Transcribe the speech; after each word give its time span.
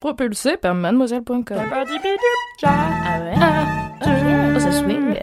Propulsé 0.00 0.56
par 0.56 0.74
mademoiselle.com. 0.74 1.44
Ah 1.52 3.20
ouais 3.20 3.34
Oh, 4.02 4.58
ça 4.58 4.72
swing. 4.72 5.14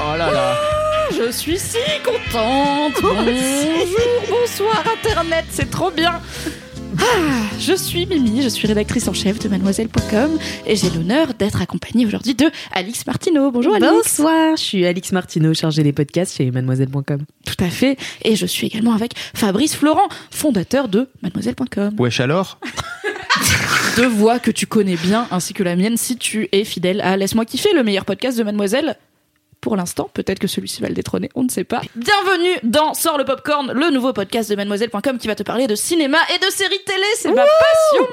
Oh 0.00 0.16
là 0.18 0.30
là. 0.30 0.56
Je 1.16 1.30
suis 1.30 1.58
si 1.58 1.78
contente. 2.04 2.94
Bonjour, 3.00 4.22
bonsoir 4.28 4.82
Internet, 4.98 5.44
c'est 5.50 5.70
trop 5.70 5.90
bien. 5.92 6.20
Ah, 6.98 7.04
je 7.58 7.74
suis 7.74 8.06
Mimi, 8.06 8.42
je 8.42 8.48
suis 8.48 8.66
rédactrice 8.68 9.08
en 9.08 9.12
chef 9.12 9.38
de 9.38 9.48
mademoiselle.com 9.48 10.38
et 10.66 10.76
j'ai 10.76 10.90
l'honneur 10.90 11.34
d'être 11.34 11.62
accompagnée 11.62 12.06
aujourd'hui 12.06 12.34
de 12.34 12.50
Alix 12.72 13.06
Martineau. 13.06 13.50
Bonjour 13.50 13.74
Alix. 13.74 13.90
Bonsoir, 13.90 14.56
je 14.56 14.62
suis 14.62 14.86
Alix 14.86 15.12
Martineau, 15.12 15.54
chargée 15.54 15.82
des 15.82 15.92
podcasts 15.92 16.36
chez 16.36 16.50
mademoiselle.com. 16.50 17.22
Tout 17.46 17.64
à 17.64 17.70
fait. 17.70 17.96
Et 18.22 18.36
je 18.36 18.46
suis 18.46 18.66
également 18.66 18.92
avec 18.92 19.12
Fabrice 19.16 19.74
Florent, 19.74 20.08
fondateur 20.30 20.88
de 20.88 21.08
mademoiselle.com. 21.22 21.94
Wesh 21.98 22.20
alors? 22.20 22.58
Deux 23.96 24.08
voix 24.08 24.38
que 24.38 24.50
tu 24.50 24.66
connais 24.66 24.96
bien 24.96 25.26
ainsi 25.30 25.54
que 25.54 25.62
la 25.62 25.76
mienne 25.76 25.96
si 25.96 26.16
tu 26.16 26.48
es 26.52 26.64
fidèle 26.64 27.00
à 27.00 27.16
Laisse-moi 27.16 27.44
kiffer, 27.44 27.70
le 27.74 27.82
meilleur 27.82 28.04
podcast 28.04 28.38
de 28.38 28.42
mademoiselle. 28.44 28.96
Pour 29.62 29.76
l'instant, 29.76 30.10
peut-être 30.12 30.40
que 30.40 30.48
celui-ci 30.48 30.82
va 30.82 30.88
le 30.88 30.94
détrôner, 30.94 31.30
on 31.36 31.44
ne 31.44 31.48
sait 31.48 31.62
pas. 31.62 31.82
Bienvenue 31.94 32.58
dans 32.64 32.94
Sort 32.94 33.16
le 33.16 33.24
Popcorn, 33.24 33.70
le 33.72 33.90
nouveau 33.92 34.12
podcast 34.12 34.50
de 34.50 34.56
mademoiselle.com 34.56 35.18
qui 35.18 35.28
va 35.28 35.36
te 35.36 35.44
parler 35.44 35.68
de 35.68 35.76
cinéma 35.76 36.18
et 36.34 36.44
de 36.44 36.50
séries 36.50 36.80
télé, 36.84 37.04
c'est 37.16 37.28
ma 37.30 37.42
passion. 37.44 38.08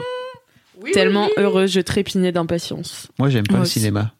Oui, 0.80 0.92
Tellement 0.92 1.26
oui, 1.26 1.32
oui. 1.38 1.44
heureuse, 1.44 1.72
je 1.72 1.82
trépignais 1.82 2.32
d'impatience. 2.32 3.08
Moi 3.18 3.30
j'aime 3.30 3.48
pas 3.48 3.54
Moi 3.54 3.60
le 3.62 3.66
aussi. 3.66 3.80
cinéma. 3.80 4.12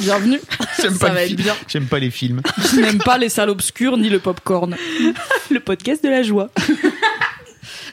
Bienvenue. 0.00 0.40
J'aime 0.80 0.94
Ça 0.94 1.08
pas, 1.08 1.12
va 1.12 1.14
le 1.14 1.20
être 1.22 1.26
film. 1.30 1.42
bien. 1.42 1.56
J'aime 1.68 1.86
pas 1.86 1.98
les 1.98 2.10
films. 2.12 2.42
Je 2.72 2.80
n'aime 2.80 2.98
pas 2.98 3.18
les 3.18 3.28
salles 3.28 3.50
obscures 3.50 3.96
ni 3.96 4.08
le 4.08 4.20
popcorn. 4.20 4.76
Le 5.50 5.58
podcast 5.60 6.04
de 6.04 6.08
la 6.08 6.22
joie. 6.22 6.48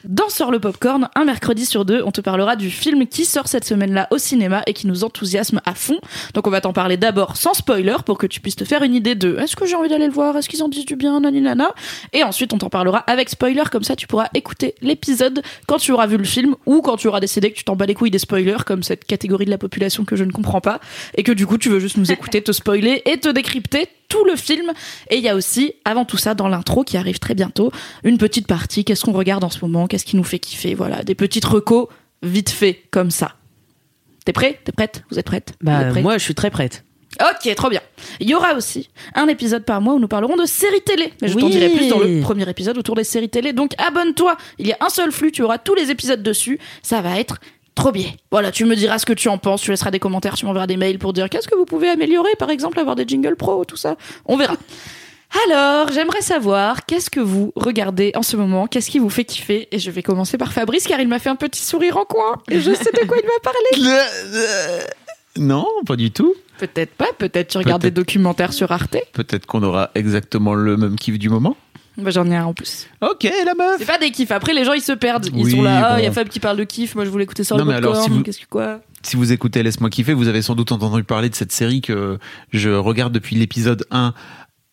Dans 0.08 0.28
Sort 0.28 0.52
le 0.52 0.60
Popcorn, 0.60 1.08
un 1.16 1.24
mercredi 1.24 1.66
sur 1.66 1.84
deux, 1.84 2.00
on 2.04 2.12
te 2.12 2.20
parlera 2.20 2.54
du 2.54 2.70
film 2.70 3.08
qui 3.08 3.24
sort 3.24 3.48
cette 3.48 3.64
semaine-là 3.64 4.06
au 4.12 4.18
cinéma 4.18 4.62
et 4.68 4.72
qui 4.72 4.86
nous 4.86 5.02
enthousiasme 5.02 5.60
à 5.64 5.74
fond. 5.74 5.98
Donc 6.32 6.46
on 6.46 6.50
va 6.50 6.60
t'en 6.60 6.72
parler 6.72 6.96
d'abord 6.96 7.36
sans 7.36 7.54
spoiler 7.54 7.96
pour 8.06 8.16
que 8.16 8.28
tu 8.28 8.40
puisses 8.40 8.54
te 8.54 8.64
faire 8.64 8.84
une 8.84 8.94
idée 8.94 9.16
de 9.16 9.36
est-ce 9.38 9.56
que 9.56 9.66
j'ai 9.66 9.74
envie 9.74 9.88
d'aller 9.88 10.06
le 10.06 10.12
voir, 10.12 10.36
est-ce 10.36 10.48
qu'ils 10.48 10.62
en 10.62 10.68
disent 10.68 10.84
du 10.84 10.94
bien, 10.94 11.18
naninana. 11.18 11.74
Et 12.12 12.22
ensuite 12.22 12.52
on 12.52 12.58
t'en 12.58 12.68
parlera 12.68 12.98
avec 12.98 13.28
spoiler, 13.28 13.64
comme 13.72 13.82
ça 13.82 13.96
tu 13.96 14.06
pourras 14.06 14.28
écouter 14.32 14.76
l'épisode 14.80 15.42
quand 15.66 15.78
tu 15.78 15.90
auras 15.90 16.06
vu 16.06 16.18
le 16.18 16.24
film 16.24 16.54
ou 16.66 16.82
quand 16.82 16.96
tu 16.96 17.08
auras 17.08 17.18
décidé 17.18 17.50
que 17.50 17.56
tu 17.56 17.64
t'en 17.64 17.74
bats 17.74 17.86
les 17.86 17.94
couilles 17.94 18.12
des 18.12 18.20
spoilers, 18.20 18.64
comme 18.64 18.84
cette 18.84 19.06
catégorie 19.06 19.46
de 19.46 19.50
la 19.50 19.58
population 19.58 20.04
que 20.04 20.14
je 20.14 20.22
ne 20.22 20.30
comprends 20.30 20.60
pas, 20.60 20.78
et 21.16 21.24
que 21.24 21.32
du 21.32 21.48
coup 21.48 21.58
tu 21.58 21.68
veux 21.68 21.80
juste 21.80 21.96
nous 21.96 22.12
écouter, 22.12 22.42
te 22.42 22.52
spoiler 22.52 23.02
et 23.06 23.18
te 23.18 23.28
décrypter 23.28 23.88
tout 24.08 24.24
le 24.24 24.36
film. 24.36 24.72
Et 25.10 25.16
il 25.16 25.22
y 25.22 25.28
a 25.28 25.34
aussi, 25.34 25.74
avant 25.84 26.04
tout 26.04 26.16
ça, 26.16 26.34
dans 26.34 26.48
l'intro 26.48 26.84
qui 26.84 26.96
arrive 26.96 27.18
très 27.18 27.34
bientôt, 27.34 27.70
une 28.04 28.18
petite 28.18 28.46
partie. 28.46 28.84
Qu'est-ce 28.84 29.04
qu'on 29.04 29.12
regarde 29.12 29.44
en 29.44 29.50
ce 29.50 29.58
moment? 29.60 29.86
Qu'est-ce 29.86 30.04
qui 30.04 30.16
nous 30.16 30.24
fait 30.24 30.38
kiffer? 30.38 30.74
Voilà, 30.74 31.02
des 31.02 31.14
petites 31.14 31.44
recos 31.44 31.88
vite 32.22 32.50
fait 32.50 32.82
comme 32.90 33.10
ça. 33.10 33.36
T'es 34.24 34.32
prêt? 34.32 34.60
T'es 34.64 34.72
prête? 34.72 35.04
Vous 35.10 35.18
êtes 35.18 35.26
prête? 35.26 35.50
Êtes 35.50 35.56
Bah, 35.62 35.92
moi, 36.00 36.18
je 36.18 36.24
suis 36.24 36.34
très 36.34 36.50
prête. 36.50 36.84
Ok, 37.20 37.54
trop 37.54 37.70
bien. 37.70 37.80
Il 38.20 38.28
y 38.28 38.34
aura 38.34 38.54
aussi 38.54 38.90
un 39.14 39.26
épisode 39.28 39.64
par 39.64 39.80
mois 39.80 39.94
où 39.94 39.98
nous 39.98 40.08
parlerons 40.08 40.36
de 40.36 40.44
séries 40.44 40.82
télé. 40.82 41.12
Mais 41.22 41.28
je 41.28 41.38
t'en 41.38 41.48
dirai 41.48 41.70
plus 41.70 41.88
dans 41.88 41.98
le 41.98 42.20
premier 42.20 42.48
épisode 42.48 42.76
autour 42.76 42.94
des 42.94 43.04
séries 43.04 43.30
télé. 43.30 43.52
Donc 43.52 43.72
abonne-toi. 43.78 44.36
Il 44.58 44.66
y 44.66 44.72
a 44.72 44.76
un 44.80 44.90
seul 44.90 45.12
flux, 45.12 45.32
tu 45.32 45.42
auras 45.42 45.58
tous 45.58 45.74
les 45.74 45.90
épisodes 45.90 46.22
dessus. 46.22 46.58
Ça 46.82 47.00
va 47.00 47.18
être 47.18 47.38
trop 47.76 47.92
bien. 47.92 48.10
Voilà, 48.32 48.50
tu 48.50 48.64
me 48.64 48.74
diras 48.74 48.98
ce 48.98 49.06
que 49.06 49.12
tu 49.12 49.28
en 49.28 49.38
penses, 49.38 49.62
tu 49.62 49.70
laisseras 49.70 49.92
des 49.92 50.00
commentaires, 50.00 50.34
tu 50.34 50.46
m'enverras 50.46 50.66
des 50.66 50.76
mails 50.76 50.98
pour 50.98 51.12
dire 51.12 51.30
qu'est-ce 51.30 51.46
que 51.46 51.54
vous 51.54 51.66
pouvez 51.66 51.88
améliorer, 51.88 52.30
par 52.36 52.50
exemple, 52.50 52.80
avoir 52.80 52.96
des 52.96 53.04
jingles 53.06 53.36
pro, 53.36 53.64
tout 53.64 53.76
ça. 53.76 53.96
On 54.24 54.36
verra. 54.36 54.56
Alors, 55.48 55.92
j'aimerais 55.92 56.22
savoir 56.22 56.86
qu'est-ce 56.86 57.10
que 57.10 57.20
vous 57.20 57.52
regardez 57.56 58.12
en 58.14 58.22
ce 58.22 58.36
moment, 58.36 58.66
qu'est-ce 58.66 58.90
qui 58.90 58.98
vous 58.98 59.10
fait 59.10 59.24
kiffer? 59.24 59.68
Et 59.70 59.78
je 59.78 59.90
vais 59.90 60.02
commencer 60.02 60.38
par 60.38 60.52
Fabrice 60.52 60.86
car 60.86 61.00
il 61.00 61.08
m'a 61.08 61.18
fait 61.18 61.28
un 61.28 61.36
petit 61.36 61.62
sourire 61.62 61.96
en 61.96 62.04
coin 62.04 62.40
et 62.50 62.60
je 62.60 62.72
sais 62.72 62.90
de 62.92 63.06
quoi 63.06 63.18
il 63.18 63.26
va 63.26 63.40
parler. 63.42 64.84
non, 65.38 65.66
pas 65.86 65.96
du 65.96 66.10
tout. 66.10 66.34
Peut-être 66.58 66.94
pas, 66.94 67.08
peut-être 67.18 67.48
tu 67.48 67.58
regardes 67.58 67.82
des 67.82 67.90
documentaires 67.90 68.54
sur 68.54 68.72
Arte. 68.72 68.96
Peut-être 69.12 69.44
qu'on 69.44 69.62
aura 69.62 69.90
exactement 69.94 70.54
le 70.54 70.78
même 70.78 70.96
kiff 70.96 71.18
du 71.18 71.28
moment. 71.28 71.56
Bah, 71.98 72.10
j'en 72.10 72.30
ai 72.30 72.36
un 72.36 72.44
en 72.44 72.54
plus. 72.54 72.86
Ok, 73.00 73.24
la 73.24 73.54
meuf. 73.54 73.76
C'est 73.78 73.86
pas 73.86 73.98
des 73.98 74.10
kiffs. 74.10 74.30
Après, 74.30 74.52
les 74.52 74.64
gens 74.64 74.72
ils 74.74 74.80
se 74.82 74.92
perdent. 74.92 75.26
Ils 75.34 75.44
Oui, 75.44 75.50
sont 75.52 75.62
là. 75.62 75.92
Ah, 75.94 76.00
il 76.00 76.04
y 76.04 76.06
a. 76.06 76.12
Fab 76.12 76.28
qui 76.28 76.40
parle 76.40 76.56
de 76.58 76.64
kiff. 76.64 76.94
Moi, 76.94 77.04
je 77.04 77.10
voulais 77.10 77.24
écouter 77.24 77.42
ça. 77.44 77.54
Non, 77.56 77.64
le 77.64 77.70
mais 77.70 77.76
alors, 77.76 77.96
si 78.02 78.10
vous- 78.10 78.22
Qu'est-ce 78.22 78.40
que 78.40 78.46
quoi 78.50 78.80
Si 79.02 79.16
vous 79.16 79.32
écoutez 79.32 79.62
Laisse-moi 79.62 79.88
kiffer, 79.90 80.12
vous 80.12 80.28
avez 80.28 80.42
sans 80.42 80.54
doute 80.54 80.72
entendu 80.72 81.04
parler 81.04 81.28
de 81.30 81.34
cette 81.34 81.52
série 81.52 81.80
que 81.80 82.18
je 82.52 82.70
regarde 82.70 83.12
depuis 83.12 83.36
l'épisode 83.36 83.86
1 83.90 84.12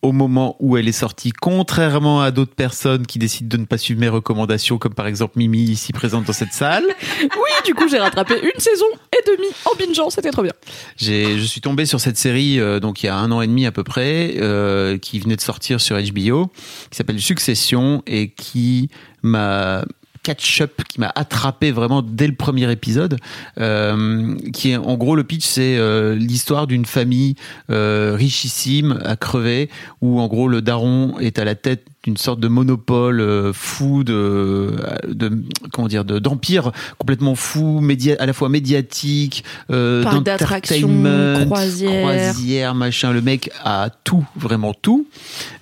au 0.03 0.11
moment 0.11 0.55
où 0.59 0.77
elle 0.77 0.87
est 0.87 0.91
sortie, 0.91 1.31
contrairement 1.31 2.21
à 2.21 2.29
d'autres 2.29 2.53
personnes 2.53 3.07
qui 3.07 3.17
décident 3.17 3.49
de 3.49 3.61
ne 3.61 3.65
pas 3.65 3.77
suivre 3.77 3.99
mes 3.99 4.09
recommandations, 4.09 4.77
comme 4.77 4.93
par 4.93 5.07
exemple 5.07 5.33
Mimi 5.37 5.63
ici 5.63 5.93
présente 5.93 6.25
dans 6.25 6.33
cette 6.33 6.53
salle. 6.53 6.85
Oui, 7.23 7.51
du 7.65 7.73
coup, 7.73 7.87
j'ai 7.87 7.99
rattrapé 7.99 8.35
une 8.35 8.59
saison 8.59 8.85
et 9.11 9.31
demie 9.31 9.47
en 9.65 9.75
bingeant. 9.75 10.09
C'était 10.09 10.31
trop 10.31 10.43
bien. 10.43 10.51
J'ai, 10.97 11.39
je 11.39 11.45
suis 11.45 11.61
tombé 11.61 11.85
sur 11.85 11.99
cette 11.99 12.17
série 12.17 12.59
euh, 12.59 12.79
donc 12.79 13.01
il 13.01 13.05
y 13.05 13.09
a 13.09 13.15
un 13.15 13.31
an 13.31 13.41
et 13.41 13.47
demi 13.47 13.65
à 13.65 13.71
peu 13.71 13.83
près, 13.83 14.35
euh, 14.37 14.97
qui 14.97 15.19
venait 15.19 15.35
de 15.35 15.41
sortir 15.41 15.79
sur 15.79 15.97
HBO, 15.97 16.47
qui 16.89 16.97
s'appelle 16.97 17.19
Succession 17.19 18.03
et 18.05 18.29
qui 18.29 18.89
m'a 19.21 19.85
catch-up 20.23 20.83
qui 20.87 20.99
m'a 20.99 21.11
attrapé 21.15 21.71
vraiment 21.71 22.01
dès 22.01 22.27
le 22.27 22.35
premier 22.35 22.71
épisode 22.71 23.19
euh, 23.59 24.35
qui 24.53 24.71
est 24.71 24.77
en 24.77 24.95
gros 24.95 25.15
le 25.15 25.23
pitch 25.23 25.45
c'est 25.45 25.77
euh, 25.77 26.15
l'histoire 26.15 26.65
d'une 26.65 26.85
famille 26.85 27.35
euh, 27.69 28.15
richissime 28.15 28.99
à 29.03 29.15
crever 29.15 29.69
où 30.01 30.19
en 30.19 30.27
gros 30.27 30.47
le 30.47 30.61
daron 30.61 31.19
est 31.19 31.37
à 31.39 31.45
la 31.45 31.55
tête 31.55 31.85
d'une 32.03 32.17
sorte 32.17 32.39
de 32.39 32.49
monopole 32.49 33.21
euh, 33.21 33.53
fou 33.53 34.03
de, 34.03 34.75
de 35.07 35.31
comment 35.71 35.87
dire 35.87 36.03
de 36.03 36.19
d'empire 36.19 36.71
complètement 36.97 37.35
fou 37.35 37.79
média 37.79 38.15
à 38.19 38.25
la 38.25 38.33
fois 38.33 38.49
médiatique 38.49 39.43
euh, 39.71 40.03
d'entertainment, 40.03 41.45
croisière. 41.45 42.01
croisière, 42.01 42.75
machin. 42.75 43.11
Le 43.13 43.21
mec 43.21 43.49
a 43.63 43.89
tout 44.03 44.25
vraiment 44.35 44.73
tout. 44.73 45.07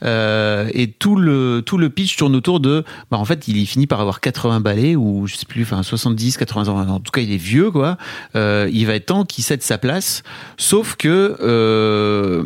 Euh, 0.04 0.68
et 0.74 0.88
tout 0.88 1.16
le 1.16 1.62
tout 1.66 1.78
le 1.78 1.90
pitch 1.90 2.18
tourne 2.18 2.36
autour 2.36 2.60
de 2.60 2.84
bah 3.12 3.18
en 3.18 3.26
fait 3.26 3.48
il 3.48 3.66
finit 3.68 3.86
par 3.88 4.02
avoir 4.02 4.20
80 4.20 4.60
balais 4.62 4.96
ou 4.96 5.28
je 5.28 5.36
sais 5.36 5.46
plus 5.46 5.62
enfin 5.62 5.84
70 5.84 6.38
80 6.38 6.68
ans. 6.70 6.88
En 6.90 7.00
tout 7.00 7.12
cas 7.12 7.22
il 7.22 7.32
est 7.32 7.38
vieux 7.38 7.70
quoi. 7.70 7.98
Euh, 8.36 8.68
il 8.72 8.88
va 8.88 8.96
être 8.96 9.06
temps 9.08 9.26
qu'il 9.26 9.44
cède 9.44 9.62
sa 9.62 9.78
place. 9.78 10.24
Sauf 10.58 10.96
que 10.96 11.38
euh, 11.42 12.44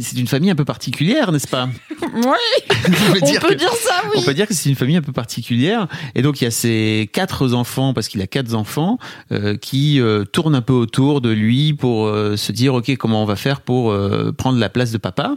c'est 0.00 0.18
une 0.18 0.28
famille 0.28 0.50
un 0.50 0.54
peu 0.54 0.64
particulière 0.64 1.32
n'est-ce 1.32 1.48
pas? 1.48 1.68
Oui, 2.12 2.76
On 3.08 3.12
peut 3.12 3.18
on 3.22 3.26
dire 3.26 3.40
peut 3.40 3.48
que- 3.50 3.54
dire 3.54 3.72
ça, 3.72 4.02
oui. 4.06 4.10
on 4.16 4.22
peut 4.22 4.34
dire 4.34 4.46
que 4.46 4.54
c'est 4.54 4.68
une 4.68 4.74
famille 4.76 4.96
un 4.96 5.02
peu 5.02 5.12
particulière. 5.12 5.86
Et 6.14 6.22
donc, 6.22 6.40
il 6.40 6.44
y 6.44 6.46
a 6.46 6.50
ces 6.50 7.08
quatre 7.12 7.54
enfants, 7.54 7.94
parce 7.94 8.08
qu'il 8.08 8.20
a 8.22 8.26
quatre 8.26 8.54
enfants, 8.54 8.98
euh, 9.32 9.56
qui 9.56 10.00
euh, 10.00 10.24
tournent 10.24 10.54
un 10.54 10.60
peu 10.62 10.72
autour 10.72 11.20
de 11.20 11.30
lui 11.30 11.72
pour 11.74 12.06
euh, 12.06 12.36
se 12.36 12.52
dire, 12.52 12.74
OK, 12.74 12.94
comment 12.96 13.22
on 13.22 13.26
va 13.26 13.36
faire 13.36 13.60
pour 13.62 13.90
euh, 13.92 14.32
prendre 14.32 14.58
la 14.58 14.68
place 14.68 14.90
de 14.92 14.98
papa 14.98 15.36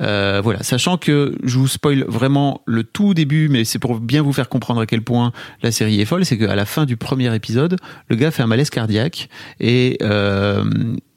Euh, 0.00 0.40
Voilà, 0.42 0.62
sachant 0.62 0.96
que 0.98 1.34
je 1.42 1.58
vous 1.58 1.68
spoil 1.68 2.04
vraiment 2.08 2.62
le 2.66 2.84
tout 2.84 3.14
début, 3.14 3.48
mais 3.48 3.64
c'est 3.64 3.78
pour 3.78 3.98
bien 4.00 4.22
vous 4.22 4.32
faire 4.32 4.48
comprendre 4.48 4.80
à 4.80 4.86
quel 4.86 5.02
point 5.02 5.32
la 5.62 5.72
série 5.72 6.00
est 6.00 6.04
folle, 6.04 6.24
c'est 6.24 6.38
qu'à 6.38 6.54
la 6.54 6.66
fin 6.66 6.84
du 6.84 6.96
premier 6.96 7.34
épisode, 7.34 7.76
le 8.08 8.16
gars 8.16 8.30
fait 8.30 8.42
un 8.42 8.46
malaise 8.46 8.70
cardiaque. 8.70 9.28
Et, 9.60 9.96
euh, 10.02 10.64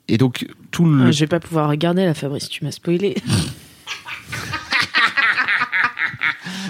et 0.08 0.18
donc, 0.18 0.48
tout 0.72 0.86
le... 0.86 1.08
Ah, 1.08 1.12
je 1.12 1.20
vais 1.20 1.28
pas 1.28 1.40
pouvoir 1.40 1.70
regarder 1.70 2.06
la 2.06 2.14
Fabrice, 2.14 2.50
tu 2.50 2.64
m'as 2.64 2.72
spoilé. 2.72 3.16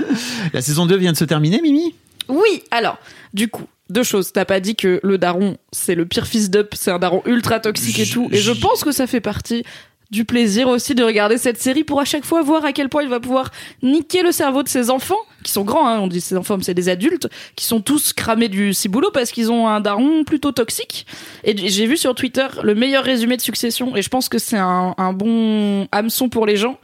La 0.54 0.62
saison 0.62 0.86
2 0.86 0.98
vient 0.98 1.12
de 1.12 1.18
se 1.18 1.26
terminer, 1.26 1.62
Mimi? 1.62 1.96
Oui, 2.28 2.64
alors, 2.72 2.98
du 3.34 3.48
coup, 3.48 3.64
deux 3.90 4.04
choses. 4.04 4.32
T'as 4.34 4.46
pas 4.46 4.60
dit 4.60 4.76
que 4.76 5.00
le 5.04 5.18
daron, 5.18 5.58
c'est 5.72 5.96
le 5.96 6.06
pire 6.06 6.28
fils 6.28 6.50
d'up, 6.50 6.76
c'est 6.76 6.92
un 6.92 7.00
daron 7.00 7.22
ultra 7.26 7.60
toxique 7.60 8.00
et 8.00 8.06
tout. 8.06 8.28
Et 8.32 8.38
je 8.38 8.52
pense 8.52 8.84
que 8.84 8.92
ça 8.92 9.08
fait 9.08 9.22
partie 9.22 9.64
du 10.12 10.24
plaisir 10.24 10.70
aussi 10.70 10.96
de 10.96 11.04
regarder 11.04 11.38
cette 11.38 11.62
série 11.62 11.84
pour 11.84 12.00
à 12.00 12.06
chaque 12.06 12.24
fois 12.24 12.42
voir 12.42 12.64
à 12.64 12.72
quel 12.72 12.88
point 12.88 13.04
il 13.04 13.10
va 13.10 13.20
pouvoir 13.20 13.52
niquer 13.84 14.24
le 14.24 14.32
cerveau 14.32 14.64
de 14.64 14.70
ses 14.70 14.90
enfants, 14.90 15.20
qui 15.44 15.52
sont 15.52 15.64
grands, 15.64 15.88
hein, 15.88 16.00
on 16.00 16.08
dit 16.08 16.22
ses 16.22 16.38
enfants, 16.38 16.58
mais 16.58 16.64
c'est 16.64 16.74
des 16.74 16.90
adultes, 16.90 17.28
qui 17.56 17.66
sont 17.66 17.82
tous 17.82 18.14
cramés 18.14 18.48
du 18.48 18.74
ciboulot 18.74 19.12
parce 19.12 19.32
qu'ils 19.32 19.52
ont 19.52 19.68
un 19.68 19.82
daron 19.82 20.24
plutôt 20.24 20.52
toxique. 20.52 21.06
Et 21.44 21.56
j'ai 21.68 21.88
vu 21.88 21.98
sur 21.98 22.16
Twitter 22.16 22.48
le 22.64 22.74
meilleur 22.74 23.04
résumé 23.04 23.36
de 23.36 23.42
Succession, 23.42 23.96
et 23.96 24.02
je 24.02 24.10
pense 24.10 24.30
que 24.30 24.38
c'est 24.38 24.58
un, 24.58 24.96
un 24.98 25.14
bon 25.14 25.88
hameçon 25.92 26.30
pour 26.30 26.46
les 26.46 26.56
gens. 26.56 26.78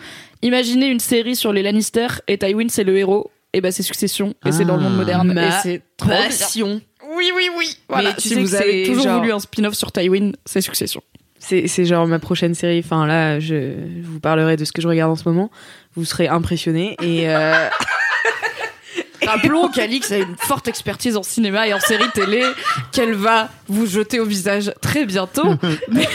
Imaginez 0.43 0.85
une 0.87 0.99
série 0.99 1.35
sur 1.35 1.51
les 1.51 1.63
Lannister, 1.63 2.07
et 2.27 2.37
Tywin 2.37 2.67
c'est 2.69 2.83
le 2.83 2.95
héros, 2.97 3.31
et 3.53 3.61
ben 3.61 3.71
c'est 3.71 3.81
Succession, 3.83 4.35
et 4.45 4.51
c'est 4.51 4.65
dans 4.65 4.75
le 4.77 4.83
monde 4.83 4.93
Ah. 4.95 4.97
moderne, 4.99 5.37
et 5.39 5.49
c'est 5.63 5.81
trop 5.97 6.09
bien. 6.09 6.17
passion. 6.23 6.81
Oui, 7.15 7.31
oui, 7.35 7.49
oui. 7.57 7.77
Voilà, 7.89 8.09
Mais 8.09 8.15
tu 8.15 8.21
si 8.21 8.29
sais 8.29 8.35
vous 8.41 8.49
que 8.49 8.55
avez 8.55 8.83
toujours 8.83 9.03
genre- 9.03 9.19
voulu 9.19 9.31
un 9.31 9.39
spin-off 9.39 9.73
sur 9.73 9.91
Tywin, 9.91 10.31
c'est 10.45 10.61
Succession. 10.61 11.01
C'est 11.39 11.67
c'est 11.67 11.83
genre 11.85 12.07
ma 12.07 12.19
prochaine 12.19 12.53
série. 12.55 12.79
Enfin 12.79 13.05
là, 13.05 13.39
je, 13.39 13.73
je 14.01 14.07
vous 14.07 14.19
parlerai 14.21 14.55
de 14.55 14.63
ce 14.63 14.71
que 14.71 14.81
je 14.81 14.87
regarde 14.87 15.11
en 15.11 15.15
ce 15.17 15.27
moment. 15.27 15.51
Vous 15.95 16.05
serez 16.05 16.27
impressionnés. 16.29 16.95
Et 17.01 17.29
euh, 17.29 17.67
Rappelons 19.25 19.69
qu'Alix 19.69 20.11
a 20.11 20.17
une 20.17 20.35
forte 20.37 20.67
expertise 20.67 21.15
en 21.15 21.23
cinéma 21.23 21.67
et 21.67 21.73
en 21.73 21.79
série 21.79 22.09
télé 22.13 22.43
qu'elle 22.91 23.13
va 23.13 23.49
vous 23.67 23.85
jeter 23.85 24.19
au 24.19 24.25
visage 24.25 24.73
très 24.81 25.05
bientôt. 25.05 25.47
Mais 25.89 26.07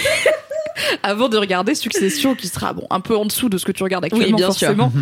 avant 1.03 1.29
de 1.29 1.37
regarder 1.37 1.75
Succession, 1.75 2.35
qui 2.35 2.49
sera 2.49 2.73
bon 2.73 2.87
un 2.91 3.01
peu 3.01 3.17
en 3.17 3.25
dessous 3.25 3.49
de 3.49 3.59
ce 3.59 3.65
que 3.65 3.73
tu 3.73 3.83
regardes 3.83 4.05
actuellement, 4.05 4.37
bien 4.37 4.51
sûr. 4.51 4.69
forcément. 4.69 4.93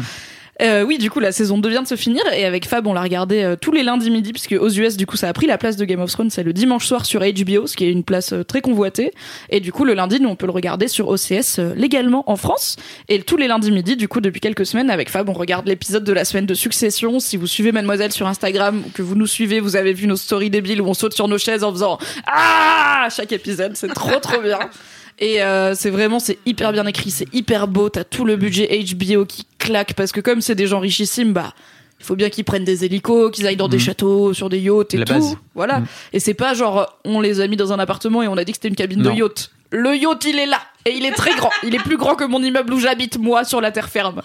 Euh, 0.63 0.85
oui, 0.85 0.97
du 0.99 1.11
coup, 1.11 1.21
la 1.21 1.33
saison 1.33 1.59
2 1.59 1.69
vient 1.69 1.83
de 1.83 1.89
se 1.89 1.97
finir 1.97 2.23
et 2.33 2.45
avec 2.45 2.67
Fab, 2.67 2.87
on 2.87 2.95
l'a 2.95 3.03
regardé 3.03 3.43
euh, 3.43 3.57
tous 3.61 3.73
les 3.73 3.83
lundis 3.83 4.11
midi, 4.11 4.33
puisque 4.33 4.57
aux 4.59 4.71
US, 4.71 4.97
du 4.97 5.07
coup, 5.07 5.17
ça 5.17 5.29
a 5.29 5.33
pris 5.33 5.47
la 5.47 5.59
place 5.59 5.77
de 5.77 5.85
Game 5.85 6.01
of 6.01 6.11
Thrones. 6.11 6.31
C'est 6.31 6.43
le 6.43 6.53
dimanche 6.53 6.87
soir 6.87 7.05
sur 7.05 7.21
HBO, 7.21 7.67
ce 7.67 7.77
qui 7.77 7.85
est 7.85 7.93
une 7.93 8.05
place 8.05 8.33
euh, 8.33 8.43
très 8.43 8.63
convoitée. 8.63 9.13
Et 9.51 9.61
du 9.61 9.71
coup, 9.73 9.85
le 9.85 9.93
lundi, 9.95 10.19
nous, 10.19 10.29
on 10.29 10.37
peut 10.37 10.47
le 10.47 10.53
regarder 10.53 10.89
sur 10.89 11.09
OCS 11.09 11.59
euh, 11.59 11.75
légalement 11.75 12.31
en 12.31 12.37
France. 12.37 12.77
Et 13.09 13.21
tous 13.21 13.37
les 13.37 13.49
lundis 13.49 13.71
midi, 13.71 13.97
du 13.97 14.09
coup, 14.09 14.21
depuis 14.21 14.41
quelques 14.41 14.65
semaines, 14.65 14.89
avec 14.89 15.11
Fab, 15.11 15.29
on 15.29 15.35
regarde 15.35 15.67
l'épisode 15.67 16.05
de 16.05 16.13
la 16.13 16.25
semaine 16.25 16.47
de 16.47 16.55
Succession. 16.55 17.21
Si 17.21 17.37
vous 17.37 17.47
suivez 17.47 17.73
Mademoiselle 17.73 18.13
sur 18.13 18.27
Instagram 18.27 18.83
ou 18.87 18.91
que 18.91 19.03
vous 19.03 19.15
nous 19.15 19.27
suivez, 19.27 19.61
vous 19.61 19.77
avez 19.77 19.93
vu 19.93 20.07
nos 20.07 20.17
stories 20.17 20.51
débiles 20.51 20.81
où 20.81 20.87
on 20.87 20.95
saute 20.95 21.13
sur 21.13 21.29
nos 21.29 21.39
chaises 21.39 21.65
en 21.65 21.73
faisant 21.73 21.99
Ah 22.27 23.05
à 23.07 23.11
chaque 23.11 23.33
épisode. 23.33 23.73
C'est 23.77 23.93
trop, 23.93 24.19
trop 24.21 24.41
bien. 24.41 24.59
Et 25.19 25.43
euh, 25.43 25.75
c'est 25.75 25.91
vraiment, 25.91 26.19
c'est 26.19 26.39
hyper 26.45 26.73
bien 26.73 26.87
écrit, 26.87 27.11
c'est 27.11 27.33
hyper 27.35 27.69
beau. 27.69 27.89
T'as 27.89 28.05
tout 28.05 28.25
le 28.25 28.37
budget 28.37 28.69
HBO 28.85 29.25
qui 29.25 29.47
claque 29.59 29.95
parce 29.95 30.13
que 30.13 30.21
comme 30.21 30.41
c'est 30.43 30.55
des 30.55 30.67
gens 30.67 30.79
richissimes, 30.79 31.33
bah 31.33 31.55
il 31.99 32.05
faut 32.05 32.17
bien 32.17 32.29
qu'ils 32.29 32.45
prennent 32.45 32.65
des 32.65 32.85
hélicos, 32.85 33.31
qu'ils 33.31 33.47
aillent 33.47 33.57
dans 33.57 33.69
des 33.69 33.79
Mhm. 33.79 33.83
châteaux, 33.83 34.35
sur 34.35 34.51
des 34.51 34.59
yachts 34.59 34.93
et 34.93 34.99
La 34.99 35.07
tout. 35.07 35.15
base. 35.15 35.37
Voilà. 35.55 35.81
Mhm. 35.81 35.87
Et 36.13 36.21
c'est 36.21 36.35
pas 36.35 36.53
genre 36.53 36.99
on 37.07 37.21
les 37.23 37.41
a 37.41 37.47
mis 37.47 37.57
dans 37.57 37.73
un 37.73 37.79
appartement 37.79 38.23
et 38.23 38.29
on 38.29 38.37
a 38.37 38.45
dit 38.45 38.53
que 38.53 38.57
c'était 38.59 38.69
une 38.69 38.77
cabine 38.77 39.01
Non. 39.03 39.11
de 39.13 39.17
yacht. 39.17 39.51
Le 39.73 39.97
yacht, 39.97 40.25
il 40.25 40.39
est 40.39 40.47
là 40.47 40.61
et 40.85 40.93
il 40.97 41.05
est 41.05 41.13
très 41.13 41.35
grand. 41.35 41.51
Il 41.65 41.75
est 41.75 41.81
plus 41.83 41.97
grand 41.97 42.15
que 42.15 42.23
mon 42.25 42.41
immeuble 42.43 42.73
où 42.73 42.79
j'habite 42.79 43.19
moi 43.19 43.43
sur 43.45 43.61
la 43.61 43.73
terre 43.73 43.89
ferme. 43.89 44.23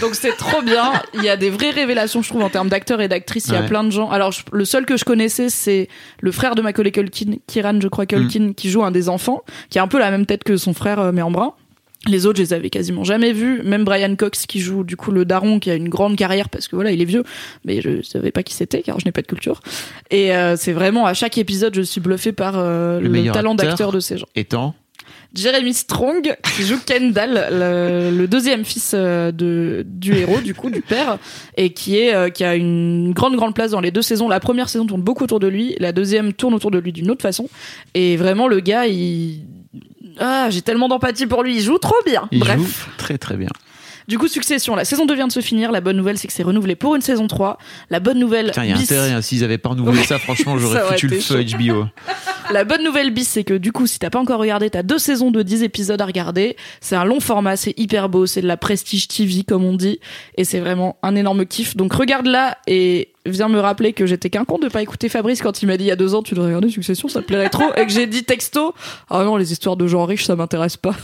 Donc 0.00 0.14
c'est 0.14 0.36
trop 0.36 0.62
bien. 0.62 0.92
Il 1.14 1.22
y 1.24 1.28
a 1.28 1.36
des 1.36 1.50
vraies 1.50 1.70
révélations, 1.70 2.22
je 2.22 2.28
trouve, 2.28 2.42
en 2.44 2.48
termes 2.50 2.68
d'acteurs 2.68 3.00
et 3.00 3.08
d'actrices. 3.08 3.46
Il 3.48 3.54
y 3.54 3.56
a 3.56 3.62
Ouais. 3.62 3.66
plein 3.66 3.82
de 3.82 3.90
gens. 3.90 4.08
Alors 4.10 4.30
je- 4.32 4.42
le 4.52 4.64
seul 4.64 4.86
que 4.86 4.96
je 4.96 5.04
connaissais, 5.04 5.48
c'est 5.48 5.88
le 6.20 6.30
frère 6.32 6.54
de 6.54 6.62
Macaulay 6.62 6.92
Culkin, 6.92 7.32
Kiran, 7.48 7.80
je 7.80 7.88
crois 7.88 8.06
Culkin, 8.06 8.52
qui 8.56 8.70
joue 8.70 8.84
un 8.84 8.92
des 8.92 9.08
enfants, 9.08 9.42
qui 9.70 9.78
a 9.78 9.82
un 9.82 9.88
peu 9.88 9.98
la 9.98 10.10
même 10.12 10.26
tête 10.26 10.44
que 10.44 10.56
son 10.56 10.72
frère, 10.74 11.00
euh, 11.00 11.10
mais 11.12 11.22
en 11.22 11.30
brun. 11.32 11.52
Les 12.06 12.26
autres, 12.26 12.38
je 12.38 12.42
les 12.42 12.52
avais 12.52 12.70
quasiment 12.70 13.04
jamais 13.04 13.32
vus. 13.32 13.62
Même 13.64 13.84
Brian 13.84 14.14
Cox, 14.16 14.46
qui 14.46 14.60
joue 14.60 14.84
du 14.84 14.96
coup 14.96 15.10
le 15.10 15.24
daron, 15.24 15.58
qui 15.58 15.70
a 15.70 15.74
une 15.74 15.88
grande 15.88 16.16
carrière 16.16 16.48
parce 16.48 16.68
que 16.68 16.76
voilà, 16.76 16.90
il 16.92 17.00
est 17.02 17.06
vieux, 17.06 17.24
mais 17.64 17.80
je 17.80 18.02
savais 18.02 18.30
pas 18.30 18.42
qui 18.42 18.54
c'était 18.54 18.82
car 18.82 19.00
je 19.00 19.04
n'ai 19.04 19.12
pas 19.12 19.22
de 19.22 19.26
culture. 19.26 19.60
Et 20.10 20.34
euh, 20.34 20.56
c'est 20.56 20.72
vraiment 20.72 21.06
à 21.06 21.14
chaque 21.14 21.38
épisode, 21.38 21.74
je 21.74 21.82
suis 21.82 22.00
bluffé 22.00 22.32
par 22.32 22.54
euh, 22.56 23.00
Le 23.00 23.08
talent 23.32 23.52
acteur. 23.52 23.68
d'acteur 23.68 23.92
de 23.92 24.00
ces 24.00 24.18
gens. 24.18 24.26
Étant 24.34 24.74
Jeremy 25.34 25.74
Strong 25.74 26.34
qui 26.56 26.62
joue 26.62 26.78
Kendall, 26.86 27.48
le, 27.50 28.10
le 28.16 28.26
deuxième 28.28 28.64
fils 28.64 28.92
euh, 28.94 29.32
de 29.32 29.84
du 29.86 30.14
héros 30.14 30.40
du 30.40 30.54
coup 30.54 30.70
du 30.70 30.80
père 30.80 31.18
et 31.56 31.70
qui 31.70 31.98
est 31.98 32.14
euh, 32.14 32.30
qui 32.30 32.42
a 32.44 32.54
une 32.54 33.12
grande 33.12 33.36
grande 33.36 33.54
place 33.54 33.72
dans 33.72 33.80
les 33.80 33.90
deux 33.90 34.02
saisons. 34.02 34.28
La 34.28 34.40
première 34.40 34.68
saison 34.68 34.86
tourne 34.86 35.02
beaucoup 35.02 35.24
autour 35.24 35.40
de 35.40 35.46
lui, 35.48 35.76
la 35.78 35.92
deuxième 35.92 36.32
tourne 36.32 36.54
autour 36.54 36.70
de 36.70 36.78
lui 36.78 36.92
d'une 36.92 37.10
autre 37.10 37.22
façon. 37.22 37.48
Et 37.94 38.16
vraiment 38.16 38.48
le 38.48 38.60
gars, 38.60 38.86
il 38.86 39.40
ah 40.18 40.48
j'ai 40.50 40.62
tellement 40.62 40.88
d'empathie 40.88 41.26
pour 41.26 41.42
lui, 41.42 41.56
il 41.56 41.62
joue 41.62 41.78
trop 41.78 41.96
bien. 42.04 42.28
il 42.32 42.40
Bref. 42.40 42.58
joue 42.58 42.90
très 42.98 43.18
très 43.18 43.36
bien. 43.36 43.48
Du 44.08 44.18
coup, 44.18 44.28
Succession, 44.28 44.76
la 44.76 44.84
saison 44.84 45.04
2 45.04 45.14
vient 45.14 45.26
de 45.26 45.32
se 45.32 45.40
finir. 45.40 45.72
La 45.72 45.80
bonne 45.80 45.96
nouvelle, 45.96 46.16
c'est 46.16 46.28
que 46.28 46.32
c'est 46.32 46.44
renouvelé 46.44 46.76
pour 46.76 46.94
une 46.94 47.02
saison 47.02 47.26
3. 47.26 47.58
La 47.90 47.98
bonne 47.98 48.18
nouvelle, 48.20 48.46
Putain, 48.46 48.64
il 48.64 48.70
y 48.70 48.72
a 48.72 48.76
bis- 48.76 48.84
intérêt. 48.84 49.10
hein. 49.12 49.20
S'ils 49.22 49.42
avaient 49.42 49.58
pas 49.58 49.70
renouvelé 49.70 50.02
ça, 50.04 50.18
franchement, 50.18 50.56
j'aurais 50.58 50.80
foutu 50.88 51.08
le 51.08 51.18
feu 51.18 51.44
HBO. 51.44 51.86
La 52.52 52.62
bonne 52.62 52.84
nouvelle 52.84 53.10
bis, 53.12 53.26
c'est 53.28 53.42
que 53.42 53.54
du 53.54 53.72
coup, 53.72 53.88
si 53.88 53.98
t'as 53.98 54.08
pas 54.10 54.20
encore 54.20 54.38
regardé, 54.38 54.70
t'as 54.70 54.84
deux 54.84 54.98
saisons 55.00 55.32
de 55.32 55.42
10 55.42 55.64
épisodes 55.64 56.00
à 56.00 56.06
regarder. 56.06 56.56
C'est 56.80 56.94
un 56.94 57.04
long 57.04 57.18
format, 57.18 57.56
c'est 57.56 57.74
hyper 57.76 58.08
beau, 58.08 58.26
c'est 58.26 58.40
de 58.40 58.46
la 58.46 58.56
prestige 58.56 59.08
TV, 59.08 59.42
comme 59.42 59.64
on 59.64 59.74
dit. 59.74 59.98
Et 60.36 60.44
c'est 60.44 60.60
vraiment 60.60 60.96
un 61.02 61.16
énorme 61.16 61.44
kiff. 61.44 61.76
Donc 61.76 61.92
regarde-la 61.92 62.58
et 62.68 63.12
viens 63.26 63.48
me 63.48 63.58
rappeler 63.58 63.92
que 63.92 64.06
j'étais 64.06 64.30
qu'un 64.30 64.44
con 64.44 64.58
de 64.60 64.68
pas 64.68 64.80
écouter 64.82 65.08
Fabrice 65.08 65.42
quand 65.42 65.60
il 65.60 65.66
m'a 65.66 65.76
dit 65.76 65.82
il 65.82 65.88
y 65.88 65.90
a 65.90 65.96
deux 65.96 66.14
ans, 66.14 66.22
tu 66.22 66.34
devrais 66.34 66.46
regarder 66.50 66.70
Succession, 66.70 67.08
ça 67.08 67.20
te 67.20 67.26
plairait 67.26 67.48
trop. 67.50 67.74
Et 67.76 67.84
que 67.84 67.90
j'ai 67.92 68.06
dit 68.06 68.22
texto, 68.22 68.72
ah 69.10 69.24
non, 69.24 69.36
les 69.36 69.50
histoires 69.50 69.76
de 69.76 69.88
gens 69.88 70.04
riches, 70.04 70.24
ça 70.26 70.36
m'intéresse 70.36 70.76
pas. 70.76 70.94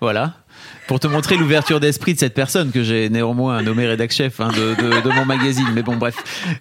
Voilà. 0.00 0.34
Pour 0.92 1.00
te 1.00 1.06
montrer 1.06 1.38
l'ouverture 1.38 1.80
d'esprit 1.80 2.12
de 2.12 2.18
cette 2.18 2.34
personne 2.34 2.70
que 2.70 2.82
j'ai 2.82 3.08
néanmoins 3.08 3.62
nommé 3.62 3.86
rédac 3.86 4.12
chef 4.12 4.40
hein, 4.40 4.50
de, 4.50 5.08
mon 5.08 5.24
magazine. 5.24 5.64
Mais 5.74 5.82
bon, 5.82 5.96
bref. 5.96 6.14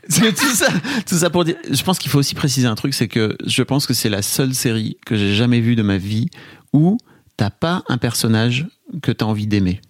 Tout 0.09 0.55
ça, 0.55 0.67
tout 1.05 1.15
ça 1.15 1.29
pour 1.29 1.43
dire. 1.43 1.57
Je 1.69 1.83
pense 1.83 1.99
qu'il 1.99 2.09
faut 2.09 2.19
aussi 2.19 2.33
préciser 2.33 2.65
un 2.65 2.75
truc, 2.75 2.93
c'est 2.93 3.09
que 3.09 3.35
je 3.45 3.61
pense 3.61 3.85
que 3.85 3.93
c'est 3.93 4.07
la 4.07 4.21
seule 4.21 4.53
série 4.53 4.95
que 5.05 5.17
j'ai 5.17 5.33
jamais 5.33 5.59
vue 5.59 5.75
de 5.75 5.81
ma 5.81 5.97
vie 5.97 6.29
où 6.71 6.97
t'as 7.35 7.49
pas 7.49 7.83
un 7.89 7.97
personnage 7.97 8.67
que 9.01 9.11
t'as 9.11 9.25
envie 9.25 9.47
d'aimer. 9.47 9.81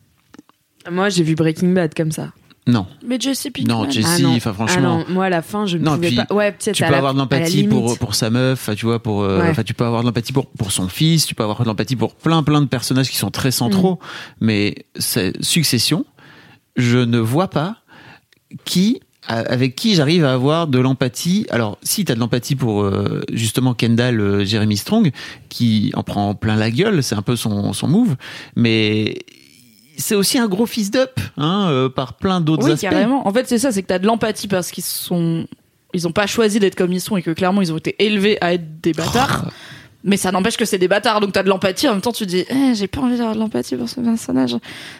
moi, 0.90 1.10
j'ai 1.10 1.22
vu 1.22 1.36
Breaking 1.36 1.74
Bad 1.74 1.94
comme 1.94 2.12
ça. 2.12 2.34
Non, 2.68 2.86
Mais 3.04 3.20
Jesse 3.20 3.48
Pinkman. 3.54 3.68
non, 3.86 3.90
Jessie, 3.90 4.24
Ah 4.26 4.30
enfin 4.36 4.52
Ah 4.52 4.54
franchement. 4.54 5.00
non, 5.00 5.06
moi 5.10 5.26
à 5.26 5.30
la 5.30 5.42
fin, 5.42 5.66
je 5.66 5.78
ne 5.78 5.84
pouvais 5.84 6.08
puis, 6.10 6.16
pas. 6.18 6.28
Ouais, 6.34 6.52
peut-être 6.52 6.76
tu 6.76 6.84
peux 6.84 6.94
avoir 6.94 7.14
de 7.14 7.20
l'empathie 7.20 7.64
pour, 7.64 7.98
pour 7.98 8.14
sa 8.14 8.30
meuf, 8.30 8.70
tu 8.78 8.86
vois, 8.86 9.02
pour, 9.02 9.24
euh, 9.24 9.40
Ouais. 9.42 9.50
enfin, 9.50 9.64
tu 9.64 9.74
peux 9.74 9.84
avoir 9.84 10.02
de 10.02 10.08
l'empathie 10.08 10.32
pour, 10.32 10.46
pour 10.48 10.72
son 10.72 10.88
fils, 10.88 11.26
tu 11.26 11.34
peux 11.34 11.42
avoir 11.42 11.60
de 11.62 11.66
l'empathie 11.66 11.96
pour 11.96 12.14
plein, 12.14 12.44
plein 12.44 12.62
de 12.62 12.68
personnages 12.68 13.10
qui 13.10 13.18
sont 13.18 13.32
très 13.32 13.50
centraux. 13.52 13.96
Mm. 14.42 14.46
Mais 14.46 14.76
Succession, 15.42 16.06
je 16.76 17.00
ne 17.00 17.18
vois 17.18 17.48
pas 17.48 17.78
qui, 18.66 19.02
avec 19.28 19.76
qui 19.76 19.96
j'arrive 19.96 20.24
à 20.26 20.34
avoir 20.34 20.68
de 20.68 20.78
l'empathie. 20.80 21.48
Alors, 21.50 21.78
si 21.82 22.06
tu 22.06 22.12
as 22.12 22.16
de 22.16 22.20
l'empathie 22.20 22.56
pour, 22.56 22.84
euh, 22.84 23.22
justement, 23.34 23.74
Kendall, 23.74 24.20
euh, 24.20 24.46
Jeremy 24.46 24.78
Strong, 24.78 25.12
qui 25.50 25.92
en 25.96 26.04
prend 26.04 26.36
plein 26.36 26.56
la 26.58 26.70
gueule, 26.70 27.02
c'est 27.02 27.16
un 27.16 27.22
peu 27.24 27.36
son, 27.36 27.74
son 27.74 27.88
move, 27.88 28.16
mais 28.56 29.18
c'est 30.02 30.16
aussi 30.16 30.38
un 30.38 30.48
gros 30.48 30.66
fils 30.66 30.92
d'up, 30.92 31.20
hein, 31.38 31.68
euh, 31.70 31.90
par 31.90 32.14
plein 32.16 32.42
d'autres 32.42 32.66
Oui, 32.66 32.72
aspects. 32.72 32.82
carrément. 32.90 33.28
En 33.28 33.32
fait, 33.34 33.48
c'est 33.48 33.58
ça, 33.60 33.72
c'est 33.72 33.82
que 33.84 33.88
t'as 33.88 34.00
de 34.00 34.06
l'empathie 34.08 34.48
parce 34.48 34.72
qu'ils 34.72 34.84
sont, 34.84 35.48
ils 35.94 36.08
ont 36.08 36.12
pas 36.12 36.28
choisi 36.28 36.60
d'être 36.60 36.76
comme 36.76 36.92
ils 36.94 37.02
sont 37.02 37.18
et 37.18 37.22
que 37.22 37.32
clairement 37.32 37.62
ils 37.62 37.72
ont 37.72 37.78
été 37.78 37.96
élevés 38.04 38.38
à 38.42 38.54
être 38.54 38.82
des 38.82 38.94
bâtards. 38.94 39.46
Oh. 39.48 39.52
Mais 40.04 40.18
ça 40.18 40.32
n'empêche 40.32 40.58
que 40.58 40.66
c'est 40.66 40.80
des 40.80 40.88
bâtards, 40.88 41.20
donc 41.22 41.32
t'as 41.32 41.44
de 41.44 41.50
l'empathie. 41.50 41.88
En 41.88 41.92
même 41.92 42.02
temps, 42.02 42.12
tu 42.12 42.26
dis, 42.26 42.44
eh, 42.50 42.74
j'ai 42.74 42.88
pas 42.88 43.02
envie 43.02 43.18
d'avoir 43.18 43.36
de 43.36 43.40
l'empathie 43.40 43.76
pour 43.76 43.88
ce 43.88 44.00
personnage. 44.02 44.56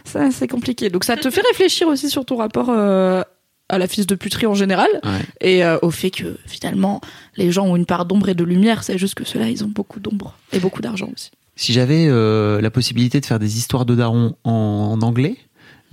Ça, 0.06 0.30
c'est 0.32 0.48
compliqué. 0.48 0.90
Donc 0.92 1.04
ça 1.04 1.18
te 1.18 1.30
fait 1.32 1.42
réfléchir 1.42 1.88
aussi 1.88 2.08
sur 2.10 2.24
ton 2.24 2.38
rapport 2.38 2.68
euh, 2.70 3.24
à 3.68 3.78
la 3.80 3.88
fils 3.88 4.06
de 4.06 4.14
puterie 4.14 4.46
en 4.46 4.54
général 4.54 4.90
Ouais. 5.04 5.10
et 5.40 5.64
euh, 5.66 5.78
au 5.82 5.90
fait 5.90 6.12
que 6.12 6.38
finalement 6.46 7.00
les 7.38 7.52
gens 7.52 7.66
ont 7.66 7.76
une 7.78 7.86
part 7.88 8.06
d'ombre 8.06 8.30
et 8.30 8.36
de 8.36 8.44
lumière. 8.44 8.84
C'est 8.84 8.98
juste 9.00 9.16
que 9.16 9.24
ceux-là, 9.24 9.48
ils 9.50 9.64
ont 9.64 9.70
beaucoup 9.70 10.00
d'ombre 10.00 10.36
et 10.52 10.60
beaucoup 10.60 10.82
d'argent 10.84 11.10
aussi. 11.16 11.32
Si 11.56 11.74
j'avais 11.74 12.08
euh, 12.08 12.62
la 12.62 12.72
possibilité 12.72 13.20
de 13.20 13.26
faire 13.26 13.40
des 13.40 13.58
histoires 13.58 13.86
de 13.86 13.96
daron 13.96 14.36
en, 14.44 14.98
en 14.98 15.02
anglais, 15.02 15.38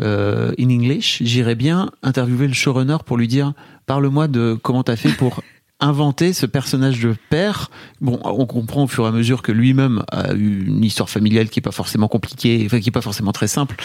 euh, 0.01 0.53
in 0.59 0.71
English, 0.71 1.23
j'irais 1.23 1.57
bien 1.57 1.91
interviewer 2.03 2.47
le 2.47 2.55
showrunner 2.55 2.99
pour 3.05 3.17
lui 3.17 3.27
dire 3.27 3.53
parle-moi 3.87 4.29
de 4.29 4.57
comment 4.63 4.85
t'as 4.85 4.97
fait 4.97 5.11
pour 5.11 5.43
inventer 5.81 6.33
ce 6.33 6.45
personnage 6.45 7.01
de 7.01 7.15
père. 7.31 7.71
Bon, 8.01 8.19
on 8.25 8.47
comprend 8.47 8.85
au 8.85 8.89
fur 8.89 9.05
et 9.05 9.09
à 9.09 9.13
mesure 9.13 9.43
que 9.43 9.53
lui-même 9.53 10.03
a 10.11 10.35
eu 10.35 10.65
une 10.67 10.85
histoire 10.85 11.09
familiale 11.09 11.49
qui 11.49 11.61
est 11.61 11.63
pas 11.63 11.71
forcément 11.71 12.09
compliquée, 12.09 12.63
enfin 12.67 12.81
qui 12.81 12.89
est 12.89 12.93
pas 12.93 13.01
forcément 13.01 13.31
très 13.31 13.47
simple. 13.47 13.77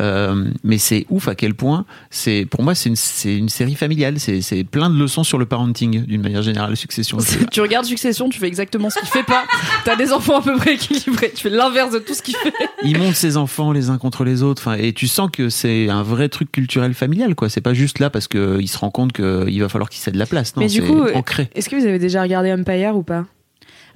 Euh, 0.00 0.50
mais 0.62 0.78
c'est 0.78 1.06
ouf 1.10 1.26
à 1.26 1.34
quel 1.34 1.54
point 1.54 1.86
c'est, 2.10 2.46
pour 2.48 2.62
moi, 2.62 2.74
c'est 2.74 2.88
une, 2.88 3.48
série 3.48 3.74
familiale. 3.74 4.20
C'est, 4.20 4.64
plein 4.64 4.90
de 4.90 4.98
leçons 4.98 5.24
sur 5.24 5.38
le 5.38 5.46
parenting 5.46 6.04
d'une 6.04 6.22
manière 6.22 6.42
générale, 6.42 6.76
succession. 6.76 7.18
tu 7.50 7.60
regardes 7.60 7.86
Succession, 7.90 8.28
tu 8.28 8.38
fais 8.38 8.46
exactement 8.46 8.88
ce 8.90 9.00
qu'il 9.00 9.08
fait 9.08 9.24
pas. 9.24 9.44
T'as 9.84 9.96
des 9.96 10.12
enfants 10.12 10.38
à 10.38 10.42
peu 10.42 10.54
près 10.56 10.74
équilibrés. 10.74 11.32
Tu 11.34 11.42
fais 11.42 11.50
l'inverse 11.50 11.92
de 11.92 11.98
tout 11.98 12.14
ce 12.14 12.22
qu'il 12.22 12.36
fait. 12.36 12.52
il 12.84 12.98
monte 12.98 13.16
ses 13.16 13.36
enfants 13.36 13.72
les 13.72 13.90
uns 13.90 13.98
contre 13.98 14.22
les 14.22 14.44
autres. 14.44 14.62
Enfin, 14.62 14.76
et 14.76 14.92
tu 14.92 15.08
sens 15.08 15.30
que 15.32 15.48
c'est 15.48 15.88
un 15.88 16.02
vrai 16.04 16.28
truc 16.28 16.52
culturel 16.52 16.94
familial, 16.94 17.34
quoi. 17.34 17.48
C'est 17.48 17.60
pas 17.60 17.74
juste 17.74 17.98
là 17.98 18.10
parce 18.10 18.28
que 18.28 18.58
il 18.60 18.68
se 18.68 18.78
rend 18.78 18.90
compte 18.90 19.12
qu'il 19.12 19.60
va 19.60 19.68
falloir 19.68 19.88
qu'il 19.88 20.00
cède 20.00 20.14
la 20.14 20.26
place. 20.26 20.54
Non, 20.54 20.62
Mais 20.62 20.68
du 20.68 20.82
coup, 20.82 21.02
ancré. 21.14 21.39
Est-ce 21.54 21.68
que 21.68 21.76
vous 21.76 21.86
avez 21.86 21.98
déjà 21.98 22.22
regardé 22.22 22.52
Empire 22.52 22.96
ou 22.96 23.02
pas? 23.02 23.26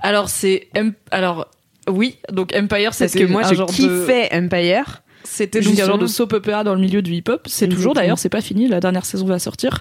Alors 0.01 0.29
c'est 0.29 0.69
alors 1.11 1.49
oui 1.89 2.17
donc 2.33 2.53
Empire 2.55 2.91
Parce 2.91 2.97
c'était 2.99 3.21
que 3.21 3.25
moi, 3.31 3.45
un 3.45 3.49
je 3.51 3.55
genre 3.55 3.71
de- 3.71 4.35
Empire. 4.37 5.01
C'était 5.27 5.63
donc 5.63 5.79
un 5.81 5.87
genre 5.87 5.97
de 5.99 6.07
soap 6.07 6.35
opera 6.35 6.65
dans 6.65 6.75
le 6.75 6.81
milieu 6.83 7.01
du 7.01 7.15
hip-hop. 7.15 7.47
C'est 7.49 7.67
toujours 7.67 7.95
d'ailleurs, 7.95 8.19
c'est 8.19 8.29
pas 8.29 8.43
fini. 8.43 8.69
La 8.69 8.81
dernière 8.81 9.07
saison 9.07 9.25
va 9.25 9.39
sortir. 9.39 9.81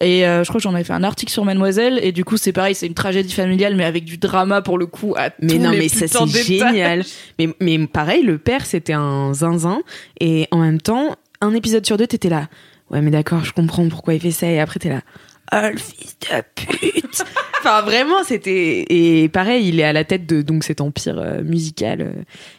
Et 0.00 0.24
euh, 0.24 0.44
je 0.44 0.48
crois 0.48 0.60
que 0.60 0.62
j'en 0.62 0.72
avais 0.72 0.84
fait 0.84 0.92
un 0.92 1.02
article 1.02 1.32
sur 1.32 1.44
Mademoiselle. 1.44 1.98
Et 2.00 2.12
du 2.12 2.24
coup, 2.24 2.36
c'est 2.36 2.52
pareil, 2.52 2.76
c'est 2.76 2.86
une 2.86 2.94
tragédie 2.94 3.32
familiale, 3.32 3.74
mais 3.74 3.84
avec 3.84 4.04
du 4.04 4.18
drama 4.18 4.62
pour 4.62 4.78
le 4.78 4.86
coup 4.86 5.12
à 5.16 5.30
Mais 5.42 5.54
tous 5.54 5.58
non, 5.58 5.70
les 5.70 5.78
mais 5.78 5.88
ça 5.88 6.06
c'est 6.06 6.44
génial. 6.44 7.02
Mais, 7.40 7.48
mais 7.60 7.86
pareil, 7.88 8.22
le 8.22 8.38
père 8.38 8.64
c'était 8.64 8.92
un 8.92 9.34
zinzin 9.34 9.80
et 10.20 10.46
en 10.52 10.58
même 10.58 10.80
temps, 10.80 11.16
un 11.40 11.54
épisode 11.54 11.84
sur 11.84 11.96
deux, 11.96 12.06
t'étais 12.06 12.28
là. 12.28 12.48
Ouais, 12.90 13.00
mais 13.00 13.10
d'accord, 13.10 13.44
je 13.44 13.52
comprends 13.52 13.88
pourquoi 13.88 14.14
il 14.14 14.20
fait 14.20 14.30
ça 14.30 14.46
et 14.46 14.60
après 14.60 14.78
t'es 14.78 14.90
là. 14.90 15.00
Le 15.52 15.76
fils 15.76 16.18
de 16.18 16.42
pute. 16.54 17.24
Enfin 17.64 17.82
vraiment, 17.82 18.22
c'était 18.24 18.84
et 18.88 19.28
pareil, 19.28 19.68
il 19.68 19.80
est 19.80 19.84
à 19.84 19.92
la 19.92 20.04
tête 20.04 20.26
de 20.26 20.42
donc 20.42 20.64
cet 20.64 20.80
empire 20.80 21.18
euh, 21.18 21.42
musical 21.42 22.00
euh, 22.02 22.12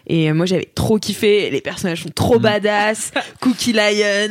et 0.07 0.31
moi 0.33 0.45
j'avais 0.45 0.69
trop 0.73 0.97
kiffé. 0.97 1.49
Les 1.51 1.61
personnages 1.61 2.03
sont 2.03 2.09
trop 2.13 2.39
Mm. 2.39 2.41
badass. 2.41 3.11
Cookie 3.41 3.73
Lion, 3.73 3.81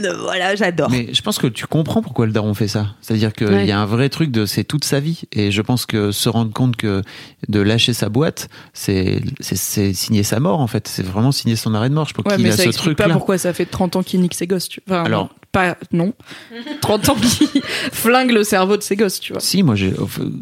euh, 0.05 0.17
voilà, 0.23 0.55
j'adore. 0.57 0.91
Mais 0.91 1.09
je 1.13 1.23
pense 1.23 1.39
que 1.39 1.47
tu 1.47 1.67
comprends 1.67 2.03
pourquoi 2.03 2.27
le 2.27 2.33
daron 2.33 2.55
fait 2.55 2.69
ça. 2.69 2.89
C'est-à-dire 3.01 3.33
qu'il 3.33 3.47
Ouais. 3.49 3.67
y 3.67 3.73
a 3.73 3.79
un 3.79 3.87
vrai 3.87 4.09
truc 4.09 4.31
de 4.31 4.47
c'est 4.47 4.65
toute 4.65 4.85
sa 4.85 5.01
vie. 5.01 5.23
Et 5.33 5.51
je 5.51 5.63
pense 5.63 5.87
que 5.87 6.11
se 6.13 6.29
rendre 6.29 6.53
compte 6.53 6.77
que 6.77 7.03
de 7.49 7.61
lâcher 7.61 7.93
sa 7.93 8.09
boîte, 8.09 8.49
c'est 8.73 9.21
c'est- 9.41 9.57
c'est 9.57 9.93
signer 9.93 10.23
sa 10.23 10.41
mort 10.41 10.61
en 10.61 10.67
fait. 10.67 10.89
C'est 10.89 11.05
vraiment 11.05 11.33
signer 11.33 11.57
son 11.57 11.75
arrêt 11.75 11.89
de 11.89 11.95
mort. 11.95 12.09
Je 12.09 12.15
pense 12.15 12.25
Ouais, 12.27 12.37
qu'il 12.37 12.45
mais 12.45 12.51
a 12.53 12.57
ça 12.57 12.65
ce 12.65 12.69
explique 12.69 12.85
truc 12.85 12.99
pas 12.99 13.07
là. 13.07 13.15
pourquoi 13.15 13.39
ça 13.39 13.53
fait 13.53 13.67
30 13.67 13.97
ans 13.97 14.03
qu'il 14.03 14.21
nique 14.21 14.35
ses 14.35 14.47
gosses. 14.47 14.69
Tu... 14.69 14.81
Enfin, 14.89 15.05
Alors- 15.05 15.25
non, 15.25 15.29
pas 15.53 15.77
non. 15.93 16.13
30 16.81 17.09
ans 17.11 17.15
qu'il 17.15 17.49
flingue 17.93 18.33
le 18.33 18.43
cerveau 18.45 18.77
de 18.77 18.83
ses 18.83 18.97
gosses, 18.97 19.21
tu 19.21 19.33
vois. 19.33 19.41
Si, 19.41 19.63
moi, 19.63 19.75
j'ai, 19.77 19.93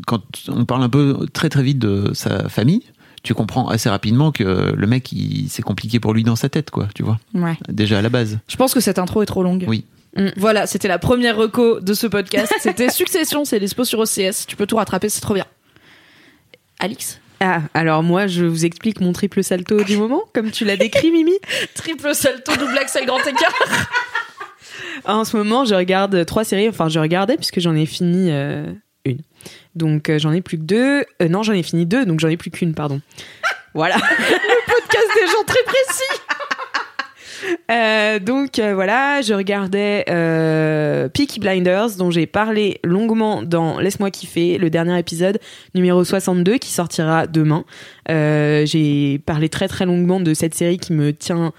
quand 0.06 0.21
on 0.48 0.64
parle 0.64 0.82
un 0.82 0.88
peu 0.88 1.26
très 1.32 1.48
très 1.48 1.62
vite 1.62 1.78
de 1.78 2.12
sa 2.14 2.48
famille, 2.48 2.82
tu 3.22 3.34
comprends 3.34 3.68
assez 3.68 3.88
rapidement 3.88 4.32
que 4.32 4.72
le 4.76 4.86
mec, 4.86 5.12
il, 5.12 5.48
c'est 5.48 5.62
compliqué 5.62 6.00
pour 6.00 6.12
lui 6.12 6.24
dans 6.24 6.36
sa 6.36 6.48
tête, 6.48 6.70
quoi, 6.70 6.88
tu 6.94 7.02
vois. 7.02 7.18
Ouais. 7.34 7.56
Déjà 7.68 7.98
à 7.98 8.02
la 8.02 8.08
base. 8.08 8.38
Je 8.48 8.56
pense 8.56 8.74
que 8.74 8.80
cette 8.80 8.98
intro 8.98 9.22
est 9.22 9.26
trop 9.26 9.42
longue. 9.42 9.64
Oui. 9.68 9.84
Mm. 10.16 10.28
Voilà, 10.36 10.66
c'était 10.66 10.88
la 10.88 10.98
première 10.98 11.36
reco 11.36 11.80
de 11.80 11.94
ce 11.94 12.06
podcast. 12.06 12.52
C'était 12.60 12.90
Succession, 12.90 13.44
c'est 13.44 13.60
dispo 13.60 13.84
sur 13.84 14.00
OCS. 14.00 14.46
Tu 14.46 14.56
peux 14.56 14.66
tout 14.66 14.76
rattraper, 14.76 15.08
c'est 15.08 15.20
trop 15.20 15.34
bien. 15.34 15.46
Alix 16.80 17.20
Ah, 17.40 17.62
alors 17.74 18.02
moi 18.02 18.26
je 18.26 18.44
vous 18.44 18.66
explique 18.66 19.00
mon 19.00 19.12
triple 19.12 19.42
salto 19.42 19.84
du 19.84 19.96
moment, 19.96 20.22
comme 20.34 20.50
tu 20.50 20.64
l'as 20.64 20.76
décrit, 20.76 21.10
Mimi. 21.12 21.32
Triple 21.74 22.14
salto, 22.14 22.52
double 22.56 22.76
axel, 22.76 23.06
grand 23.06 23.20
écart. 23.20 23.88
En 25.04 25.24
ce 25.24 25.36
moment, 25.36 25.64
je 25.64 25.74
regarde 25.74 26.24
trois 26.26 26.44
séries. 26.44 26.68
Enfin, 26.68 26.88
je 26.88 26.98
regardais 26.98 27.36
puisque 27.36 27.60
j'en 27.60 27.74
ai 27.74 27.86
fini 27.86 28.28
euh, 28.30 28.70
une. 29.04 29.18
Donc, 29.74 30.08
euh, 30.08 30.18
j'en 30.18 30.32
ai 30.32 30.40
plus 30.40 30.58
que 30.58 30.62
deux. 30.62 31.04
Euh, 31.20 31.28
non, 31.28 31.42
j'en 31.42 31.52
ai 31.52 31.62
fini 31.62 31.86
deux, 31.86 32.04
donc 32.06 32.20
j'en 32.20 32.28
ai 32.28 32.36
plus 32.36 32.50
qu'une, 32.50 32.74
pardon. 32.74 33.00
Voilà. 33.74 33.94
Podcast 34.66 35.08
des 35.14 35.26
gens 35.26 35.44
très 35.46 35.62
précis. 35.64 36.20
Euh, 37.72 38.20
donc, 38.20 38.60
voilà, 38.60 39.20
je 39.20 39.34
regardais 39.34 40.04
Peaky 41.12 41.40
Blinders, 41.40 41.96
dont 41.98 42.12
j'ai 42.12 42.26
parlé 42.26 42.78
longuement 42.84 43.42
dans 43.42 43.80
Laisse-moi 43.80 44.12
kiffer, 44.12 44.58
le 44.58 44.70
dernier 44.70 44.96
épisode 44.96 45.40
numéro 45.74 46.04
62 46.04 46.58
qui 46.58 46.70
sortira 46.70 47.26
demain. 47.26 47.64
J'ai 48.08 49.20
parlé 49.26 49.48
très 49.48 49.66
très 49.66 49.86
longuement 49.86 50.20
de 50.20 50.34
cette 50.34 50.54
série 50.54 50.78
qui 50.78 50.92
me 50.92 51.12
tient 51.12 51.52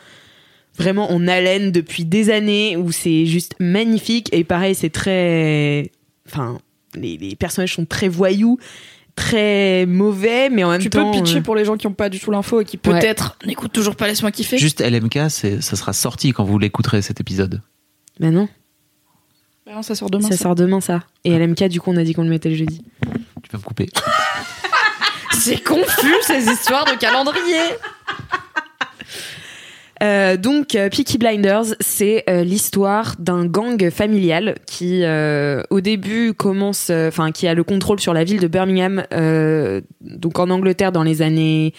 vraiment 0.77 1.11
en 1.11 1.27
haleine 1.27 1.73
depuis 1.73 2.05
des 2.05 2.29
années 2.29 2.77
où 2.77 2.93
c'est 2.93 3.25
juste 3.25 3.55
magnifique 3.59 4.29
et 4.31 4.45
pareil 4.45 4.75
c'est 4.75 4.89
très 4.89 5.91
enfin 6.27 6.59
les, 6.95 7.17
les 7.17 7.35
personnages 7.35 7.73
sont 7.75 7.85
très 7.85 8.07
voyous 8.07 8.57
très 9.15 9.85
mauvais 9.85 10.49
mais 10.49 10.63
en 10.63 10.71
même 10.71 10.81
Tu 10.81 10.89
peux 10.89 10.97
temps 10.99 11.11
pitcher 11.11 11.37
euh, 11.37 11.41
pour 11.41 11.55
les 11.55 11.65
gens 11.65 11.77
qui 11.77 11.85
n'ont 11.87 11.93
pas 11.93 12.09
du 12.09 12.19
tout 12.19 12.31
l'info 12.31 12.61
et 12.61 12.65
qui 12.65 12.77
Ouais. 12.77 12.99
peut-être 12.99 13.37
n'écoutent 13.45 13.71
toujours 13.73 13.95
pas 13.95 14.07
Laisse-moi 14.07 14.31
kiffer. 14.31 14.57
Juste 14.57 14.81
LMK, 14.81 15.29
ça 15.29 15.61
sera 15.61 15.93
sorti 15.93 16.31
quand 16.33 16.43
vous 16.43 16.57
l'écouterez 16.57 17.01
cet 17.03 17.19
épisode. 17.21 17.61
bah 18.19 18.31
non 18.31 18.47
Bah 19.67 19.73
non, 19.75 19.81
ça 19.83 19.93
sort 19.93 20.09
demain. 20.09 20.27
ça 20.29 20.35
ça. 20.35 20.43
sort 20.43 20.55
demain 20.55 20.81
ça 20.81 21.01
et 21.23 21.37
LMK 21.37 21.65
du 21.65 21.79
coup 21.79 21.91
on 21.91 21.97
a 21.97 22.03
dit 22.03 22.13
qu'on 22.15 22.23
le 22.23 22.29
mettait 22.29 22.49
le 22.49 22.55
jeudi 22.55 22.83
Tu 23.43 23.51
vas 23.51 23.59
me 23.59 23.63
couper. 23.63 23.87
C'est 25.33 25.63
confus 25.63 26.13
ces 26.25 26.47
histoires 26.51 26.85
de 26.85 26.97
calendrier. 26.97 27.59
Euh, 30.03 30.35
donc, 30.37 30.75
euh, 30.75 30.89
Peaky 30.89 31.17
Blinders, 31.17 31.75
c'est 31.79 32.23
euh, 32.29 32.43
l'histoire 32.43 33.15
d'un 33.19 33.45
gang 33.45 33.89
familial 33.89 34.55
qui, 34.65 35.03
au 35.69 35.81
début, 35.81 36.33
commence, 36.33 36.89
enfin, 36.89 37.31
qui 37.31 37.47
a 37.47 37.53
le 37.53 37.63
contrôle 37.63 37.99
sur 37.99 38.13
la 38.13 38.23
ville 38.23 38.39
de 38.39 38.47
Birmingham, 38.47 39.03
donc 40.01 40.39
en 40.39 40.49
Angleterre 40.49 40.91
dans 40.91 41.03
les 41.03 41.21
années 41.21 41.73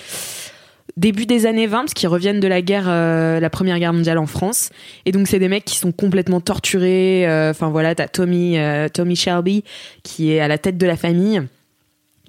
début 0.97 1.27
des 1.27 1.47
années 1.47 1.67
20 1.67 1.87
parce 1.87 2.07
reviennent 2.07 2.39
de 2.39 2.47
la 2.47 2.63
guerre 2.63 2.87
la 2.87 3.51
première 3.51 3.79
guerre 3.81 3.93
mondiale 3.93 4.19
en 4.19 4.27
France. 4.27 4.71
Et 5.07 5.13
donc 5.13 5.27
c'est 5.27 5.41
des 5.41 5.49
mecs 5.49 5.65
qui 5.65 5.77
sont 5.77 5.91
complètement 5.91 6.41
torturés 6.41 7.27
enfin 7.51 7.69
voilà 7.69 7.95
t'as 7.95 8.07
Tommy 8.07 8.57
Tommy 8.93 9.17
Shelby 9.17 9.65
qui 10.05 10.33
est 10.33 10.41
à 10.41 10.47
la 10.47 10.59
tête 10.59 10.79
de 10.79 10.87
la 10.87 10.97
famille 10.97 11.43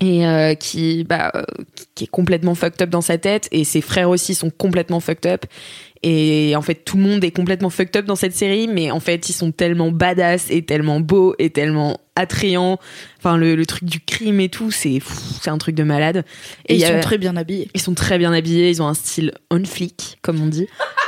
et 0.02 0.26
euh, 0.26 0.56
qui 0.56 1.04
bah 1.06 1.32
euh, 1.36 1.44
qui 1.96 2.04
est 2.04 2.08
complètement 2.08 2.54
fucked 2.56 2.82
up 2.82 2.90
dans 2.90 3.02
sa 3.02 3.18
tête. 3.18 3.48
Et 3.52 3.64
ses 3.64 3.82
frères 3.82 4.10
aussi 4.10 4.36
sont 4.36 4.50
complètement 4.50 5.00
fucked 5.00 5.26
up. 5.32 5.46
Et 6.04 6.54
en 6.56 6.62
fait 6.62 6.76
tout 6.86 6.98
le 6.98 7.04
monde 7.04 7.24
est 7.24 7.32
complètement 7.32 7.70
fucked 7.70 7.96
up 7.96 8.06
dans 8.06 8.16
cette 8.18 8.36
série. 8.36 8.68
Mais 8.68 8.92
en 8.92 9.00
fait 9.00 9.30
ils 9.30 9.34
sont 9.34 9.52
tellement 9.52 9.92
badass 9.92 10.48
et 10.52 10.64
tellement 10.64 11.00
beaux 11.00 11.34
et 11.40 11.50
tellement 11.50 11.98
attrayants. 12.16 12.78
Enfin 13.20 13.38
le, 13.38 13.56
le 13.56 13.66
truc 13.66 13.86
du 13.86 14.00
crime 14.02 14.40
et 14.42 14.50
tout 14.50 14.70
c'est 14.72 15.00
c'est 15.42 15.50
un 15.50 15.58
truc 15.58 15.76
de 15.76 15.84
malade. 15.84 16.26
Et 16.68 16.74
il 16.74 16.78
ils 16.78 16.82
y 16.82 16.86
a- 16.86 16.96
sont 16.96 17.00
très 17.08 17.18
bien 17.18 17.36
habillés. 17.38 17.70
ils 17.74 17.82
sont 17.82 17.94
très 17.96 18.18
bien 18.18 18.34
habillés, 18.34 18.70
ils 18.70 18.82
ont 18.82 18.88
un 18.88 18.94
style 18.94 19.32
on 19.50 19.64
flick, 19.64 20.18
comme 20.22 20.42
on 20.42 20.48
dit. 20.48 20.68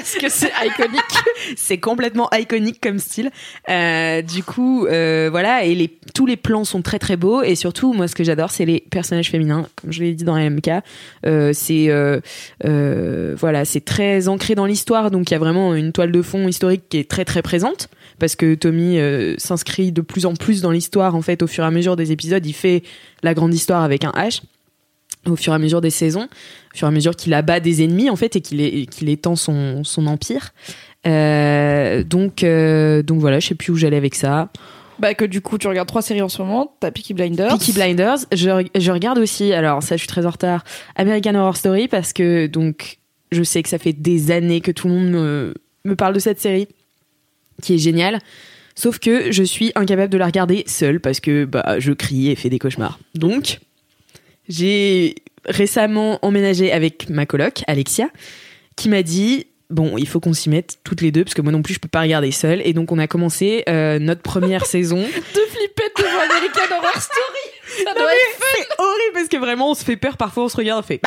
Est-ce 0.00 0.18
que 0.18 0.30
c'est 0.30 0.50
iconique 0.64 1.02
C'est 1.56 1.78
complètement 1.78 2.30
iconique 2.32 2.80
comme 2.80 2.98
style. 2.98 3.30
Euh, 3.68 4.22
du 4.22 4.42
coup, 4.42 4.86
euh, 4.86 5.28
voilà, 5.30 5.64
et 5.64 5.74
les, 5.74 5.88
tous 6.14 6.24
les 6.24 6.38
plans 6.38 6.64
sont 6.64 6.80
très 6.80 6.98
très 6.98 7.16
beaux. 7.16 7.42
Et 7.42 7.54
surtout, 7.54 7.92
moi, 7.92 8.08
ce 8.08 8.14
que 8.14 8.24
j'adore, 8.24 8.50
c'est 8.50 8.64
les 8.64 8.80
personnages 8.90 9.30
féminins. 9.30 9.66
Comme 9.80 9.92
je 9.92 10.02
l'ai 10.02 10.14
dit 10.14 10.24
dans 10.24 10.38
LMK, 10.38 10.70
euh, 11.26 11.52
c'est 11.52 11.90
euh, 11.90 12.20
euh, 12.64 13.34
voilà, 13.38 13.66
c'est 13.66 13.84
très 13.84 14.28
ancré 14.28 14.54
dans 14.54 14.64
l'histoire. 14.64 15.10
Donc, 15.10 15.30
il 15.30 15.34
y 15.34 15.36
a 15.36 15.38
vraiment 15.38 15.74
une 15.74 15.92
toile 15.92 16.12
de 16.12 16.22
fond 16.22 16.48
historique 16.48 16.84
qui 16.88 16.96
est 16.96 17.08
très 17.08 17.26
très 17.26 17.42
présente. 17.42 17.88
Parce 18.18 18.36
que 18.36 18.54
Tommy 18.54 18.98
euh, 18.98 19.34
s'inscrit 19.38 19.92
de 19.92 20.00
plus 20.00 20.24
en 20.24 20.34
plus 20.34 20.62
dans 20.62 20.70
l'histoire. 20.70 21.14
En 21.14 21.22
fait, 21.22 21.42
au 21.42 21.46
fur 21.46 21.64
et 21.64 21.66
à 21.66 21.70
mesure 21.70 21.96
des 21.96 22.12
épisodes, 22.12 22.44
il 22.46 22.52
fait 22.54 22.82
la 23.22 23.34
grande 23.34 23.52
histoire 23.52 23.82
avec 23.82 24.04
un 24.04 24.12
H. 24.12 24.42
Au 25.26 25.36
fur 25.36 25.52
et 25.52 25.56
à 25.56 25.58
mesure 25.58 25.82
des 25.82 25.90
saisons, 25.90 26.28
au 26.74 26.76
fur 26.76 26.86
et 26.86 26.88
à 26.88 26.92
mesure 26.92 27.14
qu'il 27.14 27.34
abat 27.34 27.60
des 27.60 27.84
ennemis 27.84 28.08
en 28.08 28.16
fait 28.16 28.36
et 28.36 28.40
qu'il 28.40 29.08
étend 29.08 29.36
son, 29.36 29.84
son 29.84 30.06
empire. 30.06 30.54
Euh, 31.06 32.02
donc, 32.02 32.42
euh, 32.42 33.02
donc 33.02 33.20
voilà, 33.20 33.38
je 33.38 33.48
sais 33.48 33.54
plus 33.54 33.72
où 33.72 33.76
j'allais 33.76 33.98
avec 33.98 34.14
ça. 34.14 34.48
Bah 34.98 35.14
que 35.14 35.24
du 35.24 35.40
coup 35.40 35.58
tu 35.58 35.68
regardes 35.68 35.88
trois 35.88 36.02
séries 36.02 36.22
en 36.22 36.28
ce 36.28 36.40
moment. 36.40 36.74
T'as 36.80 36.90
Peaky 36.90 37.14
Blinders. 37.14 37.58
Peaky 37.58 37.72
Blinders, 37.72 38.18
je 38.32 38.90
regarde 38.90 39.18
aussi, 39.18 39.52
alors 39.52 39.82
ça 39.82 39.96
je 39.96 40.00
suis 40.00 40.08
très 40.08 40.24
en 40.24 40.30
retard, 40.30 40.64
American 40.96 41.34
Horror 41.34 41.56
Story 41.56 41.88
parce 41.88 42.12
que 42.12 42.46
donc 42.46 42.98
je 43.32 43.42
sais 43.42 43.62
que 43.62 43.68
ça 43.68 43.78
fait 43.78 43.92
des 43.92 44.30
années 44.30 44.60
que 44.60 44.70
tout 44.70 44.88
le 44.88 44.94
monde 44.94 45.10
me, 45.10 45.54
me 45.84 45.96
parle 45.96 46.14
de 46.14 46.18
cette 46.18 46.40
série 46.40 46.66
qui 47.60 47.74
est 47.74 47.78
géniale. 47.78 48.18
Sauf 48.74 48.98
que 48.98 49.30
je 49.30 49.42
suis 49.42 49.72
incapable 49.74 50.12
de 50.12 50.18
la 50.18 50.26
regarder 50.26 50.64
seule 50.66 51.00
parce 51.00 51.20
que 51.20 51.44
bah, 51.44 51.78
je 51.78 51.92
crie 51.92 52.30
et 52.30 52.34
fais 52.36 52.48
des 52.48 52.58
cauchemars. 52.58 52.98
Donc, 53.14 53.60
j'ai 54.50 55.14
récemment 55.46 56.18
emménagé 56.22 56.70
avec 56.72 57.08
ma 57.08 57.24
coloc, 57.24 57.62
Alexia, 57.66 58.08
qui 58.76 58.88
m'a 58.90 59.02
dit 59.02 59.46
bon, 59.70 59.96
il 59.96 60.06
faut 60.08 60.20
qu'on 60.20 60.32
s'y 60.32 60.50
mette 60.50 60.78
toutes 60.84 61.00
les 61.00 61.12
deux 61.12 61.22
parce 61.24 61.34
que 61.34 61.42
moi 61.42 61.52
non 61.52 61.62
plus 61.62 61.74
je 61.74 61.78
peux 61.78 61.88
pas 61.88 62.00
regarder 62.02 62.32
seule. 62.32 62.60
Et 62.64 62.72
donc 62.72 62.92
on 62.92 62.98
a 62.98 63.06
commencé 63.06 63.62
euh, 63.68 63.98
notre 63.98 64.22
première 64.22 64.66
saison. 64.74 64.98
de 64.98 65.02
flipper 65.02 65.84
devant 65.96 66.20
American 66.20 66.76
Horror 66.76 67.00
Story. 67.00 67.84
Ça 67.84 67.94
doit 67.94 68.12
être 68.12 68.40
C'est 68.56 68.66
horrible 68.82 69.12
parce 69.14 69.28
que 69.28 69.36
vraiment 69.36 69.70
on 69.70 69.74
se 69.74 69.84
fait 69.84 69.96
peur. 69.96 70.16
Parfois 70.16 70.44
on 70.44 70.48
se 70.48 70.56
regarde, 70.56 70.84
on 70.84 70.86
fait. 70.86 71.00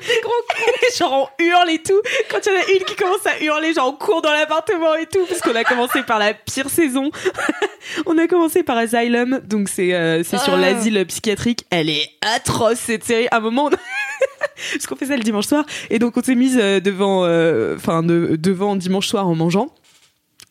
Des 0.00 0.20
gros 0.22 0.32
genre 0.98 1.30
on 1.38 1.42
hurle 1.44 1.70
et 1.70 1.78
tout. 1.82 2.00
Quand 2.30 2.38
il 2.46 2.52
y 2.52 2.56
en 2.56 2.60
a 2.60 2.70
une 2.78 2.84
qui 2.84 2.94
commence 2.96 3.26
à 3.26 3.42
hurler, 3.42 3.72
genre 3.74 3.88
on 3.88 3.96
court 4.04 4.22
dans 4.22 4.32
l'appartement 4.32 4.94
et 4.96 5.06
tout 5.06 5.24
parce 5.26 5.40
qu'on 5.40 5.54
a 5.54 5.64
commencé 5.64 6.02
par 6.02 6.18
la 6.18 6.34
pire 6.34 6.68
saison. 6.70 7.10
on 8.06 8.16
a 8.18 8.26
commencé 8.26 8.62
par 8.62 8.76
Asylum, 8.76 9.40
donc 9.44 9.68
c'est 9.68 9.94
euh, 9.94 10.22
c'est 10.22 10.38
sur 10.38 10.54
Ah. 10.54 10.58
l'asile 10.60 11.04
psychiatrique. 11.06 11.64
Elle 11.70 11.90
est 11.90 12.08
atroce 12.22 12.78
cette 12.78 13.04
série. 13.04 13.28
À 13.30 13.36
un 13.36 13.40
moment, 13.40 13.66
on 13.66 13.70
parce 14.72 14.86
qu'on 14.86 14.96
fait 14.96 15.06
ça 15.06 15.16
le 15.16 15.22
dimanche 15.22 15.46
soir 15.46 15.64
et 15.90 15.98
donc 15.98 16.16
on 16.16 16.22
s'est 16.22 16.34
mise 16.34 16.58
euh, 16.60 16.80
devant, 16.80 17.24
euh, 17.24 17.74
enfin 17.76 18.02
de- 18.02 18.36
devant 18.36 18.76
dimanche 18.76 19.06
soir 19.08 19.26
en 19.28 19.34
mangeant. 19.34 19.74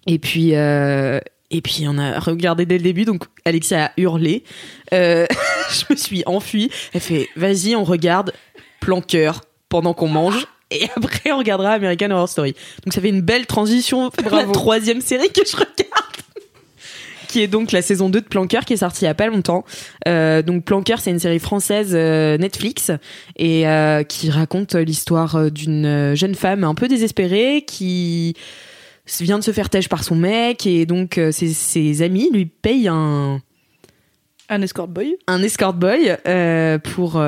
Et 0.08 0.20
puis. 0.20 0.56
euh, 0.56 1.20
et 1.56 1.62
puis 1.62 1.86
on 1.88 2.00
a 2.00 2.20
regardé 2.20 2.66
dès 2.66 2.78
le 2.78 2.84
début, 2.84 3.06
donc 3.06 3.26
Alexia 3.46 3.86
a 3.86 3.92
hurlé. 3.98 4.44
Euh, 4.92 5.28
je 5.70 5.84
me 5.88 5.96
suis 5.96 6.24
enfuie. 6.26 6.72
Elle 6.94 7.02
fait 7.02 7.30
vas-y, 7.36 7.76
on 7.76 7.84
regarde 7.84 8.34
plan 8.84 9.02
cœur 9.02 9.42
pendant 9.70 9.94
qu'on 9.94 10.08
mange. 10.08 10.46
Et 10.72 10.90
après, 10.96 11.32
on 11.32 11.38
regardera 11.38 11.72
American 11.74 12.10
Horror 12.12 12.30
Story. 12.30 12.56
Donc 12.84 12.94
ça 12.94 13.02
fait 13.02 13.10
une 13.10 13.22
belle 13.22 13.46
transition 13.46 14.10
vers 14.10 14.24
la 14.26 14.44
Bravo. 14.44 14.52
troisième 14.54 15.02
série 15.02 15.30
que 15.30 15.42
je 15.46 15.56
regarde. 15.56 15.68
qui 17.28 17.42
est 17.42 17.48
donc 17.48 17.72
la 17.72 17.82
saison 17.82 18.10
2 18.10 18.22
de 18.22 18.26
Planqueur 18.26 18.64
qui 18.66 18.74
est 18.74 18.78
sortie 18.78 19.04
il 19.04 19.08
y 19.08 19.10
a 19.10 19.14
pas 19.16 19.28
longtemps. 19.28 19.66
Euh, 20.08 20.42
donc 20.42 20.66
Planqueur, 20.66 21.00
c'est 21.00 21.12
une 21.12 21.20
série 21.20 21.40
française 21.40 21.92
euh, 21.94 22.38
Netflix 22.38 22.92
et 23.38 23.68
euh, 23.68 24.04
qui 24.04 24.30
raconte 24.30 24.76
l'histoire 24.76 25.52
d'une 25.52 26.14
jeune 26.16 26.36
femme 26.36 26.64
un 26.64 26.76
peu 26.76 26.88
désespérée 26.88 27.64
qui 27.68 28.36
vient 29.20 29.40
de 29.40 29.44
se 29.44 29.52
faire 29.52 29.70
têche 29.70 29.90
par 29.90 30.04
son 30.04 30.16
mec 30.16 30.66
et 30.66 30.86
donc 30.86 31.20
ses, 31.32 31.54
ses 31.54 32.02
amis 32.04 32.30
lui 32.32 32.46
payent 32.46 32.88
un 32.88 33.42
Un 34.50 34.62
escort 34.62 34.88
boy. 34.88 35.18
un 35.28 35.42
escort 35.42 35.74
boy 35.74 36.16
pour 36.84 37.20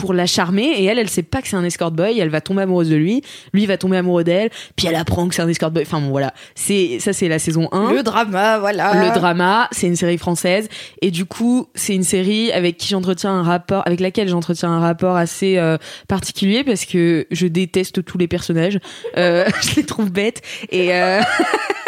pour 0.00 0.14
la 0.14 0.26
charmer 0.26 0.64
et 0.64 0.84
elle 0.84 0.98
elle 0.98 1.10
sait 1.10 1.22
pas 1.22 1.42
que 1.42 1.48
c'est 1.48 1.56
un 1.56 1.64
escort 1.64 1.90
boy 1.90 2.18
elle 2.18 2.30
va 2.30 2.40
tomber 2.40 2.62
amoureuse 2.62 2.88
de 2.88 2.96
lui 2.96 3.22
lui 3.52 3.66
va 3.66 3.76
tomber 3.76 3.98
amoureux 3.98 4.24
d'elle 4.24 4.50
puis 4.76 4.86
elle 4.86 4.94
apprend 4.94 5.28
que 5.28 5.34
c'est 5.34 5.42
un 5.42 5.48
escort 5.48 5.70
boy. 5.70 5.82
Enfin 5.82 6.00
bon 6.00 6.10
voilà. 6.10 6.32
C'est 6.54 6.98
ça 7.00 7.12
c'est 7.12 7.28
la 7.28 7.38
saison 7.38 7.68
1 7.72 7.92
Le 7.92 8.02
drama, 8.02 8.58
voilà. 8.58 9.06
le 9.06 9.14
drama, 9.14 9.68
c'est 9.72 9.86
une 9.86 9.96
série 9.96 10.18
française. 10.18 10.68
Et 11.02 11.10
du 11.10 11.24
coup, 11.24 11.68
c'est 11.74 11.94
une 11.94 12.02
série 12.02 12.52
avec 12.52 12.76
qui 12.76 12.88
j'entretiens 12.88 13.32
un 13.32 13.42
rapport 13.42 13.82
avec 13.86 14.00
laquelle 14.00 14.28
j'entretiens 14.28 14.70
un 14.70 14.80
rapport 14.80 15.16
assez 15.16 15.58
euh, 15.58 15.76
particulier 16.08 16.64
parce 16.64 16.84
que 16.84 17.26
je 17.30 17.46
déteste 17.46 18.04
tous 18.04 18.18
les 18.18 18.28
personnages. 18.28 18.78
Euh, 19.16 19.48
je 19.62 19.76
les 19.76 19.84
trouve 19.84 20.10
bêtes. 20.10 20.42
Et 20.70 20.94
euh, 20.94 21.20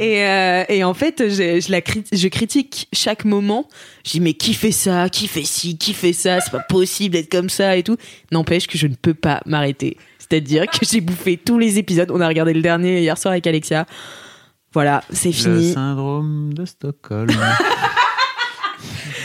Et, 0.00 0.22
euh, 0.24 0.64
et 0.68 0.84
en 0.84 0.94
fait, 0.94 1.28
je, 1.28 1.60
je 1.60 1.72
la 1.72 1.80
je 2.12 2.28
critique 2.28 2.88
chaque 2.92 3.24
moment. 3.24 3.68
Je 4.06 4.12
dis 4.12 4.20
mais 4.20 4.34
qui 4.34 4.54
fait 4.54 4.72
ça, 4.72 5.08
qui 5.08 5.26
fait 5.26 5.44
ci, 5.44 5.76
qui 5.76 5.92
fait 5.92 6.12
ça, 6.12 6.40
c'est 6.40 6.50
pas 6.52 6.60
possible 6.60 7.14
d'être 7.14 7.30
comme 7.30 7.48
ça 7.50 7.76
et 7.76 7.82
tout. 7.82 7.96
N'empêche 8.32 8.66
que 8.66 8.78
je 8.78 8.86
ne 8.86 8.94
peux 8.94 9.14
pas 9.14 9.40
m'arrêter. 9.46 9.96
C'est-à-dire 10.18 10.66
que 10.66 10.78
j'ai 10.88 11.00
bouffé 11.00 11.36
tous 11.36 11.58
les 11.58 11.78
épisodes. 11.78 12.10
On 12.10 12.20
a 12.20 12.28
regardé 12.28 12.52
le 12.52 12.60
dernier 12.62 13.00
hier 13.00 13.16
soir 13.18 13.32
avec 13.32 13.46
Alexia. 13.46 13.86
Voilà, 14.74 15.02
c'est 15.10 15.28
Le 15.28 15.32
fini. 15.32 15.72
syndrome 15.72 16.52
de 16.52 16.64
Stockholm. 16.66 17.30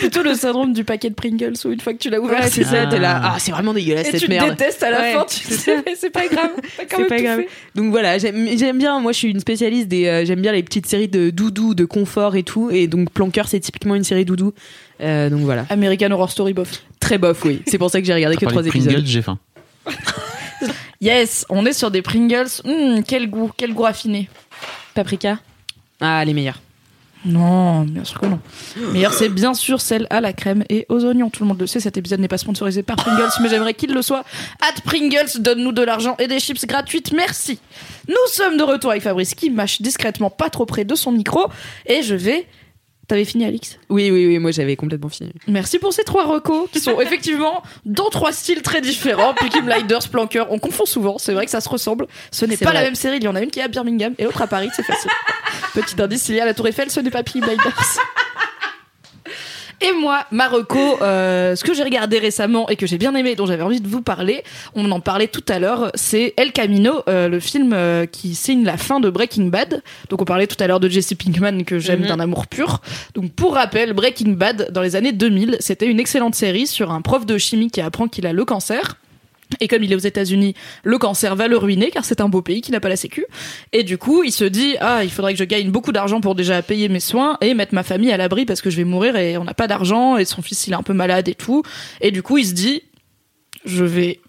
Plutôt 0.03 0.23
le 0.23 0.35
syndrome 0.35 0.73
du 0.73 0.83
paquet 0.83 1.09
de 1.09 1.15
Pringles 1.15 1.53
où 1.65 1.71
une 1.71 1.79
fois 1.79 1.93
que 1.93 1.97
tu 1.99 2.09
l'as 2.09 2.19
ouvert, 2.19 2.41
Ouais, 2.41 2.49
c'est 2.49 2.63
ça, 2.63 2.83
Ah. 2.83 2.87
t'es 2.87 2.99
là. 2.99 3.21
Ah, 3.23 3.35
c'est 3.39 3.51
vraiment 3.51 3.73
dégueulasse 3.73 4.07
et 4.07 4.11
cette 4.11 4.19
tu 4.21 4.25
te 4.27 4.31
merde. 4.31 4.49
détestes 4.51 4.83
à 4.83 4.89
la 4.91 4.99
Ouais, 4.99 5.13
fin. 5.13 5.25
Tu 5.25 5.37
c'est 5.95 6.09
pas 6.09 6.27
grave. 6.27 6.51
C'est 6.77 7.07
pas 7.07 7.19
grave. 7.21 7.39
fait. 7.41 7.49
Donc 7.75 7.91
voilà, 7.91 8.17
j'aime 8.17 8.77
bien. 8.77 8.99
Moi, 8.99 9.11
je 9.13 9.17
suis 9.17 9.29
une 9.29 9.39
spécialiste 9.39 9.87
des. 9.87 10.05
euh, 10.07 10.25
j'aime 10.25 10.41
bien 10.41 10.51
les 10.51 10.63
petites 10.63 10.85
séries 10.85 11.07
de 11.07 11.29
doudou, 11.29 11.73
de 11.73 11.85
confort 11.85 12.35
et 12.35 12.43
tout. 12.43 12.69
Et 12.71 12.87
donc, 12.87 13.09
Planqueur, 13.11 13.47
c'est 13.47 13.59
typiquement 13.59 13.95
une 13.95 14.03
série 14.03 14.25
doudou. 14.25 14.53
Euh, 15.01 15.29
donc 15.29 15.41
voilà. 15.41 15.65
American 15.69 16.11
Horror 16.11 16.29
Story 16.31 16.53
bof. 16.53 16.83
Très 16.99 17.17
bof, 17.17 17.43
oui. 17.45 17.61
C'est 17.67 17.77
pour 17.77 17.89
ça 17.89 17.99
que 17.99 18.05
j'ai 18.07 18.13
regardé 18.13 18.37
que 18.37 18.45
trois 18.45 18.65
épisodes. 18.65 18.91
Pringles, 18.93 19.07
j'ai 19.07 19.21
faim. 19.21 19.37
Yes, 21.01 21.45
on 21.49 21.65
est 21.65 21.73
sur 21.73 21.91
des 21.91 22.01
Pringles. 22.01 22.47
Hum, 22.63 23.03
quel 23.05 23.29
goût, 23.29 23.51
quel 23.57 23.73
goût 23.73 23.83
raffiné. 23.83 24.29
Paprika 24.93 25.39
Ah, 25.99 26.23
les 26.23 26.33
meilleurs. 26.33 26.61
Non, 27.25 27.81
bien 27.81 28.03
sûr 28.03 28.19
que 28.19 28.25
non. 28.25 28.39
Meilleure, 28.91 29.13
c'est 29.13 29.29
bien 29.29 29.53
sûr 29.53 29.79
celle 29.79 30.07
à 30.09 30.19
la 30.19 30.33
crème 30.33 30.63
et 30.69 30.85
aux 30.89 31.05
oignons. 31.05 31.29
Tout 31.29 31.43
le 31.43 31.47
monde 31.47 31.59
le 31.59 31.67
sait, 31.67 31.79
cet 31.79 31.97
épisode 31.97 32.19
n'est 32.19 32.27
pas 32.27 32.37
sponsorisé 32.37 32.83
par 32.83 32.97
Pringles, 32.97 33.29
mais 33.41 33.49
j'aimerais 33.49 33.73
qu'il 33.73 33.93
le 33.93 34.01
soit. 34.01 34.23
At 34.61 34.81
Pringles, 34.83 35.39
donne-nous 35.41 35.71
de 35.71 35.81
l'argent 35.81 36.15
et 36.19 36.27
des 36.27 36.39
chips 36.39 36.65
gratuites, 36.65 37.13
merci. 37.13 37.59
Nous 38.07 38.15
sommes 38.27 38.57
de 38.57 38.63
retour 38.63 38.91
avec 38.91 39.03
Fabrice 39.03 39.35
qui 39.35 39.49
mâche 39.49 39.81
discrètement 39.81 40.29
pas 40.29 40.49
trop 40.49 40.65
près 40.65 40.83
de 40.83 40.95
son 40.95 41.11
micro 41.11 41.47
et 41.85 42.03
je 42.03 42.15
vais. 42.15 42.45
T'avais 43.07 43.25
fini, 43.25 43.45
Alix? 43.45 43.77
Oui, 43.89 44.11
oui, 44.11 44.27
oui. 44.27 44.39
Moi, 44.39 44.51
j'avais 44.51 44.75
complètement 44.75 45.09
fini. 45.09 45.31
Merci 45.47 45.77
pour 45.77 45.91
ces 45.93 46.03
trois 46.03 46.25
recos 46.25 46.69
qui 46.71 46.79
sont 46.79 46.99
effectivement 47.01 47.61
dans 47.85 48.09
trois 48.09 48.31
styles 48.31 48.61
très 48.61 48.79
différents. 48.81 49.33
Peaky 49.33 49.61
Blinders, 49.61 50.07
Planqueur, 50.09 50.51
on 50.51 50.59
confond 50.59 50.85
souvent, 50.85 51.17
c'est 51.17 51.33
vrai 51.33 51.45
que 51.45 51.51
ça 51.51 51.61
se 51.61 51.69
ressemble. 51.69 52.07
Ce 52.31 52.45
n'est 52.45 52.57
pas 52.57 52.65
vrai. 52.65 52.75
la 52.75 52.81
même 52.83 52.95
série, 52.95 53.17
il 53.17 53.23
y 53.23 53.27
en 53.27 53.35
a 53.35 53.41
une 53.41 53.51
qui 53.51 53.59
est 53.59 53.63
à 53.63 53.67
Birmingham 53.67 54.13
et 54.17 54.23
l'autre 54.23 54.41
à 54.41 54.47
Paris, 54.47 54.69
c'est 54.75 54.83
facile. 54.83 55.11
Petit 55.73 56.01
indice, 56.01 56.29
il 56.29 56.35
y 56.35 56.39
a 56.39 56.45
la 56.45 56.53
Tour 56.53 56.67
Eiffel, 56.67 56.89
ce 56.89 56.99
n'est 56.99 57.11
pas 57.11 57.23
Peaky 57.23 57.41
Blinders. 57.41 57.97
Et 59.85 59.91
moi, 59.91 60.25
Marocco, 60.31 60.79
euh, 61.01 61.57
ce 61.57 61.63
que 61.65 61.73
j'ai 61.73 61.83
regardé 61.83 62.17
récemment 62.17 62.69
et 62.69 62.77
que 62.77 62.87
j'ai 62.87 62.97
bien 62.97 63.13
aimé, 63.15 63.35
dont 63.35 63.45
j'avais 63.45 63.63
envie 63.63 63.81
de 63.81 63.87
vous 63.87 64.01
parler, 64.01 64.43
on 64.75 64.89
en 64.91 65.01
parlait 65.01 65.27
tout 65.27 65.43
à 65.49 65.59
l'heure, 65.59 65.91
c'est 65.93 66.33
El 66.37 66.53
Camino, 66.53 67.01
euh, 67.09 67.27
le 67.27 67.39
film 67.41 67.73
euh, 67.73 68.05
qui 68.05 68.33
signe 68.33 68.63
la 68.63 68.77
fin 68.77 69.01
de 69.01 69.09
Breaking 69.09 69.47
Bad. 69.47 69.81
Donc 70.09 70.21
on 70.21 70.25
parlait 70.25 70.47
tout 70.47 70.55
à 70.63 70.67
l'heure 70.67 70.79
de 70.79 70.87
Jesse 70.87 71.13
Pinkman 71.15 71.65
que 71.65 71.79
j'aime 71.79 72.01
Mhm. 72.01 72.07
d'un 72.07 72.19
amour 72.21 72.47
pur. 72.47 72.79
Donc 73.13 73.33
pour 73.33 73.55
rappel, 73.55 73.91
Breaking 73.91 74.31
Bad, 74.31 74.69
dans 74.71 74.81
les 74.81 74.95
années 74.95 75.11
2000, 75.11 75.57
c'était 75.59 75.87
une 75.87 75.99
excellente 75.99 76.35
série 76.35 76.65
sur 76.65 76.91
un 76.91 77.01
prof 77.01 77.25
de 77.25 77.37
chimie 77.37 77.69
qui 77.69 77.81
apprend 77.81 78.07
qu'il 78.07 78.25
a 78.25 78.31
le 78.31 78.45
cancer. 78.45 78.95
Et 79.59 79.67
comme 79.67 79.83
il 79.83 79.91
est 79.91 79.95
aux 79.95 79.99
États-Unis, 79.99 80.53
le 80.83 80.97
cancer 80.97 81.35
va 81.35 81.47
le 81.47 81.57
ruiner 81.57 81.91
car 81.91 82.05
c'est 82.05 82.21
un 82.21 82.29
beau 82.29 82.41
pays 82.41 82.61
qui 82.61 82.71
n'a 82.71 82.79
pas 82.79 82.89
la 82.89 82.95
sécu. 82.95 83.25
Et 83.71 83.83
du 83.83 83.97
coup, 83.97 84.23
il 84.23 84.31
se 84.31 84.43
dit 84.43 84.75
ah, 84.79 85.03
il 85.03 85.11
faudrait 85.11 85.33
que 85.33 85.39
je 85.39 85.43
gagne 85.43 85.71
beaucoup 85.71 85.91
d'argent 85.91 86.21
pour 86.21 86.35
déjà 86.35 86.61
payer 86.61 86.89
mes 86.89 86.99
soins 86.99 87.37
et 87.41 87.53
mettre 87.53 87.73
ma 87.73 87.83
famille 87.83 88.11
à 88.11 88.17
l'abri 88.17 88.45
parce 88.45 88.61
que 88.61 88.69
je 88.69 88.77
vais 88.77 88.83
mourir 88.83 89.15
et 89.15 89.37
on 89.37 89.43
n'a 89.43 89.53
pas 89.53 89.67
d'argent 89.67 90.17
et 90.17 90.25
son 90.25 90.41
fils 90.41 90.67
il 90.67 90.73
est 90.73 90.77
un 90.77 90.83
peu 90.83 90.93
malade 90.93 91.27
et 91.27 91.35
tout. 91.35 91.63
Et 92.01 92.11
du 92.11 92.23
coup, 92.23 92.37
il 92.37 92.45
se 92.45 92.53
dit 92.53 92.83
je 93.65 93.83
vais 93.83 94.19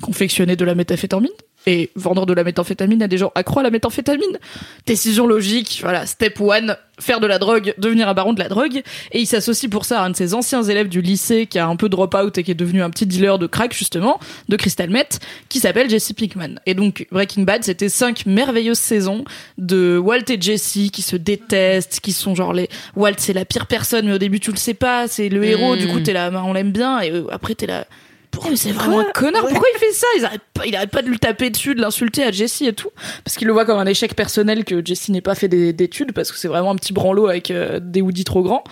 confectionner 0.00 0.56
de 0.56 0.64
la 0.64 0.74
méthamphétamine 0.74 1.30
et 1.66 1.90
vendre 1.96 2.26
de 2.26 2.32
la 2.32 2.44
méthamphétamine 2.44 3.02
à 3.02 3.08
des 3.08 3.18
gens 3.18 3.32
accro 3.34 3.60
à 3.60 3.62
la 3.62 3.70
méthamphétamine. 3.70 4.38
Décision 4.86 5.26
logique, 5.26 5.80
voilà, 5.82 6.06
step 6.06 6.40
one, 6.40 6.76
faire 7.00 7.20
de 7.20 7.26
la 7.26 7.38
drogue, 7.38 7.74
devenir 7.78 8.08
un 8.08 8.14
baron 8.14 8.32
de 8.32 8.38
la 8.38 8.48
drogue. 8.48 8.82
Et 9.12 9.20
il 9.20 9.26
s'associe 9.26 9.70
pour 9.70 9.84
ça 9.84 10.00
à 10.00 10.04
un 10.04 10.10
de 10.10 10.16
ses 10.16 10.34
anciens 10.34 10.62
élèves 10.62 10.88
du 10.88 11.00
lycée 11.00 11.46
qui 11.46 11.58
a 11.58 11.66
un 11.66 11.76
peu 11.76 11.88
drop 11.88 12.14
out 12.14 12.38
et 12.38 12.42
qui 12.42 12.50
est 12.50 12.54
devenu 12.54 12.82
un 12.82 12.90
petit 12.90 13.06
dealer 13.06 13.38
de 13.38 13.46
crack, 13.46 13.74
justement, 13.74 14.18
de 14.48 14.56
crystal 14.56 14.90
meth, 14.90 15.20
qui 15.48 15.60
s'appelle 15.60 15.90
Jesse 15.90 16.12
Pinkman. 16.12 16.60
Et 16.66 16.74
donc, 16.74 17.06
Breaking 17.10 17.42
Bad, 17.42 17.64
c'était 17.64 17.88
cinq 17.88 18.26
merveilleuses 18.26 18.78
saisons 18.78 19.24
de 19.58 19.98
Walt 19.98 20.30
et 20.30 20.40
Jesse 20.40 20.90
qui 20.92 21.02
se 21.02 21.16
détestent, 21.16 22.00
qui 22.00 22.12
sont 22.12 22.34
genre 22.34 22.52
les, 22.52 22.68
Walt 22.96 23.14
c'est 23.18 23.32
la 23.32 23.44
pire 23.44 23.66
personne, 23.66 24.06
mais 24.06 24.12
au 24.12 24.18
début 24.18 24.40
tu 24.40 24.50
le 24.50 24.56
sais 24.56 24.74
pas, 24.74 25.08
c'est 25.08 25.28
le 25.28 25.44
héros, 25.44 25.76
du 25.76 25.88
coup 25.88 26.00
t'es 26.00 26.12
là, 26.12 26.30
on 26.44 26.52
l'aime 26.52 26.72
bien, 26.72 27.00
et 27.00 27.10
euh, 27.10 27.26
après 27.30 27.54
t'es 27.54 27.66
là, 27.66 27.86
pourquoi 28.34 28.56
c'est 28.56 28.72
vraiment 28.72 29.00
un 29.00 29.04
connard 29.04 29.42
Pourquoi 29.42 29.68
il 29.74 29.78
fait 29.78 29.92
ça? 29.92 30.06
Ils 30.18 30.24
arrêtent 30.24 30.40
pas, 30.52 30.66
Il 30.66 30.76
arrête 30.76 30.90
pas 30.90 31.02
de 31.02 31.08
lui 31.08 31.18
taper 31.18 31.50
dessus, 31.50 31.74
de 31.74 31.80
l'insulter 31.80 32.22
à 32.24 32.30
Jesse 32.30 32.62
et 32.62 32.72
tout, 32.72 32.90
parce 33.24 33.36
qu'il 33.36 33.46
le 33.46 33.52
voit 33.52 33.64
comme 33.64 33.78
un 33.78 33.86
échec 33.86 34.14
personnel 34.14 34.64
que 34.64 34.84
Jesse 34.84 35.08
n'ait 35.08 35.20
pas 35.20 35.34
fait 35.34 35.48
des- 35.48 35.72
d'études, 35.72 36.12
parce 36.12 36.30
que 36.32 36.38
c'est 36.38 36.48
vraiment 36.48 36.70
un 36.72 36.76
petit 36.76 36.92
branlot 36.92 37.28
avec 37.28 37.50
euh, 37.50 37.80
des 37.82 38.02
hoodies 38.02 38.24
trop 38.24 38.42
grands. 38.42 38.64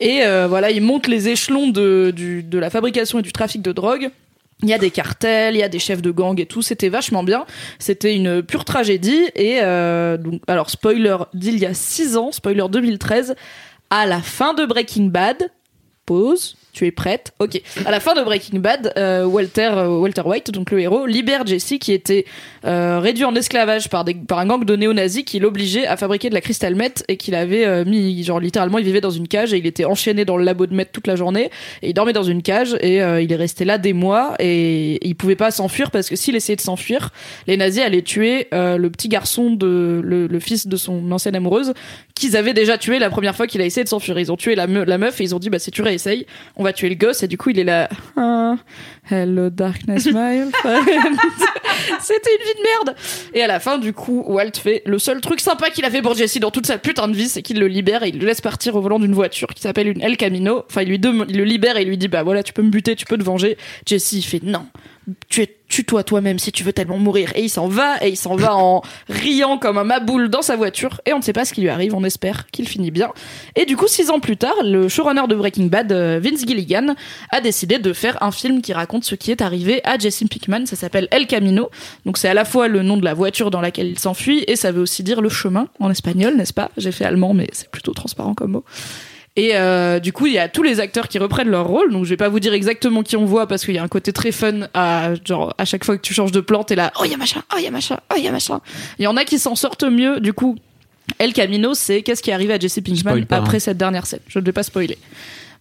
Et 0.00 0.22
euh, 0.24 0.46
voilà, 0.48 0.70
il 0.70 0.82
monte 0.82 1.06
les 1.06 1.28
échelons 1.28 1.68
de, 1.68 2.12
du- 2.14 2.42
de 2.42 2.58
la 2.58 2.70
fabrication 2.70 3.18
et 3.18 3.22
du 3.22 3.32
trafic 3.32 3.62
de 3.62 3.72
drogue. 3.72 4.10
Il 4.64 4.68
y 4.68 4.72
a 4.74 4.78
des 4.78 4.90
cartels, 4.90 5.54
il 5.54 5.58
y 5.58 5.62
a 5.62 5.68
des 5.68 5.78
chefs 5.78 6.02
de 6.02 6.10
gang 6.10 6.38
et 6.40 6.46
tout. 6.46 6.62
C'était 6.62 6.88
vachement 6.88 7.22
bien. 7.22 7.46
C'était 7.78 8.16
une 8.16 8.42
pure 8.42 8.64
tragédie. 8.64 9.22
Et 9.36 9.60
euh, 9.62 10.16
donc, 10.16 10.42
alors 10.48 10.68
spoiler 10.70 11.16
d'il 11.32 11.58
y 11.60 11.66
a 11.66 11.74
6 11.74 12.16
ans, 12.16 12.32
spoiler 12.32 12.64
2013, 12.68 13.36
à 13.90 14.04
la 14.06 14.20
fin 14.20 14.54
de 14.54 14.66
Breaking 14.66 15.04
Bad, 15.06 15.50
pause. 16.06 16.56
Tu 16.78 16.86
es 16.86 16.92
prête 16.92 17.32
Ok. 17.40 17.60
À 17.84 17.90
la 17.90 17.98
fin 17.98 18.14
de 18.14 18.22
Breaking 18.22 18.60
Bad, 18.60 18.92
euh, 18.96 19.24
Walter, 19.24 19.70
euh, 19.74 19.98
Walter 19.98 20.22
White, 20.24 20.52
donc 20.52 20.70
le 20.70 20.78
héros, 20.78 21.06
libère 21.06 21.44
Jesse 21.44 21.74
qui 21.80 21.92
était 21.92 22.24
euh, 22.64 23.00
réduit 23.00 23.24
en 23.24 23.34
esclavage 23.34 23.88
par, 23.88 24.04
des, 24.04 24.14
par 24.14 24.38
un 24.38 24.46
gang 24.46 24.64
de 24.64 24.76
néo-nazis 24.76 25.24
qui 25.24 25.40
l'obligeait 25.40 25.88
à 25.88 25.96
fabriquer 25.96 26.28
de 26.28 26.34
la 26.34 26.40
crystal 26.40 26.76
meth 26.76 27.04
et 27.08 27.16
qu'il 27.16 27.34
avait 27.34 27.84
mis, 27.84 28.22
genre 28.22 28.38
littéralement, 28.38 28.78
il 28.78 28.84
vivait 28.84 29.00
dans 29.00 29.10
une 29.10 29.26
cage 29.26 29.52
et 29.52 29.58
il 29.58 29.66
était 29.66 29.86
enchaîné 29.86 30.24
dans 30.24 30.36
le 30.36 30.44
labo 30.44 30.66
de 30.66 30.74
meth 30.74 30.92
toute 30.92 31.08
la 31.08 31.16
journée 31.16 31.50
et 31.82 31.88
il 31.88 31.94
dormait 31.94 32.12
dans 32.12 32.22
une 32.22 32.42
cage 32.42 32.76
et 32.80 32.98
il 32.98 33.32
est 33.32 33.36
resté 33.36 33.64
là 33.64 33.76
des 33.76 33.92
mois 33.92 34.36
et 34.38 35.04
il 35.04 35.16
pouvait 35.16 35.34
pas 35.34 35.50
s'enfuir 35.50 35.90
parce 35.90 36.08
que 36.08 36.14
s'il 36.14 36.36
essayait 36.36 36.54
de 36.54 36.60
s'enfuir, 36.60 37.10
les 37.48 37.56
nazis 37.56 37.82
allaient 37.82 38.02
tuer 38.02 38.46
le 38.52 38.88
petit 38.88 39.08
garçon 39.08 39.50
de 39.50 40.00
le, 40.04 40.38
fils 40.38 40.68
de 40.68 40.76
son 40.76 41.10
ancienne 41.10 41.34
amoureuse 41.34 41.74
qu'ils 42.14 42.36
avaient 42.36 42.54
déjà 42.54 42.78
tué 42.78 43.00
la 43.00 43.10
première 43.10 43.34
fois 43.34 43.48
qu'il 43.48 43.60
a 43.60 43.64
essayé 43.64 43.82
de 43.82 43.88
s'enfuir. 43.88 44.16
Ils 44.18 44.30
ont 44.30 44.36
tué 44.36 44.54
la 44.54 44.66
meuf 44.68 45.20
et 45.20 45.24
ils 45.24 45.34
ont 45.34 45.40
dit 45.40 45.50
bah 45.50 45.58
si 45.58 45.72
tu 45.72 45.82
réessayes, 45.82 46.26
on 46.56 46.62
va 46.62 46.67
tuer 46.72 46.88
le 46.88 46.94
gosse 46.94 47.22
et 47.22 47.28
du 47.28 47.36
coup 47.36 47.50
il 47.50 47.58
est 47.58 47.64
là. 47.64 47.88
Ah, 48.16 48.56
hello 49.10 49.50
darkness 49.50 50.06
my. 50.06 50.12
C'était 52.00 52.30
une 52.30 52.46
vie 52.46 52.54
de 52.56 52.62
merde. 52.62 52.96
Et 53.34 53.42
à 53.42 53.46
la 53.46 53.60
fin 53.60 53.78
du 53.78 53.92
coup 53.92 54.24
Walt 54.26 54.52
fait 54.60 54.82
le 54.86 54.98
seul 54.98 55.20
truc 55.20 55.40
sympa 55.40 55.70
qu'il 55.70 55.84
a 55.84 55.90
fait 55.90 56.02
pour 56.02 56.14
Jesse 56.14 56.38
dans 56.38 56.50
toute 56.50 56.66
sa 56.66 56.78
putain 56.78 57.08
de 57.08 57.14
vie, 57.14 57.28
c'est 57.28 57.42
qu'il 57.42 57.58
le 57.58 57.68
libère 57.68 58.02
et 58.02 58.08
il 58.08 58.18
le 58.18 58.26
laisse 58.26 58.40
partir 58.40 58.74
au 58.76 58.80
volant 58.80 58.98
d'une 58.98 59.14
voiture 59.14 59.48
qui 59.48 59.62
s'appelle 59.62 59.88
une 59.88 60.02
El 60.02 60.16
Camino. 60.16 60.64
Enfin 60.68 60.82
il 60.82 60.88
lui 60.88 61.00
il 61.28 61.36
le 61.36 61.44
libère 61.44 61.76
et 61.76 61.82
il 61.82 61.88
lui 61.88 61.98
dit 61.98 62.08
bah 62.08 62.22
voilà 62.22 62.42
tu 62.42 62.52
peux 62.52 62.62
me 62.62 62.70
buter, 62.70 62.96
tu 62.96 63.06
peux 63.06 63.18
te 63.18 63.24
venger. 63.24 63.56
Jesse 63.86 64.12
il 64.12 64.22
fait 64.22 64.42
non. 64.42 64.66
Tu 65.28 65.42
es 65.42 65.58
tue-toi 65.68 66.02
toi-même 66.02 66.38
si 66.38 66.50
tu 66.50 66.64
veux 66.64 66.72
tellement 66.72 66.98
mourir. 66.98 67.30
Et 67.34 67.42
il 67.42 67.48
s'en 67.50 67.68
va, 67.68 68.02
et 68.04 68.08
il 68.08 68.16
s'en 68.16 68.36
va 68.36 68.56
en 68.56 68.82
riant 69.08 69.58
comme 69.58 69.78
un 69.78 69.84
maboule 69.84 70.28
dans 70.28 70.42
sa 70.42 70.56
voiture. 70.56 71.00
Et 71.06 71.12
on 71.12 71.18
ne 71.18 71.22
sait 71.22 71.32
pas 71.32 71.44
ce 71.44 71.52
qui 71.52 71.60
lui 71.60 71.68
arrive, 71.68 71.94
on 71.94 72.04
espère 72.04 72.46
qu'il 72.50 72.66
finit 72.68 72.90
bien. 72.90 73.10
Et 73.54 73.66
du 73.66 73.76
coup, 73.76 73.86
six 73.86 74.10
ans 74.10 74.20
plus 74.20 74.36
tard, 74.36 74.54
le 74.62 74.88
showrunner 74.88 75.26
de 75.28 75.34
Breaking 75.34 75.66
Bad, 75.66 75.92
euh, 75.92 76.20
Vince 76.22 76.46
Gilligan, 76.46 76.94
a 77.30 77.40
décidé 77.40 77.78
de 77.78 77.92
faire 77.92 78.20
un 78.22 78.32
film 78.32 78.62
qui 78.62 78.72
raconte 78.72 79.04
ce 79.04 79.14
qui 79.14 79.30
est 79.30 79.42
arrivé 79.42 79.80
à 79.84 79.98
Jesse 79.98 80.24
Pinkman. 80.28 80.66
Ça 80.66 80.76
s'appelle 80.76 81.08
El 81.10 81.26
Camino. 81.26 81.70
Donc 82.06 82.18
c'est 82.18 82.28
à 82.28 82.34
la 82.34 82.44
fois 82.44 82.68
le 82.68 82.82
nom 82.82 82.96
de 82.96 83.04
la 83.04 83.14
voiture 83.14 83.50
dans 83.50 83.60
laquelle 83.60 83.88
il 83.88 83.98
s'enfuit, 83.98 84.44
et 84.46 84.56
ça 84.56 84.72
veut 84.72 84.80
aussi 84.80 85.02
dire 85.02 85.20
le 85.20 85.28
chemin 85.28 85.68
en 85.80 85.90
espagnol, 85.90 86.36
n'est-ce 86.36 86.54
pas? 86.54 86.70
J'ai 86.76 86.92
fait 86.92 87.04
allemand, 87.04 87.34
mais 87.34 87.48
c'est 87.52 87.70
plutôt 87.70 87.92
transparent 87.92 88.34
comme 88.34 88.52
mot. 88.52 88.64
Et 89.38 89.54
euh, 89.54 90.00
du 90.00 90.12
coup, 90.12 90.26
il 90.26 90.32
y 90.32 90.38
a 90.38 90.48
tous 90.48 90.64
les 90.64 90.80
acteurs 90.80 91.06
qui 91.06 91.20
reprennent 91.20 91.48
leur 91.48 91.68
rôle. 91.68 91.92
Donc, 91.92 92.04
je 92.04 92.10
vais 92.10 92.16
pas 92.16 92.28
vous 92.28 92.40
dire 92.40 92.52
exactement 92.52 93.04
qui 93.04 93.16
on 93.16 93.24
voit 93.24 93.46
parce 93.46 93.64
qu'il 93.64 93.72
y 93.72 93.78
a 93.78 93.82
un 93.84 93.88
côté 93.88 94.12
très 94.12 94.32
fun 94.32 94.66
à 94.74 95.12
genre 95.24 95.54
à 95.58 95.64
chaque 95.64 95.84
fois 95.84 95.96
que 95.96 96.02
tu 96.02 96.12
changes 96.12 96.32
de 96.32 96.40
plante, 96.40 96.72
et 96.72 96.74
là, 96.74 96.90
oh 96.98 97.04
il 97.04 97.12
y 97.12 97.14
a 97.14 97.16
machin, 97.16 97.40
oh 97.52 97.56
il 97.56 97.62
y 97.62 97.68
a 97.68 97.70
machin, 97.70 97.98
oh 98.10 98.16
il 98.18 98.24
y 98.24 98.26
a 98.26 98.32
machin. 98.32 98.60
Il 98.98 99.04
y 99.04 99.06
en 99.06 99.16
a 99.16 99.24
qui 99.24 99.38
s'en 99.38 99.54
sortent 99.54 99.84
mieux. 99.84 100.18
Du 100.18 100.32
coup, 100.32 100.56
El 101.20 101.32
Camino, 101.32 101.74
c'est 101.74 102.02
qu'est-ce 102.02 102.20
qui 102.20 102.30
est 102.30 102.32
arrivé 102.32 102.52
à 102.52 102.58
Jesse 102.58 102.80
Pinkman 102.84 103.24
après 103.30 103.58
hein. 103.58 103.60
cette 103.60 103.78
dernière 103.78 104.06
scène? 104.06 104.18
Je 104.26 104.40
ne 104.40 104.44
vais 104.44 104.50
pas 104.50 104.64
spoiler. 104.64 104.98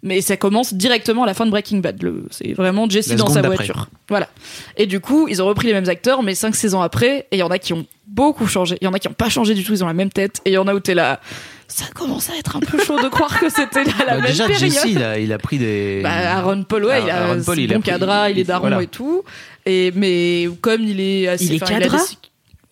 Mais 0.07 0.21
ça 0.21 0.37
commence 0.37 0.73
directement 0.73 1.23
à 1.23 1.25
la 1.25 1.33
fin 1.33 1.45
de 1.45 1.51
Breaking 1.51 1.79
Bad. 1.79 2.01
Le- 2.01 2.25
C'est 2.31 2.53
vraiment 2.53 2.89
Jesse 2.89 3.09
La 3.09 3.15
dans 3.17 3.27
sa 3.27 3.41
voiture. 3.41 3.87
Voilà. 4.09 4.29
Et 4.77 4.85
du 4.85 4.99
coup, 5.01 5.27
ils 5.27 5.41
ont 5.41 5.45
repris 5.45 5.67
les 5.67 5.73
mêmes 5.73 5.89
acteurs, 5.89 6.23
mais 6.23 6.33
cinq 6.33 6.55
saisons 6.55 6.81
après, 6.81 7.27
et 7.31 7.35
il 7.35 7.39
y 7.39 7.43
en 7.43 7.49
a 7.51 7.59
qui 7.59 7.73
ont 7.73 7.85
beaucoup 8.07 8.47
changé. 8.47 8.77
Il 8.81 8.85
y 8.85 8.87
en 8.87 8.93
a 8.93 8.99
qui 8.99 9.07
n'ont 9.07 9.13
pas 9.13 9.27
changé 9.29 9.53
du 9.53 9.63
tout, 9.63 9.73
ils 9.73 9.83
ont 9.83 9.87
la 9.87 9.93
même 9.93 10.09
tête. 10.11 10.39
Et 10.45 10.51
il 10.51 10.53
y 10.53 10.57
en 10.57 10.67
a 10.67 10.73
où 10.73 10.79
t'es 10.79 10.93
là. 10.95 11.19
Ça 11.67 11.83
commence 11.93 12.29
à 12.29 12.37
être 12.37 12.55
un 12.55 12.61
peu 12.61 12.81
chaud 12.81 12.97
de 13.03 13.09
croire 13.09 13.37
que 13.37 13.49
c'était 13.49 13.83
la 13.83 14.05
Bah, 14.05 14.15
même 14.21 14.25
déjà, 14.27 14.47
période. 14.47 14.71
Jesse, 14.71 14.85
il 14.87 15.03
a, 15.03 15.19
il 15.19 15.33
a 15.33 15.37
pris 15.37 15.57
des. 15.57 15.99
Bah, 16.01 16.11
Aaron 16.37 16.63
Paul, 16.63 16.85
ouais, 16.85 17.03
il 17.03 17.09
a 17.09 17.25
Aaron 17.25 17.41
Paul, 17.45 17.59
il 17.59 17.71
a 17.71 17.75
bon 17.75 17.81
pris- 17.81 17.89
cadra, 17.91 18.29
il 18.29 18.39
est 18.39 18.45
daron 18.45 18.61
voilà. 18.61 18.81
et 18.81 18.87
tout. 18.87 19.23
Et, 19.65 19.91
mais 19.93 20.47
comme 20.61 20.83
il 20.83 21.01
est 21.01 21.27
assez. 21.27 21.43
Il 21.45 21.53
est 21.55 21.63
a 21.63 21.65
cadra 21.67 21.97
des- 21.97 22.03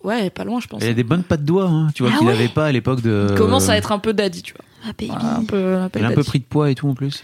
Ouais, 0.02 0.30
pas 0.30 0.44
loin, 0.44 0.60
je 0.60 0.68
pense. 0.68 0.82
Il 0.82 0.88
a 0.88 0.94
des 0.94 1.02
bonnes 1.04 1.24
pattes 1.24 1.40
de 1.42 1.46
doigts, 1.46 1.66
hein, 1.66 1.88
tu 1.94 2.04
vois, 2.04 2.12
Ah 2.14 2.18
qu'il 2.18 2.26
ouais 2.28 2.32
n'avait 2.32 2.48
pas 2.48 2.66
à 2.66 2.72
l'époque 2.72 3.02
de. 3.02 3.26
Il 3.30 3.34
commence 3.36 3.68
à 3.68 3.76
être 3.76 3.92
un 3.92 3.98
peu 3.98 4.12
daddy, 4.14 4.40
tu 4.42 4.54
vois. 4.54 4.64
Ah, 4.86 4.92
baby. 4.98 5.12
Un 5.12 5.44
peu, 5.44 5.74
un 5.74 5.88
peu 5.88 5.98
Il 5.98 6.04
a 6.04 6.08
un 6.08 6.12
peu 6.12 6.24
pris 6.24 6.38
de 6.38 6.44
poids 6.44 6.70
et 6.70 6.74
tout 6.74 6.88
en 6.88 6.94
plus. 6.94 7.22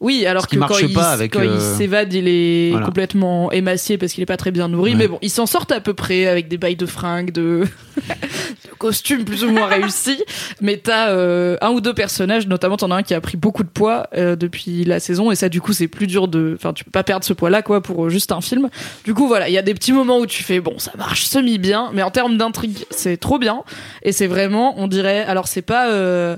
Oui, 0.00 0.26
alors 0.26 0.46
que 0.46 0.56
marche 0.56 0.72
quand, 0.72 0.86
il, 0.86 0.92
pas 0.92 1.10
avec, 1.10 1.32
quand 1.32 1.42
il 1.42 1.48
euh, 1.48 1.76
s'évade, 1.76 2.12
il 2.12 2.28
est 2.28 2.70
voilà. 2.70 2.84
complètement 2.84 3.50
émacié 3.50 3.96
parce 3.96 4.12
qu'il 4.12 4.22
est 4.22 4.26
pas 4.26 4.36
très 4.36 4.50
bien 4.50 4.68
nourri. 4.68 4.92
Ouais. 4.92 4.98
Mais 4.98 5.08
bon, 5.08 5.18
ils 5.22 5.30
s'en 5.30 5.46
sortent 5.46 5.72
à 5.72 5.80
peu 5.80 5.94
près 5.94 6.26
avec 6.26 6.48
des 6.48 6.58
bails 6.58 6.76
de 6.76 6.84
fringues, 6.84 7.32
de, 7.32 7.64
de 7.96 8.74
costumes 8.78 9.24
plus 9.24 9.44
ou 9.44 9.50
moins 9.50 9.66
réussis. 9.66 10.22
Mais 10.60 10.76
t'as 10.76 11.10
euh, 11.10 11.56
un 11.62 11.70
ou 11.70 11.80
deux 11.80 11.94
personnages, 11.94 12.46
notamment 12.46 12.76
t'en 12.76 12.90
as 12.90 12.96
un 12.96 13.02
qui 13.02 13.14
a 13.14 13.20
pris 13.20 13.38
beaucoup 13.38 13.62
de 13.62 13.68
poids 13.68 14.08
euh, 14.14 14.36
depuis 14.36 14.84
la 14.84 15.00
saison 15.00 15.30
et 15.30 15.34
ça 15.34 15.48
du 15.48 15.60
coup 15.60 15.72
c'est 15.72 15.88
plus 15.88 16.06
dur 16.06 16.28
de, 16.28 16.54
enfin 16.56 16.72
tu 16.72 16.84
peux 16.84 16.90
pas 16.90 17.02
perdre 17.02 17.24
ce 17.24 17.32
poids-là 17.32 17.62
quoi 17.62 17.80
pour 17.80 18.06
euh, 18.06 18.08
juste 18.10 18.32
un 18.32 18.42
film. 18.42 18.68
Du 19.04 19.14
coup 19.14 19.26
voilà, 19.26 19.48
il 19.48 19.54
y 19.54 19.58
a 19.58 19.62
des 19.62 19.74
petits 19.74 19.92
moments 19.92 20.18
où 20.18 20.26
tu 20.26 20.42
fais 20.42 20.60
bon 20.60 20.78
ça 20.78 20.92
marche 20.98 21.24
semi 21.24 21.58
bien, 21.58 21.90
mais 21.94 22.02
en 22.02 22.10
termes 22.10 22.36
d'intrigue 22.36 22.84
c'est 22.90 23.16
trop 23.16 23.38
bien 23.38 23.62
et 24.02 24.12
c'est 24.12 24.26
vraiment, 24.26 24.74
on 24.78 24.88
dirait, 24.88 25.24
alors 25.24 25.48
c'est 25.48 25.62
pas 25.62 25.88
euh, 25.88 26.36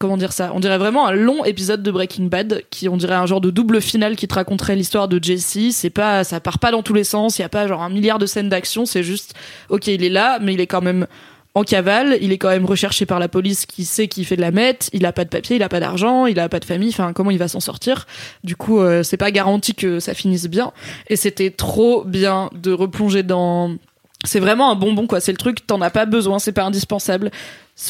comment 0.00 0.16
dire 0.16 0.32
ça 0.32 0.50
On 0.54 0.60
dirait 0.60 0.78
vraiment 0.78 1.06
un 1.06 1.12
long 1.12 1.44
épisode 1.44 1.82
de 1.82 1.90
Breaking 1.90 2.24
Bad 2.24 2.64
qui 2.70 2.88
on 2.88 2.96
dirait 2.96 3.14
un 3.14 3.26
genre 3.26 3.40
de 3.40 3.50
double 3.50 3.80
finale 3.80 4.16
qui 4.16 4.26
te 4.26 4.34
raconterait 4.34 4.74
l'histoire 4.74 5.06
de 5.06 5.22
Jesse. 5.22 5.72
C'est 5.72 5.90
pas, 5.90 6.24
ça 6.24 6.40
part 6.40 6.58
pas 6.58 6.72
dans 6.72 6.82
tous 6.82 6.94
les 6.94 7.04
sens. 7.04 7.38
Il 7.38 7.42
y 7.42 7.44
a 7.44 7.48
pas 7.50 7.68
genre 7.68 7.82
un 7.82 7.90
milliard 7.90 8.18
de 8.18 8.26
scènes 8.26 8.48
d'action. 8.48 8.86
C'est 8.86 9.04
juste, 9.04 9.34
ok, 9.68 9.86
il 9.86 10.02
est 10.02 10.08
là, 10.08 10.38
mais 10.40 10.54
il 10.54 10.60
est 10.60 10.66
quand 10.66 10.80
même 10.80 11.06
en 11.54 11.64
cavale. 11.64 12.16
Il 12.22 12.32
est 12.32 12.38
quand 12.38 12.48
même 12.48 12.64
recherché 12.64 13.04
par 13.04 13.18
la 13.18 13.28
police 13.28 13.66
qui 13.66 13.84
sait 13.84 14.08
qu'il 14.08 14.24
fait 14.24 14.36
de 14.36 14.40
la 14.40 14.52
meth. 14.52 14.88
Il 14.94 15.04
a 15.04 15.12
pas 15.12 15.24
de 15.24 15.28
papier, 15.28 15.56
il 15.56 15.62
a 15.62 15.68
pas 15.68 15.80
d'argent, 15.80 16.24
il 16.24 16.40
a 16.40 16.48
pas 16.48 16.60
de 16.60 16.64
famille. 16.64 16.88
Enfin, 16.88 17.12
comment 17.12 17.30
il 17.30 17.38
va 17.38 17.48
s'en 17.48 17.60
sortir? 17.60 18.06
Du 18.42 18.56
coup, 18.56 18.80
euh, 18.80 19.02
c'est 19.02 19.18
pas 19.18 19.30
garanti 19.30 19.74
que 19.74 20.00
ça 20.00 20.14
finisse 20.14 20.48
bien. 20.48 20.72
Et 21.08 21.16
c'était 21.16 21.50
trop 21.50 22.04
bien 22.04 22.48
de 22.54 22.72
replonger 22.72 23.22
dans 23.22 23.76
c'est 24.24 24.40
vraiment 24.40 24.70
un 24.70 24.74
bonbon 24.74 25.06
quoi. 25.06 25.20
C'est 25.20 25.32
le 25.32 25.38
truc 25.38 25.66
t'en 25.66 25.80
as 25.80 25.90
pas 25.90 26.06
besoin 26.06 26.38
c'est 26.38 26.52
pas 26.52 26.64
indispensable. 26.64 27.30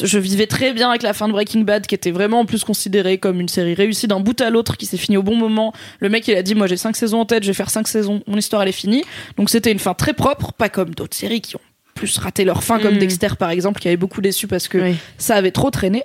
Je 0.03 0.17
vivais 0.19 0.47
très 0.47 0.71
bien 0.71 0.89
avec 0.89 1.03
la 1.03 1.11
fin 1.13 1.27
de 1.27 1.33
Breaking 1.33 1.61
Bad 1.61 1.85
qui 1.85 1.95
était 1.95 2.11
vraiment 2.11 2.39
en 2.39 2.45
plus 2.45 2.63
considérée 2.63 3.17
comme 3.17 3.41
une 3.41 3.49
série 3.49 3.73
réussie 3.73 4.07
d'un 4.07 4.21
bout 4.21 4.39
à 4.39 4.49
l'autre 4.49 4.77
qui 4.77 4.85
s'est 4.85 4.95
finie 4.97 5.17
au 5.17 5.23
bon 5.23 5.35
moment. 5.35 5.73
Le 5.99 6.07
mec 6.07 6.27
il 6.29 6.35
a 6.37 6.43
dit 6.43 6.55
moi 6.55 6.67
j'ai 6.67 6.77
cinq 6.77 6.95
saisons 6.95 7.19
en 7.19 7.25
tête 7.25 7.43
je 7.43 7.47
vais 7.49 7.53
faire 7.53 7.69
cinq 7.69 7.87
saisons. 7.87 8.21
Mon 8.27 8.37
histoire 8.37 8.61
elle 8.61 8.69
est 8.69 8.73
finie. 8.73 9.03
Donc 9.37 9.49
c'était 9.49 9.71
une 9.71 9.79
fin 9.79 9.93
très 9.93 10.13
propre 10.13 10.53
pas 10.53 10.69
comme 10.69 10.95
d'autres 10.95 11.17
séries 11.17 11.41
qui 11.41 11.57
ont 11.57 11.61
plus 11.93 12.17
raté 12.17 12.45
leur 12.45 12.63
fin 12.63 12.79
comme 12.79 12.95
Mm. 12.95 12.99
Dexter 12.99 13.27
par 13.37 13.49
exemple 13.49 13.81
qui 13.81 13.89
avait 13.89 13.97
beaucoup 13.97 14.21
déçu 14.21 14.47
parce 14.47 14.69
que 14.69 14.77
Oui. 14.77 14.95
ça 15.17 15.35
avait 15.35 15.51
trop 15.51 15.69
traîné. 15.71 16.03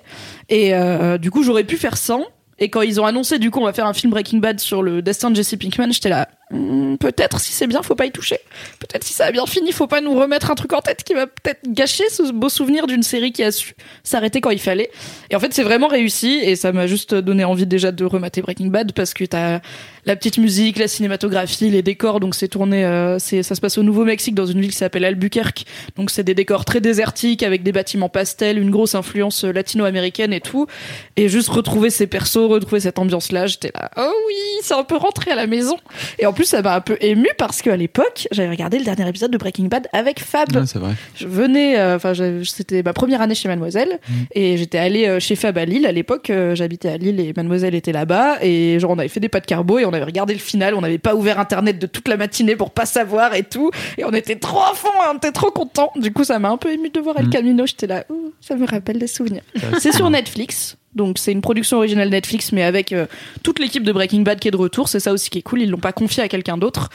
Et 0.49 0.75
euh, 0.75 1.17
du 1.17 1.31
coup 1.31 1.43
j'aurais 1.43 1.63
pu 1.63 1.77
faire 1.77 1.95
sans 1.97 2.25
et 2.59 2.69
quand 2.69 2.81
ils 2.81 2.99
ont 2.99 3.05
annoncé 3.05 3.39
du 3.39 3.51
coup 3.51 3.61
on 3.61 3.65
va 3.65 3.71
faire 3.71 3.85
un 3.87 3.93
film 3.93 4.11
Breaking 4.11 4.39
Bad 4.39 4.59
sur 4.59 4.83
le 4.83 5.01
destin 5.01 5.31
de 5.31 5.35
Jesse 5.37 5.55
Pinkman 5.55 5.93
j'étais 5.93 6.09
là 6.09 6.27
peut-être 6.49 7.41
si 7.41 7.51
c'est 7.51 7.67
bien 7.67 7.83
faut 7.83 7.95
pas 7.95 8.05
y 8.05 8.11
toucher. 8.11 8.39
Peut-être 8.79 9.03
si 9.03 9.13
ça 9.13 9.25
a 9.25 9.31
bien 9.31 9.45
fini 9.45 9.71
faut 9.71 9.87
pas 9.87 10.01
nous 10.01 10.17
remettre 10.17 10.49
un 10.49 10.55
truc 10.55 10.73
en 10.73 10.81
tête 10.81 11.03
qui 11.03 11.13
va 11.13 11.27
peut-être 11.27 11.61
gâcher 11.67 12.07
ce 12.09 12.31
beau 12.31 12.49
souvenir 12.49 12.87
d'une 12.87 13.03
série 13.03 13.31
qui 13.31 13.43
a 13.43 13.51
su 13.51 13.75
s'arrêter 14.03 14.39
quand 14.39 14.51
il 14.51 14.59
fallait. 14.59 14.89
Et 15.29 15.35
en 15.35 15.39
fait 15.39 15.53
c'est 15.53 15.63
vraiment 15.63 15.87
réussi 15.87 16.39
et 16.41 16.55
ça 16.55 16.71
m'a 16.71 16.87
juste 16.87 17.13
donné 17.13 17.43
envie 17.43 17.67
déjà 17.67 17.91
de 17.91 18.05
remater 18.05 18.41
Breaking 18.41 18.67
Bad 18.67 18.93
parce 18.93 19.13
que 19.13 19.25
t'as 19.25 19.59
la 20.07 20.15
petite 20.15 20.37
musique 20.37 20.79
la 20.79 20.87
cinématographie 20.87 21.69
les 21.69 21.81
décors 21.81 22.19
donc 22.19 22.33
c'est 22.33 22.47
tourné 22.47 22.85
euh, 22.85 23.19
c'est 23.19 23.43
ça 23.43 23.55
se 23.55 23.61
passe 23.61 23.77
au 23.77 23.83
Nouveau-Mexique 23.83 24.33
dans 24.33 24.45
une 24.45 24.61
ville 24.61 24.71
qui 24.71 24.77
s'appelle 24.77 25.03
Albuquerque. 25.03 25.65
Donc 25.97 26.09
c'est 26.09 26.23
des 26.23 26.33
décors 26.33 26.63
très 26.65 26.79
désertiques 26.79 27.43
avec 27.43 27.61
des 27.61 27.73
bâtiments 27.73 28.07
pastels 28.07 28.57
une 28.57 28.71
grosse 28.71 28.95
influence 28.95 29.43
euh, 29.43 29.51
latino-américaine 29.51 30.31
et 30.31 30.39
tout. 30.39 30.65
Et 31.17 31.27
juste 31.27 31.49
retrouver 31.49 31.89
ces 31.89 32.07
persos 32.07 32.49
retrouver 32.49 32.79
cette 32.79 32.99
ambiance 32.99 33.33
là 33.33 33.47
j'étais 33.47 33.71
là 33.75 33.91
oh 33.97 34.13
oui 34.27 34.33
c'est 34.61 34.73
un 34.73 34.83
peu 34.85 34.95
rentré 34.95 35.31
à 35.31 35.35
la 35.35 35.45
maison 35.45 35.77
et 36.19 36.25
en 36.25 36.31
plus 36.31 36.45
ça 36.45 36.61
m'a 36.61 36.75
un 36.75 36.81
peu 36.81 36.97
ému 37.01 37.27
parce 37.37 37.61
qu'à 37.61 37.75
l'époque 37.75 38.29
j'avais 38.31 38.49
regardé 38.49 38.79
le 38.79 38.85
dernier 38.85 39.07
épisode 39.09 39.31
de 39.31 39.37
Breaking 39.37 39.65
Bad 39.65 39.87
avec 39.91 40.21
Fab. 40.21 40.65
C'est 40.65 40.79
vrai. 40.79 40.93
je 41.15 41.27
venais, 41.27 41.77
euh, 41.77 41.97
enfin, 41.97 42.13
c'était 42.45 42.81
ma 42.81 42.93
première 42.93 43.21
année 43.21 43.35
chez 43.35 43.49
Mademoiselle. 43.49 43.99
Et 44.33 44.57
j'étais 44.57 44.77
allée 44.77 45.19
chez 45.19 45.35
Fab 45.35 45.57
à 45.57 45.65
Lille. 45.65 45.85
À 45.85 45.91
l'époque. 45.91 46.31
J'habitais 46.53 46.89
à 46.89 46.97
Lille 46.97 47.19
et 47.19 47.33
Mademoiselle 47.35 47.75
était 47.75 47.91
là-bas. 47.91 48.37
Et 48.41 48.79
genre 48.79 48.91
on 48.91 48.99
avait 48.99 49.07
fait 49.07 49.19
des 49.19 49.29
pas 49.29 49.39
de 49.39 49.45
carbo 49.45 49.79
et 49.79 49.85
on 49.85 49.93
avait 49.97 50.05
regardé 50.05 50.33
le 50.33 50.39
final. 50.39 50.73
On 50.75 50.81
n'avait 50.81 50.97
pas 50.97 51.15
ouvert 51.15 51.39
Internet 51.39 51.77
de 51.79 51.87
toute 51.87 52.07
la 52.07 52.17
matinée 52.17 52.55
pour 52.55 52.71
pas 52.71 52.85
savoir 52.85 53.33
et 53.35 53.43
tout 53.43 53.71
et 53.97 54.05
on 54.05 54.11
était 54.13 54.35
trop 54.37 54.61
à 54.61 54.73
fond, 54.73 54.89
hein, 55.01 55.11
on 55.13 55.17
était 55.17 55.31
trop 55.31 55.51
contents. 55.51 55.91
Du 55.95 56.11
coup, 56.13 56.23
ça 56.23 56.39
m'a 56.39 56.49
un 56.49 56.57
peu 56.57 56.71
ému 56.71 56.89
de 56.89 56.99
voir 56.99 57.17
El 57.19 57.27
Mm. 57.27 57.29
Camino. 57.29 57.65
J'étais 57.65 57.87
là, 57.87 58.05
Ouh, 58.09 58.31
ça 58.41 58.55
me 58.55 58.65
rappelle 58.65 58.97
des 58.99 59.07
souvenirs. 59.07 59.43
C'est 59.79 59.91
sur 59.91 60.09
Netflix. 60.09 60.77
Donc 60.95 61.17
c'est 61.19 61.31
une 61.31 61.41
production 61.41 61.77
originale 61.77 62.09
Netflix, 62.09 62.51
mais 62.51 62.63
avec 62.63 62.91
euh, 62.91 63.05
toute 63.43 63.59
l'équipe 63.59 63.83
de 63.83 63.91
Breaking 63.91 64.21
Bad 64.21 64.39
qui 64.39 64.47
est 64.47 64.51
de 64.51 64.57
retour. 64.57 64.87
C'est 64.89 64.99
ça 64.99 65.13
aussi 65.13 65.29
qui 65.29 65.37
est 65.39 65.43
cool. 65.43 65.61
Ils 65.61 65.69
l'ont 65.69 65.77
pas 65.77 65.91
confié 65.93 66.23
à 66.23 66.27
quelqu'un 66.27 66.57
d'autre. 66.57 66.89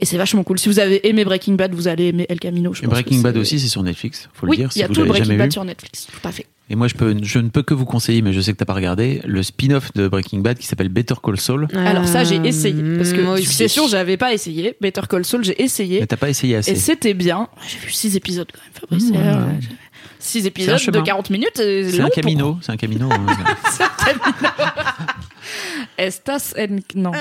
Et 0.00 0.06
c'est 0.06 0.16
vachement 0.16 0.42
cool. 0.42 0.58
Si 0.58 0.68
vous 0.68 0.80
avez 0.80 1.06
aimé 1.08 1.24
Breaking 1.24 1.52
Bad, 1.54 1.72
vous 1.72 1.86
allez 1.86 2.06
aimer 2.08 2.26
El 2.28 2.40
Camino. 2.40 2.74
Je 2.74 2.80
Et 2.80 2.82
pense 2.86 2.90
Breaking 2.90 3.20
Bad 3.20 3.36
aussi, 3.36 3.60
c'est 3.60 3.68
sur 3.68 3.82
Netflix, 3.84 4.28
faut 4.34 4.48
Oui, 4.48 4.56
le 4.56 4.62
dire. 4.64 4.68
il 4.70 4.72
si 4.72 4.78
y 4.80 4.82
a 4.82 4.88
vous 4.88 4.94
tout 4.94 5.04
Breaking 5.04 5.36
Bad 5.36 5.46
vu. 5.46 5.52
sur 5.52 5.64
Netflix. 5.64 6.08
Tout 6.10 6.28
à 6.28 6.32
fait. 6.32 6.46
Et 6.70 6.76
moi, 6.76 6.88
je, 6.88 6.94
peux, 6.94 7.14
je 7.22 7.38
ne 7.40 7.50
peux 7.50 7.62
que 7.62 7.74
vous 7.74 7.84
conseiller, 7.84 8.22
mais 8.22 8.32
je 8.32 8.40
sais 8.40 8.52
que 8.52 8.56
t'as 8.56 8.64
pas 8.64 8.72
regardé, 8.72 9.20
le 9.26 9.42
spin-off 9.42 9.92
de 9.92 10.08
Breaking 10.08 10.38
Bad 10.40 10.56
qui 10.58 10.66
s'appelle 10.66 10.88
Better 10.88 11.14
Call 11.22 11.38
Saul. 11.38 11.68
Alors 11.76 12.08
ça, 12.08 12.24
j'ai 12.24 12.36
essayé 12.36 12.82
parce 12.96 13.12
que 13.12 13.18
Euh, 13.20 13.24
moi. 13.24 13.36
Succession, 13.36 13.86
j'avais 13.86 14.16
pas 14.16 14.32
essayé. 14.32 14.74
Better 14.80 15.02
Call 15.08 15.26
Saul, 15.26 15.44
j'ai 15.44 15.62
essayé 15.62 16.00
Mais 16.00 16.06
t'as 16.06 16.16
pas 16.16 16.30
essayé 16.30 16.54
et 16.54 16.56
assez. 16.56 16.74
c'était 16.76 17.12
bien. 17.12 17.48
J'ai 17.68 17.78
vu 17.78 17.90
six 17.92 18.16
épisodes 18.16 18.48
quand 18.50 18.60
même, 18.62 18.72
Fabrice. 18.72 19.10
Mmh, 19.10 19.16
ouais, 19.16 19.34
Euh, 19.34 19.46
ouais. 19.46 19.58
Six 20.18 20.46
épisodes 20.46 20.74
de 20.76 20.78
chemin. 20.80 21.02
40 21.02 21.28
minutes. 21.28 21.50
C'est 21.56 21.90
C'est 21.90 22.00
un 22.00 22.08
camino, 22.08 22.58
c'est 22.62 22.72
un 22.72 22.76
camino. 22.78 23.10
hein. 23.12 23.26
C'est 23.70 23.82
un 23.82 23.88
camino. 24.06 24.48
Estas 25.98 26.54
en... 26.58 26.78
Non. 26.94 27.12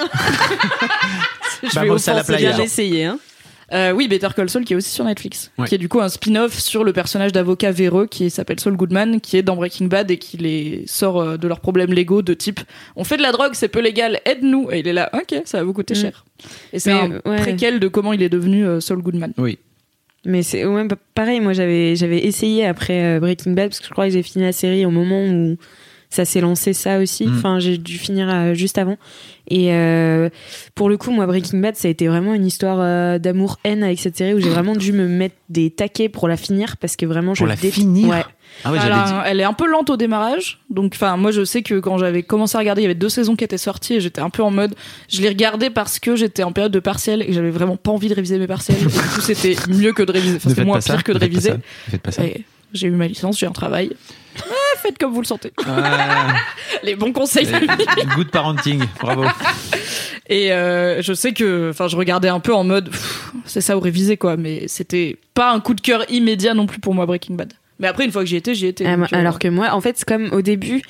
Je 1.63 1.67
vais 1.79 1.85
Vamos 1.87 2.09
a 2.09 2.13
la 2.13 2.19
offenser 2.21 2.23
playa. 2.33 2.51
les 2.51 2.57
gens. 2.57 2.63
essayé, 2.63 3.05
hein. 3.05 3.19
Euh, 3.73 3.91
oui, 3.91 4.07
Better 4.07 4.27
Call 4.35 4.49
Saul 4.49 4.63
qui 4.65 4.73
est 4.73 4.75
aussi 4.75 4.91
sur 4.91 5.03
Netflix, 5.03 5.51
Ouais. 5.57 5.67
qui 5.67 5.75
est 5.75 5.79
du 5.79 5.89
coup 5.89 5.99
un 5.99 6.09
spin-off 6.09 6.59
sur 6.59 6.83
le 6.83 6.93
personnage 6.93 7.31
d'avocat 7.31 7.71
véreux 7.71 8.05
qui 8.05 8.29
s'appelle 8.29 8.59
Saul 8.59 8.75
Goodman, 8.75 9.19
qui 9.19 9.35
est 9.37 9.41
dans 9.43 9.55
Breaking 9.55 9.87
Bad 9.87 10.11
et 10.11 10.17
qui 10.17 10.37
les 10.37 10.83
sort 10.85 11.19
euh, 11.21 11.37
de 11.37 11.47
leurs 11.47 11.59
problèmes 11.59 11.91
légaux 11.91 12.21
de 12.21 12.33
type 12.33 12.59
on 12.95 13.03
fait 13.03 13.17
de 13.17 13.23
la 13.23 13.31
drogue, 13.31 13.51
c'est 13.53 13.67
peu 13.69 13.79
légal, 13.81 14.19
aide-nous. 14.25 14.69
Et 14.71 14.79
il 14.79 14.87
est 14.87 14.93
là, 14.93 15.09
ok, 15.13 15.41
ça 15.45 15.57
va 15.57 15.63
vous 15.63 15.73
coûter 15.73 15.93
Mm. 15.95 15.97
cher. 15.97 16.25
Et 16.71 16.79
c'est 16.79 16.91
un 16.91 17.19
ouais. 17.25 17.37
préquel 17.37 17.79
de 17.79 17.87
comment 17.87 18.13
il 18.13 18.21
est 18.21 18.29
devenu 18.29 18.65
euh, 18.65 18.79
Saul 18.79 19.01
Goodman. 19.01 19.33
Oui. 19.37 19.57
Mais 20.25 20.41
c'est 20.43 20.63
ouais, 20.65 20.85
bah, 20.85 20.95
pareil, 21.15 21.39
moi 21.41 21.51
j'avais 21.53 21.95
j'avais 21.97 22.19
essayé 22.19 22.65
après 22.65 23.17
euh, 23.17 23.19
Breaking 23.19 23.51
Bad 23.53 23.69
parce 23.69 23.79
que 23.81 23.87
je 23.87 23.91
crois 23.91 24.05
que 24.05 24.13
j'ai 24.13 24.23
fini 24.23 24.45
la 24.45 24.53
série 24.53 24.85
au 24.85 24.89
moment 24.91 25.21
où 25.25 25.57
ça 26.13 26.25
s'est 26.25 26.41
lancé 26.41 26.73
ça 26.73 26.99
aussi. 26.99 27.25
Mm. 27.25 27.37
Enfin, 27.37 27.59
j'ai 27.59 27.77
dû 27.77 27.97
finir 27.97 28.29
euh, 28.29 28.53
juste 28.53 28.77
avant. 28.77 28.97
Et 29.49 29.73
euh, 29.73 30.29
pour 30.75 30.89
le 30.89 30.97
coup, 30.97 31.11
moi 31.11 31.25
Breaking 31.25 31.59
Bad, 31.59 31.75
ça 31.75 31.87
a 31.87 31.91
été 31.91 32.07
vraiment 32.07 32.33
une 32.33 32.45
histoire 32.45 32.77
euh, 32.79 33.19
d'amour 33.19 33.57
haine 33.63 33.83
avec 33.83 33.99
cette 33.99 34.15
série 34.15 34.33
où 34.33 34.39
j'ai 34.39 34.49
vraiment 34.49 34.75
dû 34.75 34.93
me 34.93 35.07
mettre 35.07 35.35
des 35.49 35.69
taquets 35.69 36.09
pour 36.09 36.27
la 36.27 36.37
finir 36.37 36.77
parce 36.77 36.95
que 36.95 37.05
vraiment 37.05 37.33
je 37.33 37.39
Pour 37.39 37.47
la 37.47 37.55
dé- 37.55 37.71
finir 37.71 38.07
Ouais. 38.09 38.23
Ah 38.63 38.71
ouais, 38.71 38.77
elle, 39.25 39.37
dit. 39.37 39.41
est 39.41 39.45
un 39.45 39.53
peu 39.53 39.67
lente 39.67 39.89
au 39.89 39.97
démarrage, 39.97 40.59
donc 40.69 40.91
enfin 40.95 41.17
moi 41.17 41.31
je 41.31 41.43
sais 41.43 41.63
que 41.63 41.79
quand 41.79 41.97
j'avais 41.97 42.21
commencé 42.21 42.55
à 42.55 42.59
regarder, 42.59 42.81
il 42.81 42.83
y 42.83 42.85
avait 42.85 42.93
deux 42.93 43.09
saisons 43.09 43.35
qui 43.35 43.43
étaient 43.43 43.57
sorties 43.57 43.95
et 43.95 43.99
j'étais 43.99 44.21
un 44.21 44.29
peu 44.29 44.43
en 44.43 44.51
mode, 44.51 44.75
je 45.09 45.21
l'ai 45.21 45.29
regardé 45.29 45.71
parce 45.71 45.97
que 45.99 46.15
j'étais 46.15 46.43
en 46.43 46.51
période 46.51 46.71
de 46.71 46.79
partiel 46.79 47.23
et 47.23 47.25
que 47.25 47.33
j'avais 47.33 47.49
vraiment 47.49 47.77
pas 47.77 47.89
envie 47.89 48.09
de 48.09 48.13
réviser 48.13 48.37
mes 48.37 48.45
partiels. 48.45 48.77
Et 48.79 48.85
du 48.85 48.89
coup 48.91 49.21
c'était 49.21 49.55
mieux 49.69 49.91
que 49.91 50.03
de 50.03 50.11
réviser, 50.11 50.35
enfin, 50.35 50.49
c'était 50.49 50.65
moins 50.65 50.81
ça, 50.81 50.93
pire 50.93 51.03
que 51.03 51.11
de 51.13 51.17
ne 51.17 51.21
réviser. 51.21 51.53
J'ai 52.73 52.87
eu 52.87 52.91
ma 52.91 53.07
licence, 53.07 53.39
j'ai 53.39 53.47
un 53.47 53.51
travail. 53.51 53.91
Faites 54.83 54.97
comme 54.97 55.13
vous 55.13 55.21
le 55.21 55.25
sentez. 55.25 55.53
Les 56.83 56.95
bons 56.95 57.13
conseils. 57.13 57.47
good 58.17 58.29
parenting, 58.31 58.83
bravo. 58.99 59.23
Et 60.29 60.51
euh, 60.51 61.01
je 61.01 61.13
sais 61.13 61.31
que, 61.31 61.69
enfin, 61.69 61.87
je 61.87 61.95
regardais 61.95 62.27
un 62.27 62.41
peu 62.41 62.53
en 62.53 62.65
mode, 62.65 62.89
c'est 63.45 63.61
ça 63.61 63.77
ou 63.77 63.79
réviser 63.79 64.17
quoi, 64.17 64.35
mais 64.35 64.67
c'était 64.67 65.15
pas 65.33 65.53
un 65.53 65.61
coup 65.61 65.73
de 65.73 65.79
cœur 65.79 66.03
immédiat 66.09 66.53
non 66.53 66.65
plus 66.65 66.79
pour 66.79 66.93
moi 66.93 67.05
Breaking 67.05 67.35
Bad. 67.35 67.53
Mais 67.79 67.87
après, 67.87 68.03
une 68.03 68.11
fois 68.11 68.23
que 68.23 68.27
j'y 68.27 68.35
étais, 68.35 68.53
j'y 68.53 68.67
étais. 68.67 68.85
Ah, 68.85 68.97
donc, 68.97 69.11
euh, 69.13 69.17
alors 69.17 69.39
que 69.39 69.47
moi, 69.47 69.73
en 69.73 69.79
fait, 69.79 69.97
c'est 69.97 70.07
comme 70.07 70.29
au 70.33 70.41
début, 70.41 70.81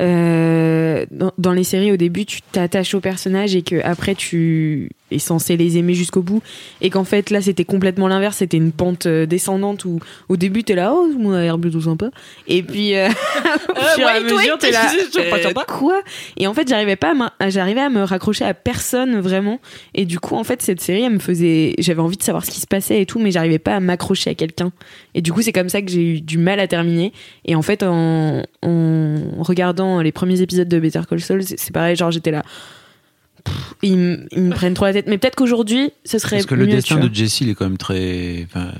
euh, 0.00 1.04
dans, 1.10 1.32
dans 1.36 1.52
les 1.52 1.64
séries, 1.64 1.92
au 1.92 1.96
début, 1.98 2.24
tu 2.24 2.40
t'attaches 2.40 2.94
au 2.94 3.00
personnage 3.00 3.54
et 3.54 3.62
que 3.62 3.76
après 3.84 4.14
tu 4.14 4.90
est 5.14 5.18
censé 5.18 5.56
les 5.56 5.78
aimer 5.78 5.94
jusqu'au 5.94 6.22
bout. 6.22 6.42
Et 6.80 6.90
qu'en 6.90 7.04
fait 7.04 7.30
là 7.30 7.40
c'était 7.40 7.64
complètement 7.64 8.08
l'inverse. 8.08 8.38
C'était 8.38 8.56
une 8.56 8.72
pente 8.72 9.06
euh, 9.06 9.26
descendante 9.26 9.84
où 9.84 10.00
au 10.28 10.36
début 10.36 10.64
t'es 10.64 10.74
là 10.74 10.92
oh 10.94 11.10
mon 11.18 11.36
air 11.38 11.58
plutôt 11.58 11.80
sympa. 11.80 12.10
Et 12.46 12.62
puis 12.62 12.96
euh, 12.96 13.08
au 13.70 13.80
fur 13.96 14.08
et 14.08 14.10
à 14.10 14.20
mesure 14.20 14.58
t'es 14.58 14.70
là 14.70 14.90
euh, 15.16 15.52
quoi? 15.66 16.00
Et 16.36 16.46
en 16.46 16.54
fait 16.54 16.68
j'arrivais 16.68 16.96
pas 16.96 17.14
à 17.38 17.50
j'arrivais 17.50 17.80
à 17.80 17.90
me 17.90 18.02
raccrocher 18.02 18.44
à 18.44 18.54
personne 18.54 19.20
vraiment. 19.20 19.60
Et 19.94 20.04
du 20.04 20.18
coup 20.18 20.36
en 20.36 20.44
fait 20.44 20.62
cette 20.62 20.80
série 20.80 21.02
elle 21.02 21.14
me 21.14 21.18
faisait 21.18 21.74
j'avais 21.78 22.02
envie 22.02 22.16
de 22.16 22.22
savoir 22.22 22.44
ce 22.44 22.50
qui 22.50 22.60
se 22.60 22.66
passait 22.66 23.00
et 23.00 23.06
tout 23.06 23.18
mais 23.18 23.30
j'arrivais 23.30 23.58
pas 23.58 23.76
à 23.76 23.80
m'accrocher 23.80 24.30
à 24.30 24.34
quelqu'un. 24.34 24.72
Et 25.14 25.22
du 25.22 25.32
coup 25.32 25.42
c'est 25.42 25.52
comme 25.52 25.68
ça 25.68 25.82
que 25.82 25.90
j'ai 25.90 26.16
eu 26.16 26.20
du 26.20 26.38
mal 26.38 26.60
à 26.60 26.68
terminer. 26.68 27.12
Et 27.44 27.54
en 27.54 27.62
fait 27.62 27.82
en, 27.82 28.42
en 28.62 29.42
regardant 29.42 30.00
les 30.00 30.12
premiers 30.12 30.40
épisodes 30.40 30.68
de 30.68 30.78
Better 30.78 31.02
Call 31.08 31.20
Saul 31.20 31.42
c'est 31.42 31.72
pareil 31.72 31.96
genre 31.96 32.10
j'étais 32.10 32.30
là 32.30 32.42
Pff, 33.44 33.74
ils, 33.82 33.96
me- 33.96 34.26
ils 34.32 34.40
me 34.42 34.50
prennent 34.54 34.74
trop 34.74 34.86
la 34.86 34.92
tête 34.94 35.06
mais 35.06 35.18
peut-être 35.18 35.36
qu'aujourd'hui 35.36 35.92
ce 36.04 36.18
serait 36.18 36.36
Parce 36.36 36.46
que 36.46 36.54
le 36.54 36.66
destin 36.66 36.96
de 36.98 37.14
Jesse, 37.14 37.40
il 37.42 37.50
est 37.50 37.54
quand 37.54 37.64
même 37.66 37.76
très. 37.78 38.46
Enfin, 38.46 38.72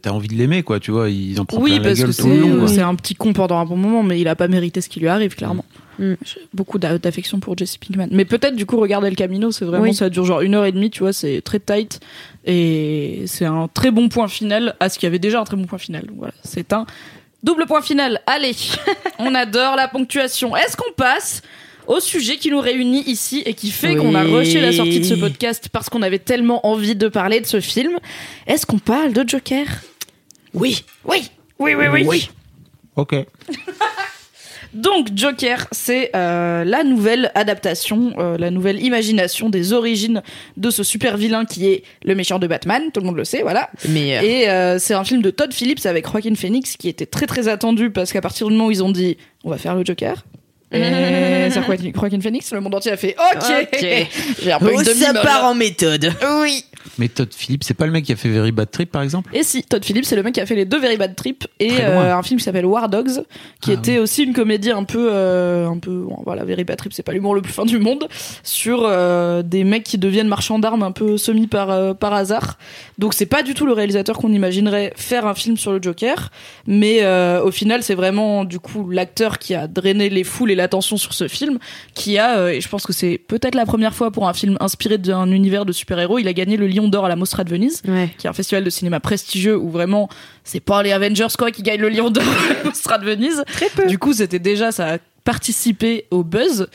t'as- 0.00 0.10
envie 0.12 0.28
de 0.28 0.34
l'aimer, 0.34 0.62
quoi, 0.62 0.80
tu 0.80 0.90
vois. 0.90 1.10
Ils 1.10 1.38
en 1.40 1.44
prennent 1.44 1.62
Oui, 1.62 1.70
plein 1.72 1.78
la 1.80 1.88
parce 1.88 1.98
que 2.00 2.04
gueule 2.04 2.14
c'est 2.14 2.22
tout 2.22 2.28
le 2.28 2.56
long. 2.60 2.66
c'est 2.66 2.80
un 2.80 2.94
petit 2.94 3.14
con 3.14 3.32
pendant 3.32 3.58
un 3.58 3.64
bon 3.66 3.76
moment, 3.76 4.02
mais 4.02 4.20
il 4.20 4.28
a 4.28 4.34
pas 4.36 4.48
mérité 4.48 4.80
ce 4.80 4.88
qui 4.88 5.00
lui 5.00 5.08
arrive, 5.08 5.34
clairement. 5.34 5.64
Mm. 5.98 6.14
J'ai 6.24 6.40
beaucoup 6.54 6.78
d'a- 6.78 6.96
d'affection 6.98 7.40
pour 7.40 7.58
Jesse 7.58 7.76
Pinkman. 7.76 8.08
Mais 8.10 8.24
peut-être, 8.24 8.56
du 8.56 8.64
coup, 8.64 8.78
regarder 8.78 9.10
le 9.10 9.16
Camino, 9.16 9.50
c'est 9.50 9.66
vraiment, 9.66 9.82
Oui. 9.84 9.94
ça 9.94 10.08
dure 10.08 10.24
genre 10.24 10.40
une 10.40 10.54
heure 10.54 10.64
et 10.64 10.72
demie, 10.72 10.88
tu 10.90 11.00
vois, 11.00 11.12
c'est 11.12 11.42
très 11.42 11.60
tight. 11.60 12.00
Et 12.46 13.24
c'est 13.26 13.44
un 13.44 13.68
très 13.68 13.90
bon 13.90 14.08
point 14.08 14.28
final 14.28 14.74
à 14.80 14.88
ce 14.88 14.98
qu'il 14.98 15.06
y 15.06 15.08
avait 15.08 15.18
déjà 15.18 15.40
un 15.40 15.44
très 15.44 15.56
bon 15.56 15.66
point 15.66 15.78
final. 15.78 16.06
Donc 16.06 16.16
voilà, 16.18 16.32
c'est 16.42 16.72
un 16.72 16.86
double 17.42 17.66
point 17.66 17.82
final. 17.82 18.20
Allez, 18.26 18.54
on 19.18 19.34
adore 19.34 19.76
la 19.76 19.88
ponctuation. 19.88 20.56
Est-ce 20.56 20.76
qu'on 20.76 20.92
passe 20.96 21.42
au 21.90 22.00
sujet 22.00 22.36
qui 22.36 22.50
nous 22.50 22.60
réunit 22.60 23.02
ici 23.08 23.42
et 23.44 23.54
qui 23.54 23.70
fait 23.70 23.94
Oui. 23.94 23.96
qu'on 23.96 24.14
a 24.14 24.22
rushé 24.22 24.60
la 24.60 24.72
sortie 24.72 25.00
de 25.00 25.04
ce 25.04 25.14
podcast 25.14 25.68
parce 25.72 25.88
qu'on 25.90 26.02
avait 26.02 26.20
tellement 26.20 26.64
envie 26.66 26.94
de 26.94 27.08
parler 27.08 27.40
de 27.40 27.46
ce 27.46 27.60
film 27.60 27.98
Est-ce 28.46 28.64
qu'on 28.64 28.78
parle 28.78 29.12
de 29.12 29.28
Joker? 29.28 29.66
Oui, 30.54 30.84
oui, 31.04 31.28
oui, 31.58 31.74
oui, 31.74 32.04
oui. 32.06 32.30
Ok. 32.96 33.14
Donc 34.72 35.08
Joker, 35.16 35.66
c'est 35.72 36.10
euh, 36.14 36.62
la 36.62 36.84
nouvelle 36.84 37.32
adaptation, 37.34 38.12
euh, 38.18 38.38
la 38.38 38.52
nouvelle 38.52 38.80
imagination 38.80 39.48
des 39.50 39.72
origines 39.72 40.22
de 40.56 40.70
ce 40.70 40.84
super 40.84 41.16
vilain 41.16 41.44
qui 41.44 41.66
est 41.66 41.82
le 42.04 42.14
méchant 42.14 42.38
de 42.38 42.46
Batman, 42.46 42.84
tout 42.94 43.00
le 43.00 43.06
monde 43.06 43.16
le 43.16 43.24
sait, 43.24 43.42
voilà. 43.42 43.68
mais 43.88 44.10
Et 44.24 44.48
euh, 44.48 44.78
c'est 44.78 44.94
un 44.94 45.02
film 45.02 45.22
de 45.22 45.30
Todd 45.30 45.52
Phillips 45.52 45.86
avec 45.86 46.08
Joaquin 46.08 46.36
Phoenix 46.36 46.76
qui 46.76 46.88
était 46.88 47.06
très 47.06 47.26
très 47.26 47.48
attendu 47.48 47.90
parce 47.90 48.12
qu'à 48.12 48.20
partir 48.20 48.46
du 48.46 48.52
moment 48.52 48.66
où 48.66 48.70
ils 48.70 48.84
ont 48.84 48.92
dit 48.92 49.16
on 49.42 49.50
va 49.50 49.58
faire 49.58 49.74
le 49.74 49.84
Joker. 49.84 50.24
Et 50.72 51.48
Joaquin 51.94 52.20
Phoenix, 52.20 52.52
le 52.52 52.60
monde 52.60 52.74
entier 52.74 52.92
a 52.92 52.96
fait 52.96 53.16
OK. 53.34 53.68
Ok. 53.72 53.80
J'ai 54.42 54.52
un 54.52 54.58
peu 54.58 54.72
une 54.72 54.82
demi-molle. 54.82 55.26
en 55.42 55.54
méthode 55.54 56.12
Oui. 56.42 56.64
Mais 56.98 57.08
Todd 57.08 57.28
Phillips, 57.34 57.64
c'est 57.64 57.74
pas 57.74 57.86
le 57.86 57.92
mec 57.92 58.04
qui 58.04 58.12
a 58.12 58.16
fait 58.16 58.28
Very 58.28 58.52
Bad 58.52 58.70
Trip, 58.70 58.90
par 58.90 59.02
exemple? 59.02 59.30
Et 59.34 59.42
si, 59.42 59.62
Todd 59.62 59.84
Phillips, 59.84 60.04
c'est 60.04 60.16
le 60.16 60.22
mec 60.22 60.34
qui 60.34 60.40
a 60.40 60.46
fait 60.46 60.54
les 60.54 60.64
deux 60.64 60.78
Very 60.78 60.96
Bad 60.96 61.14
Trip 61.14 61.46
et 61.58 61.72
euh, 61.80 62.14
un 62.14 62.22
film 62.22 62.38
qui 62.38 62.44
s'appelle 62.44 62.64
War 62.64 62.88
Dogs, 62.88 63.22
qui 63.60 63.70
Ah 63.70 63.74
était 63.74 63.98
aussi 63.98 64.22
une 64.22 64.32
comédie 64.32 64.70
un 64.70 64.84
peu, 64.84 65.08
euh, 65.10 65.68
un 65.68 65.78
peu, 65.78 66.04
bon, 66.08 66.18
voilà, 66.24 66.44
Very 66.44 66.64
Bad 66.64 66.78
Trip, 66.78 66.92
c'est 66.92 67.02
pas 67.02 67.12
l'humour 67.12 67.34
le 67.34 67.42
plus 67.42 67.52
fin 67.52 67.64
du 67.64 67.78
monde, 67.78 68.08
sur 68.42 68.84
euh, 68.84 69.42
des 69.42 69.64
mecs 69.64 69.84
qui 69.84 69.98
deviennent 69.98 70.28
marchands 70.28 70.58
d'armes 70.58 70.82
un 70.82 70.92
peu 70.92 71.18
semi 71.18 71.46
par 71.46 71.70
euh, 71.70 71.92
par 71.94 72.14
hasard. 72.14 72.58
Donc 72.98 73.14
c'est 73.14 73.26
pas 73.26 73.42
du 73.42 73.54
tout 73.54 73.66
le 73.66 73.72
réalisateur 73.72 74.16
qu'on 74.16 74.32
imaginerait 74.32 74.92
faire 74.96 75.26
un 75.26 75.34
film 75.34 75.56
sur 75.56 75.72
le 75.72 75.80
Joker, 75.82 76.30
mais 76.66 76.98
euh, 77.02 77.42
au 77.42 77.50
final 77.50 77.82
c'est 77.82 77.94
vraiment 77.94 78.44
du 78.44 78.58
coup 78.58 78.88
l'acteur 78.90 79.38
qui 79.38 79.54
a 79.54 79.66
drainé 79.66 80.08
les 80.08 80.24
foules 80.24 80.50
et 80.50 80.56
l'attention 80.60 80.96
sur 80.96 81.14
ce 81.14 81.28
film, 81.28 81.58
qui 81.94 82.18
a, 82.18 82.38
euh, 82.38 82.48
et 82.48 82.60
je 82.60 82.68
pense 82.68 82.86
que 82.86 82.92
c'est 82.92 83.18
peut-être 83.18 83.54
la 83.54 83.66
première 83.66 83.94
fois 83.94 84.10
pour 84.10 84.28
un 84.28 84.34
film 84.34 84.56
inspiré 84.60 84.98
d'un 84.98 85.30
univers 85.30 85.64
de 85.64 85.72
super-héros, 85.72 86.18
il 86.18 86.28
a 86.28 86.32
gagné 86.32 86.56
le 86.56 86.66
Lion 86.66 86.88
d'or 86.88 87.06
à 87.06 87.08
la 87.08 87.16
Mostra 87.16 87.44
de 87.44 87.50
Venise 87.50 87.82
ouais 87.86 88.10
qui 88.18 88.26
est 88.26 88.30
un 88.30 88.34
festival 88.34 88.64
de 88.64 88.70
cinéma 88.70 89.00
prestigieux 89.00 89.56
où 89.56 89.70
vraiment 89.70 90.08
c'est 90.44 90.60
pas 90.60 90.82
les 90.82 90.92
Avengers 90.92 91.28
quoi 91.38 91.50
qui 91.50 91.62
gagnent 91.62 91.80
le 91.80 91.88
Lion 91.88 92.10
d'or 92.10 92.24
à 92.24 92.54
la 92.54 92.64
Mostra 92.64 92.98
de 92.98 93.04
Venise. 93.04 93.44
très 93.52 93.68
peu 93.68 93.86
Du 93.86 93.98
coup, 93.98 94.12
c'était 94.12 94.38
déjà 94.38 94.72
ça 94.72 94.94
a 94.94 94.98
participé 95.24 96.06
au 96.10 96.24
buzz. 96.24 96.68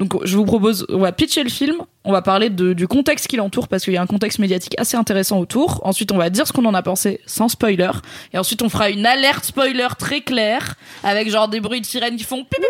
Donc 0.00 0.16
je 0.24 0.34
vous 0.34 0.46
propose, 0.46 0.86
on 0.88 1.00
va 1.00 1.12
pitcher 1.12 1.44
le 1.44 1.50
film, 1.50 1.76
on 2.04 2.12
va 2.12 2.22
parler 2.22 2.48
du 2.48 2.88
contexte 2.88 3.26
qui 3.26 3.36
l'entoure 3.36 3.68
parce 3.68 3.84
qu'il 3.84 3.92
y 3.92 3.98
a 3.98 4.02
un 4.02 4.06
contexte 4.06 4.38
médiatique 4.38 4.74
assez 4.78 4.96
intéressant 4.96 5.38
autour. 5.38 5.86
Ensuite, 5.86 6.10
on 6.10 6.16
va 6.16 6.30
dire 6.30 6.46
ce 6.46 6.54
qu'on 6.54 6.64
en 6.64 6.72
a 6.72 6.82
pensé 6.82 7.20
sans 7.26 7.48
spoiler. 7.50 7.90
Et 8.32 8.38
ensuite, 8.38 8.62
on 8.62 8.70
fera 8.70 8.88
une 8.88 9.04
alerte 9.04 9.44
spoiler 9.44 9.88
très 9.98 10.22
claire 10.22 10.76
avec 11.04 11.28
genre 11.28 11.48
des 11.48 11.60
bruits 11.60 11.82
de 11.82 11.86
sirène 11.86 12.16
qui 12.16 12.24
font 12.24 12.44
piou. 12.44 12.62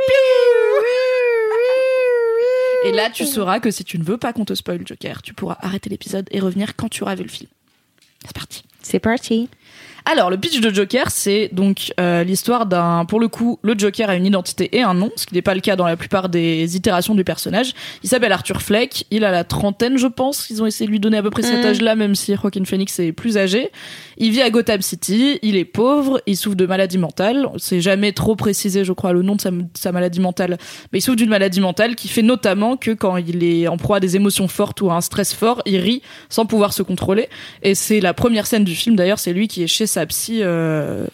Et 2.86 2.90
là, 2.90 3.10
tu 3.10 3.24
sauras 3.26 3.60
que 3.60 3.70
si 3.70 3.84
tu 3.84 3.96
ne 3.96 4.02
veux 4.02 4.18
pas 4.18 4.32
qu'on 4.32 4.44
te 4.44 4.54
spoil 4.54 4.84
Joker, 4.84 5.22
tu 5.22 5.32
pourras 5.32 5.58
arrêter 5.60 5.88
l'épisode 5.88 6.26
et 6.32 6.40
revenir 6.40 6.74
quand 6.74 6.88
tu 6.88 7.04
auras 7.04 7.14
vu 7.14 7.22
le 7.22 7.28
film. 7.28 7.48
C'est 8.24 8.34
parti. 8.34 8.64
c'est 8.82 8.98
parti 8.98 9.48
Alors, 10.10 10.28
le 10.28 10.38
pitch 10.38 10.60
de 10.60 10.74
Joker, 10.74 11.08
c'est 11.10 11.50
donc 11.52 11.92
euh, 12.00 12.24
l'histoire 12.24 12.66
d'un. 12.66 13.04
Pour 13.04 13.20
le 13.20 13.28
coup, 13.28 13.60
le 13.62 13.78
Joker 13.78 14.10
a 14.10 14.16
une 14.16 14.26
identité 14.26 14.76
et 14.76 14.82
un 14.82 14.92
nom, 14.92 15.10
ce 15.14 15.24
qui 15.24 15.34
n'est 15.34 15.42
pas 15.42 15.54
le 15.54 15.60
cas 15.60 15.76
dans 15.76 15.86
la 15.86 15.96
plupart 15.96 16.28
des 16.28 16.74
itérations 16.74 17.14
du 17.14 17.22
personnage. 17.22 17.74
Il 18.02 18.08
s'appelle 18.08 18.32
Arthur 18.32 18.60
Fleck. 18.60 19.04
Il 19.12 19.24
a 19.24 19.30
la 19.30 19.44
trentaine, 19.44 19.98
je 19.98 20.08
pense. 20.08 20.50
Ils 20.50 20.62
ont 20.64 20.66
essayé 20.66 20.86
de 20.86 20.90
lui 20.90 20.98
donner 20.98 21.18
à 21.18 21.22
peu 21.22 21.30
près 21.30 21.42
cet 21.42 21.60
Mhm. 21.60 21.66
âge-là, 21.66 21.94
même 21.94 22.16
si 22.16 22.34
Joaquin 22.34 22.64
Phoenix 22.64 22.98
est 22.98 23.12
plus 23.12 23.38
âgé. 23.38 23.70
Il 24.16 24.32
vit 24.32 24.42
à 24.42 24.50
Gotham 24.50 24.82
City. 24.82 25.38
Il 25.42 25.54
est 25.56 25.64
pauvre. 25.64 26.20
Il 26.26 26.36
souffre 26.36 26.56
de 26.56 26.66
maladie 26.66 26.98
mentale. 26.98 27.46
C'est 27.58 27.80
jamais 27.80 28.10
trop 28.10 28.34
précisé, 28.34 28.84
je 28.84 28.92
crois, 28.92 29.12
le 29.12 29.22
nom 29.22 29.36
de 29.36 29.40
sa, 29.40 29.50
sa 29.74 29.92
maladie 29.92 30.18
mentale. 30.20 30.58
Mais 30.92 30.98
il 30.98 31.02
souffre 31.02 31.18
d'une 31.18 31.30
maladie 31.30 31.60
mentale 31.60 31.94
qui 31.94 32.08
fait 32.08 32.22
notamment 32.22 32.76
que 32.76 32.90
quand 32.90 33.16
il 33.16 33.44
est 33.44 33.68
en 33.68 33.76
proie 33.76 33.98
à 33.98 34.00
des 34.00 34.16
émotions 34.16 34.48
fortes 34.48 34.80
ou 34.80 34.90
à 34.90 34.94
un 34.96 35.00
stress 35.02 35.34
fort, 35.34 35.62
il 35.66 35.76
rit 35.76 36.02
sans 36.30 36.46
pouvoir 36.46 36.72
se 36.72 36.82
contrôler. 36.82 37.28
Et 37.62 37.76
c'est 37.76 38.00
la 38.00 38.12
première 38.12 38.48
scène 38.48 38.64
du 38.64 38.74
film 38.74 38.96
d'ailleurs, 38.96 39.20
c'est 39.20 39.32
lui 39.32 39.46
qui 39.46 39.62
est 39.62 39.68
chez 39.68 39.86
sa 39.86 39.99
psy 40.06 40.40
euh, 40.42 41.06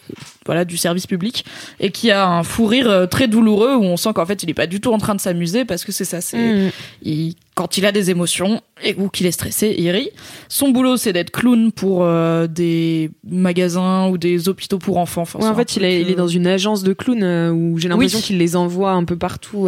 voilà 0.45 0.63
du 0.65 0.77
service 0.77 1.07
public 1.07 1.45
et 1.79 1.91
qui 1.91 2.09
a 2.11 2.27
un 2.27 2.43
fou 2.43 2.65
rire 2.65 2.89
euh, 2.89 3.05
très 3.05 3.27
douloureux 3.27 3.75
où 3.75 3.83
on 3.83 3.97
sent 3.97 4.09
qu'en 4.13 4.25
fait 4.25 4.43
il 4.43 4.49
est 4.49 4.53
pas 4.53 4.67
du 4.67 4.79
tout 4.79 4.91
en 4.93 4.97
train 4.97 5.15
de 5.15 5.19
s'amuser 5.21 5.65
parce 5.65 5.83
que 5.85 5.91
c'est 5.91 6.05
ça 6.05 6.21
c'est 6.21 6.37
Mm. 6.37 6.71
il- 7.03 7.35
quand 7.55 7.77
il 7.77 7.85
a 7.87 7.91
des 7.91 8.11
émotions 8.11 8.61
et 8.83 8.93
ou 8.99 9.09
qu'il 9.09 9.25
est 9.25 9.31
stressé, 9.31 9.73
il 9.79 9.89
rit. 9.89 10.11
Son 10.47 10.69
boulot 10.69 10.95
c'est 10.95 11.11
d'être 11.11 11.31
clown 11.31 11.71
pour 11.71 12.03
euh, 12.03 12.45
des 12.45 13.09
magasins 13.27 14.07
ou 14.09 14.17
des 14.19 14.47
hôpitaux 14.47 14.77
pour 14.77 14.97
enfants. 14.99 15.23
Enfin, 15.23 15.39
Ouais, 15.39 15.45
c'est 15.45 15.51
en 15.51 15.55
fait, 15.55 15.75
il, 15.75 15.83
est, 15.83 16.01
il 16.01 16.09
est 16.11 16.15
dans 16.15 16.27
une 16.27 16.45
agence 16.45 16.83
de 16.83 16.93
clowns 16.93 17.23
euh, 17.23 17.51
où 17.51 17.79
j'ai 17.79 17.89
l'impression 17.89 18.19
Oui. 18.19 18.23
qu'il 18.23 18.37
les 18.37 18.55
envoie 18.55 18.91
un 18.91 19.03
peu 19.05 19.15
partout. 19.17 19.67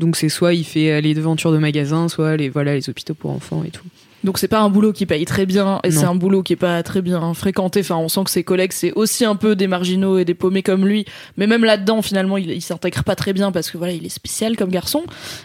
donc 0.00 0.16
c'est 0.16 0.28
soit 0.28 0.52
il 0.54 0.64
fait 0.64 1.00
les 1.00 1.14
devantures 1.14 1.52
de 1.52 1.58
magasins, 1.58 2.08
soit 2.08 2.36
les 2.36 2.48
voilà 2.48 2.74
les 2.74 2.90
hôpitaux 2.90 3.14
pour 3.14 3.30
enfants 3.30 3.62
et 3.64 3.70
tout. 3.70 3.84
Donc 4.26 4.38
c'est 4.38 4.48
pas 4.48 4.58
un 4.58 4.68
boulot 4.70 4.92
qui 4.92 5.06
paye 5.06 5.24
très 5.24 5.46
bien 5.46 5.78
et 5.84 5.92
c'est 5.92 6.04
un 6.04 6.16
boulot 6.16 6.42
qui 6.42 6.54
est 6.54 6.56
pas 6.56 6.82
très 6.82 7.00
bien 7.00 7.32
fréquenté. 7.32 7.78
Enfin, 7.78 7.94
on 7.94 8.08
sent 8.08 8.24
que 8.24 8.30
ses 8.30 8.42
collègues 8.42 8.72
c'est 8.72 8.90
aussi 8.94 9.24
un 9.24 9.36
peu 9.36 9.54
des 9.54 9.68
marginaux 9.68 10.18
et 10.18 10.24
des 10.24 10.34
paumés 10.34 10.64
comme 10.64 10.84
lui. 10.84 11.04
Mais 11.36 11.46
même 11.46 11.64
là-dedans, 11.64 12.02
finalement, 12.02 12.36
il, 12.36 12.50
il 12.50 12.60
s'intègre 12.60 13.04
pas 13.04 13.14
très 13.14 13.32
bien 13.32 13.52
parce 13.52 13.70
que 13.70 13.78
voilà, 13.78 13.92
il 13.92 14.04
est 14.04 14.08
spécial 14.08 14.56
comme 14.56 14.70
garçon 14.70 15.04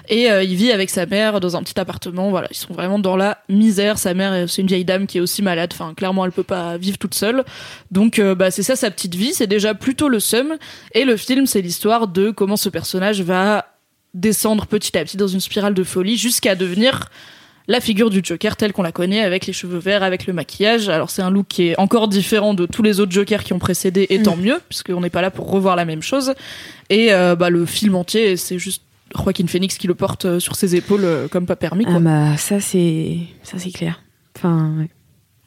et 0.10 0.32
euh, 0.32 0.42
il 0.42 0.56
vit 0.56 0.72
avec 0.72 0.90
sa 0.90 1.06
mère 1.06 1.40
dans 1.40 1.56
un 1.56 1.62
petit 1.62 1.80
appartement. 1.80 2.32
Voilà, 2.32 2.48
ils 2.50 2.58
sont 2.58 2.74
vraiment 2.74 2.98
dans 2.98 3.16
la 3.16 3.38
misère. 3.50 4.00
Sa 4.00 4.16
mère, 4.16 4.34
euh, 4.34 4.48
c'est 4.48 4.64
une 4.64 4.68
vieille 4.68 4.84
dame 4.84 5.06
qui 5.06 5.20
est 5.20 5.22
aussi 5.22 5.44
malade. 5.44 5.70
Enfin, 5.74 5.94
clairement, 5.94 6.26
elle 6.26 6.32
peut 6.32 6.42
pas 6.42 6.78
vivre 6.78 6.98
toute 6.98 7.14
seule. 7.14 7.46
Donc, 7.92 8.18
euh, 8.18 8.34
bah, 8.34 8.50
c'est 8.50 8.64
ça 8.64 8.76
sa 8.76 8.90
petite 8.90 9.14
vie. 9.14 9.36
C'est 9.36 9.46
déjà 9.46 9.76
plutôt 9.76 10.10
le 10.10 10.20
seum. 10.20 10.56
Et 10.96 11.06
le 11.06 11.18
film, 11.18 11.46
c'est 11.46 11.62
l'histoire 11.62 12.08
de 12.08 12.32
comment 12.32 12.58
ce 12.58 12.70
personnage 12.70 13.22
va 13.22 13.68
descendre 14.16 14.66
petit 14.66 14.98
à 14.98 15.04
petit 15.04 15.18
dans 15.18 15.28
une 15.28 15.40
spirale 15.40 15.76
de 15.76 15.84
folie 15.84 16.18
jusqu'à 16.18 16.56
devenir 16.56 17.10
la 17.72 17.80
figure 17.80 18.10
du 18.10 18.20
Joker 18.22 18.58
telle 18.58 18.74
qu'on 18.74 18.84
la 18.84 18.92
connaît 18.92 19.22
avec 19.22 19.48
les 19.48 19.54
cheveux 19.54 19.80
verts, 19.80 20.04
avec 20.04 20.28
le 20.28 20.34
maquillage. 20.34 20.90
Alors 20.90 21.10
c'est 21.10 21.22
un 21.22 21.32
look 21.32 21.48
qui 21.48 21.70
est 21.70 21.80
encore 21.80 22.10
différent 22.10 22.54
de 22.54 22.66
tous 22.66 22.84
les 22.84 23.00
autres 23.00 23.14
Jokers 23.14 23.44
qui 23.44 23.54
ont 23.54 23.60
précédé, 23.60 24.08
et 24.10 24.22
tant 24.22 24.36
mieux, 24.36 24.60
puisqu'on 24.68 25.00
n'est 25.00 25.10
pas 25.10 25.22
là 25.22 25.32
pour 25.32 25.50
revoir 25.50 25.78
la 25.78 25.86
même 25.86 26.02
chose. 26.02 26.34
Et 26.90 27.14
euh, 27.14 27.36
bah, 27.36 27.50
le 27.50 27.66
film 27.66 27.96
entier, 27.96 28.36
c'est 28.36 28.60
juste 28.60 28.84
Joaquin 29.16 29.48
Phoenix 29.48 29.78
qui 29.78 29.88
le 29.88 29.96
porte 29.96 30.26
euh, 30.26 30.40
sur 30.40 30.56
ses 30.56 30.76
épaules 30.76 31.06
euh, 31.06 31.28
comme 31.30 31.46
pas 31.46 31.56
permis. 31.56 31.86
Quoi. 31.86 31.96
Ah 31.98 32.00
bah 32.00 32.38
ça 32.38 32.60
c'est 32.60 33.18
ça 33.44 33.58
c'est 33.58 33.72
clair. 33.72 34.02
Enfin 34.38 34.74
ouais. 34.78 34.90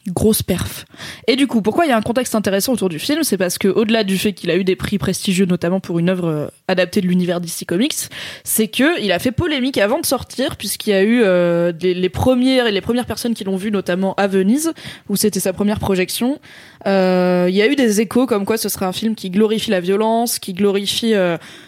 Grosse 0.07 0.43
perf. 0.43 0.85
Et 1.27 1.35
du 1.35 1.47
coup, 1.47 1.63
pourquoi 1.63 1.85
il 1.85 1.89
y 1.89 1.91
a 1.91 1.97
un 1.97 2.01
contexte 2.01 2.35
intéressant 2.35 2.73
autour 2.73 2.89
du 2.89 2.99
film 2.99 3.23
C'est 3.23 3.37
parce 3.37 3.57
que 3.57 3.67
au-delà 3.67 4.03
du 4.03 4.19
fait 4.19 4.33
qu'il 4.33 4.51
a 4.51 4.55
eu 4.55 4.63
des 4.63 4.75
prix 4.75 4.99
prestigieux, 4.99 5.47
notamment 5.47 5.79
pour 5.79 5.97
une 5.97 6.09
œuvre 6.09 6.27
euh, 6.27 6.47
adaptée 6.67 7.01
de 7.01 7.07
l'univers 7.07 7.41
DC 7.41 7.65
Comics, 7.67 7.95
c'est 8.43 8.67
que 8.67 9.01
il 9.01 9.11
a 9.11 9.17
fait 9.17 9.31
polémique 9.31 9.79
avant 9.79 9.99
de 9.99 10.05
sortir, 10.05 10.57
puisqu'il 10.57 10.91
y 10.91 10.93
a 10.93 11.01
eu 11.01 11.21
euh, 11.23 11.71
les 11.81 12.09
premières 12.09 12.69
les 12.69 12.81
premières 12.81 13.07
personnes 13.07 13.33
qui 13.33 13.43
l'ont 13.43 13.55
vu, 13.55 13.71
notamment 13.71 14.13
à 14.15 14.27
Venise, 14.27 14.73
où 15.09 15.15
c'était 15.15 15.39
sa 15.39 15.53
première 15.53 15.79
projection. 15.79 16.39
Euh, 16.85 17.47
Il 17.49 17.55
y 17.55 17.63
a 17.63 17.67
eu 17.67 17.75
des 17.75 17.99
échos 17.99 18.27
comme 18.27 18.45
quoi 18.45 18.57
ce 18.57 18.69
serait 18.69 18.85
un 18.85 18.93
film 18.93 19.15
qui 19.15 19.31
glorifie 19.31 19.71
la 19.71 19.79
violence, 19.79 20.37
qui 20.37 20.53
glorifie 20.53 21.15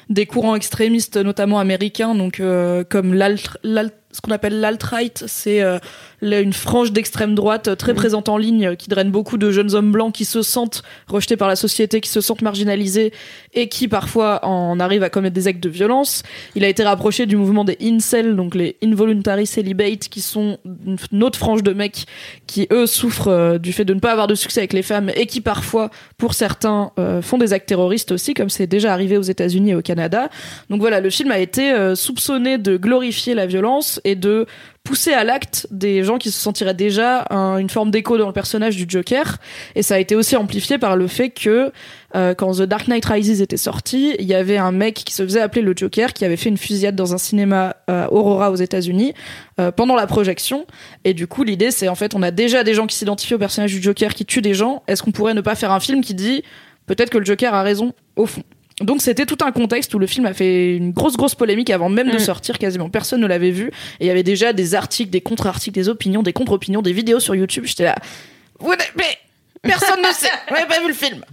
des 0.10 0.26
courants 0.26 0.56
extrémistes, 0.56 1.18
notamment 1.18 1.60
américains, 1.60 2.16
donc 2.16 2.40
euh, 2.40 2.84
comme 2.88 3.14
l'alt, 3.14 3.58
l'alt- 3.64 3.94
ce 4.14 4.22
qu'on 4.22 4.32
appelle 4.32 4.62
l'alt-right, 4.62 5.26
c'est 5.28 5.62
euh, 5.62 5.78
une 6.22 6.54
frange 6.54 6.92
d'extrême 6.92 7.36
droite 7.36 7.68
euh, 7.68 7.76
très 7.76 7.94
présente 7.94 8.30
en 8.30 8.38
ligne, 8.38 8.76
qui 8.76 8.88
draine 8.90 9.12
beaucoup 9.12 9.38
de 9.38 9.52
jeunes 9.52 9.76
hommes 9.76 9.92
blancs 9.92 10.14
qui 10.14 10.26
se 10.26 10.42
sentent 10.42 10.82
rejetés 11.08 11.36
par 11.36 11.50
la 11.50 11.58
société, 11.58 12.00
qui 12.02 12.10
se 12.10 12.22
sentent 12.22 12.42
marginalisés 12.42 13.12
et 13.54 13.68
qui 13.68 13.88
parfois 13.88 14.44
en 14.46 14.80
arrivent 14.80 15.04
à 15.04 15.10
commettre 15.10 15.36
des 15.36 15.48
actes 15.48 15.62
de 15.62 15.70
violence. 15.70 16.24
Il 16.56 16.64
a 16.64 16.70
été 16.70 16.84
rapproché 16.84 17.26
du 17.26 17.36
mouvement 17.36 17.66
des 17.66 17.78
incels, 17.82 18.36
donc 18.36 18.56
les 18.56 18.78
involuntary 18.82 19.46
celibate, 19.46 20.08
qui 20.08 20.22
sont 20.22 20.58
une 20.66 20.98
une 21.12 21.24
autre 21.24 21.38
frange 21.38 21.64
de 21.64 21.74
mecs 21.74 22.06
qui 22.48 22.68
eux 22.72 22.88
souffrent 22.88 23.28
euh, 23.28 23.58
du 23.58 23.74
fait 23.74 23.86
de 23.86 23.94
ne 23.94 24.00
pas 24.00 24.12
avoir 24.12 24.28
de 24.28 24.36
succès 24.36 24.62
avec 24.62 24.74
les 24.74 24.84
femmes 24.84 25.12
et 25.16 25.26
qui 25.26 25.42
parfois, 25.42 25.90
pour 26.18 26.34
certains, 26.34 26.92
euh, 26.98 27.22
font 27.22 27.38
des 27.38 27.54
actes 27.54 27.68
terroristes 27.68 28.12
aussi, 28.12 28.34
comme 28.34 28.50
c'est 28.50 28.68
déjà 28.68 28.94
arrivé 28.94 29.18
aux 29.18 29.22
États-Unis 29.22 29.72
et 29.72 29.76
au 29.76 29.82
Canada. 29.82 29.97
Donc 30.70 30.80
voilà, 30.80 31.00
le 31.02 31.10
film 31.10 31.32
a 31.32 31.40
été 31.40 31.72
euh, 31.74 31.96
soupçonné 31.96 32.58
de 32.58 32.78
glorifier 32.78 33.34
la 33.34 33.46
violence 33.46 34.00
et 34.04 34.16
de 34.16 34.46
pousser 34.84 35.12
à 35.12 35.26
l'acte 35.26 35.68
des 35.70 36.02
gens 36.06 36.18
qui 36.18 36.32
se 36.32 36.40
sentiraient 36.40 36.74
déjà 36.74 37.26
un- 37.30 37.58
une 37.58 37.70
forme 37.70 37.92
d'écho 37.92 38.18
dans 38.18 38.28
le 38.28 38.32
personnage 38.34 38.78
du 38.78 38.86
Joker. 38.88 39.38
Et 39.76 39.84
ça 39.84 39.96
a 39.96 40.00
été 40.00 40.16
aussi 40.16 40.38
amplifié 40.38 40.78
par 40.78 40.96
le 40.96 41.08
fait 41.08 41.30
que 41.30 41.74
euh, 42.16 42.34
quand 42.34 42.54
The 42.54 42.62
Dark 42.62 42.88
Knight 42.88 43.04
Rises 43.04 43.42
était 43.42 43.58
sorti, 43.58 44.16
il 44.18 44.26
y 44.26 44.34
avait 44.34 44.56
un 44.58 44.72
mec 44.72 44.96
qui 45.04 45.14
se 45.14 45.24
faisait 45.24 45.42
appeler 45.42 45.62
le 45.62 45.74
Joker 45.76 46.14
qui 46.14 46.24
avait 46.24 46.38
fait 46.38 46.48
une 46.48 46.58
fusillade 46.58 46.96
dans 46.96 47.14
un 47.14 47.18
cinéma 47.18 47.76
euh, 47.90 48.08
Aurora 48.12 48.50
aux 48.50 48.56
États-Unis 48.56 49.14
pendant 49.76 49.96
la 49.96 50.06
projection. 50.08 50.68
Et 51.04 51.14
du 51.16 51.26
coup, 51.26 51.44
l'idée, 51.44 51.72
c'est 51.72 51.88
en 51.90 51.96
fait, 51.96 52.14
on 52.16 52.22
a 52.22 52.30
déjà 52.32 52.64
des 52.64 52.74
gens 52.76 52.86
qui 52.86 52.96
s'identifient 52.96 53.34
au 53.34 53.40
personnage 53.40 53.74
du 53.74 53.82
Joker 53.82 54.14
qui 54.14 54.24
tue 54.24 54.42
des 54.42 54.54
gens. 54.54 54.84
Est-ce 54.88 55.02
qu'on 55.04 55.12
pourrait 55.12 55.34
ne 55.34 55.42
pas 55.42 55.56
faire 55.56 55.72
un 55.72 55.80
film 55.80 56.02
qui 56.02 56.14
dit 56.14 56.44
peut-être 56.86 57.10
que 57.10 57.18
le 57.18 57.26
Joker 57.26 57.54
a 57.56 57.64
raison 57.64 57.94
au 58.16 58.26
fond? 58.28 58.44
Donc 58.82 59.02
c'était 59.02 59.26
tout 59.26 59.38
un 59.44 59.52
contexte 59.52 59.94
où 59.96 60.00
le 60.00 60.06
film 60.08 60.26
a 60.28 60.34
fait 60.34 60.76
une 60.76 60.92
grosse 60.92 61.18
grosse 61.18 61.34
polémique 61.36 61.70
avant 61.72 61.90
même 61.90 62.10
de 62.12 62.16
Mm. 62.18 62.20
sortir, 62.20 62.60
quasiment 62.60 62.90
personne 62.90 63.22
ne 63.22 63.28
l'avait 63.28 63.52
vu 63.52 63.68
et 64.00 64.06
il 64.06 64.08
y 64.08 64.12
avait 64.12 64.24
déjà 64.24 64.54
des 64.54 64.76
articles, 64.76 65.10
des 65.10 65.22
contre-articles, 65.22 65.74
des 65.76 65.90
opinions, 65.90 66.22
des 66.24 66.34
contre-opinions, 66.34 66.82
des 66.82 66.94
vidéos 66.94 67.20
sur 67.20 67.34
YouTube. 67.36 67.64
J'étais 67.66 67.86
là, 67.86 67.96
mais 68.96 69.04
personne 69.64 70.00
ne 70.02 70.14
sait, 70.14 70.30
vous 70.50 70.56
n'avez 70.56 70.68
pas 70.68 70.80
vu 70.82 70.88
le 70.88 70.94
film. 70.94 71.24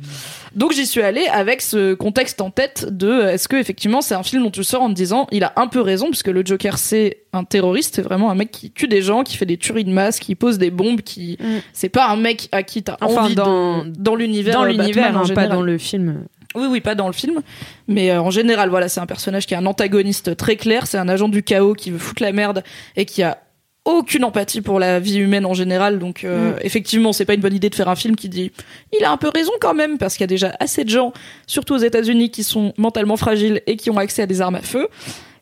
Donc 0.55 0.73
j'y 0.73 0.87
suis 0.87 1.03
allée 1.03 1.27
avec 1.27 1.61
ce 1.61 1.95
contexte 1.95 2.41
en 2.41 2.51
tête 2.51 2.87
de 2.89 3.23
est-ce 3.23 3.49
que 3.49 3.57
effectivement 3.57 4.01
c'est 4.01 4.15
un 4.15 4.23
film 4.23 4.45
dont 4.45 4.53
tu 4.53 4.63
sors 4.63 4.83
en 4.83 4.89
te 4.89 4.95
disant 4.95 5.27
il 5.33 5.43
a 5.43 5.53
un 5.57 5.67
peu 5.67 5.81
raison 5.81 6.07
puisque 6.11 6.29
le 6.29 6.43
Joker 6.47 6.79
c'est 6.79 7.23
un 7.33 7.43
terroriste, 7.43 7.97
c'est 7.97 8.03
vraiment 8.03 8.31
un 8.31 8.37
mec 8.37 8.53
qui 8.53 8.71
tue 8.71 8.87
des 8.87 9.03
gens, 9.03 9.25
qui 9.25 9.37
fait 9.37 9.47
des 9.47 9.57
tueries 9.57 9.83
de 9.85 9.91
masse, 9.91 10.21
qui 10.21 10.37
pose 10.37 10.59
des 10.59 10.71
bombes, 10.71 11.01
qui 11.03 11.37
Mm. 11.41 11.47
c'est 11.73 11.89
pas 11.89 12.07
un 12.09 12.15
mec 12.17 12.49
à 12.53 12.63
qui 12.63 12.85
t'as 12.85 12.97
Enfin, 13.01 13.25
envie 13.25 13.35
dans- 13.35 13.85
de 13.85 13.91
dans 13.99 14.15
l'univers 14.15 14.55
Dans 14.55 14.63
euh, 14.65 14.69
l'univers, 14.69 15.17
hein, 15.19 15.25
pas 15.35 15.49
dans 15.49 15.61
le 15.63 15.77
film. 15.77 16.25
Oui, 16.55 16.67
oui, 16.71 16.81
pas 16.81 16.95
dans 16.95 17.07
le 17.09 17.13
film. 17.13 17.41
Mais 17.89 18.11
euh, 18.11 18.21
en 18.23 18.31
général, 18.31 18.71
voilà, 18.71 18.89
c'est 18.89 19.01
un 19.01 19.07
personnage 19.07 19.47
qui 19.47 19.55
est 19.55 19.57
un 19.57 19.67
antagoniste 19.67 20.37
très 20.37 20.57
clair. 20.57 20.87
C'est 20.87 20.99
un 20.99 21.09
agent 21.09 21.29
du 21.29 21.43
chaos 21.43 21.75
qui 21.75 21.91
veut 21.91 21.99
foutre 21.99 22.23
la 22.23 22.33
merde 22.33 22.63
et 22.97 23.05
qui 23.05 23.23
a 23.23 23.39
aucune 23.87 24.25
empathie 24.25 24.63
pour 24.63 24.79
la 24.81 24.99
vie 24.99 25.19
humaine 25.19 25.45
en 25.45 25.53
général. 25.53 25.99
Donc, 25.99 26.25
euh, 26.25 26.53
Mm. 26.53 26.59
effectivement, 26.63 27.13
c'est 27.13 27.27
pas 27.27 27.35
une 27.35 27.41
bonne 27.43 27.55
idée 27.55 27.69
de 27.69 27.75
faire 27.75 27.89
un 27.89 27.97
film 27.97 28.17
qui 28.17 28.29
dit 28.31 28.51
il 28.99 29.05
a 29.05 29.11
un 29.11 29.17
peu 29.19 29.29
raison 29.29 29.53
quand 29.61 29.75
même, 29.75 29.99
parce 29.99 30.15
qu'il 30.15 30.23
y 30.23 30.25
a 30.25 30.29
déjà 30.29 30.57
assez 30.59 30.85
de 30.85 30.89
gens, 30.91 31.13
surtout 31.47 31.75
aux 31.75 31.79
États-Unis, 31.79 32.31
qui 32.31 32.45
sont 32.45 32.73
mentalement 32.79 33.17
fragiles 33.19 33.61
et 33.67 33.77
qui 33.77 33.91
ont 33.91 33.99
accès 33.99 34.23
à 34.23 34.27
des 34.27 34.41
armes 34.41 34.55
à 34.55 34.63
feu. 34.63 34.89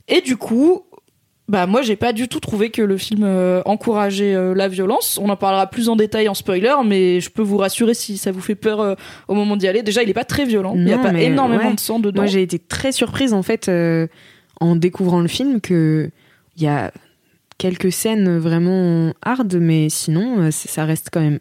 Et 0.09 0.23
du 0.23 0.37
coup, 0.37 0.83
bah 1.49 1.67
moi 1.67 1.83
j'ai 1.83 1.97
pas 1.97 2.13
du 2.13 2.29
tout 2.29 2.41
trouvé 2.41 2.71
que 2.71 2.83
le 2.83 2.97
film 2.97 3.25
euh, 3.25 3.63
encourageait 3.65 4.35
euh, 4.35 4.55
la 4.55 4.69
violence. 4.69 5.19
On 5.21 5.29
en 5.29 5.37
parlera 5.37 5.67
plus 5.67 5.89
en 5.89 5.97
détail 5.97 6.29
en 6.29 6.35
spoiler, 6.35 6.75
mais 6.85 7.21
je 7.21 7.31
peux 7.31 7.43
vous 7.43 7.57
rassurer 7.57 7.95
si 7.95 8.17
ça 8.17 8.31
vous 8.31 8.41
fait 8.41 8.55
peur 8.55 8.81
euh, 8.81 8.95
au 9.29 9.35
moment 9.35 9.57
d'y 9.57 9.67
aller. 9.67 9.83
Déjà, 9.83 10.03
il 10.03 10.09
est 10.09 10.15
pas 10.15 10.25
très 10.25 10.45
violent. 10.45 10.75
Il 10.77 10.89
y 10.89 10.93
a 10.93 10.99
pas 10.99 11.13
énormément 11.13 11.69
ouais. 11.69 11.75
de 11.75 11.81
sang 11.81 11.99
dedans. 11.99 12.23
Moi, 12.23 12.27
j'ai 12.31 12.43
été 12.43 12.59
très 12.59 12.93
surprise 12.93 13.35
en 13.35 13.43
fait 13.43 13.71
en 14.61 14.77
découvrant 14.77 15.21
le 15.21 15.29
film 15.29 15.61
que 15.61 16.11
il 16.57 16.63
y 16.63 16.69
a 16.69 16.93
quelques 17.59 17.93
scènes 17.93 18.39
vraiment 18.39 19.13
hard, 19.23 19.57
mais 19.57 19.89
sinon 19.89 20.51
ça 20.51 20.85
reste 20.85 21.09
quand 21.13 21.21
même 21.21 21.39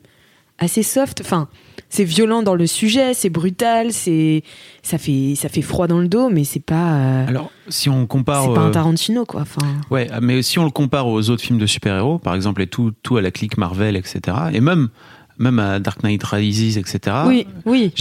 assez 0.57 0.83
soft. 0.83 1.21
Enfin, 1.21 1.47
c'est 1.91 2.06
violent 2.06 2.41
dans 2.41 2.56
le 2.56 2.65
sujet, 2.67 3.13
c'est 3.13 3.30
brutal, 3.30 3.91
c'est 3.91 4.43
ça 4.82 4.97
fait 4.97 5.36
ça 5.36 5.49
fait 5.49 5.62
froid 5.62 5.88
dans 5.88 5.99
le 5.99 6.08
dos, 6.08 6.30
mais 6.30 6.45
c'est 6.45 6.63
pas 6.63 6.93
euh, 6.93 7.27
Alors, 7.27 7.51
si 7.67 7.89
on 7.89 8.08
compare. 8.08 8.45
c'est 8.45 8.54
pas 8.54 8.62
un 8.62 8.69
euh, 8.69 8.71
Tarantino 8.71 9.25
quoi. 9.25 9.41
Enfin, 9.41 9.67
Ouais, 9.91 10.10
mais 10.21 10.41
si 10.41 10.58
on 10.58 10.63
le 10.63 10.71
compare 10.71 11.08
aux 11.08 11.30
autres 11.30 11.43
films 11.43 11.60
de 11.60 11.65
super-héros, 11.65 12.17
par 12.17 12.34
exemple, 12.34 12.62
et 12.62 12.67
tout, 12.67 12.93
tout 13.04 13.17
à 13.17 13.21
la 13.21 13.30
clique 13.30 13.58
Marvel, 13.58 13.97
etc., 13.97 14.38
et 14.54 14.62
même, 14.62 14.88
même 15.38 15.60
à 15.60 15.80
Dark 15.80 16.01
Knight 16.01 16.23
Rises, 16.23 16.77
etc., 16.77 17.17
oui, 17.27 17.45
oui. 17.65 17.91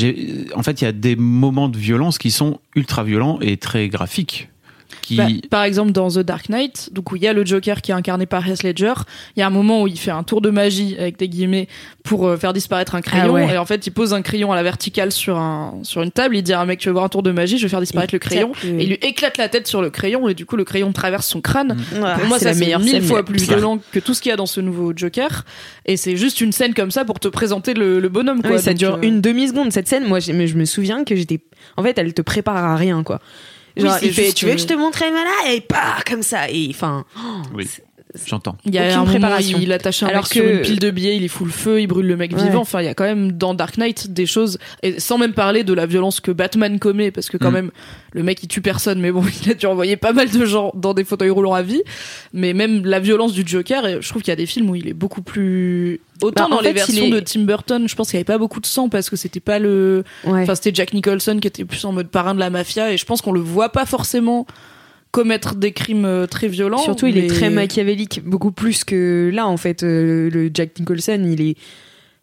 en 0.54 0.62
fait, 0.62 0.80
il 0.80 0.84
y 0.84 0.88
a 0.88 0.92
des 0.92 1.16
moments 1.16 1.68
de 1.68 1.76
violence 1.76 2.18
qui 2.18 2.30
sont 2.30 2.60
ultra 2.76 3.02
violents 3.02 3.38
et 3.40 3.56
très 3.56 3.88
graphiques. 3.88 4.50
Qui... 5.02 5.16
Bah, 5.16 5.26
par 5.50 5.64
exemple, 5.64 5.92
dans 5.92 6.08
The 6.10 6.18
Dark 6.20 6.48
Knight, 6.48 6.90
donc 6.92 7.12
où 7.12 7.16
il 7.16 7.22
y 7.22 7.26
a 7.28 7.32
le 7.32 7.44
Joker 7.44 7.82
qui 7.82 7.90
est 7.90 7.94
incarné 7.94 8.26
par 8.26 8.46
Heath 8.48 8.62
Ledger, 8.62 8.94
il 9.36 9.40
y 9.40 9.42
a 9.42 9.46
un 9.46 9.50
moment 9.50 9.82
où 9.82 9.86
il 9.88 9.98
fait 9.98 10.10
un 10.10 10.22
tour 10.22 10.40
de 10.40 10.50
magie 10.50 10.96
avec 10.98 11.18
des 11.18 11.28
guillemets 11.28 11.68
pour 12.04 12.26
euh, 12.26 12.36
faire 12.36 12.52
disparaître 12.52 12.94
un 12.94 13.00
crayon, 13.00 13.26
Ah 13.36 13.46
ouais. 13.46 13.54
et 13.54 13.58
en 13.58 13.64
fait, 13.66 13.86
il 13.86 13.90
pose 13.90 14.14
un 14.14 14.22
crayon 14.22 14.52
à 14.52 14.56
la 14.56 14.62
verticale 14.62 15.12
sur 15.12 15.38
un 15.38 15.80
sur 15.82 16.02
une 16.02 16.10
table. 16.10 16.36
Il 16.36 16.42
dit 16.42 16.52
à 16.52 16.60
un 16.60 16.64
mec, 16.66 16.78
tu 16.78 16.88
veux 16.88 16.92
voir 16.92 17.04
un 17.04 17.08
tour 17.08 17.22
de 17.22 17.30
magie, 17.30 17.58
je 17.58 17.62
vais 17.64 17.68
faire 17.68 17.80
disparaître 17.80 18.14
le 18.14 18.18
crayon. 18.18 18.52
tape 18.52 18.64
Et 18.64 18.82
il 18.82 18.88
lui 18.88 18.98
éclate 19.02 19.36
la 19.38 19.48
tête 19.48 19.66
sur 19.66 19.82
le 19.82 19.90
crayon, 19.90 20.28
et 20.28 20.34
du 20.34 20.46
coup, 20.46 20.56
le 20.56 20.64
crayon 20.64 20.92
traverse 20.92 21.26
son 21.26 21.40
crâne. 21.40 21.76
Ah, 22.02 22.16
Pour 22.18 22.28
moi, 22.28 22.38
c'est 22.38 22.52
ça 22.54 22.78
mille 22.78 23.02
fois 23.02 23.24
plus 23.24 23.42
violent 23.42 23.78
que 23.92 23.98
tout 24.00 24.14
ce 24.14 24.20
qu'il 24.20 24.30
y 24.30 24.32
a 24.32 24.36
dans 24.36 24.46
ce 24.46 24.60
nouveau 24.60 24.92
Joker. 24.94 25.44
Et 25.86 25.96
c'est 25.96 26.16
juste 26.16 26.40
une 26.40 26.52
scène 26.52 26.74
comme 26.74 26.90
ça 26.90 27.04
pour 27.04 27.20
te 27.20 27.28
présenter 27.28 27.74
le, 27.74 28.00
le 28.00 28.08
bonhomme. 28.08 28.42
Quoi. 28.42 28.52
Oui, 28.52 28.58
ça 28.60 28.70
Donc, 28.70 28.78
dure 28.78 28.94
euh, 28.94 29.02
une 29.02 29.20
demi 29.20 29.48
seconde 29.48 29.72
cette 29.72 29.88
scène. 29.88 30.04
Moi, 30.06 30.20
je 30.20 30.32
me 30.32 30.64
souviens 30.64 31.04
que 31.04 31.14
j'étais. 31.16 31.40
En 31.76 31.82
fait, 31.82 31.96
elle 31.98 32.14
te 32.14 32.22
prépare 32.22 32.56
à 32.56 32.76
rien, 32.76 33.02
quoi. 33.02 33.20
Genre, 33.80 33.98
il 34.02 34.12
fait, 34.12 34.32
tu 34.32 34.46
veux 34.46 34.52
que 34.52 34.58
je 34.58 34.66
te 34.66 34.74
montre 34.74 35.02
voilà 35.10 35.52
et 35.52 35.60
pas 35.60 35.96
comme 36.06 36.22
ça. 36.22 36.48
Et 36.50 36.68
enfin, 36.70 37.04
Oui, 37.54 37.68
j'entends. 38.26 38.56
Il 38.64 38.74
y 38.74 38.78
a 38.78 38.82
Aucune 38.82 38.92
un 38.94 38.98
moment, 38.98 39.10
préparation. 39.12 39.58
il 39.60 39.72
attache 39.72 40.02
un 40.02 40.06
Alors 40.08 40.22
mec 40.24 40.32
sur 40.32 40.44
une 40.44 40.60
pile 40.62 40.78
de 40.78 40.90
billets, 40.90 41.16
il 41.16 41.22
y 41.22 41.28
fout 41.28 41.46
le 41.46 41.52
feu, 41.52 41.80
il 41.80 41.86
brûle 41.86 42.06
le 42.06 42.16
mec 42.16 42.32
Ouais. 42.36 42.42
vivant. 42.44 42.60
Enfin, 42.62 42.80
il 42.80 42.84
y 42.84 42.88
a 42.88 42.94
quand 42.94 43.04
même 43.04 43.32
dans 43.32 43.54
Dark 43.54 43.76
Knight 43.78 44.12
des 44.12 44.26
choses, 44.26 44.58
et 44.82 44.98
sans 45.00 45.18
même 45.18 45.32
parler 45.32 45.64
de 45.64 45.72
la 45.72 45.86
violence 45.86 46.20
que 46.20 46.30
Batman 46.30 46.78
commet, 46.78 47.10
parce 47.10 47.28
que 47.28 47.36
quand 47.36 47.50
Mm. 47.50 47.54
même, 47.54 47.70
le 48.12 48.22
mec 48.22 48.42
il 48.42 48.48
tue 48.48 48.60
personne, 48.60 49.00
mais 49.00 49.12
bon, 49.12 49.22
il 49.44 49.50
a 49.50 49.54
dû 49.54 49.66
envoyer 49.66 49.96
pas 49.96 50.12
mal 50.12 50.28
de 50.30 50.44
gens 50.44 50.72
dans 50.74 50.94
des 50.94 51.04
fauteuils 51.04 51.30
roulants 51.30 51.54
à 51.54 51.62
vie. 51.62 51.82
Mais 52.32 52.52
même 52.52 52.84
la 52.84 52.98
violence 53.00 53.32
du 53.32 53.42
Joker, 53.46 54.00
je 54.02 54.08
trouve 54.08 54.22
qu'il 54.22 54.30
y 54.30 54.32
a 54.32 54.36
des 54.36 54.46
films 54.46 54.70
où 54.70 54.74
il 54.76 54.88
est 54.88 54.92
beaucoup 54.94 55.22
plus. 55.22 56.00
Autant 56.22 56.50
Bah, 56.50 56.56
dans 56.56 56.60
les 56.60 56.68
fait, 56.68 56.74
versions 56.74 57.06
est- 57.06 57.10
de 57.10 57.20
Tim 57.20 57.40
Burton, 57.44 57.88
je 57.88 57.94
pense 57.94 58.08
qu'il 58.08 58.16
y 58.16 58.18
avait 58.18 58.24
pas 58.24 58.36
beaucoup 58.36 58.60
de 58.60 58.66
sang 58.66 58.88
parce 58.90 59.08
que 59.08 59.16
c'était 59.16 59.40
pas 59.40 59.58
le. 59.58 60.04
ouais. 60.24 60.42
Enfin, 60.42 60.54
c'était 60.54 60.72
Jack 60.74 60.92
Nicholson 60.92 61.38
qui 61.40 61.48
était 61.48 61.64
plus 61.64 61.82
en 61.86 61.92
mode 61.92 62.08
parrain 62.08 62.34
de 62.34 62.40
la 62.40 62.50
mafia, 62.50 62.92
et 62.92 62.98
je 62.98 63.06
pense 63.06 63.22
qu'on 63.22 63.32
le 63.32 63.40
voit 63.40 63.70
pas 63.70 63.86
forcément 63.86 64.46
commettre 65.10 65.54
des 65.56 65.72
crimes 65.72 66.04
euh, 66.04 66.26
très 66.26 66.48
violents. 66.48 66.78
Surtout, 66.78 67.06
il 67.06 67.18
est 67.18 67.26
très 67.26 67.50
machiavélique, 67.50 68.22
beaucoup 68.24 68.52
plus 68.52 68.84
que 68.84 69.30
là, 69.32 69.46
en 69.46 69.56
fait. 69.56 69.82
euh, 69.82 70.30
le 70.30 70.50
Jack 70.52 70.78
Nicholson, 70.78 71.22
il 71.26 71.40
est. 71.40 71.56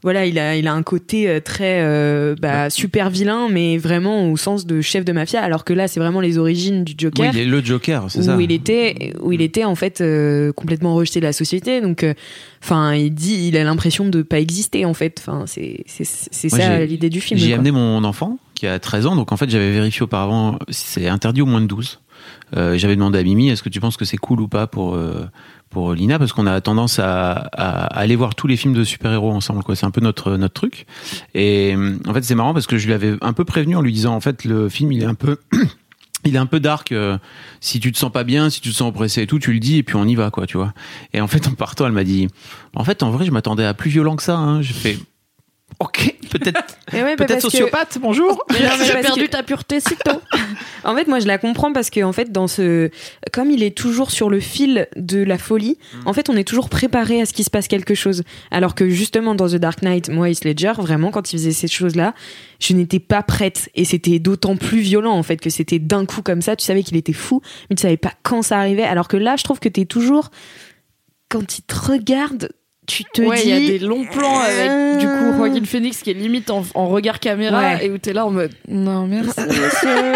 Voilà, 0.03 0.27
il 0.27 0.37
a, 0.37 0.55
il 0.55 0.67
a 0.67 0.73
un 0.73 0.83
côté 0.83 1.27
euh, 1.27 1.39
très 1.39 1.81
euh, 1.81 2.35
bah, 2.39 2.69
super 2.69 3.09
vilain, 3.09 3.49
mais 3.49 3.79
vraiment 3.79 4.31
au 4.31 4.37
sens 4.37 4.67
de 4.67 4.79
chef 4.79 5.03
de 5.03 5.11
mafia, 5.11 5.41
alors 5.41 5.65
que 5.65 5.73
là, 5.73 5.87
c'est 5.87 5.99
vraiment 5.99 6.21
les 6.21 6.37
origines 6.37 6.83
du 6.83 6.91
Oui, 6.93 6.97
Joker. 6.99 7.31
il 7.33 7.39
est 7.39 7.45
le 7.45 7.65
Joker, 7.65 8.05
c'est 8.09 8.19
où 8.19 8.23
ça. 8.23 8.37
il 8.39 8.51
était 8.51 9.13
où 9.21 9.31
il 9.31 9.41
était 9.41 9.63
en 9.63 9.73
fait 9.73 9.99
euh, 9.99 10.53
complètement 10.53 10.93
rejeté 10.93 11.19
de 11.19 11.25
la 11.25 11.33
société 11.33 11.81
donc 11.81 12.03
euh, 12.03 12.13
enfin 12.63 12.93
il 12.93 13.11
dit 13.11 13.47
il 13.47 13.57
a 13.57 13.63
l'impression 13.63 14.07
de 14.07 14.21
pas 14.21 14.39
exister 14.39 14.85
en 14.85 14.93
fait 14.93 15.17
enfin 15.19 15.45
c'est 15.47 15.83
c'est 15.87 16.49
ça 16.49 16.85
l'idée 16.85 17.09
du 17.09 17.19
film 17.19 17.39
J'ai 17.39 17.53
amené 17.55 17.71
mon 17.71 18.03
enfant 18.03 18.37
qui 18.53 18.67
a 18.67 18.77
13 18.77 19.07
ans, 19.07 19.15
donc 19.15 19.31
en 19.31 19.37
fait 19.37 19.49
j'avais 19.49 19.71
vérifié 19.71 20.03
auparavant, 20.03 20.59
c'est 20.69 21.07
interdit 21.07 21.41
au 21.41 21.47
moins 21.47 21.59
de 21.61 21.67
12. 21.67 21.99
Euh, 22.55 22.77
j'avais 22.77 22.95
demandé 22.95 23.19
à 23.19 23.23
Mimi, 23.23 23.49
est-ce 23.49 23.63
que 23.63 23.69
tu 23.69 23.79
penses 23.79 23.97
que 23.97 24.05
c'est 24.05 24.17
cool 24.17 24.41
ou 24.41 24.47
pas 24.47 24.67
pour 24.67 24.95
euh, 24.95 25.27
pour 25.69 25.93
Lina? 25.93 26.19
Parce 26.19 26.33
qu'on 26.33 26.47
a 26.47 26.61
tendance 26.61 26.99
à, 26.99 27.31
à 27.31 27.85
aller 27.97 28.15
voir 28.15 28.35
tous 28.35 28.47
les 28.47 28.57
films 28.57 28.73
de 28.73 28.83
super-héros 28.83 29.31
ensemble 29.31 29.63
quoi, 29.63 29.75
c'est 29.75 29.85
un 29.85 29.91
peu 29.91 30.01
notre 30.01 30.37
notre 30.37 30.53
truc. 30.53 30.85
Et 31.33 31.75
en 32.07 32.13
fait 32.13 32.23
c'est 32.23 32.35
marrant 32.35 32.53
parce 32.53 32.67
que 32.67 32.77
je 32.77 32.87
lui 32.87 32.93
avais 32.93 33.15
un 33.21 33.33
peu 33.33 33.45
prévenu 33.45 33.75
en 33.75 33.81
lui 33.81 33.93
disant 33.93 34.15
en 34.15 34.21
fait 34.21 34.45
le 34.45 34.69
film 34.69 34.91
il 34.91 35.03
est 35.03 35.07
un 35.07 35.15
peu 35.15 35.37
il 36.27 36.35
est 36.35 36.39
un 36.39 36.45
peu 36.45 36.59
dark. 36.59 36.91
euh, 36.91 37.17
si 37.59 37.79
tu 37.79 37.91
te 37.91 37.97
sens 37.97 38.11
pas 38.11 38.23
bien, 38.23 38.49
si 38.49 38.61
tu 38.61 38.69
te 38.69 38.75
sens 38.75 38.89
oppressé 38.89 39.21
et 39.23 39.27
tout, 39.27 39.39
tu 39.39 39.53
le 39.53 39.59
dis 39.59 39.77
et 39.77 39.83
puis 39.83 39.95
on 39.95 40.05
y 40.05 40.15
va, 40.15 40.29
quoi, 40.29 40.45
tu 40.45 40.57
vois. 40.57 40.73
Et 41.13 41.21
en 41.21 41.27
fait, 41.27 41.47
en 41.47 41.53
partant, 41.53 41.85
elle 41.85 41.91
m'a 41.93 42.03
dit, 42.03 42.27
en 42.75 42.83
fait, 42.83 43.03
en 43.03 43.11
vrai, 43.11 43.25
je 43.25 43.31
m'attendais 43.31 43.65
à 43.65 43.73
plus 43.73 43.89
violent 43.89 44.15
que 44.15 44.23
ça. 44.23 44.37
Hein. 44.37 44.61
J'ai 44.61 44.73
fait, 44.73 44.99
ok, 45.79 46.15
peut-être, 46.31 46.77
Et 46.93 47.03
ouais, 47.03 47.15
bah, 47.15 47.25
peut-être 47.25 47.41
parce 47.41 47.43
que- 47.45 47.49
sociopathe. 47.51 47.97
Bonjour. 48.01 48.43
J'ai 48.85 48.93
perdu 49.01 49.25
que- 49.25 49.31
ta 49.31 49.43
pureté 49.43 49.79
si 49.79 49.95
tôt. 49.97 50.21
En 50.83 50.95
fait, 50.95 51.07
moi, 51.07 51.19
je 51.19 51.27
la 51.27 51.37
comprends 51.37 51.73
parce 51.73 51.89
que, 51.89 52.01
en 52.01 52.13
fait, 52.13 52.31
dans 52.31 52.47
ce, 52.47 52.89
comme 53.33 53.51
il 53.51 53.61
est 53.61 53.75
toujours 53.77 54.09
sur 54.09 54.29
le 54.29 54.39
fil 54.39 54.87
de 54.95 55.21
la 55.21 55.37
folie, 55.37 55.77
Mm. 55.93 56.07
en 56.07 56.13
fait, 56.13 56.29
on 56.29 56.37
est 56.37 56.45
toujours 56.47 56.69
préparé 56.69 57.19
à 57.21 57.25
ce 57.25 57.33
qu'il 57.33 57.43
se 57.43 57.49
passe 57.49 57.67
quelque 57.67 57.93
chose. 57.93 58.23
Alors 58.51 58.73
que 58.73 58.87
justement, 58.87 59.35
dans 59.35 59.47
The 59.49 59.55
Dark 59.55 59.81
Knight, 59.81 60.07
moi, 60.09 60.29
Heath 60.29 60.45
Ledger, 60.45 60.73
vraiment, 60.77 61.11
quand 61.11 61.33
il 61.33 61.37
faisait 61.39 61.51
ces 61.51 61.67
choses-là, 61.67 62.13
je 62.61 62.73
n'étais 62.73 62.99
pas 62.99 63.21
prête. 63.21 63.69
Et 63.75 63.83
c'était 63.83 64.19
d'autant 64.19 64.55
plus 64.55 64.79
violent, 64.79 65.11
en 65.13 65.23
fait, 65.23 65.37
que 65.37 65.49
c'était 65.49 65.79
d'un 65.79 66.05
coup 66.05 66.21
comme 66.21 66.41
ça. 66.41 66.55
Tu 66.55 66.63
savais 66.63 66.83
qu'il 66.83 66.95
était 66.95 67.11
fou, 67.11 67.41
mais 67.69 67.75
tu 67.75 67.81
savais 67.81 67.97
pas 67.97 68.13
quand 68.23 68.41
ça 68.41 68.57
arrivait. 68.57 68.83
Alors 68.83 69.09
que 69.09 69.17
là, 69.17 69.35
je 69.35 69.43
trouve 69.43 69.59
que 69.59 69.69
t'es 69.69 69.85
toujours, 69.85 70.29
quand 71.27 71.57
il 71.57 71.63
te 71.63 71.75
regarde, 71.75 72.49
tu 72.87 73.03
te 73.03 73.21
ouais, 73.21 73.35
dis 73.35 73.43
il 73.43 73.49
y 73.49 73.53
a 73.53 73.59
des 73.59 73.79
longs 73.79 74.05
plans 74.05 74.39
avec 74.39 74.99
du 74.99 75.05
coup 75.05 75.11
Euh. 75.13 75.37
Joaquin 75.37 75.65
Phoenix 75.65 76.01
qui 76.01 76.09
est 76.11 76.13
limite 76.13 76.49
en, 76.49 76.63
en 76.73 76.87
regard 76.87 77.19
caméra 77.19 77.59
Ouais. 77.59 77.85
et 77.85 77.91
où 77.91 77.97
t'es 77.97 78.13
là 78.13 78.25
en 78.25 78.31
mode 78.31 78.51
non 78.67 79.05
merci 79.07 79.39
monsieur, 79.45 80.13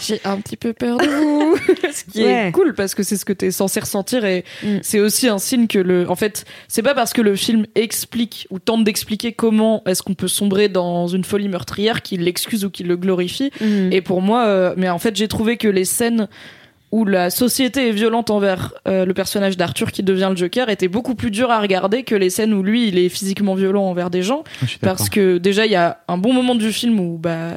j'ai 0.00 0.20
un 0.24 0.38
petit 0.40 0.56
peu 0.56 0.72
peur 0.72 0.98
de 0.98 1.06
vous. 1.06 1.56
ce 1.92 2.04
qui 2.10 2.24
Ouais. 2.24 2.48
est 2.48 2.52
cool 2.52 2.74
parce 2.74 2.94
que 2.96 3.02
c'est 3.04 3.16
ce 3.16 3.24
que 3.24 3.32
t'es 3.32 3.50
censé 3.52 3.78
ressentir 3.80 4.24
et 4.24 4.44
Mm. 4.64 4.78
c'est 4.82 4.98
aussi 5.00 5.28
un 5.28 5.38
signe 5.38 5.66
que 5.68 5.78
le, 5.78 6.10
en 6.10 6.16
fait, 6.16 6.44
c'est 6.66 6.82
pas 6.82 6.94
parce 6.94 7.12
que 7.12 7.22
le 7.22 7.36
film 7.36 7.66
explique 7.76 8.46
ou 8.50 8.58
tente 8.58 8.82
d'expliquer 8.82 9.32
comment 9.32 9.82
est-ce 9.86 10.02
qu'on 10.02 10.14
peut 10.14 10.26
sombrer 10.28 10.68
dans 10.68 11.06
une 11.06 11.22
folie 11.24 11.48
meurtrière 11.48 12.02
qu'il 12.02 12.22
l'excuse 12.24 12.64
ou 12.64 12.70
qu'il 12.70 12.88
le 12.88 12.96
glorifie. 12.96 13.50
Mhm. 13.60 13.92
Et 13.92 14.00
pour 14.00 14.20
moi, 14.22 14.46
euh, 14.46 14.74
mais 14.76 14.88
en 14.88 14.98
fait, 14.98 15.14
j'ai 15.14 15.28
trouvé 15.28 15.56
que 15.56 15.68
les 15.68 15.84
scènes 15.84 16.28
où 16.90 17.04
la 17.04 17.28
société 17.30 17.88
est 17.88 17.92
violente 17.92 18.30
envers 18.30 18.72
euh, 18.88 19.04
le 19.04 19.12
personnage 19.12 19.56
d'Arthur 19.58 19.92
qui 19.92 20.02
devient 20.02 20.28
le 20.30 20.36
Joker 20.36 20.70
étaient 20.70 20.88
beaucoup 20.88 21.14
plus 21.14 21.30
dures 21.30 21.50
à 21.50 21.60
regarder 21.60 22.02
que 22.02 22.14
les 22.14 22.30
scènes 22.30 22.54
où 22.54 22.62
lui, 22.62 22.88
il 22.88 22.96
est 22.98 23.08
physiquement 23.10 23.54
violent 23.54 23.84
envers 23.84 24.08
des 24.08 24.22
gens. 24.22 24.42
D'accord. 24.62 24.78
Parce 24.80 25.08
que 25.10 25.36
déjà, 25.38 25.66
il 25.66 25.72
y 25.72 25.76
a 25.76 25.98
un 26.08 26.16
bon 26.16 26.32
moment 26.32 26.54
du 26.54 26.72
film 26.72 26.98
où 26.98 27.18
bah, 27.18 27.50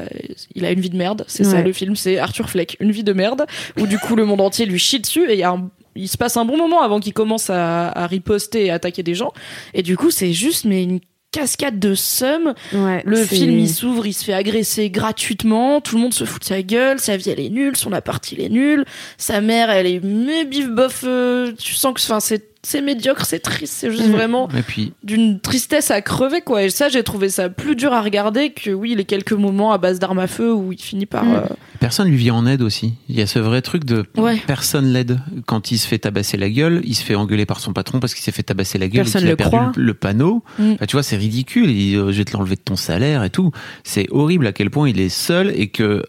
il 0.55 0.65
a 0.65 0.71
une 0.71 0.81
vie 0.81 0.89
de 0.89 0.97
merde. 0.97 1.23
C'est 1.27 1.43
ça 1.45 1.61
le 1.61 1.71
film, 1.73 1.95
c'est 1.95 2.17
Arthur 2.19 2.49
Fleck, 2.49 2.75
une 2.81 2.91
vie 2.91 3.03
de 3.05 3.13
merde, 3.13 3.45
où 3.79 3.87
du 3.87 3.97
coup 3.99 4.15
le 4.17 4.25
monde 4.25 4.41
entier 4.41 4.65
lui 4.65 4.79
chie 4.79 4.99
dessus 4.99 5.29
et 5.29 5.33
il 5.33 5.39
y 5.39 5.43
a 5.43 5.51
un- 5.51 5.69
il 5.95 6.07
se 6.07 6.17
passe 6.17 6.37
un 6.37 6.45
bon 6.45 6.55
moment 6.57 6.81
avant 6.81 6.99
qu'il 7.01 7.13
commence 7.13 7.49
à, 7.49 7.89
à 7.89 8.07
riposter 8.07 8.65
et 8.65 8.71
à 8.71 8.75
attaquer 8.75 9.03
des 9.03 9.13
gens. 9.13 9.33
Et 9.73 9.81
du 9.83 9.97
coup, 9.97 10.09
c'est 10.09 10.31
juste 10.31 10.63
mais 10.65 10.83
une 10.83 10.99
cascade 11.31 11.79
de 11.79 11.95
seum. 11.95 12.53
Ouais, 12.73 13.01
Le 13.05 13.23
film, 13.23 13.57
il 13.57 13.69
s'ouvre, 13.69 14.05
il 14.05 14.13
se 14.13 14.23
fait 14.23 14.33
agresser 14.33 14.89
gratuitement, 14.89 15.81
tout 15.81 15.95
le 15.95 16.01
monde 16.01 16.13
se 16.13 16.25
fout 16.25 16.41
de 16.41 16.45
sa 16.45 16.61
gueule, 16.61 16.99
sa 16.99 17.17
vie, 17.17 17.29
elle 17.29 17.39
est 17.39 17.49
nulle, 17.49 17.77
son 17.77 17.93
appart, 17.93 18.31
il 18.31 18.41
est 18.41 18.49
nul, 18.49 18.85
sa 19.17 19.41
mère, 19.41 19.69
elle 19.69 19.87
est 19.87 20.01
mais 20.03 20.45
bif 20.45 20.69
bof, 20.69 21.03
euh, 21.05 21.53
tu 21.57 21.73
sens 21.73 21.93
que 21.93 22.01
enfin, 22.01 22.19
c'est 22.19 22.50
c'est 22.63 22.81
médiocre, 22.81 23.25
c'est 23.25 23.39
triste, 23.39 23.73
c'est 23.75 23.89
juste 23.89 24.05
Mhm. 24.05 24.11
vraiment 24.11 24.47
puis, 24.67 24.93
d'une 25.03 25.39
tristesse 25.39 25.89
à 25.91 26.01
crever, 26.01 26.41
quoi. 26.41 26.63
Et 26.63 26.69
ça, 26.69 26.89
j'ai 26.89 27.03
trouvé 27.03 27.29
ça 27.29 27.49
plus 27.49 27.75
dur 27.75 27.91
à 27.93 28.01
regarder 28.01 28.51
que, 28.51 28.69
oui, 28.71 28.93
les 28.95 29.05
quelques 29.05 29.33
moments 29.33 29.71
à 29.73 29.77
base 29.79 29.97
d'armes 29.99 30.19
à 30.19 30.27
feu 30.27 30.53
où 30.53 30.71
il 30.71 30.79
finit 30.79 31.05
par... 31.07 31.23
Mhm. 31.25 31.33
euh, 31.35 31.41
personne 31.79 32.07
lui 32.09 32.17
vient 32.17 32.35
en 32.35 32.45
aide 32.45 32.61
aussi. 32.61 32.93
Il 33.09 33.15
y 33.17 33.21
a 33.21 33.27
ce 33.27 33.39
vrai 33.39 33.61
truc 33.63 33.83
de 33.85 34.05
Ouais. 34.17 34.39
personne 34.45 34.85
l'aide. 34.93 35.19
Quand 35.47 35.71
il 35.71 35.79
se 35.79 35.87
fait 35.87 35.97
tabasser 35.97 36.37
la 36.37 36.49
gueule, 36.49 36.81
il 36.83 36.95
se 36.95 37.03
fait 37.03 37.15
engueuler 37.15 37.45
par 37.47 37.59
son 37.59 37.73
patron 37.73 37.99
parce 37.99 38.13
qu'il 38.13 38.23
s'est 38.23 38.31
fait 38.31 38.43
tabasser 38.43 38.77
la 38.77 38.87
gueule 38.87 39.05
Personne 39.05 39.21
et 39.21 39.23
qu'il 39.23 39.27
a 39.29 39.31
le 39.31 39.37
perdu 39.37 39.55
croit. 39.57 39.71
le, 39.75 39.93
panneau. 39.95 40.43
Mm. 40.59 40.71
Enfin, 40.73 40.85
tu 40.85 40.95
vois, 40.95 41.03
c'est 41.03 41.17
ridicule. 41.17 41.69
Il 41.69 41.75
dit, 41.75 41.95
euh, 41.95 42.11
je 42.11 42.17
vais 42.19 42.25
te 42.25 42.33
l'enlever 42.37 42.55
de 42.55 42.61
ton 42.61 42.75
salaire 42.75 43.23
et 43.23 43.29
tout. 43.31 43.51
C'est 43.83 44.07
horrible 44.11 44.45
à 44.45 44.51
quel 44.51 44.69
point 44.69 44.87
il 44.87 44.99
est 44.99 45.09
seul 45.09 45.51
et 45.55 45.69
que 45.69 46.03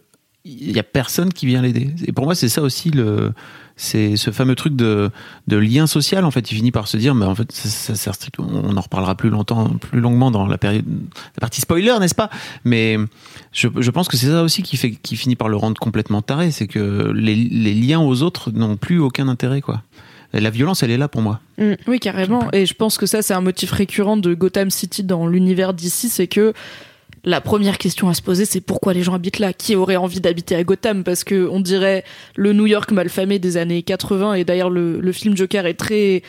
il 0.45 0.73
y 0.73 0.79
a 0.81 0.83
personne 0.83 1.33
qui 1.33 1.47
vient 1.47 1.63
l'aider. 1.63 1.91
Et 2.05 2.11
pour 2.13 2.25
moi, 2.25 2.35
c'est 2.35 2.49
ça 2.49 2.63
aussi 2.63 2.91
le, 2.91 3.33
c'est 3.83 4.17
ce 4.17 4.31
fameux 4.31 4.55
truc 4.55 4.77
de, 4.77 5.11
de 5.49 5.57
lien 5.57 5.87
social. 5.87 6.25
En 6.25 6.31
fait, 6.31 6.51
il 6.53 6.55
finit 6.55 6.71
par 6.71 6.87
se 6.87 6.97
dire, 6.97 7.15
mais 7.15 7.27
en 7.27 7.35
fait, 7.35 7.51
ça, 7.51 7.69
ça 7.69 7.95
sert 7.97 8.15
strict- 8.15 8.39
On 8.39 8.77
en 8.77 8.81
reparlera 8.81 9.17
plus 9.17 9.29
longtemps, 9.29 9.69
plus 9.71 10.01
longuement 10.01 10.31
dans 10.31 10.47
la 10.47 10.57
période, 10.57 10.85
la 10.87 11.41
partie 11.41 11.61
spoiler, 11.61 11.95
n'est-ce 11.99 12.15
pas? 12.15 12.31
Mais 12.65 12.97
je, 13.53 13.69
je 13.77 13.91
pense 13.91 14.09
que 14.09 14.17
c'est 14.17 14.29
ça 14.29 14.43
aussi 14.43 14.63
qui 14.63 14.77
fait, 14.77 14.93
qui 14.93 15.17
finit 15.17 15.35
par 15.37 15.49
le 15.49 15.57
rendre 15.57 15.81
complètement 15.81 16.23
taré, 16.23 16.53
c'est 16.53 16.69
que 16.69 17.13
les, 17.15 17.35
les 17.35 17.75
liens 17.75 18.01
aux 18.01 18.23
autres 18.23 18.51
n'ont 18.53 18.77
plus 18.77 19.01
aucun 19.01 19.27
intérêt, 19.29 19.61
quoi. 19.61 19.83
La 20.33 20.49
violence, 20.49 20.83
elle 20.83 20.91
est 20.91 20.97
là 20.97 21.09
pour 21.09 21.21
moi. 21.21 21.41
Oui, 21.87 22.01
carrément. 22.01 22.49
Et 22.53 22.65
je 22.65 22.73
pense 22.73 22.97
que 22.97 23.05
ça, 23.05 23.21
c'est 23.21 23.35
un 23.35 23.43
motif 23.43 23.71
récurrent 23.73 24.17
de 24.17 24.33
Gotham 24.33 24.71
City 24.71 25.03
dans 25.05 25.27
l'univers 25.27 25.75
d'ici, 25.75 26.09
c'est 26.09 26.27
que 26.27 26.55
la 27.25 27.41
première 27.41 27.79
question 27.79 28.09
à 28.09 28.15
se 28.15 28.23
poser, 28.23 28.45
c'est 28.45 28.61
pourquoi 28.61 28.95
les 28.95 29.03
gens 29.03 29.15
habitent 29.15 29.39
là? 29.39 29.53
Qui 29.53 29.77
aurait 29.77 29.97
envie 29.97 30.21
d'habiter 30.21 30.57
à 30.57 30.65
Gotham? 30.65 31.05
Parce 31.05 31.23
que 31.23 31.49
on 31.49 31.61
dirait 31.61 32.05
le 32.35 32.53
New 32.53 32.67
York 32.67 32.91
malfamé 32.91 33.39
des 33.39 33.57
années 33.57 33.83
80, 33.83 34.35
et 34.35 34.45
d'ailleurs 34.45 34.71
le, 34.71 35.01
le 35.01 35.13
film 35.13 35.37
Joker 35.37 35.67
est 35.67 35.75
très 35.75 36.23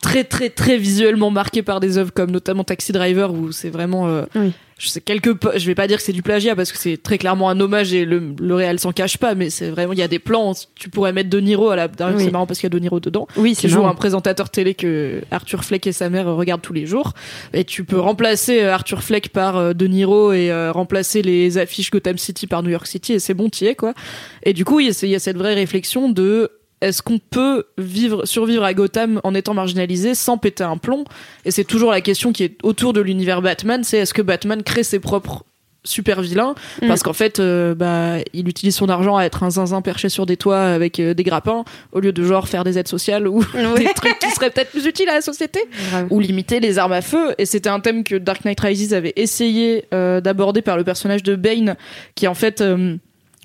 très 0.00 0.24
très 0.24 0.48
très 0.50 0.76
visuellement 0.78 1.30
marqué 1.30 1.62
par 1.62 1.80
des 1.80 1.98
œuvres 1.98 2.12
comme 2.12 2.30
notamment 2.30 2.64
Taxi 2.64 2.92
Driver 2.92 3.32
où 3.32 3.50
c'est 3.52 3.70
vraiment 3.70 4.06
euh, 4.08 4.22
Oui. 4.36 4.52
je 4.78 4.88
sais 4.88 5.00
quelque 5.00 5.30
je 5.56 5.66
vais 5.66 5.74
pas 5.74 5.88
dire 5.88 5.96
que 5.96 6.02
c'est 6.04 6.12
du 6.12 6.22
plagiat 6.22 6.54
parce 6.54 6.70
que 6.70 6.78
c'est 6.78 6.96
très 7.02 7.18
clairement 7.18 7.50
un 7.50 7.58
hommage 7.58 7.92
et 7.92 8.04
le, 8.04 8.22
le 8.40 8.54
réel 8.54 8.78
s'en 8.78 8.92
cache 8.92 9.18
pas 9.18 9.34
mais 9.34 9.50
c'est 9.50 9.70
vraiment 9.70 9.92
il 9.92 9.98
y 9.98 10.02
a 10.02 10.08
des 10.08 10.20
plans 10.20 10.52
tu 10.76 10.88
pourrais 10.88 11.12
mettre 11.12 11.28
De 11.30 11.40
Niro 11.40 11.70
à 11.70 11.76
la 11.76 11.86
Oui. 11.88 12.14
c'est 12.24 12.30
marrant 12.30 12.46
parce 12.46 12.60
qu'il 12.60 12.66
y 12.66 12.72
a 12.72 12.76
De 12.76 12.78
Niro 12.78 13.00
dedans 13.00 13.26
Oui, 13.36 13.50
qui 13.50 13.62
c'est 13.62 13.68
joue 13.68 13.78
marrant. 13.80 13.90
un 13.90 13.94
présentateur 13.96 14.50
télé 14.50 14.74
que 14.74 15.20
Arthur 15.32 15.64
Fleck 15.64 15.84
et 15.88 15.92
sa 15.92 16.08
mère 16.10 16.26
regardent 16.26 16.62
tous 16.62 16.72
les 16.72 16.86
jours. 16.86 17.12
Et 17.52 17.64
tu 17.64 17.82
peux 17.84 17.98
remplacer 17.98 18.62
euh, 18.62 18.72
Arthur 18.72 19.02
Fleck 19.02 19.30
par 19.30 19.56
euh, 19.56 19.72
De 19.72 19.86
Niro 19.88 20.32
et 20.32 20.50
euh, 20.52 20.70
remplacer 20.70 21.22
les 21.22 21.58
affiches 21.58 21.90
Gotham 21.90 22.18
City 22.18 22.46
par 22.46 22.62
New 22.62 22.70
York 22.70 22.86
City 22.86 23.14
et 23.14 23.18
c'est 23.18 23.34
bon, 23.34 23.48
t'y 23.48 23.66
es 23.66 23.74
quoi. 23.74 23.94
Et 24.44 24.52
du 24.52 24.64
coup, 24.64 24.78
il 24.80 24.86
y, 24.86 24.90
a- 24.90 24.98
il 25.02 25.08
y 25.10 25.14
a 25.16 25.18
cette 25.18 25.36
vraie 25.36 25.54
réflexion 25.54 26.08
de 26.08 26.50
est-ce 26.80 27.02
qu'on 27.02 27.18
peut 27.18 27.64
vivre, 27.76 28.24
survivre 28.24 28.64
à 28.64 28.74
Gotham 28.74 29.20
en 29.24 29.34
étant 29.34 29.54
marginalisé 29.54 30.14
sans 30.14 30.38
péter 30.38 30.64
un 30.64 30.76
plomb? 30.76 31.04
Et 31.44 31.50
c'est 31.50 31.64
toujours 31.64 31.90
la 31.90 32.00
question 32.00 32.32
qui 32.32 32.44
est 32.44 32.56
autour 32.62 32.92
de 32.92 33.00
l'univers 33.00 33.42
Batman, 33.42 33.82
c'est 33.84 33.98
est-ce 33.98 34.14
que 34.14 34.22
Batman 34.22 34.62
crée 34.62 34.82
ses 34.84 35.00
propres 35.00 35.44
super 35.84 36.20
vilains 36.20 36.54
parce 36.86 37.02
qu'en 37.02 37.12
fait 37.12 37.38
euh, 37.38 37.74
bah 37.74 38.16
il 38.32 38.48
utilise 38.48 38.74
son 38.74 38.88
argent 38.88 39.16
à 39.16 39.24
être 39.24 39.42
un 39.42 39.50
zinzin 39.50 39.80
perché 39.80 40.08
sur 40.08 40.26
des 40.26 40.36
toits 40.36 40.60
avec 40.60 41.00
euh, 41.00 41.14
des 41.14 41.22
grappins 41.22 41.64
au 41.92 42.00
lieu 42.00 42.12
de 42.12 42.22
genre 42.24 42.48
faire 42.48 42.64
des 42.64 42.78
aides 42.78 42.88
sociales 42.88 43.26
ou 43.26 43.42
des 43.76 43.94
trucs 43.94 44.18
qui 44.18 44.30
seraient 44.30 44.50
peut-être 44.50 44.70
plus 44.70 44.86
utiles 44.86 45.08
à 45.08 45.14
la 45.14 45.20
société. 45.20 45.60
Ou 46.10 46.20
limiter 46.20 46.60
les 46.60 46.78
armes 46.78 46.92
à 46.92 47.00
feu. 47.00 47.34
Et 47.38 47.46
c'était 47.46 47.68
un 47.68 47.80
thème 47.80 48.04
que 48.04 48.16
Dark 48.16 48.44
Knight 48.44 48.60
Rises 48.60 48.92
avait 48.92 49.12
essayé 49.16 49.84
euh, 49.94 50.20
d'aborder 50.20 50.62
par 50.62 50.76
le 50.76 50.84
personnage 50.84 51.22
de 51.22 51.36
Bane 51.36 51.76
qui 52.14 52.26
en 52.26 52.34
fait 52.34 52.62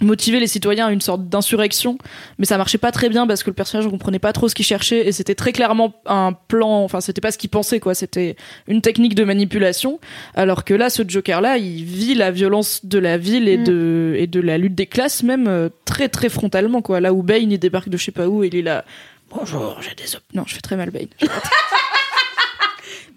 motivait 0.06 0.39
les 0.39 0.47
citoyens 0.47 0.88
à 0.88 0.91
une 0.91 1.01
sorte 1.01 1.28
d'insurrection 1.30 1.97
mais 2.39 2.45
ça 2.45 2.58
marchait 2.58 2.78
pas 2.78 2.91
très 2.91 3.10
bien 3.10 3.26
parce 3.28 3.43
que 3.43 3.49
le 3.49 3.54
personnage 3.54 3.86
ne 3.86 3.91
comprenait 3.91 4.20
pas 4.20 4.34
trop 4.34 4.47
ce 4.49 4.56
qu'il 4.56 4.66
cherchait 4.66 5.08
et 5.08 5.12
c'était 5.12 5.36
très 5.36 5.51
clairement 5.54 5.93
un 6.06 6.34
plan 6.34 6.84
enfin 6.84 7.01
c'était 7.01 7.22
pas 7.22 7.32
ce 7.32 7.38
qu'il 7.38 7.49
pensait 7.49 7.80
quoi 7.80 7.93
c'était 7.95 8.36
une 8.68 8.82
technique 8.82 9.16
de 9.16 9.24
manipulation 9.24 9.99
alors 10.36 10.64
que 10.64 10.74
là 10.74 10.89
ce 10.89 11.04
Joker 11.08 11.41
là 11.41 11.58
il 11.58 11.84
vit 11.84 12.14
la 12.16 12.32
violence 12.32 12.86
de 12.86 12.99
la 12.99 13.18
ville 13.18 13.47
et 13.47 13.58
Mm. 13.58 13.64
de 13.66 14.16
et 14.18 14.28
de 14.28 14.39
la 14.41 14.58
lutte 14.58 14.76
des 14.76 14.88
classes 14.88 15.24
même 15.24 15.47
euh, 15.47 15.70
très 15.86 16.10
très 16.10 16.30
frontalement 16.30 16.82
quoi 16.82 16.99
là 16.99 17.14
où 17.14 17.24
Bane 17.24 17.51
il 17.51 17.58
débarque 17.60 17.89
de 17.89 17.97
je 17.97 18.04
sais 18.06 18.12
pas 18.12 18.28
où 18.28 18.43
et 18.43 18.47
il 18.47 18.56
est 18.56 18.62
là 18.62 18.84
bonjour 19.30 19.78
j'ai 19.82 19.95
des 19.95 20.16
op- 20.16 20.24
non 20.34 20.43
je 20.47 20.56
fais 20.56 20.62
très 20.62 20.76
mal 20.76 20.89
Bane 20.91 21.08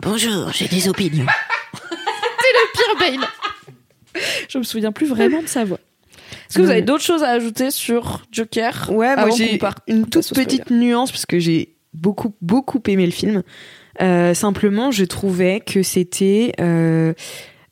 Bonjour, 0.00 0.52
j'ai 0.52 0.68
des 0.68 0.88
opinions. 0.88 1.24
pire 2.74 2.96
Bane. 2.98 3.26
Je 4.48 4.58
me 4.58 4.62
souviens 4.62 4.92
plus 4.92 5.06
vraiment 5.06 5.40
de 5.42 5.46
sa 5.46 5.64
voix. 5.64 5.78
Est-ce 6.48 6.58
que 6.58 6.62
vous 6.62 6.70
avez 6.70 6.82
d'autres 6.82 7.04
choses 7.04 7.22
à 7.22 7.30
ajouter 7.30 7.70
sur 7.70 8.22
Joker 8.32 8.90
Ouais, 8.92 9.14
moi 9.16 9.30
j'ai 9.36 9.58
une 9.88 10.06
toute 10.06 10.32
petite 10.34 10.70
nuance 10.70 11.10
parce 11.12 11.26
que 11.26 11.38
j'ai 11.38 11.74
beaucoup 11.94 12.34
beaucoup 12.40 12.80
aimé 12.88 13.06
le 13.06 13.12
film. 13.12 13.42
Euh, 14.02 14.34
simplement, 14.34 14.90
je 14.90 15.04
trouvais 15.04 15.60
que 15.60 15.82
c'était 15.82 16.52
euh, 16.60 17.14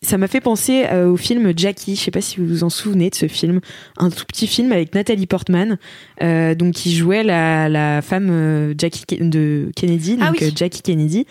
ça 0.00 0.18
m'a 0.18 0.26
fait 0.26 0.40
penser 0.40 0.84
euh, 0.90 1.08
au 1.08 1.16
film 1.16 1.52
Jackie. 1.56 1.96
Je 1.96 2.00
sais 2.00 2.10
pas 2.10 2.20
si 2.20 2.38
vous 2.40 2.46
vous 2.46 2.64
en 2.64 2.70
souvenez 2.70 3.10
de 3.10 3.14
ce 3.14 3.28
film, 3.28 3.60
un 3.98 4.10
tout 4.10 4.24
petit 4.26 4.46
film 4.46 4.72
avec 4.72 4.94
Nathalie 4.94 5.26
Portman, 5.26 5.78
donc 6.20 6.72
qui 6.74 6.94
jouait 6.94 7.22
la, 7.22 7.68
la 7.68 8.02
femme 8.02 8.74
Jackie 8.78 9.04
de 9.20 9.70
Kennedy, 9.76 10.16
donc 10.16 10.26
Ah 10.26 10.32
oui. 10.32 10.46
euh, 10.46 10.50
Jackie 10.54 10.82
Kennedy. 10.82 11.26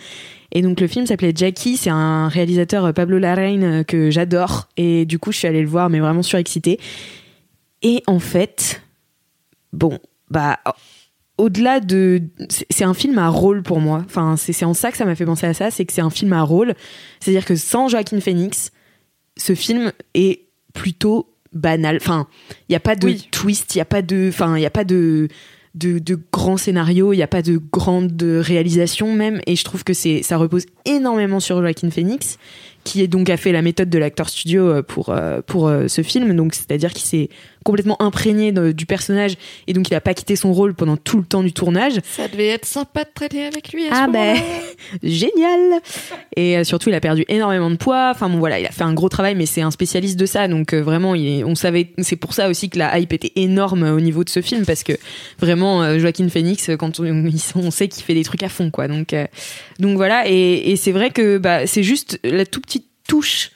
Et 0.56 0.62
donc 0.62 0.80
le 0.80 0.86
film 0.86 1.04
s'appelait 1.06 1.32
Jackie. 1.34 1.76
C'est 1.76 1.90
un 1.90 2.28
réalisateur 2.28 2.94
Pablo 2.94 3.18
Larraín 3.18 3.64
euh, 3.64 3.82
que 3.82 4.10
j'adore. 4.10 4.68
Et 4.76 5.04
du 5.04 5.18
coup, 5.18 5.32
je 5.32 5.38
suis 5.38 5.48
allée 5.48 5.62
le 5.62 5.68
voir, 5.68 5.90
mais 5.90 5.98
vraiment 5.98 6.22
surexcitée. 6.22 6.78
Et 7.84 8.02
en 8.08 8.18
fait, 8.18 8.82
bon, 9.72 9.98
bah, 10.30 10.58
au-delà 11.38 11.78
de. 11.80 12.22
c'est- 12.48 12.82
un 12.84 12.94
film 12.94 13.18
à 13.18 13.28
rôle 13.28 13.62
pour 13.62 13.78
moi. 13.80 14.02
Enfin, 14.06 14.36
c'est 14.36 14.64
en 14.64 14.74
ça 14.74 14.90
que 14.90 14.96
ça 14.96 15.04
m'a 15.04 15.14
fait 15.14 15.24
penser 15.26 15.46
à 15.46 15.54
ça, 15.54 15.70
c'est 15.70 15.84
que 15.84 15.92
c'est 15.92 16.00
un 16.00 16.10
film 16.10 16.32
à 16.32 16.42
rôle. 16.42 16.74
C'est-à-dire 17.20 17.44
que 17.44 17.54
sans 17.56 17.88
Joaquin 17.88 18.20
Phoenix, 18.20 18.72
ce 19.36 19.54
film 19.54 19.92
est 20.14 20.42
plutôt 20.72 21.28
banal. 21.52 21.96
Enfin, 22.00 22.26
il 22.68 22.72
n'y 22.72 22.76
a 22.76 22.80
pas 22.80 22.96
de 22.96 23.06
Oui. 23.06 23.28
twist, 23.30 23.74
il 23.74 23.78
n'y 23.78 23.82
a 23.82 23.86
pas 23.86 24.02
de. 24.02 24.26
Enfin, 24.28 24.56
il 24.56 24.60
n'y 24.60 24.66
a 24.66 24.70
pas 24.70 24.84
de. 24.84 25.28
De, 25.76 25.98
de 25.98 26.16
grands 26.30 26.56
scénarios, 26.56 27.12
il 27.12 27.16
n'y 27.16 27.24
a 27.24 27.26
pas 27.26 27.42
de 27.42 27.56
grande 27.56 28.22
réalisation 28.22 29.12
même, 29.12 29.40
et 29.48 29.56
je 29.56 29.64
trouve 29.64 29.82
que 29.82 29.92
c'est 29.92 30.22
ça 30.22 30.36
repose 30.36 30.66
énormément 30.84 31.40
sur 31.40 31.60
Joaquin 31.60 31.90
Phoenix, 31.90 32.38
qui 32.84 33.02
est 33.02 33.08
donc 33.08 33.28
a 33.28 33.36
fait 33.36 33.50
la 33.50 33.60
méthode 33.60 33.90
de 33.90 33.98
l'acteur 33.98 34.28
studio 34.28 34.68
euh, 34.68 34.82
pour 34.84 35.08
euh, 35.08 35.40
pour 35.44 35.66
euh, 35.66 35.88
ce 35.88 36.02
film, 36.02 36.36
donc 36.36 36.54
c'est-à-dire 36.54 36.92
qu'il 36.92 37.02
s'est 37.04 37.28
complètement 37.64 38.00
imprégné 38.00 38.52
de- 38.52 38.70
du 38.72 38.86
personnage 38.86 39.34
et 39.66 39.72
donc 39.72 39.88
il 39.90 39.94
a 39.94 40.00
pas 40.00 40.14
quitté 40.14 40.36
son 40.36 40.52
rôle 40.52 40.74
pendant 40.74 40.96
tout 40.96 41.18
le 41.18 41.24
temps 41.24 41.42
du 41.42 41.52
tournage. 41.52 41.94
Ça 42.04 42.28
devait 42.28 42.46
être 42.48 42.64
sympa 42.66 43.02
de 43.04 43.08
traîner 43.12 43.46
avec 43.46 43.72
lui. 43.72 43.86
À 43.88 44.04
Ah 44.04 44.06
ben. 44.06 44.36
Génial 45.02 45.80
Et 46.36 46.58
euh, 46.58 46.64
surtout, 46.64 46.88
il 46.90 46.94
a 46.94 47.00
perdu 47.00 47.24
énormément 47.28 47.70
de 47.70 47.76
poids. 47.76 48.10
Enfin 48.14 48.28
bon, 48.28 48.38
voilà, 48.38 48.60
il 48.60 48.66
a 48.66 48.70
fait 48.70 48.84
un 48.84 48.92
gros 48.94 49.08
travail, 49.08 49.34
mais 49.34 49.46
c'est 49.46 49.62
un 49.62 49.70
spécialiste 49.70 50.18
de 50.18 50.26
ça, 50.26 50.46
donc 50.48 50.72
euh, 50.74 50.80
vraiment, 50.82 51.14
il 51.14 51.26
est- 51.40 51.44
on 51.44 51.54
savait. 51.54 51.92
C'est 51.98 52.16
pour 52.16 52.34
ça 52.34 52.48
aussi 52.48 52.70
que 52.70 52.78
la 52.78 52.98
hype 52.98 53.12
était 53.12 53.32
énorme 53.36 53.82
au 53.84 54.00
niveau 54.00 54.24
de 54.24 54.30
ce 54.30 54.40
film, 54.42 54.64
parce 54.64 54.82
que 54.82 54.92
vraiment, 55.38 55.82
euh, 55.82 55.98
Joaquin 55.98 56.28
Phoenix, 56.28 56.70
quand 56.78 57.00
on, 57.00 57.24
on 57.56 57.70
sait 57.70 57.88
qu'il 57.88 58.04
fait 58.04 58.14
des 58.14 58.24
trucs 58.24 58.42
à 58.42 58.48
fond, 58.48 58.70
quoi. 58.70 58.88
Donc, 58.88 59.14
donc 59.78 59.96
voilà, 59.96 60.28
et, 60.28 60.70
et 60.70 60.76
c'est 60.76 60.92
vrai 60.92 61.10
que 61.10 61.38
bah, 61.38 61.66
c'est 61.66 61.82
juste 61.82 62.18
la 62.24 62.44
toute 62.46 62.64
petite 62.66 62.86
touche 63.08 63.50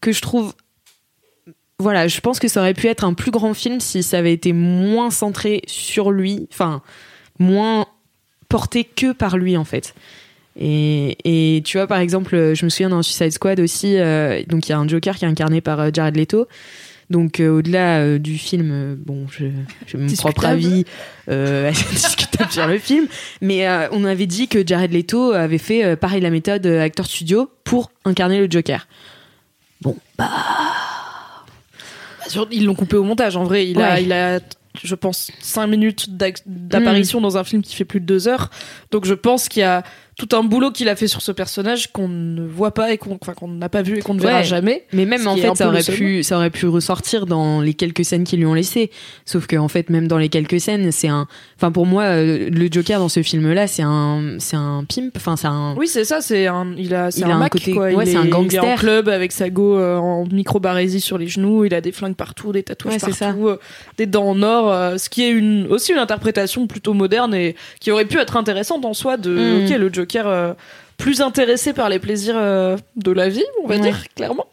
que 0.00 0.12
je 0.12 0.20
trouve. 0.20 0.54
Voilà, 1.80 2.08
je 2.08 2.20
pense 2.20 2.40
que 2.40 2.48
ça 2.48 2.60
aurait 2.60 2.74
pu 2.74 2.88
être 2.88 3.04
un 3.04 3.14
plus 3.14 3.30
grand 3.30 3.54
film 3.54 3.78
si 3.78 4.02
ça 4.02 4.18
avait 4.18 4.32
été 4.32 4.52
moins 4.52 5.10
centré 5.10 5.62
sur 5.68 6.10
lui, 6.10 6.48
enfin, 6.52 6.82
moins 7.38 7.86
porté 8.48 8.82
que 8.84 9.12
par 9.12 9.36
lui 9.36 9.56
en 9.56 9.64
fait. 9.64 9.94
Et, 10.60 11.16
et 11.24 11.62
tu 11.62 11.78
vois, 11.78 11.86
par 11.86 11.98
exemple, 11.98 12.52
je 12.54 12.64
me 12.64 12.68
souviens 12.68 12.88
dans 12.88 13.02
Suicide 13.04 13.30
Squad 13.30 13.60
aussi, 13.60 13.96
euh, 13.96 14.42
donc 14.48 14.66
il 14.68 14.70
y 14.70 14.72
a 14.72 14.78
un 14.78 14.88
Joker 14.88 15.14
qui 15.16 15.24
est 15.24 15.28
incarné 15.28 15.60
par 15.60 15.78
euh, 15.78 15.90
Jared 15.92 16.16
Leto. 16.16 16.48
Donc 17.10 17.38
euh, 17.38 17.48
au-delà 17.48 18.00
euh, 18.00 18.18
du 18.18 18.36
film, 18.36 18.70
euh, 18.72 18.94
bon, 18.98 19.26
je, 19.30 19.44
j'ai 19.86 19.96
mon 19.98 20.08
propre 20.16 20.46
avis 20.46 20.84
assez 21.28 21.84
discutable 21.94 22.50
sur 22.50 22.66
le 22.66 22.78
film, 22.78 23.06
mais 23.40 23.68
on 23.92 24.04
avait 24.04 24.26
dit 24.26 24.48
que 24.48 24.66
Jared 24.66 24.92
Leto 24.92 25.30
avait 25.30 25.58
fait 25.58 25.94
pareil 25.94 26.20
la 26.20 26.30
méthode 26.30 26.66
acteur 26.66 27.06
studio 27.06 27.48
pour 27.62 27.92
incarner 28.04 28.40
le 28.40 28.50
Joker. 28.50 28.88
Sur- 29.84 29.94
Ils 32.50 32.64
l'ont 32.64 32.74
coupé 32.74 32.96
au 32.96 33.04
montage. 33.04 33.36
En 33.36 33.44
vrai, 33.44 33.68
il 33.68 33.80
a, 33.80 34.00
il 34.00 34.12
a, 34.12 34.40
je 34.82 34.94
pense, 34.94 35.30
5 35.40 35.66
minutes 35.66 36.16
d'apparition 36.46 37.20
dans 37.20 37.36
un 37.36 37.44
film 37.44 37.62
qui 37.62 37.74
fait 37.74 37.84
plus 37.84 38.00
de 38.00 38.06
2 38.06 38.28
heures. 38.28 38.50
Donc 38.90 39.04
je 39.04 39.14
pense 39.14 39.48
qu'il 39.48 39.60
y 39.60 39.64
a 39.64 39.82
tout 40.18 40.36
un 40.36 40.42
boulot 40.42 40.72
qu'il 40.72 40.88
a 40.88 40.96
fait 40.96 41.06
sur 41.06 41.22
ce 41.22 41.30
personnage 41.32 41.92
qu'on 41.92 42.08
ne 42.08 42.44
voit 42.44 42.74
pas 42.74 42.92
et 42.92 42.98
qu'on 42.98 43.16
enfin, 43.22 43.34
qu'on 43.34 43.46
n'a 43.48 43.68
pas 43.68 43.82
vu 43.82 43.98
et 43.98 44.02
qu'on 44.02 44.14
ne 44.14 44.20
verra 44.20 44.38
Ouais. 44.38 44.44
jamais. 44.44 44.84
Mais 44.92 45.06
même 45.06 45.26
en 45.28 45.36
fait, 45.36 45.54
ça 45.54 45.68
aurait 45.68 45.82
pu, 45.82 46.22
ça 46.24 46.36
aurait 46.36 46.50
pu 46.50 46.66
ressortir 46.66 47.24
dans 47.26 47.60
les 47.60 47.72
quelques 47.72 48.04
scènes 48.04 48.24
qu'ils 48.24 48.40
lui 48.40 48.46
ont 48.46 48.52
laissées. 48.54 48.90
Sauf 49.24 49.46
que 49.46 49.54
en 49.56 49.68
fait, 49.68 49.90
même 49.90 50.08
dans 50.08 50.18
les 50.18 50.28
quelques 50.28 50.60
scènes, 50.60 50.90
c'est 50.90 51.06
un, 51.08 51.28
enfin 51.56 51.70
pour 51.70 51.86
moi, 51.86 52.02
euh, 52.02 52.50
le 52.50 52.68
Joker 52.70 52.98
dans 52.98 53.08
ce 53.08 53.22
film-là, 53.22 53.68
c'est 53.68 53.84
un, 53.84 54.36
c'est 54.40 54.56
un 54.56 54.84
pimp. 54.92 55.12
Enfin, 55.16 55.36
c'est 55.36 55.46
un. 55.46 55.74
Oui, 55.76 55.86
c'est 55.86 56.04
ça. 56.04 56.20
C'est 56.20 56.48
un, 56.48 56.74
il 56.76 56.94
a, 56.96 57.12
c'est 57.12 57.20
Il 57.20 57.24
un, 57.26 57.30
a 57.30 57.34
un 57.34 57.38
Mac, 57.38 57.52
côté- 57.52 57.72
quoi. 57.72 57.92
ouais, 57.92 58.04
c'est 58.04 58.12
est, 58.12 58.16
un 58.16 58.24
Il 58.24 58.30
est 58.30 58.34
en 58.34 58.42
gangster. 58.42 58.74
club 58.80 59.08
avec 59.08 59.30
sa 59.30 59.50
go 59.50 59.76
euh, 59.78 59.96
en 59.98 60.26
micro-barésie 60.26 61.00
sur 61.00 61.16
les 61.16 61.28
genoux. 61.28 61.64
Il 61.64 61.74
a 61.74 61.80
des 61.80 61.92
flingues 61.92 62.16
partout, 62.16 62.50
des 62.50 62.64
tatouages 62.64 62.94
Ouais, 62.94 63.12
partout, 63.16 63.48
euh, 63.48 63.60
des 63.96 64.06
dents 64.06 64.26
en 64.30 64.42
or. 64.42 64.72
euh, 64.72 64.98
ce 64.98 65.08
qui 65.08 65.22
est 65.22 65.30
une, 65.30 65.68
aussi 65.70 65.92
une 65.92 65.98
interprétation 65.98 66.66
plutôt 66.66 66.92
moderne 66.92 67.34
et 67.36 67.54
qui 67.78 67.92
aurait 67.92 68.04
pu 68.04 68.18
être 68.18 68.36
intéressante 68.36 68.84
en 68.84 68.94
soi 68.94 69.16
de, 69.16 69.30
Mm. 69.30 69.64
ok, 69.72 69.78
le 69.78 69.90
Joker. 69.92 70.07
Euh, 70.16 70.54
plus 70.96 71.20
intéressé 71.20 71.72
par 71.72 71.88
les 71.88 71.98
plaisirs 71.98 72.34
euh, 72.36 72.76
de 72.96 73.12
la 73.12 73.28
vie, 73.28 73.44
on 73.62 73.68
va 73.68 73.76
Ouais. 73.76 73.80
dire 73.80 74.04
clairement. 74.16 74.46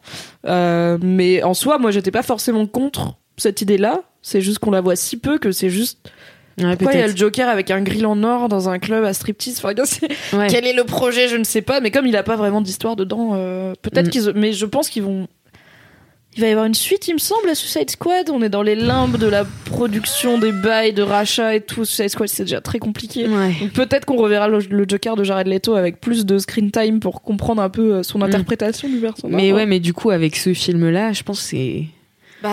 Euh, 0.46 0.98
mais 1.02 1.42
en 1.42 1.54
soi, 1.54 1.78
moi, 1.78 1.90
j'étais 1.90 2.10
pas 2.12 2.22
forcément 2.22 2.66
contre 2.66 3.16
cette 3.36 3.60
idée-là. 3.62 4.02
C'est 4.22 4.40
juste 4.40 4.58
qu'on 4.60 4.70
la 4.70 4.80
voit 4.80 4.96
si 4.96 5.16
peu 5.18 5.38
que 5.38 5.52
c'est 5.52 5.70
juste 5.70 6.10
Ouais, 6.58 6.74
pourquoi 6.76 6.94
il 6.94 7.00
y 7.00 7.02
a 7.02 7.06
le 7.06 7.14
Joker 7.14 7.50
avec 7.50 7.70
un 7.70 7.82
grill 7.82 8.06
en 8.06 8.22
or 8.24 8.48
dans 8.48 8.70
un 8.70 8.78
club 8.78 9.04
à 9.04 9.12
striptease? 9.12 9.58
Enfin, 9.62 9.74
c'est- 9.84 10.08
Ouais. 10.34 10.46
quel 10.48 10.66
est 10.66 10.72
le 10.72 10.84
projet? 10.84 11.28
Je 11.28 11.36
ne 11.36 11.44
sais 11.44 11.60
pas. 11.60 11.80
Mais 11.80 11.90
comme 11.90 12.06
il 12.06 12.16
a 12.16 12.22
pas 12.22 12.36
vraiment 12.36 12.62
d'histoire 12.62 12.96
dedans, 12.96 13.32
euh, 13.34 13.74
peut-être 13.82 14.06
Mm. 14.06 14.10
qu'ils. 14.10 14.32
Mais 14.34 14.52
je 14.54 14.64
pense 14.64 14.88
qu'ils 14.88 15.02
vont. 15.02 15.28
Il 16.36 16.42
va 16.42 16.48
y 16.48 16.50
avoir 16.50 16.66
une 16.66 16.74
suite, 16.74 17.08
il 17.08 17.14
me 17.14 17.18
semble, 17.18 17.48
à 17.48 17.54
Suicide 17.54 17.88
Squad. 17.88 18.28
On 18.28 18.42
est 18.42 18.50
dans 18.50 18.62
les 18.62 18.74
limbes 18.74 19.16
de 19.16 19.26
la 19.26 19.46
production 19.64 20.38
des 20.38 20.52
bails, 20.52 20.92
de 20.92 21.00
rachat 21.02 21.54
et 21.54 21.62
tout. 21.62 21.86
Suicide 21.86 22.10
Squad, 22.10 22.28
c'est 22.28 22.44
déjà 22.44 22.60
très 22.60 22.78
compliqué. 22.78 23.26
Ouais. 23.26 23.54
Peut-être 23.72 24.04
qu'on 24.04 24.18
reverra 24.18 24.46
le, 24.46 24.58
le 24.58 24.84
Joker 24.86 25.16
de 25.16 25.24
Jared 25.24 25.46
Leto 25.46 25.74
avec 25.74 25.98
plus 25.98 26.26
de 26.26 26.38
screen 26.38 26.70
time 26.70 27.00
pour 27.00 27.22
comprendre 27.22 27.62
un 27.62 27.70
peu 27.70 27.94
euh, 27.94 28.02
son 28.02 28.20
interprétation 28.20 28.86
du 28.86 28.98
personnage. 28.98 29.32
Mm. 29.32 29.36
Mais 29.36 29.52
ouais, 29.54 29.64
mais 29.64 29.80
du 29.80 29.94
coup, 29.94 30.10
avec 30.10 30.36
ce 30.36 30.52
film-là, 30.52 31.14
je 31.14 31.22
pense 31.22 31.40
que 31.40 31.46
c'est. 31.46 31.84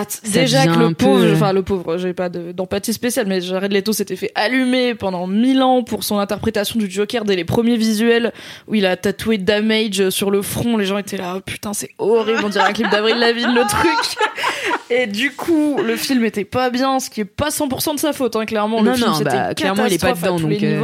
Bah, 0.02 0.30
déjà 0.32 0.66
que 0.66 0.78
le 0.78 0.88
peu- 0.88 1.04
pauvre, 1.04 1.32
enfin 1.32 1.52
le 1.52 1.62
pauvre, 1.62 1.96
j'ai 1.98 2.12
pas 2.12 2.28
de- 2.28 2.52
d'empathie 2.52 2.92
spéciale, 2.92 3.26
mais 3.26 3.40
Jared 3.40 3.72
Leto 3.72 3.92
s'était 3.92 4.16
fait 4.16 4.32
allumer 4.34 4.94
pendant 4.94 5.26
mille 5.26 5.62
ans 5.62 5.82
pour 5.82 6.02
son 6.04 6.18
interprétation 6.18 6.78
du 6.78 6.90
Joker 6.90 7.24
dès 7.24 7.36
les 7.36 7.44
premiers 7.44 7.76
visuels 7.76 8.32
où 8.68 8.74
il 8.74 8.86
a 8.86 8.96
tatoué 8.96 9.38
Damage 9.38 10.10
sur 10.10 10.30
le 10.30 10.42
front. 10.42 10.76
Les 10.76 10.86
gens 10.86 10.98
étaient 10.98 11.16
là, 11.16 11.34
oh, 11.36 11.40
putain, 11.44 11.72
c'est 11.72 11.90
horrible, 11.98 12.40
on 12.44 12.48
dirait 12.48 12.64
un 12.68 12.72
clip 12.72 12.90
d'Avril 12.90 13.16
Lavigne 13.18 13.52
le 13.54 13.62
truc. 13.68 14.16
Et 14.90 15.06
du 15.06 15.32
coup, 15.32 15.78
le 15.82 15.96
film 15.96 16.24
était 16.24 16.44
pas 16.44 16.70
bien, 16.70 17.00
ce 17.00 17.08
qui 17.10 17.20
est 17.22 17.24
pas 17.24 17.48
100% 17.48 17.94
de 17.94 17.98
sa 18.00 18.12
faute, 18.12 18.36
hein, 18.36 18.44
clairement. 18.44 18.80
le 18.82 18.90
Non, 18.90 18.94
film 18.96 19.08
non, 19.10 19.18
bah, 19.20 19.54
clairement, 19.54 19.86
il 19.86 19.94
est 19.94 20.00
pas 20.00 20.12
dedans, 20.12 20.38
donc, 20.38 20.62
euh. 20.62 20.80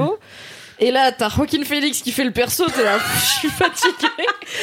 Et 0.82 0.90
là, 0.90 1.12
t'as 1.12 1.28
Joaquin 1.28 1.62
Phoenix 1.62 2.00
qui 2.00 2.10
fait 2.10 2.24
le 2.24 2.30
perso, 2.30 2.64
t'es 2.74 2.82
là, 2.82 2.98
je 3.18 3.38
suis 3.38 3.48
fatiguée. 3.48 4.06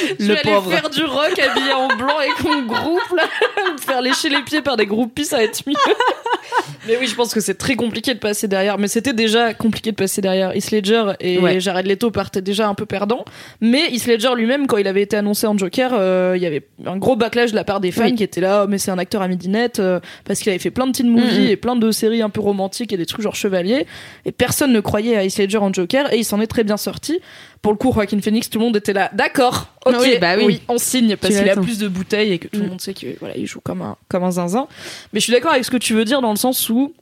Je 0.20 0.26
vais 0.26 0.40
aller 0.40 0.62
faire 0.70 0.90
du 0.90 1.04
rock 1.04 1.38
habillé 1.40 1.72
en 1.74 1.88
blanc 1.96 2.20
et 2.22 2.42
qu'on 2.42 2.64
groupe, 2.64 3.16
là. 3.16 3.24
Me 3.72 3.78
faire 3.82 4.02
lécher 4.02 4.30
les 4.30 4.42
pieds 4.42 4.62
par 4.62 4.76
des 4.78 4.86
groupies, 4.86 5.26
ça 5.26 5.38
va 5.38 5.44
être 5.44 5.62
mieux. 5.68 5.76
Mais 6.88 6.98
oui, 7.00 7.08
je 7.08 7.16
pense 7.16 7.34
que 7.34 7.40
c'est 7.40 7.54
très 7.56 7.76
compliqué 7.76 8.14
de 8.14 8.20
passer 8.20 8.48
derrière. 8.48 8.78
Mais 8.78 8.88
c'était 8.88 9.14
déjà 9.14 9.54
compliqué 9.54 9.92
de 9.92 9.96
passer 9.96 10.22
derrière 10.22 10.56
Heath 10.56 10.72
Ledger 10.72 11.14
et 11.20 11.38
Ouais. 11.40 11.60
Jared 11.60 11.86
Leto 11.86 12.10
partaient 12.12 12.42
déjà 12.42 12.68
un 12.68 12.74
peu 12.74 12.86
perdants. 12.86 13.24
Mais 13.62 13.86
Heath 13.94 14.08
Ledger 14.08 14.30
lui-même, 14.36 14.68
quand 14.68 14.78
il 14.78 14.88
avait 14.88 15.02
été 15.04 15.18
annoncé 15.18 15.46
en 15.48 15.58
Joker, 15.58 15.92
euh, 15.94 16.34
il 16.36 16.42
y 16.42 16.46
avait 16.46 16.66
un 16.86 16.98
gros 16.98 17.16
backlash 17.16 17.52
de 17.52 17.56
la 17.56 17.64
part 17.64 17.80
des 17.80 17.92
fans 17.92 18.06
Oui. 18.06 18.16
qui 18.16 18.24
étaient 18.24 18.42
là, 18.42 18.64
oh, 18.64 18.68
mais 18.68 18.78
c'est 18.78 18.92
un 18.92 18.98
acteur 18.98 19.22
à 19.22 19.28
midinette, 19.28 19.80
euh, 19.80 20.00
parce 20.26 20.40
qu'il 20.40 20.50
avait 20.50 20.60
fait 20.60 20.72
plein 20.72 20.88
de 20.88 20.92
teen 20.94 21.10
movies 21.10 21.40
Mhm. 21.42 21.48
et 21.48 21.56
plein 21.58 21.76
de 21.76 21.92
séries 21.92 22.22
un 22.22 22.30
peu 22.30 22.42
romantiques 22.42 22.92
et 22.94 22.98
des 22.98 23.06
trucs 23.06 23.22
genre 23.22 23.36
chevalier. 23.36 23.86
Et 24.26 24.32
personne 24.32 24.72
ne 24.74 24.80
croyait 24.80 25.16
à 25.18 25.24
Heath 25.24 25.38
Ledger 25.38 25.58
en 25.58 25.72
Joker 25.74 26.07
et 26.12 26.18
il 26.18 26.24
s'en 26.26 26.40
est 26.42 26.48
très 26.48 26.64
bien 26.64 26.78
sorti. 26.78 27.20
Pour 27.62 27.72
le 27.72 27.78
coup, 27.78 27.92
Joaquin 27.94 28.20
Phoenix, 28.22 28.50
tout 28.50 28.60
le 28.60 28.66
monde 28.66 28.78
était 28.78 28.94
là, 28.94 29.10
d'accord, 29.14 29.68
ok, 29.86 29.96
Oui, 30.00 30.18
bah 30.20 30.36
oui. 30.38 30.62
on 30.68 30.78
signe 30.78 31.16
parce 31.18 31.36
qu'il 31.36 31.50
a 31.50 31.56
plus 31.56 31.80
de 31.80 31.88
bouteilles 31.88 32.34
et 32.34 32.40
que 32.40 32.48
tout 32.48 32.60
le 32.60 32.66
Mm. 32.66 32.70
monde 32.70 32.82
sait 32.82 32.94
qu'il 32.94 33.16
voilà, 33.20 33.36
il 33.38 33.46
joue 33.48 33.60
comme 33.62 33.82
un, 33.82 33.96
comme 34.10 34.24
un 34.24 34.32
zinzin. 34.32 34.68
Mais 35.14 35.20
je 35.20 35.26
suis 35.26 35.34
d'accord 35.34 35.52
avec 35.52 35.66
ce 35.66 35.72
que 35.72 35.78
tu 35.78 35.94
veux 35.94 36.06
dire 36.06 36.22
dans 36.22 36.32
le 36.32 36.38
sens 36.38 36.70
où, 36.70 36.94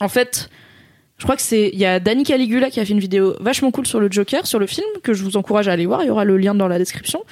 en 0.00 0.08
fait, 0.08 0.48
je 1.18 1.24
crois 1.24 1.34
que 1.34 1.42
c'est 1.42 1.70
il 1.72 1.78
y 1.78 1.84
a 1.84 1.98
Danny 1.98 2.22
Caligula 2.22 2.70
qui 2.70 2.78
a 2.78 2.84
fait 2.84 2.92
une 2.92 3.00
vidéo 3.00 3.34
vachement 3.40 3.70
cool 3.72 3.86
sur 3.86 3.98
le 3.98 4.08
Joker, 4.10 4.46
sur 4.46 4.58
le 4.60 4.66
film 4.68 4.86
que 5.02 5.12
je 5.14 5.24
vous 5.24 5.36
encourage 5.36 5.66
à 5.68 5.72
aller 5.72 5.86
voir. 5.86 6.02
Il 6.04 6.06
y 6.06 6.10
aura 6.10 6.24
le 6.24 6.36
lien 6.38 6.54
dans 6.54 6.68
la 6.68 6.78
description. 6.78 7.24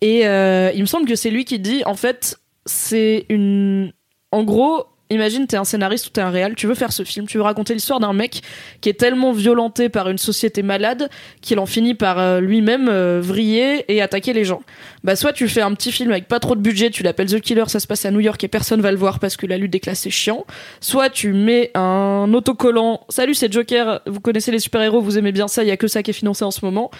Et 0.00 0.26
euh, 0.26 0.70
il 0.74 0.80
me 0.80 0.86
semble 0.86 1.06
que 1.06 1.14
c'est 1.14 1.30
lui 1.30 1.44
qui 1.44 1.58
dit 1.58 1.82
en 1.84 1.94
fait 1.94 2.38
c'est 2.66 3.26
une 3.28 3.92
en 4.32 4.42
gros 4.44 4.86
Imagine, 5.14 5.46
t'es 5.46 5.56
un 5.56 5.64
scénariste 5.64 6.08
ou 6.08 6.10
t'es 6.10 6.20
un 6.20 6.30
réal, 6.30 6.56
tu 6.56 6.66
veux 6.66 6.74
faire 6.74 6.92
ce 6.92 7.04
film, 7.04 7.26
tu 7.26 7.36
veux 7.36 7.42
raconter 7.44 7.72
l'histoire 7.72 8.00
d'un 8.00 8.12
mec 8.12 8.42
qui 8.80 8.88
est 8.88 8.98
tellement 8.98 9.32
violenté 9.32 9.88
par 9.88 10.08
une 10.10 10.18
société 10.18 10.62
malade 10.62 11.08
qu'il 11.40 11.58
en 11.60 11.66
finit 11.66 11.94
par 11.94 12.18
euh, 12.18 12.40
lui-même 12.40 12.88
euh, 12.88 13.20
vriller 13.22 13.84
et 13.88 14.02
attaquer 14.02 14.32
les 14.32 14.44
gens. 14.44 14.62
Bah 15.04 15.14
soit 15.14 15.32
tu 15.32 15.48
fais 15.48 15.60
un 15.60 15.72
petit 15.74 15.92
film 15.92 16.10
avec 16.10 16.26
pas 16.26 16.40
trop 16.40 16.56
de 16.56 16.60
budget, 16.60 16.90
tu 16.90 17.02
l'appelles 17.04 17.28
The 17.28 17.40
Killer, 17.40 17.64
ça 17.68 17.78
se 17.78 17.86
passe 17.86 18.04
à 18.04 18.10
New 18.10 18.20
York 18.20 18.42
et 18.42 18.48
personne 18.48 18.80
va 18.80 18.90
le 18.90 18.96
voir 18.98 19.20
parce 19.20 19.36
que 19.36 19.46
la 19.46 19.56
lutte 19.56 19.70
des 19.72 19.80
classes 19.80 20.00
c'est 20.00 20.10
chiant. 20.10 20.44
Soit 20.80 21.10
tu 21.10 21.32
mets 21.32 21.70
un 21.74 22.32
autocollant, 22.34 23.04
salut 23.08 23.34
c'est 23.34 23.52
Joker, 23.52 24.00
vous 24.06 24.20
connaissez 24.20 24.50
les 24.50 24.58
super-héros, 24.58 25.00
vous 25.00 25.16
aimez 25.16 25.32
bien 25.32 25.46
ça, 25.46 25.62
il 25.62 25.68
y 25.68 25.72
a 25.72 25.76
que 25.76 25.86
ça 25.86 26.02
qui 26.02 26.10
est 26.10 26.14
financé 26.14 26.44
en 26.44 26.50
ce 26.50 26.64
moment. 26.64 26.90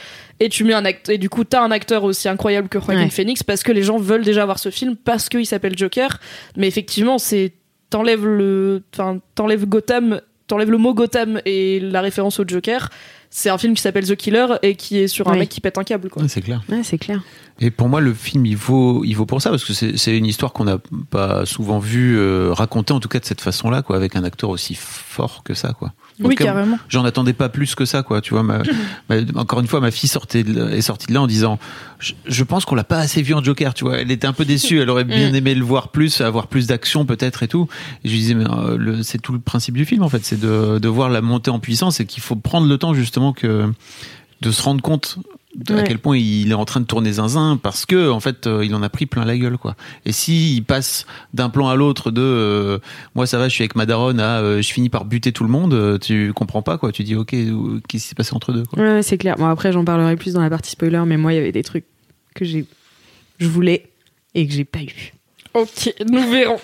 Et 0.40 0.48
tu 0.48 0.64
mets 0.64 0.74
un 0.74 0.84
acteur, 0.84 1.14
et 1.14 1.18
du 1.18 1.28
coup 1.28 1.44
t'as 1.44 1.62
un 1.62 1.70
acteur 1.70 2.04
aussi 2.04 2.28
incroyable 2.28 2.68
que 2.68 2.78
Joaquin 2.78 2.94
Ouais. 3.02 3.10
Phoenix 3.10 3.42
parce 3.42 3.62
que 3.62 3.72
les 3.72 3.82
gens 3.82 3.96
veulent 3.98 4.24
déjà 4.24 4.44
voir 4.44 4.58
ce 4.58 4.70
film 4.70 4.96
parce 4.96 5.28
qu'il 5.28 5.46
s'appelle 5.46 5.76
Joker. 5.76 6.18
Mais 6.56 6.68
effectivement 6.68 7.18
c'est 7.18 7.52
t'enlèves 7.91 8.26
le, 8.26 8.82
enfin 8.95 9.18
t'enlèves 9.35 9.66
Gotham, 9.66 10.20
t'enlèves 10.47 10.70
le 10.70 10.78
mot 10.78 10.95
Gotham 10.95 11.41
et 11.45 11.80
la 11.80 12.01
référence 12.01 12.39
au 12.41 12.45
Joker. 12.47 12.89
C'est 13.37 13.51
un 13.51 13.59
film 13.59 13.74
qui 13.74 13.82
s'appelle 13.82 14.07
The 14.07 14.14
Killer 14.14 14.47
et 14.62 14.76
qui 14.76 14.99
est 14.99 15.09
sur 15.09 15.26
un 15.26 15.32
Oui. 15.32 15.39
mec 15.41 15.49
qui 15.49 15.61
pète 15.61 15.76
un 15.76 15.82
câble 15.82 16.09
quoi. 16.09 16.22
Ouais, 16.22 16.28
c'est 16.28 16.41
clair. 16.41 16.62
Ouais, 16.68 16.82
c'est 16.85 16.99
clair. 16.99 17.20
Et 17.59 17.72
pour 17.72 17.89
moi, 17.89 18.01
le 18.01 18.14
film, 18.14 18.47
il 18.47 18.57
vaut, 18.57 19.05
il 19.05 19.14
vaut 19.14 19.26
pour 19.26 19.43
ça, 19.43 19.51
parce 19.51 19.64
que 19.64 19.72
c'est 19.72 19.97
c'est 19.97 20.16
une 20.16 20.26
histoire 20.26 20.53
qu'on 20.53 20.64
n'a 20.64 20.78
pas 21.11 21.45
souvent 21.45 21.80
vu 21.80 22.16
euh, 22.16 22.53
raconter, 22.53 22.93
en 22.93 23.01
tout 23.01 23.09
cas 23.09 23.18
de 23.18 23.24
cette 23.24 23.41
façon-là, 23.41 23.82
quoi, 23.82 23.97
avec 23.97 24.14
un 24.14 24.22
acteur 24.22 24.51
aussi 24.51 24.76
fort 24.76 25.43
que 25.45 25.55
ça, 25.55 25.72
quoi. 25.72 25.93
En 26.22 26.28
Oui 26.28 26.34
cas, 26.36 26.44
carrément. 26.44 26.78
J'en 26.88 27.04
attendais 27.04 27.32
pas 27.32 27.48
plus 27.48 27.74
que 27.74 27.84
ça, 27.84 28.02
quoi. 28.02 28.20
Tu 28.20 28.34
vois, 28.34 28.42
ma- 28.42 28.62
ma- 29.08 29.40
encore 29.40 29.60
une 29.60 29.66
fois, 29.66 29.80
ma 29.80 29.90
fille 29.90 30.08
sortait 30.08 30.44
de 30.44 30.68
est 30.70 30.80
sortie 30.80 31.06
de 31.08 31.12
là 31.14 31.22
en 31.22 31.26
disant, 31.26 31.58
je, 31.98 32.12
je 32.26 32.44
pense 32.44 32.64
qu'on 32.64 32.74
l'a 32.76 32.84
pas 32.84 32.98
assez 32.98 33.20
vu 33.22 33.34
en 33.34 33.42
Joker, 33.42 33.74
tu 33.74 33.84
vois. 33.84 33.98
Elle 33.98 34.10
était 34.10 34.26
un 34.26 34.32
peu 34.32 34.44
déçue, 34.44 34.80
elle 34.80 34.90
aurait 34.90 35.04
bien 35.04 35.34
aimé 35.34 35.54
le 35.54 35.64
voir 35.64 35.88
plus, 35.88 36.20
avoir 36.20 36.46
plus 36.46 36.66
d'action 36.68 37.04
peut-être 37.04 37.42
et 37.42 37.48
tout. 37.48 37.68
Et 38.04 38.08
je 38.08 38.12
lui 38.12 38.20
disais, 38.20 38.34
mais 38.34 38.44
euh, 38.48 39.02
c'est 39.02 39.20
tout 39.20 39.32
le 39.32 39.40
principe 39.40 39.76
du 39.76 39.84
film, 39.84 40.02
en 40.02 40.08
fait, 40.08 40.24
c'est 40.24 40.38
de, 40.38 40.78
de 40.78 40.88
voir 40.88 41.08
la 41.10 41.20
montée 41.20 41.50
en 41.50 41.58
puissance 41.58 41.98
et 42.00 42.06
qu'il 42.06 42.22
faut 42.22 42.36
prendre 42.36 42.68
le 42.68 42.78
temps 42.78 42.94
justement 42.94 43.32
que 43.32 43.72
de 44.40 44.50
se 44.52 44.62
rendre 44.62 44.82
compte 44.82 45.18
à 45.70 45.82
quel 45.82 45.98
point 45.98 46.16
il 46.16 46.50
est 46.50 46.55
en 46.55 46.64
train 46.64 46.80
de 46.80 46.86
tourner 46.86 47.12
zinzin 47.12 47.59
parce 47.62 47.86
que 47.86 48.11
en 48.11 48.20
fait 48.20 48.46
euh, 48.46 48.64
il 48.64 48.74
en 48.74 48.82
a 48.82 48.88
pris 48.88 49.07
plein 49.07 49.24
la 49.24 49.36
gueule 49.36 49.59
quoi. 49.59 49.76
Et 50.05 50.12
si 50.12 50.57
il 50.57 50.62
passe 50.62 51.07
d'un 51.32 51.48
plan 51.48 51.68
à 51.68 51.76
l'autre 51.76 52.11
de 52.11 52.22
euh, 52.22 52.78
moi 53.14 53.26
ça 53.26 53.38
va 53.38 53.48
je 53.48 53.55
suis 53.55 53.62
avec 53.62 53.76
ma 53.76 53.86
daronne 53.86 54.20
à 54.20 54.40
euh, 54.40 54.62
je 54.62 54.72
finis 54.72 54.88
par 54.88 55.05
buter 55.05 55.32
tout 55.32 55.44
le 55.44 55.50
monde, 55.50 55.98
tu 56.00 56.32
comprends 56.32 56.62
pas 56.62 56.78
quoi. 56.78 56.92
Tu 56.92 57.05
dis 57.05 57.14
ok 57.14 57.30
qu'est-ce 57.30 57.80
qui 57.88 57.98
s'est 58.00 58.14
passé 58.14 58.34
entre 58.34 58.52
deux 58.52 58.64
quoi. 58.64 58.82
Ouais, 58.82 59.02
c'est 59.02 59.18
clair. 59.18 59.36
Bon, 59.36 59.46
après, 59.46 59.72
j'en 59.72 59.84
parlerai 59.84 60.16
plus 60.16 60.34
dans 60.34 60.42
la 60.42 60.50
partie 60.50 60.70
spoiler, 60.70 61.02
mais 61.07 61.16
moi, 61.16 61.32
il 61.32 61.36
y 61.36 61.38
avait 61.38 61.52
des 61.52 61.62
trucs 61.62 61.84
que 62.34 62.44
j'ai, 62.44 62.66
je 63.38 63.48
voulais 63.48 63.90
et 64.34 64.46
que 64.46 64.52
j'ai 64.52 64.64
pas 64.64 64.82
eu. 64.82 65.12
Ok, 65.55 65.94
nous 66.11 66.28
verrons. 66.30 66.59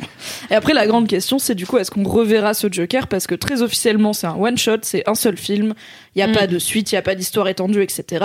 Et 0.50 0.54
après, 0.54 0.74
la 0.74 0.86
grande 0.86 1.06
question, 1.06 1.38
c'est 1.38 1.54
du 1.54 1.64
coup, 1.66 1.78
est-ce 1.78 1.90
qu'on 1.92 2.02
reverra 2.02 2.54
ce 2.54 2.66
Joker? 2.70 3.06
Parce 3.06 3.26
que 3.28 3.36
très 3.36 3.62
officiellement, 3.62 4.12
c'est 4.12 4.26
un 4.26 4.34
one-shot, 4.34 4.78
c'est 4.82 5.08
un 5.08 5.14
seul 5.14 5.36
film. 5.36 5.74
Il 6.14 6.18
n'y 6.18 6.22
a 6.22 6.26
Mm. 6.26 6.32
pas 6.32 6.46
de 6.48 6.58
suite, 6.58 6.90
il 6.90 6.96
n'y 6.96 6.98
a 6.98 7.02
pas 7.02 7.14
d'histoire 7.14 7.46
étendue, 7.48 7.82
etc. 7.82 8.24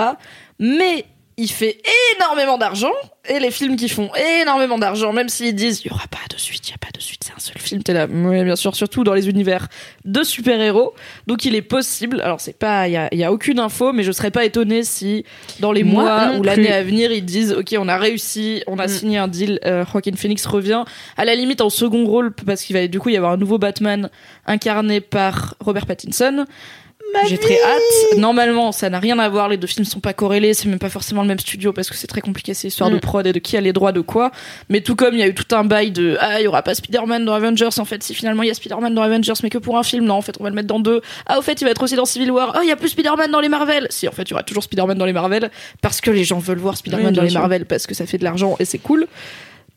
Mais 0.58 1.04
il 1.38 1.50
fait 1.50 1.80
énormément 2.18 2.56
d'argent. 2.58 2.92
Et 3.28 3.40
les 3.40 3.50
films 3.50 3.74
qui 3.76 3.88
font 3.88 4.08
énormément 4.40 4.78
d'argent, 4.78 5.12
même 5.12 5.28
s'ils 5.28 5.54
disent 5.54 5.82
il 5.84 5.88
n'y 5.88 5.92
aura 5.94 6.06
pas 6.06 6.18
de 6.30 6.38
suite, 6.38 6.68
il 6.68 6.70
n'y 6.70 6.74
a 6.74 6.78
pas 6.78 6.92
de 6.96 7.02
suite, 7.02 7.24
c'est 7.24 7.32
un 7.32 7.40
seul 7.40 7.58
film, 7.58 7.82
t'es 7.82 7.92
là. 7.92 8.06
Oui, 8.08 8.44
bien 8.44 8.54
sûr, 8.54 8.76
surtout 8.76 9.02
dans 9.02 9.14
les 9.14 9.28
univers 9.28 9.66
de 10.04 10.22
super-héros. 10.22 10.94
Donc 11.26 11.44
il 11.44 11.56
est 11.56 11.62
possible, 11.62 12.20
alors 12.20 12.40
c'est 12.40 12.56
pas, 12.56 12.86
il 12.86 12.92
y 12.92 12.96
a, 12.96 13.12
y 13.12 13.24
a 13.24 13.32
aucune 13.32 13.58
info, 13.58 13.92
mais 13.92 14.04
je 14.04 14.12
serais 14.12 14.30
pas 14.30 14.44
étonnée 14.44 14.84
si 14.84 15.24
dans 15.58 15.72
les 15.72 15.82
Moi 15.82 16.04
mois 16.04 16.38
ou 16.38 16.42
l'année 16.44 16.72
à 16.72 16.84
venir, 16.84 17.10
ils 17.10 17.24
disent 17.24 17.52
ok, 17.52 17.74
on 17.78 17.88
a 17.88 17.96
réussi, 17.98 18.62
on 18.68 18.78
a 18.78 18.86
Mm. 18.86 18.88
signé 18.88 19.18
un 19.18 19.26
deal, 19.28 19.58
euh, 19.64 19.84
Joaquin 19.92 20.14
Phoenix 20.14 20.46
revient 20.46 20.84
à 21.16 21.24
la 21.24 21.34
limite 21.34 21.60
en 21.60 21.68
second 21.70 22.06
rôle 22.06 22.32
parce 22.32 22.62
qu'il 22.62 22.76
va 22.76 22.86
du 22.86 23.00
coup 23.00 23.08
y 23.08 23.16
avoir 23.16 23.32
un 23.32 23.36
nouveau 23.36 23.58
Batman 23.58 24.08
incarné 24.46 25.00
par 25.00 25.56
Robert 25.58 25.86
Pattinson. 25.86 26.44
J'ai 27.28 27.38
très 27.38 27.54
hâte. 27.62 28.18
Normalement, 28.18 28.72
ça 28.72 28.90
n'a 28.90 28.98
rien 28.98 29.18
à 29.18 29.28
voir. 29.28 29.48
Les 29.48 29.56
deux 29.56 29.66
films 29.66 29.84
sont 29.86 30.00
pas 30.00 30.12
corrélés. 30.12 30.52
C'est 30.54 30.68
même 30.68 30.78
pas 30.78 30.90
forcément 30.90 31.22
le 31.22 31.28
même 31.28 31.38
studio 31.38 31.72
parce 31.72 31.88
que 31.88 31.96
c'est 31.96 32.06
très 32.06 32.20
compliqué 32.20 32.52
ces 32.52 32.68
histoires 32.68 32.90
de 32.90 32.96
Mm. 32.96 33.00
prod 33.00 33.26
et 33.26 33.32
de 33.32 33.38
qui 33.38 33.56
a 33.56 33.60
les 33.60 33.72
droits 33.72 33.92
de 33.92 34.00
quoi. 34.02 34.30
Mais 34.68 34.80
tout 34.82 34.96
comme 34.96 35.14
il 35.14 35.20
y 35.20 35.22
a 35.22 35.26
eu 35.26 35.34
tout 35.34 35.54
un 35.56 35.64
bail 35.64 35.92
de 35.92 36.18
ah 36.20 36.40
il 36.40 36.44
y 36.44 36.46
aura 36.46 36.62
pas 36.62 36.74
Spider-Man 36.74 37.24
dans 37.24 37.32
Avengers. 37.34 37.70
En 37.78 37.84
fait, 37.86 38.02
si 38.02 38.14
finalement 38.14 38.42
il 38.42 38.48
y 38.48 38.50
a 38.50 38.54
Spider-Man 38.54 38.94
dans 38.94 39.02
Avengers, 39.02 39.32
mais 39.42 39.50
que 39.50 39.58
pour 39.58 39.78
un 39.78 39.82
film, 39.82 40.04
non. 40.04 40.14
En 40.14 40.22
fait, 40.22 40.36
on 40.40 40.44
va 40.44 40.50
le 40.50 40.56
mettre 40.56 40.68
dans 40.68 40.80
deux. 40.80 41.00
Ah 41.26 41.38
au 41.38 41.42
fait, 41.42 41.60
il 41.60 41.64
va 41.64 41.70
être 41.70 41.82
aussi 41.82 41.96
dans 41.96 42.04
Civil 42.04 42.30
War. 42.30 42.52
Ah 42.54 42.60
il 42.62 42.68
y 42.68 42.72
a 42.72 42.76
plus 42.76 42.90
Spider-Man 42.90 43.30
dans 43.30 43.40
les 43.40 43.48
Marvel. 43.48 43.86
Si 43.90 44.06
en 44.08 44.12
fait, 44.12 44.22
il 44.24 44.30
y 44.30 44.34
aura 44.34 44.42
toujours 44.42 44.62
Spider-Man 44.64 44.98
dans 44.98 45.06
les 45.06 45.12
Marvel 45.14 45.50
parce 45.80 46.00
que 46.02 46.10
les 46.10 46.24
gens 46.24 46.38
veulent 46.38 46.58
voir 46.58 46.76
Spider-Man 46.76 47.06
Oui, 47.08 47.12
dans 47.12 47.22
les 47.22 47.30
sûr. 47.30 47.40
Marvel 47.40 47.64
parce 47.64 47.86
que 47.86 47.94
ça 47.94 48.04
fait 48.06 48.18
de 48.18 48.24
l'argent 48.24 48.56
et 48.58 48.64
c'est 48.66 48.78
cool. 48.78 49.06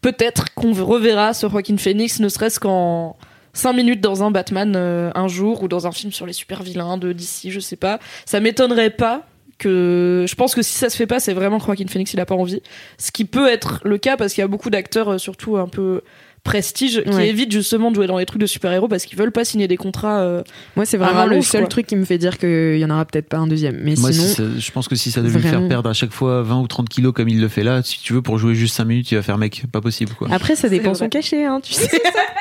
Peut-être 0.01 0.53
qu'on 0.53 0.73
reverra 0.73 1.33
ce 1.33 1.47
Joaquin 1.49 1.77
Phoenix, 1.77 2.19
ne 2.19 2.29
serait-ce 2.29 2.59
qu'en 2.59 3.17
5 3.53 3.73
minutes 3.73 4.01
dans 4.01 4.23
un 4.23 4.31
Batman 4.31 4.73
euh, 4.75 5.11
un 5.15 5.27
jour 5.27 5.63
ou 5.63 5.67
dans 5.67 5.87
un 5.87 5.91
film 5.91 6.11
sur 6.11 6.25
les 6.25 6.33
super 6.33 6.63
vilains 6.63 6.97
de 6.97 7.13
DC, 7.13 7.49
je 7.49 7.59
sais 7.59 7.75
pas. 7.75 7.99
Ça 8.25 8.39
m'étonnerait 8.39 8.91
pas 8.91 9.25
que 9.57 10.25
je 10.27 10.35
pense 10.35 10.55
que 10.55 10.61
si 10.61 10.73
ça 10.73 10.89
se 10.89 10.95
fait 10.95 11.07
pas, 11.07 11.19
c'est 11.19 11.33
vraiment 11.33 11.59
Joaquin 11.59 11.87
Phoenix 11.87 12.13
il 12.13 12.19
a 12.19 12.25
pas 12.25 12.35
envie. 12.35 12.61
Ce 12.97 13.11
qui 13.11 13.25
peut 13.25 13.47
être 13.47 13.81
le 13.83 13.97
cas 13.97 14.17
parce 14.17 14.33
qu'il 14.33 14.41
y 14.41 14.45
a 14.45 14.47
beaucoup 14.47 14.69
d'acteurs 14.69 15.13
euh, 15.13 15.17
surtout 15.17 15.57
un 15.57 15.67
peu 15.67 16.01
prestige 16.43 17.03
qui 17.03 17.09
Ouais. 17.09 17.27
évitent 17.29 17.51
justement 17.51 17.89
de 17.91 17.95
jouer 17.95 18.07
dans 18.07 18.17
les 18.17 18.25
trucs 18.25 18.41
de 18.41 18.45
super-héros 18.47 18.87
parce 18.87 19.05
qu'ils 19.05 19.17
veulent 19.17 19.31
pas 19.31 19.43
signer 19.45 19.67
des 19.67 19.77
contrats 19.77 20.19
euh, 20.21 20.41
Moi, 20.75 20.85
c'est 20.85 20.97
vraiment 20.97 21.25
le 21.25 21.41
seul 21.41 21.61
quoi. 21.61 21.67
truc 21.69 21.87
qui 21.87 21.95
me 21.95 22.05
fait 22.05 22.17
dire 22.17 22.37
qu'il 22.37 22.77
y 22.77 22.85
en 22.85 22.89
aura 22.89 23.05
peut-être 23.05 23.27
pas 23.29 23.37
un 23.37 23.47
deuxième. 23.47 23.77
Mais 23.83 23.95
Moi, 23.97 24.11
sinon, 24.11 24.25
si 24.25 24.33
ça- 24.35 24.43
je 24.57 24.71
pense 24.71 24.87
que 24.87 24.95
si 24.95 25.11
ça 25.11 25.21
devait 25.21 25.35
lui 25.35 25.41
faire 25.43 25.53
vraiment. 25.53 25.67
perdre 25.67 25.89
à 25.89 25.93
chaque 25.93 26.11
fois 26.11 26.41
20 26.43 26.59
ou 26.61 26.67
30 26.67 26.87
kilos 26.89 27.13
comme 27.13 27.29
il 27.29 27.39
le 27.41 27.47
fait 27.47 27.63
là, 27.63 27.81
si 27.83 27.99
tu 28.01 28.13
veux, 28.13 28.21
pour 28.21 28.37
jouer 28.39 28.55
juste 28.55 28.75
5 28.75 28.85
minutes, 28.85 29.11
il 29.11 29.15
va 29.15 29.21
faire 29.21 29.37
mec, 29.37 29.63
pas 29.71 29.81
possible 29.81 30.13
quoi. 30.13 30.27
après, 30.31 30.55
ça 30.55 30.69
dépend 30.69 30.93
son 30.93 31.09
cachet, 31.09 31.45
hein, 31.45 31.59
tu 31.61 31.73
sais. 31.73 31.89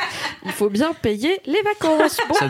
il 0.47 0.53
faut 0.53 0.71
bien 0.71 0.93
payer 1.03 1.41
les 1.47 1.61
vacances. 1.63 2.17
Bon, 2.29 2.35
Ça, 2.35 2.49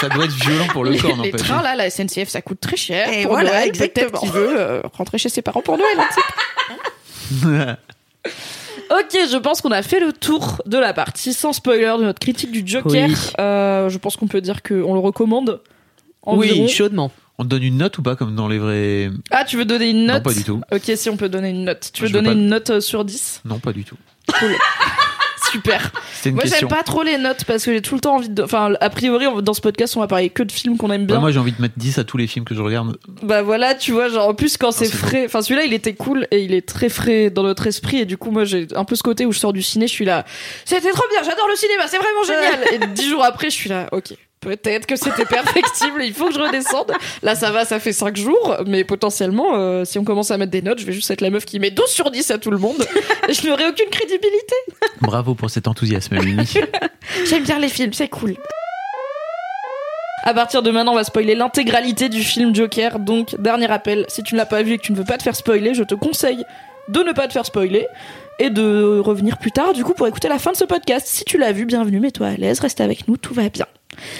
ça 0.00 0.08
doit 0.08 0.24
être 0.24 0.34
violent 0.34 0.66
pour 0.72 0.84
le 0.84 0.90
les, 0.90 0.98
corps, 0.98 1.10
les 1.10 1.16
n'empêche. 1.30 1.40
trains 1.42 1.62
là, 1.62 1.74
la 1.76 1.88
SNCF 1.90 2.28
ça 2.28 2.42
coûte 2.42 2.60
très 2.60 2.76
cher. 2.76 3.08
Et 3.12 3.22
pour 3.22 3.32
voilà, 3.32 3.50
Noël, 3.50 3.68
exactement. 3.68 4.06
Peut-être 4.10 4.20
qu'il 4.20 4.30
veut 4.32 4.54
euh, 4.60 4.80
rentrer 4.92 5.18
chez 5.18 5.28
ses 5.28 5.42
parents 5.42 5.62
pour 5.62 5.78
Noël. 5.78 5.98
Ok, 8.92 9.16
je 9.30 9.36
pense 9.38 9.60
qu'on 9.62 9.70
a 9.70 9.82
fait 9.82 10.00
le 10.00 10.12
tour 10.12 10.60
de 10.66 10.76
la 10.76 10.92
partie 10.92 11.32
sans 11.32 11.52
spoiler 11.52 11.94
de 11.98 12.04
notre 12.04 12.18
critique 12.18 12.52
du 12.52 12.62
Joker. 12.66 13.08
Oui. 13.08 13.16
Euh, 13.40 13.88
je 13.88 13.96
pense 13.98 14.16
qu'on 14.16 14.26
peut 14.26 14.40
dire 14.40 14.62
qu'on 14.62 14.92
le 14.92 15.00
recommande. 15.00 15.60
Environ. 16.22 16.62
Oui, 16.64 16.68
chaudement. 16.68 17.10
On 17.38 17.44
te 17.44 17.48
donne 17.48 17.62
une 17.62 17.78
note 17.78 17.96
ou 17.98 18.02
pas 18.02 18.14
comme 18.16 18.36
dans 18.36 18.48
les 18.48 18.58
vrais 18.58 19.10
Ah, 19.30 19.44
tu 19.44 19.56
veux 19.56 19.64
donner 19.64 19.90
une 19.90 20.06
note 20.06 20.16
Non, 20.16 20.22
pas 20.22 20.34
du 20.34 20.44
tout. 20.44 20.60
Ok, 20.70 20.92
si 20.94 21.08
on 21.08 21.16
peut 21.16 21.28
donner 21.30 21.50
une 21.50 21.64
note. 21.64 21.90
Tu 21.92 22.02
veux 22.02 22.08
Je 22.08 22.12
veux 22.12 22.20
donner 22.20 22.34
pas. 22.34 22.40
une 22.40 22.46
note 22.48 22.70
euh, 22.70 22.80
sur 22.80 23.04
10 23.04 23.42
Non, 23.46 23.58
pas 23.58 23.72
du 23.72 23.84
tout. 23.84 23.96
Cool. 24.38 24.50
Super. 25.52 25.92
Une 26.24 26.34
Moi, 26.34 26.44
j'aime 26.46 26.68
pas 26.68 26.82
trop 26.82 27.02
les 27.02 27.18
notes 27.18 27.44
parce 27.44 27.64
que 27.64 27.72
j'ai 27.72 27.82
tout 27.82 27.94
le 27.94 28.00
temps 28.00 28.16
envie 28.16 28.28
de. 28.28 28.42
Enfin, 28.42 28.72
a 28.80 28.90
priori, 28.90 29.26
dans 29.42 29.54
ce 29.54 29.60
podcast, 29.60 29.96
on 29.96 30.00
va 30.00 30.06
parler 30.06 30.30
que 30.30 30.42
de 30.42 30.50
films 30.50 30.76
qu'on 30.76 30.90
aime 30.90 31.06
bien. 31.06 31.16
Ouais, 31.16 31.20
moi, 31.20 31.30
j'ai 31.30 31.38
envie 31.38 31.52
de 31.52 31.60
mettre 31.60 31.74
10 31.76 31.98
à 31.98 32.04
tous 32.04 32.16
les 32.16 32.26
films 32.26 32.44
que 32.44 32.54
je 32.54 32.62
regarde. 32.62 32.96
Bah 33.22 33.42
voilà, 33.42 33.74
tu 33.74 33.92
vois, 33.92 34.08
genre 34.08 34.28
en 34.28 34.34
plus 34.34 34.56
quand 34.56 34.72
c'est 34.72 34.90
frais, 34.90 35.24
enfin 35.26 35.42
celui-là 35.42 35.64
il 35.64 35.72
était 35.72 35.94
cool 35.94 36.26
et 36.30 36.42
il 36.42 36.54
est 36.54 36.66
très 36.66 36.88
frais 36.88 37.30
dans 37.30 37.42
notre 37.42 37.66
esprit 37.66 37.98
et 37.98 38.04
du 38.04 38.16
coup 38.16 38.30
moi 38.30 38.44
j'ai 38.44 38.66
un 38.74 38.84
peu 38.84 38.94
ce 38.96 39.02
côté 39.02 39.26
où 39.26 39.32
je 39.32 39.38
sors 39.38 39.52
du 39.52 39.62
ciné, 39.62 39.86
je 39.86 39.92
suis 39.92 40.04
là, 40.04 40.24
c'était 40.64 40.90
trop 40.90 41.04
bien, 41.10 41.22
j'adore 41.22 41.48
le 41.48 41.56
cinéma, 41.56 41.84
c'est 41.86 41.98
vraiment 41.98 42.24
génial. 42.24 42.60
et 42.72 42.86
dix 42.94 43.08
jours 43.08 43.24
après 43.24 43.50
je 43.50 43.54
suis 43.54 43.68
là, 43.68 43.88
ok, 43.92 44.14
peut-être 44.42 44.86
que 44.86 44.96
c'était 44.96 45.24
perfectible, 45.24 46.02
il 46.04 46.12
faut 46.12 46.28
que 46.28 46.34
je 46.34 46.40
redescende. 46.40 46.92
Là 47.22 47.34
ça 47.34 47.50
va, 47.50 47.64
ça 47.64 47.80
fait 47.80 47.92
5 47.92 48.16
jours, 48.16 48.56
mais 48.66 48.84
potentiellement 48.84 49.54
euh, 49.54 49.84
si 49.84 49.98
on 49.98 50.04
commence 50.04 50.30
à 50.30 50.36
mettre 50.36 50.50
des 50.50 50.62
notes, 50.62 50.80
je 50.80 50.84
vais 50.86 50.92
juste 50.92 51.10
être 51.10 51.22
la 51.22 51.30
meuf 51.30 51.46
qui 51.46 51.58
met 51.58 51.70
12 51.70 51.88
sur 51.88 52.10
10 52.10 52.30
à 52.30 52.38
tout 52.38 52.50
le 52.50 52.58
monde 52.58 52.84
et 53.28 53.32
je 53.32 53.48
n'aurai 53.48 53.66
aucune 53.66 53.88
crédibilité. 53.88 54.54
Bravo 55.00 55.34
pour 55.34 55.48
cet 55.48 55.68
enthousiasme, 55.68 56.18
Mimi. 56.22 56.52
J'aime 57.26 57.44
bien 57.44 57.58
les 57.58 57.68
films, 57.68 57.92
c'est 57.92 58.08
cool. 58.08 58.36
À 60.24 60.34
partir 60.34 60.62
de 60.62 60.70
maintenant, 60.70 60.92
on 60.92 60.96
va 60.96 61.04
spoiler 61.04 61.34
l'intégralité 61.34 62.08
du 62.08 62.22
film 62.22 62.54
Joker. 62.54 63.00
Donc, 63.00 63.40
dernier 63.40 63.70
appel, 63.70 64.04
si 64.08 64.22
tu 64.22 64.34
ne 64.34 64.38
l'as 64.38 64.46
pas 64.46 64.62
vu 64.62 64.74
et 64.74 64.78
que 64.78 64.82
tu 64.82 64.92
ne 64.92 64.96
veux 64.96 65.04
pas 65.04 65.18
te 65.18 65.22
faire 65.24 65.34
spoiler, 65.34 65.74
je 65.74 65.82
te 65.82 65.96
conseille 65.96 66.44
de 66.88 67.00
ne 67.00 67.12
pas 67.12 67.26
te 67.26 67.32
faire 67.32 67.46
spoiler 67.46 67.86
et 68.38 68.50
de 68.50 69.00
revenir 69.00 69.38
plus 69.38 69.50
tard, 69.50 69.72
du 69.72 69.82
coup, 69.84 69.94
pour 69.94 70.06
écouter 70.06 70.28
la 70.28 70.38
fin 70.38 70.52
de 70.52 70.56
ce 70.56 70.64
podcast. 70.64 71.06
Si 71.08 71.24
tu 71.24 71.38
l'as 71.38 71.52
vu, 71.52 71.64
bienvenue, 71.64 71.98
mets-toi 71.98 72.28
à 72.28 72.36
l'aise, 72.36 72.60
reste 72.60 72.80
avec 72.80 73.08
nous, 73.08 73.16
tout 73.16 73.34
va 73.34 73.48
bien. 73.48 73.66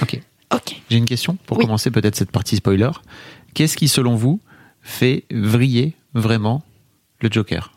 Ok. 0.02 0.20
Ok. 0.54 0.82
J'ai 0.90 0.98
une 0.98 1.04
question 1.06 1.36
pour 1.46 1.56
Oui. 1.58 1.64
commencer 1.64 1.90
peut-être 1.90 2.14
cette 2.16 2.30
partie 2.30 2.56
spoiler. 2.56 2.90
Qu'est-ce 3.54 3.76
qui, 3.76 3.88
selon 3.88 4.14
vous, 4.16 4.40
fait 4.82 5.24
vriller 5.30 5.94
vraiment 6.14 6.62
le 7.20 7.30
Joker? 7.30 7.72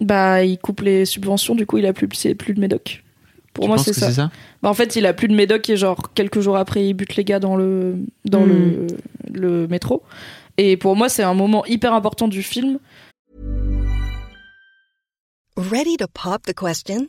Bah, 0.00 0.44
il 0.44 0.58
coupe 0.58 0.80
les 0.82 1.04
subventions, 1.04 1.54
du 1.54 1.66
coup, 1.66 1.78
il 1.78 1.86
a 1.86 1.92
plus, 1.92 2.08
c'est 2.14 2.34
plus 2.34 2.54
de 2.54 2.60
médoc. 2.60 3.02
Pour 3.54 3.64
Tu 3.64 3.68
moi, 3.68 3.78
c'est 3.78 3.92
ça. 3.92 4.30
Bah, 4.62 4.68
en 4.70 4.74
fait, 4.74 4.96
il 4.96 5.04
a 5.06 5.12
plus 5.12 5.28
de 5.28 5.34
médoc 5.34 5.68
et 5.68 5.76
genre 5.76 6.12
quelques 6.14 6.40
jours 6.40 6.56
après, 6.56 6.86
il 6.86 6.94
bute 6.94 7.16
les 7.16 7.24
gars 7.24 7.38
dans 7.40 7.54
le 7.56 7.96
dans 8.24 8.44
le, 8.44 8.86
le 9.32 9.66
métro. 9.68 10.02
Et 10.58 10.76
pour 10.76 10.96
moi, 10.96 11.08
c'est 11.08 11.22
un 11.22 11.34
moment 11.34 11.64
hyper 11.66 11.92
important 11.92 12.28
du 12.28 12.42
film. 12.42 12.78
Ready 15.56 15.96
to 15.98 16.06
pop 16.12 16.42
the 16.46 16.54
question? 16.54 17.08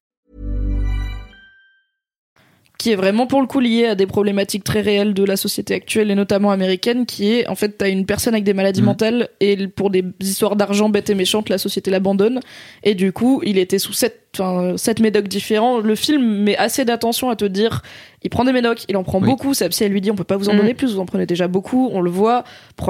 Qui 2.81 2.91
est 2.91 2.95
vraiment 2.95 3.27
pour 3.27 3.41
le 3.41 3.47
coup 3.47 3.59
lié 3.59 3.85
à 3.85 3.93
des 3.95 4.07
problématiques 4.07 4.63
très 4.63 4.81
réelles 4.81 5.13
de 5.13 5.23
la 5.23 5.35
société 5.37 5.75
actuelle 5.75 6.09
et 6.09 6.15
notamment 6.15 6.49
américaine, 6.49 7.05
qui 7.05 7.31
est 7.33 7.47
en 7.47 7.53
fait 7.53 7.77
t'as 7.77 7.89
une 7.89 8.07
personne 8.07 8.33
avec 8.33 8.43
des 8.43 8.55
maladies 8.55 8.81
Mhm. 8.81 8.85
mentales 8.87 9.29
et 9.39 9.67
pour 9.67 9.91
des 9.91 10.03
histoires 10.19 10.55
d'argent 10.55 10.89
bêtes 10.89 11.11
et 11.11 11.15
méchantes, 11.15 11.49
la 11.49 11.59
société 11.59 11.91
l'abandonne 11.91 12.39
et 12.83 12.95
du 12.95 13.11
coup 13.13 13.41
il 13.45 13.59
était 13.59 13.77
sous 13.77 13.93
sept, 13.93 14.17
enfin, 14.33 14.77
sept 14.77 14.99
médocs 14.99 15.27
différents. 15.27 15.77
Le 15.77 15.93
film 15.93 16.23
met 16.43 16.57
assez 16.57 16.83
d'attention 16.83 17.29
à 17.29 17.35
te 17.35 17.45
dire, 17.45 17.83
il 18.23 18.31
prend 18.31 18.45
des 18.45 18.51
médocs, 18.51 18.85
il 18.89 18.97
en 18.97 19.03
prend 19.03 19.19
Oui. 19.19 19.27
beaucoup. 19.27 19.53
Sa 19.53 19.69
psy 19.69 19.83
elle 19.83 19.91
lui 19.91 20.01
dit 20.01 20.09
on 20.09 20.15
peut 20.15 20.23
pas 20.23 20.37
vous 20.37 20.49
en 20.49 20.53
Mhm. 20.53 20.59
donner 20.61 20.73
plus, 20.73 20.93
vous 20.93 20.99
en 20.99 21.05
prenez 21.05 21.27
déjà 21.27 21.47
beaucoup. 21.47 21.89
On 21.93 22.01
le 22.01 22.09
voit 22.09 22.43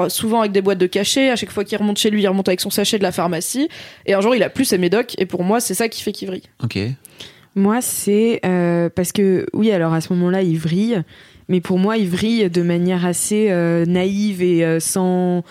souvent 0.08 0.40
avec 0.40 0.52
des 0.52 0.62
boîtes 0.62 0.78
de 0.78 0.86
cachets. 0.86 1.28
À 1.28 1.36
chaque 1.36 1.50
fois 1.50 1.64
qu'il 1.64 1.76
remonte 1.76 1.98
chez 1.98 2.08
lui, 2.08 2.22
il 2.22 2.28
remonte 2.28 2.48
avec 2.48 2.62
son 2.62 2.70
sachet 2.70 2.96
de 2.96 3.02
la 3.02 3.12
pharmacie 3.12 3.68
et 4.06 4.14
un 4.14 4.22
jour 4.22 4.34
il 4.34 4.42
a 4.42 4.48
plus 4.48 4.64
ses 4.64 4.78
médocs 4.78 5.14
et 5.18 5.26
pour 5.26 5.44
moi 5.44 5.60
c'est 5.60 5.74
ça 5.74 5.88
qui 5.90 6.00
fait 6.02 6.12
qu'il 6.12 6.28
vrille. 6.28 6.44
Ok. 6.64 6.78
Moi, 7.54 7.80
c'est 7.82 8.40
euh, 8.46 8.88
parce 8.94 9.12
que, 9.12 9.46
oui, 9.52 9.70
alors 9.72 9.92
à 9.92 10.00
ce 10.00 10.12
moment-là, 10.14 10.42
il 10.42 10.58
vrille, 10.58 11.02
mais 11.48 11.60
pour 11.60 11.78
moi, 11.78 11.98
il 11.98 12.08
vrille 12.08 12.48
de 12.48 12.62
manière 12.62 13.04
assez 13.04 13.48
euh, 13.50 13.84
naïve 13.86 14.42
et 14.42 14.64
euh, 14.64 14.80
sans. 14.80 15.44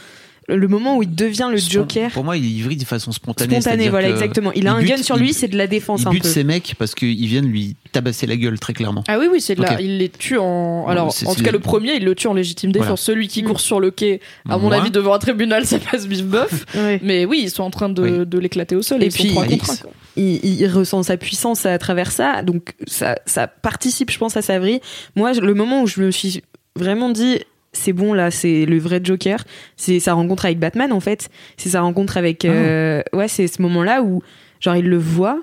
Le 0.49 0.67
moment 0.67 0.97
où 0.97 1.03
il 1.03 1.15
devient 1.15 1.47
le 1.49 1.57
Spon- 1.57 1.71
Joker. 1.71 2.11
Pour 2.11 2.25
moi, 2.25 2.35
il 2.35 2.61
vrille 2.63 2.75
de 2.75 2.83
façon 2.83 3.11
spontanée. 3.13 3.53
Spontané, 3.53 3.61
c'est-à-dire 3.61 3.91
voilà, 3.91 4.09
exactement. 4.09 4.51
Il 4.53 4.67
a 4.67 4.71
il 4.81 4.83
un 4.83 4.95
gun 4.97 5.01
sur 5.03 5.15
lui, 5.15 5.31
c'est 5.31 5.47
de 5.47 5.55
la 5.55 5.67
défense 5.67 6.01
Il 6.01 6.07
un 6.07 6.11
bute 6.11 6.23
peu. 6.23 6.27
ces 6.27 6.43
mecs 6.43 6.73
parce 6.77 6.93
qu'ils 6.93 7.25
viennent 7.27 7.45
lui 7.45 7.77
tabasser 7.93 8.27
la 8.27 8.35
gueule, 8.35 8.59
très 8.59 8.73
clairement. 8.73 9.03
Ah 9.07 9.17
oui, 9.17 9.27
oui, 9.31 9.39
c'est 9.39 9.55
de 9.55 9.61
la- 9.61 9.79
il 9.79 9.99
les 9.99 10.09
tue 10.09 10.37
en. 10.39 10.87
Alors, 10.87 11.15
en 11.25 11.35
tout 11.35 11.43
cas, 11.43 11.51
le 11.51 11.59
premier, 11.59 11.93
il 11.93 12.03
le 12.03 12.15
tue 12.15 12.27
en 12.27 12.33
légitime 12.33 12.71
défense. 12.73 12.87
Voilà. 12.87 12.97
Celui 12.97 13.27
qui 13.29 13.43
court 13.43 13.61
sur 13.61 13.79
le 13.79 13.91
quai, 13.91 14.19
à 14.49 14.57
mon 14.57 14.67
Moi, 14.67 14.77
avis, 14.77 14.91
devant 14.91 15.13
un 15.13 15.19
tribunal, 15.19 15.65
ça 15.67 15.77
passe 15.79 16.05
bif 16.07 16.25
bof. 16.25 16.65
Ouais. 16.75 16.99
Mais 17.03 17.23
oui, 17.25 17.41
ils 17.43 17.49
sont 17.51 17.63
en 17.63 17.69
train 17.71 17.87
de, 17.89 18.01
Oui. 18.01 18.25
de 18.27 18.39
l'éclater 18.39 18.75
au 18.75 18.81
sol. 18.81 19.03
Et 19.03 19.05
ils 19.05 19.11
sont 19.11 19.23
puis, 19.23 19.31
trois 19.31 19.45
il- 19.45 19.51
contre 19.57 19.71
un, 19.71 19.75
quoi. 19.77 19.91
Il, 20.15 20.43
il 20.43 20.67
ressent 20.67 21.03
sa 21.03 21.17
puissance 21.17 21.65
à 21.65 21.77
travers 21.77 22.11
ça, 22.11 22.41
donc 22.43 22.73
ça, 22.87 23.17
ça 23.25 23.47
participe, 23.47 24.11
je 24.11 24.17
pense, 24.17 24.37
à 24.37 24.41
sa 24.41 24.59
vrille. 24.59 24.81
Moi, 25.15 25.33
le 25.33 25.53
moment 25.53 25.83
où 25.83 25.87
je 25.87 26.01
me 26.01 26.11
suis 26.11 26.41
vraiment 26.75 27.09
dit, 27.09 27.39
c'est 27.73 27.93
bon 27.93 28.13
là, 28.13 28.31
c'est 28.31 28.65
le 28.65 28.77
vrai 28.79 28.99
Joker, 29.03 29.43
c'est 29.77 29.99
sa 29.99 30.13
rencontre 30.13 30.45
avec 30.45 30.59
Batman 30.59 30.91
en 30.91 30.99
fait, 30.99 31.29
c'est 31.57 31.69
sa 31.69 31.81
rencontre 31.81 32.17
avec, 32.17 32.43
euh, 32.45 33.01
ouais, 33.13 33.27
c'est 33.27 33.47
ce 33.47 33.61
moment-là 33.61 34.03
où 34.03 34.21
genre 34.59 34.75
il 34.75 34.87
le 34.87 34.97
voit 34.97 35.39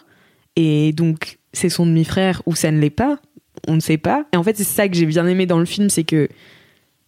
et 0.56 0.92
donc 0.92 1.38
c'est 1.52 1.70
son 1.70 1.86
demi-frère 1.86 2.42
ou 2.46 2.54
ça 2.54 2.70
ne 2.70 2.78
l'est 2.78 2.90
pas, 2.90 3.18
on 3.66 3.74
ne 3.74 3.80
sait 3.80 3.98
pas. 3.98 4.26
Et 4.32 4.36
en 4.36 4.42
fait, 4.42 4.56
c'est 4.56 4.64
ça 4.64 4.88
que 4.88 4.94
j'ai 4.94 5.06
bien 5.06 5.26
aimé 5.26 5.46
dans 5.46 5.58
le 5.58 5.64
film, 5.64 5.88
c'est 5.88 6.04
que 6.04 6.28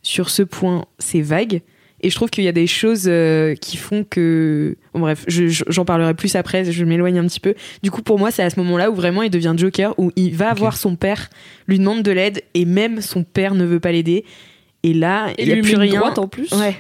sur 0.03 0.31
ce 0.31 0.43
point, 0.43 0.87
c'est 0.99 1.21
vague. 1.21 1.61
Et 2.03 2.11
je 2.11 2.15
trouve 2.15 2.31
qu'il 2.31 2.45
y 2.45 2.49
a 2.49 2.53
des 2.53 2.67
choses 2.67 3.05
euh, 3.07 3.55
qui 3.55 3.77
font 3.77 4.05
que. 4.09 4.77
Bon, 4.95 5.01
bref, 5.01 5.25
je- 5.29 5.49
je- 5.49 5.65
j'en 5.69 5.85
parlerai 5.85 6.15
plus 6.15 6.35
après, 6.37 6.65
je 6.71 6.85
m'éloigne 6.85 7.19
un 7.19 7.27
petit 7.27 7.41
peu. 7.41 7.55
Du 7.83 7.91
coup, 7.91 8.03
pour 8.03 8.19
moi, 8.19 8.31
c'est 8.31 8.43
à 8.43 8.51
ce 8.51 8.59
moment-là 8.61 8.91
où 8.91 8.95
vraiment 8.95 9.23
il 9.23 9.31
devient 9.31 9.55
Joker, 9.57 9.95
où 9.99 10.11
il 10.17 10.35
va 10.35 10.55
voir 10.55 10.77
son 10.77 10.97
père, 10.97 11.29
lui 11.67 11.79
demande 11.79 12.03
de 12.03 12.11
l'aide, 12.11 12.43
et 12.55 12.65
même 12.65 13.01
son 13.01 13.23
père 13.25 13.55
ne 13.55 13.65
veut 13.65 13.81
pas 13.81 13.93
l'aider. 13.93 14.25
Et 14.83 14.95
là, 14.95 15.29
il 15.39 15.47
n'y 15.47 15.53
a 15.53 15.63
plus 15.63 15.77
rien. 15.77 16.01
droite 16.01 16.19
en 16.19 16.27
plus. 16.29 16.51
Ouais. 16.53 16.77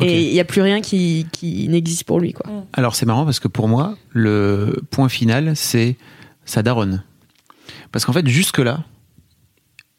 Ok. 0.00 0.06
Et 0.06 0.22
il 0.28 0.32
n'y 0.32 0.40
a 0.40 0.44
plus 0.44 0.60
rien 0.62 0.80
qui, 0.80 1.26
qui 1.32 1.68
n'existe 1.68 2.04
pour 2.04 2.20
lui, 2.20 2.32
quoi. 2.32 2.46
Alors 2.72 2.94
c'est 2.94 3.06
marrant 3.06 3.24
parce 3.24 3.40
que 3.40 3.48
pour 3.48 3.68
moi, 3.68 3.96
le 4.10 4.82
point 4.90 5.08
final, 5.08 5.52
c'est 5.54 5.96
sa 6.44 6.62
daronne. 6.62 7.02
Parce 7.90 8.04
qu'en 8.04 8.12
fait, 8.12 8.26
jusque-là, 8.26 8.84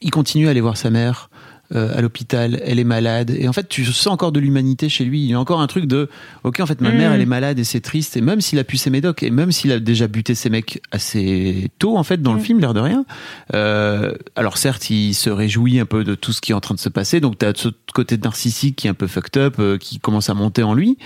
il 0.02 0.12
continue 0.12 0.48
à 0.48 0.50
aller 0.52 0.62
voir 0.62 0.78
sa 0.78 0.90
mère. 0.90 1.30
Euh, 1.74 1.98
à 1.98 2.02
l'hôpital, 2.02 2.62
elle 2.66 2.80
est 2.80 2.84
malade. 2.84 3.32
Et 3.38 3.48
en 3.48 3.54
fait, 3.54 3.68
tu 3.68 3.84
sens 3.86 4.08
encore 4.08 4.32
de 4.32 4.40
l'humanité 4.40 4.90
chez 4.90 5.06
lui. 5.06 5.22
Il 5.24 5.30
y 5.30 5.34
a 5.34 5.40
encore 5.40 5.62
un 5.62 5.68
truc 5.68 5.86
de, 5.86 6.10
ok, 6.44 6.60
en 6.60 6.66
fait, 6.66 6.82
ma 6.82 6.92
Mm. 6.92 6.98
mère, 6.98 7.12
elle 7.14 7.22
est 7.22 7.26
malade 7.26 7.58
et 7.60 7.64
c'est 7.64 7.82
triste. 7.82 8.16
Et 8.18 8.22
même 8.22 8.42
s'il 8.42 8.60
a 8.60 8.64
pu 8.64 8.78
ses 8.78 8.90
médocs, 8.90 9.24
et 9.24 9.30
même 9.32 9.52
s'il 9.52 9.72
a 9.72 9.80
déjà 9.80 10.08
buté 10.08 10.36
ses 10.36 10.50
mecs 10.50 10.82
assez 10.92 11.72
tôt, 11.80 11.98
en 11.98 12.04
fait, 12.04 12.22
dans 12.22 12.34
le 12.34 12.40
Mm. 12.40 12.44
film, 12.44 12.60
l'air 12.60 12.74
de 12.74 12.80
rien. 12.80 13.06
Euh, 13.54 14.14
alors 14.36 14.58
certes, 14.58 14.90
il 14.90 15.14
se 15.14 15.30
réjouit 15.30 15.80
un 15.80 15.86
peu 15.86 16.04
de 16.04 16.16
tout 16.16 16.32
ce 16.34 16.42
qui 16.42 16.52
est 16.52 16.56
en 16.56 16.62
train 16.62 16.76
de 16.76 16.80
se 16.80 16.90
passer. 16.90 17.20
Donc 17.20 17.38
t'as 17.38 17.54
ce 17.56 17.70
côté 17.94 18.18
narcissique 18.18 18.76
qui 18.76 18.88
est 18.88 18.90
un 18.90 18.94
peu 18.94 19.08
fucked 19.08 19.42
up, 19.42 19.56
euh, 19.60 19.78
qui 19.78 20.00
commence 20.00 20.30
à 20.30 20.34
monter 20.34 20.64
en 20.64 20.74
lui. 20.74 20.98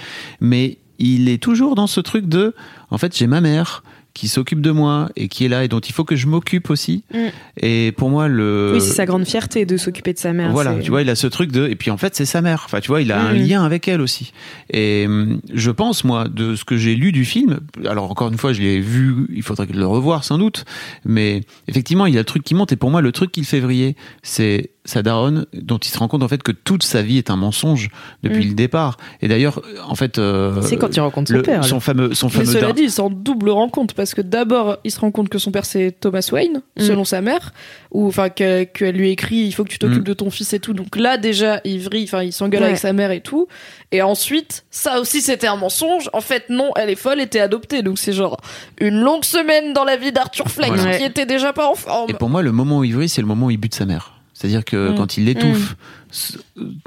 Mais 0.42 0.78
il 1.00 1.30
est 1.30 1.42
toujours 1.42 1.76
dans 1.76 1.88
ce 1.88 2.00
truc 2.00 2.28
de, 2.28 2.54
en 2.90 2.98
fait, 2.98 3.16
j'ai 3.16 3.28
ma 3.28 3.42
mère 3.42 3.84
qui 4.18 4.28
s'occupe 4.28 4.62
de 4.62 4.72
moi 4.72 5.10
et 5.16 5.28
qui 5.28 5.46
est 5.46 5.48
là 5.48 5.64
et 5.64 5.68
dont 5.68 5.80
il 5.80 5.94
faut 5.94 6.04
que 6.04 6.16
je 6.16 6.28
m'occupe 6.28 6.70
aussi. 6.70 7.04
Mm. 7.14 7.18
Et 7.62 7.94
pour 7.96 8.10
moi, 8.10 8.28
le 8.28 8.72
Oui, 8.74 8.82
c'est 8.82 8.94
sa 8.94 9.06
grande 9.06 9.26
fierté 9.26 9.66
de 9.66 9.78
s'occuper 9.78 10.14
de 10.14 10.18
sa 10.20 10.34
mère. 10.34 10.52
voilà, 10.52 10.76
tu 10.80 10.90
vois, 10.90 11.02
il 11.04 11.10
a 11.10 11.16
ce 11.16 11.28
truc 11.28 11.52
de 11.52 11.68
et 11.68 11.76
puis 11.76 11.92
en 11.92 11.98
fait 11.98 12.16
c'est 12.16 12.26
sa 12.26 12.42
mère. 12.42 12.64
Enfin, 12.66 12.80
tu 12.80 12.88
vois, 12.88 13.02
il 13.02 13.12
a 13.12 13.22
un 13.22 13.34
Mhm. 13.34 13.48
lien 13.48 13.64
avec 13.64 13.88
elle 13.88 14.02
aussi. 14.02 14.32
Et 14.72 15.06
hum, 15.08 15.40
je 15.54 15.72
pense 15.72 16.04
moi 16.04 16.28
de 16.28 16.56
ce 16.56 16.66
que 16.66 16.78
j'ai 16.78 16.96
lu 16.96 17.12
du 17.12 17.24
film. 17.26 17.60
Alors 17.86 18.10
encore 18.12 18.30
une 18.30 18.38
fois, 18.38 18.54
je 18.54 18.62
l'ai 18.62 18.80
vu. 18.80 19.28
Il 19.34 19.44
faudrait 19.44 19.68
le 19.72 19.86
revoir 19.88 20.24
sans 20.24 20.38
doute. 20.38 20.66
Mais 21.06 21.42
effectivement, 21.68 22.06
il 22.08 22.14
y 22.14 22.18
a 22.18 22.22
le 22.22 22.26
truc 22.26 22.44
qui 22.44 22.56
monte. 22.56 22.72
Et 22.72 22.76
pour 22.76 22.90
moi, 22.90 23.02
le 23.02 23.12
truc 23.12 23.32
qui 23.32 23.42
le 23.42 23.46
fait 23.46 23.60
vriller, 23.60 23.96
c'est 24.24 24.72
sa 24.88 25.04
daronne 25.04 25.46
dont 25.54 25.78
il 25.78 25.90
se 25.90 25.98
rend 26.00 26.08
compte 26.08 26.24
en 26.24 26.28
fait 26.28 26.42
que 26.42 26.52
toute 26.52 26.82
sa 26.84 27.02
vie 27.02 27.18
est 27.18 27.30
un 27.30 27.36
mensonge 27.36 27.90
depuis 28.24 28.44
Mhm. 28.46 28.50
le 28.50 28.56
départ. 28.56 28.98
Et 29.22 29.28
d'ailleurs, 29.28 29.62
en 29.88 29.94
fait, 29.96 30.18
euh, 30.18 30.62
C'est 30.62 30.78
quand 30.78 30.96
il 30.96 31.00
rencontre 31.02 31.32
son 31.32 31.42
père. 31.42 31.64
son 31.66 31.80
fameux, 31.80 32.14
son 32.16 32.28
Mais 32.28 32.32
fameux 32.34 32.46
cela 32.46 32.62
dar- 32.62 32.74
dit, 32.74 32.84
il 32.84 32.92
s'en 32.92 33.10
double 33.10 33.50
rend 33.52 33.70
compte 33.70 33.94
parce 33.94 34.14
que 34.16 34.22
d'abord, 34.22 34.78
il 34.84 34.92
se 34.92 35.00
rend 35.00 35.12
compte 35.12 35.30
que 35.30 35.38
son 35.38 35.52
père 35.52 35.66
c'est 35.66 35.92
Thomas 36.00 36.28
Wayne, 36.32 36.62
Mm. 36.80 36.82
selon 36.82 37.04
sa 37.04 37.22
mère, 37.22 37.54
ou 37.92 38.08
enfin 38.08 38.30
qu'elle 38.30 38.72
qu'elle 38.72 38.96
lui 38.96 39.10
écrit 39.12 39.36
il 39.38 39.52
faut 39.52 39.64
que 39.64 39.70
tu 39.70 39.78
t'occupes 39.78 40.00
Mm. 40.02 40.04
de 40.06 40.14
ton 40.14 40.30
fils 40.30 40.54
et 40.54 40.60
tout. 40.60 40.74
Donc 40.74 40.96
là 40.96 41.18
déjà, 41.18 41.62
il 41.66 41.80
vrille, 41.82 42.06
enfin 42.06 42.24
il 42.24 42.32
s'engueule 42.34 42.62
Ouais. 42.62 42.68
avec 42.68 42.80
sa 42.80 42.94
mère 42.94 43.12
et 43.12 43.22
tout. 43.22 43.48
Et 43.92 44.02
ensuite, 44.02 44.66
ça 44.72 45.00
aussi 45.00 45.22
c'était 45.22 45.48
un 45.48 45.58
mensonge. 45.58 46.10
En 46.14 46.22
fait, 46.22 46.46
non, 46.50 46.72
elle 46.78 46.90
est 46.90 46.96
folle, 46.96 47.20
était 47.20 47.40
adoptée. 47.42 47.82
Donc 47.84 48.00
c'est 48.00 48.14
genre 48.14 48.38
une 48.80 49.00
longue 49.02 49.26
semaine 49.26 49.74
dans 49.74 49.84
la 49.84 49.98
vie 49.98 50.12
d'Arthur 50.12 50.48
Fleck 50.50 50.72
Voilà. 50.74 50.98
qui 50.98 51.04
était 51.04 51.26
déjà 51.26 51.52
pas 51.54 51.70
en 51.70 51.76
forme. 51.76 52.10
Et 52.10 52.14
pour 52.14 52.30
moi, 52.30 52.42
le 52.42 52.52
moment 52.52 52.80
où 52.80 52.84
il 52.84 52.94
vrille, 52.96 53.10
c'est 53.10 53.22
le 53.22 53.28
moment 53.28 53.48
où 53.48 53.52
il 53.52 53.58
bute 53.58 53.76
sa 53.76 53.86
mère. 53.86 54.14
C'est-à-dire 54.40 54.64
que 54.64 54.92
Mm. 54.92 54.96
quand 54.96 55.18
il 55.18 55.26
l'étouffe 55.26 55.76
s- 56.12 56.38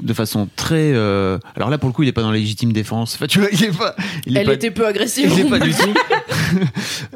de 0.01 0.13
façon 0.13 0.47
très. 0.55 0.93
euh, 0.93 1.37
Alors 1.57 1.69
là, 1.69 1.77
pour 1.77 1.89
le 1.89 1.93
coup, 1.93 2.03
il 2.03 2.07
est 2.07 2.13
pas 2.13 2.21
dans 2.21 2.31
la 2.31 2.37
légitime 2.37 2.71
défense. 2.71 3.15
Enfin, 3.15 3.27
tu 3.27 3.39
vois, 3.39 3.49
il 3.51 3.61
est 3.65 3.77
pas. 3.77 3.93
Il 4.25 4.37
est 4.37 4.39
Elle 4.39 4.45
pas- 4.47 4.53
était 4.53 4.71
peu 4.71 4.87
agressive. 4.87 5.29
Il 5.37 5.39
est 5.47 5.49
pas 5.49 5.59
du 5.59 5.71
tout. 5.73 5.93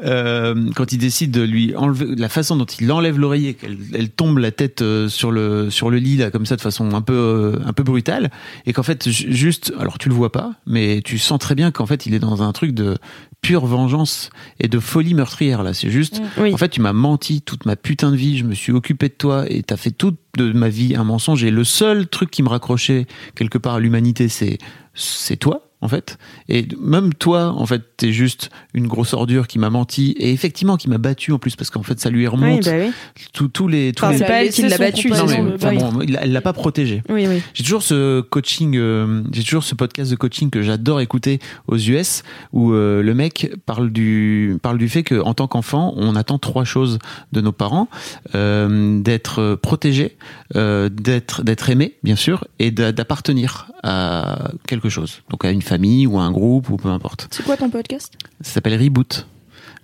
Euh, 0.04 0.70
quand 0.74 0.92
il 0.92 0.98
décide 0.98 1.30
de 1.30 1.42
lui 1.42 1.74
enlever 1.74 2.14
la 2.16 2.28
façon 2.28 2.56
dont 2.56 2.64
il 2.66 2.90
enlève 2.92 3.18
l'oreiller, 3.18 3.54
qu'elle 3.54 3.78
elle 3.94 4.10
tombe 4.10 4.38
la 4.38 4.50
tête 4.50 4.82
euh, 4.82 5.08
sur 5.08 5.30
le 5.30 5.70
sur 5.70 5.90
le 5.90 5.98
lit 5.98 6.16
là 6.16 6.30
comme 6.30 6.44
ça 6.46 6.56
de 6.56 6.60
façon 6.60 6.92
un 6.94 7.00
peu 7.00 7.14
euh, 7.14 7.58
un 7.64 7.72
peu 7.72 7.82
brutale, 7.82 8.30
et 8.66 8.72
qu'en 8.72 8.82
fait 8.82 9.08
ju- 9.08 9.32
juste, 9.32 9.72
alors 9.78 9.98
tu 9.98 10.08
le 10.08 10.14
vois 10.14 10.32
pas, 10.32 10.52
mais 10.66 11.00
tu 11.04 11.18
sens 11.18 11.38
très 11.38 11.54
bien 11.54 11.70
qu'en 11.70 11.86
fait 11.86 12.06
il 12.06 12.14
est 12.14 12.18
dans 12.18 12.42
un 12.42 12.52
truc 12.52 12.72
de 12.72 12.98
pure 13.42 13.64
vengeance 13.66 14.30
et 14.60 14.68
de 14.68 14.78
folie 14.78 15.14
meurtrière 15.14 15.62
là. 15.62 15.72
C'est 15.72 15.90
juste, 15.90 16.20
Oui. 16.38 16.52
en 16.52 16.56
fait 16.56 16.68
tu 16.68 16.80
m'as 16.80 16.92
menti 16.92 17.40
toute 17.42 17.64
ma 17.64 17.76
putain 17.76 18.10
de 18.10 18.16
vie, 18.16 18.36
je 18.38 18.44
me 18.44 18.54
suis 18.54 18.72
occupé 18.72 19.08
de 19.08 19.14
toi 19.14 19.44
et 19.48 19.62
t'as 19.62 19.76
fait 19.76 19.90
toute 19.92 20.18
de 20.36 20.52
ma 20.52 20.68
vie 20.68 20.94
un 20.94 21.04
mensonge. 21.04 21.42
Et 21.44 21.50
le 21.50 21.64
seul 21.64 22.06
truc 22.08 22.30
qui 22.30 22.42
me 22.42 22.48
raccrochait 22.48 23.06
quelque 23.34 23.58
part 23.58 23.74
à 23.74 23.80
l'humanité, 23.80 24.28
c'est 24.28 24.58
c'est 24.94 25.36
toi 25.36 25.65
en 25.82 25.88
fait. 25.88 26.18
Et 26.48 26.66
même 26.80 27.12
toi, 27.14 27.48
en 27.56 27.66
fait, 27.66 27.82
t'es 27.96 28.12
juste 28.12 28.50
une 28.74 28.86
grosse 28.86 29.12
ordure 29.14 29.46
qui 29.46 29.58
m'a 29.58 29.70
menti 29.70 30.12
et 30.18 30.32
effectivement 30.32 30.76
qui 30.76 30.88
m'a 30.88 30.98
battu 30.98 31.32
en 31.32 31.38
plus 31.38 31.54
parce 31.56 31.70
qu'en 31.70 31.82
fait 31.82 32.00
ça 32.00 32.10
lui 32.10 32.20
Oui, 32.20 32.26
remonte 32.26 32.64
bah 32.64 32.72
oui. 32.78 32.90
tous 33.32 33.48
tous 33.48 33.68
les 33.68 33.92
tous 33.92 34.04
Enfin, 34.04 34.12
les 34.12 34.18
c'est 34.18 34.26
pas 34.26 34.42
elle 34.44 34.50
qui 34.50 34.62
l'a 34.62 34.78
battu, 34.78 35.10
non, 35.10 35.26
mais, 35.26 35.40
enfin, 35.54 35.74
bon, 35.74 36.00
elle 36.00 36.32
l'a 36.32 36.40
pas 36.40 36.52
protégé. 36.52 37.02
Oui, 37.08 37.26
oui. 37.28 37.42
J'ai 37.54 37.62
toujours 37.64 37.82
ce 37.82 38.20
coaching, 38.22 38.76
euh, 38.76 39.22
j'ai 39.32 39.42
toujours 39.42 39.64
ce 39.64 39.74
podcast 39.74 40.10
de 40.10 40.16
coaching 40.16 40.50
que 40.50 40.62
j'adore 40.62 41.00
écouter 41.00 41.40
aux 41.68 41.76
US 41.76 42.22
où 42.52 42.72
euh, 42.72 43.02
le 43.02 43.14
mec 43.14 43.52
parle 43.66 43.90
du 43.90 44.56
parle 44.62 44.78
du 44.78 44.88
fait 44.88 45.02
que 45.02 45.20
en 45.20 45.34
tant 45.34 45.46
qu'enfant, 45.46 45.92
on 45.96 46.16
attend 46.16 46.38
trois 46.38 46.64
choses 46.64 46.98
de 47.32 47.40
nos 47.40 47.52
parents 47.52 47.88
euh, 48.34 49.00
d'être 49.00 49.54
protégé, 49.56 50.16
euh, 50.56 50.88
d'être 50.88 51.42
d'être 51.42 51.70
aimé, 51.70 51.94
bien 52.02 52.16
sûr, 52.16 52.44
et 52.58 52.70
d'a- 52.70 52.92
d'appartenir 52.92 53.70
à 53.82 54.50
quelque 54.66 54.88
chose, 54.88 55.22
donc 55.30 55.44
à 55.44 55.50
une 55.50 55.62
famille 55.66 56.06
ou 56.06 56.18
à 56.18 56.22
un 56.22 56.30
groupe 56.30 56.70
ou 56.70 56.76
peu 56.76 56.88
importe. 56.88 57.28
C'est 57.30 57.44
quoi 57.44 57.56
ton 57.56 57.70
podcast? 57.70 58.12
Ça 58.40 58.52
s'appelle 58.54 58.80
Reboot. 58.82 59.26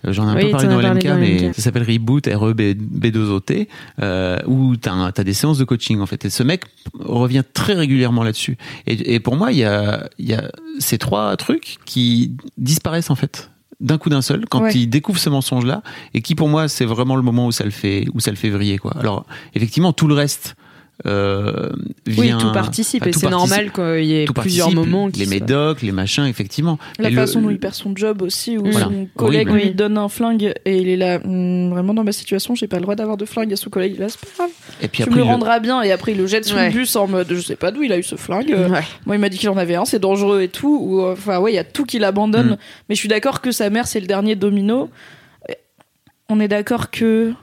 Euh, 0.05 0.11
J'en 0.11 0.27
ai 0.27 0.31
un 0.31 0.35
peu 0.45 0.51
parlé 0.51 0.67
dans 0.67 0.79
as 0.79 0.93
LMK, 0.93 1.05
dans 1.07 1.15
mais 1.17 1.37
LMK. 1.37 1.55
ça 1.55 1.61
s'appelle 1.61 1.83
Reboot, 1.89 2.27
E 2.27 2.35
R-E-B-2-O-T, 2.35 3.69
euh, 4.01 4.37
où 4.47 4.75
t'as 4.75 4.91
un- 4.91 5.11
t'as 5.11 5.23
des 5.23 5.33
séances 5.33 5.57
de 5.57 5.63
coaching, 5.63 5.99
en 6.01 6.05
fait. 6.05 6.25
Et 6.25 6.29
ce 6.29 6.43
mec 6.43 6.65
revient 6.99 7.43
très 7.53 7.73
régulièrement 7.73 8.23
là-dessus. 8.23 8.57
Et, 8.87 9.15
et 9.15 9.19
pour 9.19 9.35
moi, 9.35 9.51
il 9.51 9.59
y 9.59 9.63
a, 9.63 10.09
il 10.19 10.25
y 10.27 10.33
a 10.33 10.51
ces 10.79 10.97
trois 10.97 11.35
trucs 11.37 11.77
qui 11.85 12.35
disparaissent, 12.57 13.09
en 13.09 13.15
fait 13.15 13.49
d'un 13.79 13.97
coup 13.97 14.09
d'un 14.09 14.21
seul 14.21 14.45
quand 14.49 14.61
Ouais. 14.61 14.71
il 14.73 14.87
découvre 14.87 15.19
ce 15.19 15.29
mensonge 15.29 15.65
là 15.65 15.81
et 16.13 16.21
qui 16.21 16.35
pour 16.35 16.47
moi 16.47 16.69
c'est 16.69 16.85
vraiment 16.85 17.17
le 17.17 17.21
moment 17.21 17.47
où 17.47 17.51
ça 17.51 17.65
le 17.65 17.71
fait 17.71 18.05
où 18.13 18.21
ça 18.21 18.31
le 18.31 18.37
fait 18.37 18.49
vriller 18.49 18.77
quoi 18.77 18.93
alors 18.97 19.25
effectivement 19.55 19.91
tout 19.91 20.07
le 20.07 20.13
reste 20.13 20.55
euh, 21.07 21.69
Oui, 22.07 22.31
tout 22.39 22.51
participe 22.51 23.05
et 23.07 23.13
c'est 23.13 23.29
normal 23.29 23.71
qu'il 23.71 24.05
y 24.05 24.21
ait 24.21 24.25
plusieurs 24.25 24.71
moments 24.71 25.09
qui 25.09 25.19
les 25.21 25.25
médocs 25.25 25.81
les 25.81 25.91
machins 25.91 26.25
effectivement 26.25 26.77
La 26.99 27.07
Et 27.09 27.11
le- 27.11 27.15
façon 27.19 27.41
dont 27.41 27.49
il 27.49 27.59
perd 27.59 27.73
son 27.73 27.95
job 27.95 28.21
aussi, 28.21 28.57
où 28.57 28.63
Voilà. 28.69 28.85
son 28.85 29.07
collègue 29.17 29.49
Horrible. 29.49 29.67
lui 29.69 29.73
donne 29.75 29.97
un 29.97 30.07
flingue 30.07 30.53
et 30.65 30.77
il 30.77 30.87
est 30.89 30.95
là, 30.97 31.19
Hum, 31.25 31.71
vraiment 31.71 31.93
dans 31.93 32.03
ma 32.03 32.11
situation, 32.11 32.53
j'ai 32.55 32.67
pas 32.67 32.77
le 32.77 32.83
droit 32.83 32.95
d'avoir 32.95 33.17
de 33.17 33.25
flingue. 33.25 33.51
Et 33.51 33.55
son 33.55 33.69
collègue, 33.69 33.97
là, 33.99 34.07
c'est 34.09 34.19
pas 34.19 34.27
grave, 34.37 34.49
et 34.81 34.87
puis 34.87 34.97
tu 34.97 35.03
après 35.03 35.15
me 35.15 35.17
le 35.17 35.23
rendras 35.23 35.59
bien. 35.59 35.81
Et 35.81 35.91
après, 35.91 36.11
il 36.11 36.17
le 36.17 36.27
jette 36.27 36.51
Ouais. 36.53 36.67
le 36.69 36.71
bus 36.73 36.95
en 36.95 37.07
mode, 37.07 37.27
je 37.33 37.39
sais 37.41 37.55
pas 37.55 37.71
d'où 37.71 37.83
il 37.83 37.91
a 37.91 37.97
eu 37.97 38.03
ce 38.03 38.15
flingue. 38.15 38.49
Ouais. 38.49 38.81
Moi, 39.05 39.15
il 39.15 39.19
m'a 39.19 39.29
dit 39.29 39.37
qu'il 39.37 39.49
en 39.49 39.57
avait 39.57 39.75
un, 39.75 39.85
c'est 39.85 39.99
dangereux 39.99 40.41
et 40.41 40.47
tout. 40.47 40.77
Ou, 40.81 41.01
Enfin, 41.01 41.39
ouais, 41.39 41.51
il 41.51 41.55
y 41.55 41.59
a 41.59 41.63
tout 41.63 41.85
qu'il 41.85 42.03
abandonne. 42.03 42.51
Mm. 42.51 42.57
Mais 42.89 42.95
je 42.95 42.99
suis 42.99 43.09
d'accord 43.09 43.41
que 43.41 43.51
sa 43.51 43.69
mère, 43.69 43.87
c'est 43.87 43.99
le 43.99 44.07
dernier 44.07 44.35
domino. 44.35 44.89
On 46.29 46.39
est 46.39 46.47
d'accord 46.47 46.89
que. 46.91 47.33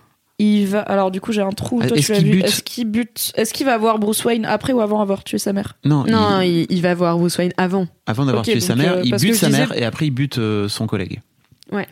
Il 0.42 0.66
va. 0.68 0.80
Alors, 0.80 1.10
du 1.10 1.20
coup, 1.20 1.32
j'ai 1.32 1.42
un 1.42 1.50
trou. 1.50 1.80
Ah, 1.82 1.88
Toi, 1.88 1.98
est-ce 1.98 2.06
tu 2.06 2.12
l'as 2.12 2.18
qu'il 2.18 2.26
vu. 2.28 2.32
bute 2.38 2.44
Est-ce 2.46 2.62
qu'il 2.62 2.84
bute 2.86 3.32
Est-ce 3.36 3.52
qu'il 3.52 3.66
va 3.66 3.76
voir 3.76 3.98
Bruce 3.98 4.24
Wayne 4.24 4.46
après 4.46 4.72
ou 4.72 4.80
avant 4.80 5.00
avoir 5.02 5.22
tué 5.22 5.36
sa 5.38 5.52
mère? 5.52 5.76
Non, 5.84 6.04
Non, 6.08 6.40
il- 6.40 6.80
va 6.80 6.94
voir 6.94 7.18
Bruce 7.18 7.36
Wayne 7.36 7.52
avant. 7.58 7.86
avant 8.06 8.24
d'avoir 8.24 8.44
tué 8.44 8.58
sa 8.60 8.74
mère 8.74 8.94
euh, 8.94 9.02
il 9.04 9.10
bute 9.16 9.34
sa 9.34 9.48
disais- 9.48 9.58
mère 9.58 9.76
et 9.76 9.84
après 9.84 10.06
il 10.06 10.10
bute 10.12 10.38
euh, 10.38 10.66
son 10.68 10.86
collègue 10.86 11.20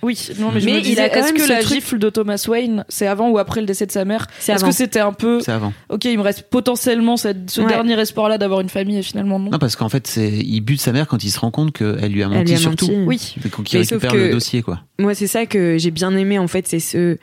Oui, 0.02 0.18
non, 0.40 0.50
mais, 0.52 0.60
je 0.60 0.64
Mais 0.66 0.72
me 0.72 0.78
il 0.78 0.82
disais, 0.82 1.02
a 1.02 1.08
quand 1.08 1.16
est-ce 1.20 1.26
même 1.26 1.36
que 1.36 1.42
ce 1.42 1.48
la 1.50 1.60
truc- 1.60 1.74
gifle 1.74 1.98
de 1.98 2.10
Thomas 2.10 2.42
Wayne, 2.48 2.84
c'est 2.88 3.06
avant 3.06 3.28
ou 3.28 3.38
après 3.38 3.60
le 3.60 3.66
décès 3.66 3.86
de 3.86 3.92
sa 3.92 4.04
mère? 4.04 4.26
C'est 4.40 4.50
Est-ce 4.52 4.62
avant. 4.62 4.70
que 4.70 4.76
c'était 4.76 4.98
un 4.98 5.12
peu, 5.12 5.40
c'est 5.40 5.52
avant 5.52 5.72
ok, 5.88 6.04
il 6.06 6.16
me 6.18 6.22
reste 6.22 6.48
potentiellement 6.50 7.16
cette- 7.16 7.48
ce 7.50 7.60
Ouais. 7.60 7.68
dernier 7.68 8.00
espoir-là 8.00 8.38
d'avoir 8.38 8.60
une 8.60 8.68
famille 8.70 8.96
et 8.98 9.02
finalement 9.02 9.38
non. 9.38 9.50
non 9.50 9.58
parce 9.58 9.76
qu'en 9.76 9.88
fait 9.88 10.06
c'est 10.08 10.30
il 10.38 10.60
bute 10.62 10.80
sa 10.80 10.90
mère 10.92 11.06
quand 11.06 11.22
il 11.22 11.30
se 11.30 11.38
rend 11.38 11.50
compte 11.52 11.72
qu'elle 11.72 12.10
lui 12.10 12.22
a 12.22 12.26
Elle 12.26 12.32
menti 12.38 12.44
lui 12.46 12.54
a 12.54 12.56
surtout 12.56 12.86
menti. 12.86 13.04
Oui, 13.06 13.34
Et 13.44 13.48
quand 13.50 13.72
il 13.72 13.78
Mais 13.78 13.84
sauf 13.84 13.90
récupère 14.02 14.12
que- 14.12 14.16
le 14.16 14.30
dossier 14.30 14.62
quoi 14.62 14.80
Moi, 14.98 15.14
c'est 15.14 15.28
ça 15.28 15.46
que 15.46 15.76
j'ai 15.78 15.90
bien 15.92 16.16
aimé 16.16 16.38
en 16.40 16.48
fait, 16.48 16.66
c'est 16.66 16.80
ce, 16.80 17.18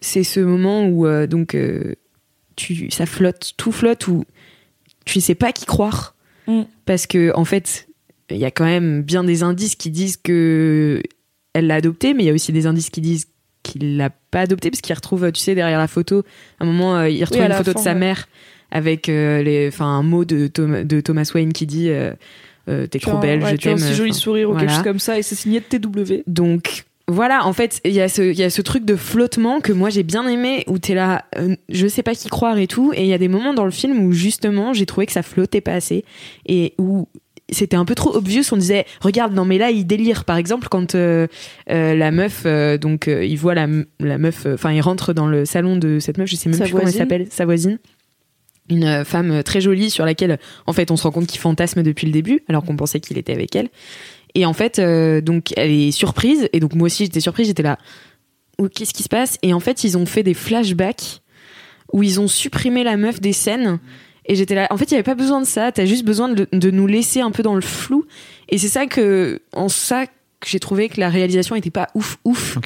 c'est 0.00 0.24
ce 0.24 0.40
moment 0.40 0.86
où 0.86 1.06
euh, 1.06 1.26
donc 1.26 1.54
euh, 1.54 1.94
tu, 2.56 2.90
ça 2.90 3.06
flotte, 3.06 3.52
tout 3.56 3.72
flotte, 3.72 4.08
où 4.08 4.24
tu 5.04 5.20
sais 5.20 5.34
pas 5.34 5.52
qui 5.52 5.64
croire, 5.66 6.14
Mm. 6.46 6.62
parce 6.86 7.06
que 7.06 7.30
en 7.36 7.44
fait, 7.44 7.88
il 8.30 8.38
y 8.38 8.44
a 8.46 8.50
quand 8.50 8.64
même 8.64 9.02
bien 9.02 9.22
des 9.22 9.42
indices 9.42 9.74
qui 9.76 9.90
disent 9.90 10.16
que 10.16 11.02
elle 11.52 11.66
l'a 11.66 11.74
adopté, 11.74 12.14
mais 12.14 12.22
il 12.22 12.26
y 12.26 12.30
a 12.30 12.32
aussi 12.32 12.52
des 12.52 12.66
indices 12.66 12.88
qui 12.88 13.00
disent 13.02 13.26
qu'il 13.62 13.98
l'a 13.98 14.08
pas 14.08 14.40
adopté, 14.42 14.70
parce 14.70 14.80
qu'il 14.80 14.94
retrouve, 14.94 15.30
tu 15.32 15.40
sais, 15.42 15.54
derrière 15.54 15.78
la 15.78 15.88
photo, 15.88 16.22
à 16.58 16.64
un 16.64 16.66
moment, 16.66 16.96
euh, 16.96 17.10
il 17.10 17.22
retrouve 17.22 17.42
à 17.42 17.44
une 17.44 17.50
la 17.50 17.56
photo 17.58 17.74
de 17.74 17.78
sa 17.84 17.92
ouais. 17.92 17.98
mère 17.98 18.28
avec 18.70 19.08
euh, 19.10 19.42
les, 19.42 19.68
enfin 19.68 19.84
un 19.86 20.02
mot 20.02 20.24
de, 20.24 20.46
Thomas- 20.46 20.84
de 20.84 21.00
Thomas 21.02 21.30
Wayne 21.34 21.52
qui 21.52 21.66
dit 21.66 21.90
euh, 21.90 22.14
t'es 22.66 22.98
trop 22.98 23.18
belle, 23.18 23.42
ouais, 23.42 23.50
je 23.52 23.56
tu 23.56 23.68
as 23.68 23.72
un 23.72 23.74
t'aime. 23.76 23.84
si 23.86 23.94
joli 23.94 24.14
sourire 24.14 24.48
ou 24.48 24.52
quelque 24.54 24.64
voilà. 24.64 24.74
chose 24.76 24.84
comme 24.84 24.98
ça 25.00 25.18
et 25.18 25.22
c'est 25.22 25.34
signé 25.34 25.60
TW. 25.60 26.22
donc 26.26 26.84
voilà, 27.08 27.46
en 27.46 27.52
fait, 27.54 27.80
il 27.84 27.92
y, 27.92 28.00
a 28.00 28.08
ce- 28.08 28.34
y 28.34 28.42
a 28.42 28.50
ce 28.50 28.60
truc 28.62 28.84
de 28.84 28.94
flottement 28.94 29.60
que 29.60 29.72
moi 29.72 29.88
j'ai 29.90 30.02
bien 30.02 30.28
aimé, 30.28 30.64
où 30.66 30.78
t'es 30.78 30.94
là, 30.94 31.24
euh, 31.38 31.56
je 31.70 31.86
sais 31.88 32.02
pas 32.02 32.14
qui 32.14 32.28
croire 32.28 32.58
et 32.58 32.66
tout, 32.66 32.92
et 32.94 33.00
il 33.02 33.08
y 33.08 33.14
a 33.14 33.18
des 33.18 33.28
moments 33.28 33.54
dans 33.54 33.64
le 33.64 33.70
film 33.70 33.98
où 34.04 34.12
justement 34.12 34.72
j'ai 34.74 34.84
trouvé 34.86 35.06
que 35.06 35.12
ça 35.12 35.22
flottait 35.22 35.62
pas 35.62 35.72
assez, 35.72 36.04
et 36.46 36.74
où 36.78 37.08
c'était 37.50 37.76
un 37.76 37.86
peu 37.86 37.94
trop 37.94 38.14
obvious, 38.14 38.42
on 38.52 38.58
disait, 38.58 38.84
regarde, 39.00 39.32
non 39.32 39.46
mais 39.46 39.56
là 39.56 39.70
il 39.70 39.86
délire, 39.86 40.24
par 40.26 40.36
exemple, 40.36 40.68
quand 40.70 40.94
euh, 40.94 41.26
euh, 41.70 41.94
la 41.94 42.10
meuf, 42.10 42.42
euh, 42.44 42.76
donc 42.76 43.08
euh, 43.08 43.24
il 43.24 43.38
voit 43.38 43.54
la, 43.54 43.66
la 44.00 44.18
meuf, 44.18 44.46
enfin 44.52 44.70
il 44.72 44.82
rentre 44.82 45.14
dans 45.14 45.26
le 45.26 45.46
salon 45.46 45.76
de 45.76 45.98
cette 46.00 46.18
meuf, 46.18 46.28
je 46.28 46.36
sais 46.36 46.50
même 46.50 46.58
Sa 46.58 46.64
plus 46.64 46.72
comment 46.74 46.84
elle 46.86 46.92
s'appelle, 46.92 47.26
sa 47.30 47.46
voisine. 47.46 47.78
Une 48.70 49.02
femme 49.06 49.42
très 49.44 49.62
jolie 49.62 49.88
sur 49.88 50.04
laquelle, 50.04 50.38
en 50.66 50.74
fait, 50.74 50.90
on 50.90 50.96
se 50.98 51.04
rend 51.04 51.10
compte 51.10 51.26
qu'il 51.26 51.40
fantasme 51.40 51.82
depuis 51.82 52.04
le 52.06 52.12
début, 52.12 52.40
alors 52.50 52.62
qu'on 52.64 52.76
pensait 52.76 53.00
qu'il 53.00 53.16
était 53.16 53.32
avec 53.32 53.56
elle. 53.56 53.70
Et 54.34 54.46
en 54.46 54.52
fait, 54.52 54.78
euh, 54.78 55.20
donc, 55.20 55.52
elle 55.56 55.70
est 55.70 55.90
surprise. 55.90 56.48
Et 56.52 56.60
donc, 56.60 56.74
moi 56.74 56.86
aussi, 56.86 57.04
j'étais 57.04 57.20
surprise. 57.20 57.46
J'étais 57.46 57.62
là. 57.62 57.78
Oh, 58.58 58.68
Qu'est-ce 58.68 58.94
qui 58.94 59.02
se 59.02 59.08
passe? 59.08 59.38
Et 59.42 59.52
en 59.52 59.60
fait, 59.60 59.84
ils 59.84 59.96
ont 59.96 60.06
fait 60.06 60.22
des 60.22 60.34
flashbacks 60.34 61.22
où 61.92 62.02
ils 62.02 62.20
ont 62.20 62.28
supprimé 62.28 62.84
la 62.84 62.96
meuf 62.96 63.20
des 63.20 63.32
scènes. 63.32 63.78
Et 64.26 64.34
j'étais 64.34 64.54
là. 64.54 64.66
En 64.70 64.76
fait, 64.76 64.90
il 64.90 64.94
n'y 64.94 64.98
avait 64.98 65.04
pas 65.04 65.14
besoin 65.14 65.40
de 65.40 65.46
ça. 65.46 65.72
T'as 65.72 65.86
juste 65.86 66.04
besoin 66.04 66.28
de, 66.28 66.70
nous 66.70 66.86
laisser 66.86 67.20
un 67.20 67.30
peu 67.30 67.42
dans 67.42 67.54
le 67.54 67.62
flou. 67.62 68.04
Et 68.48 68.58
c'est 68.58 68.68
ça 68.68 68.86
que, 68.86 69.40
en 69.52 69.68
ça, 69.68 70.06
que 70.06 70.48
j'ai 70.48 70.60
trouvé 70.60 70.88
que 70.88 71.00
la 71.00 71.08
réalisation 71.08 71.56
était 71.56 71.70
pas 71.70 71.88
ouf, 71.94 72.18
ouf. 72.24 72.58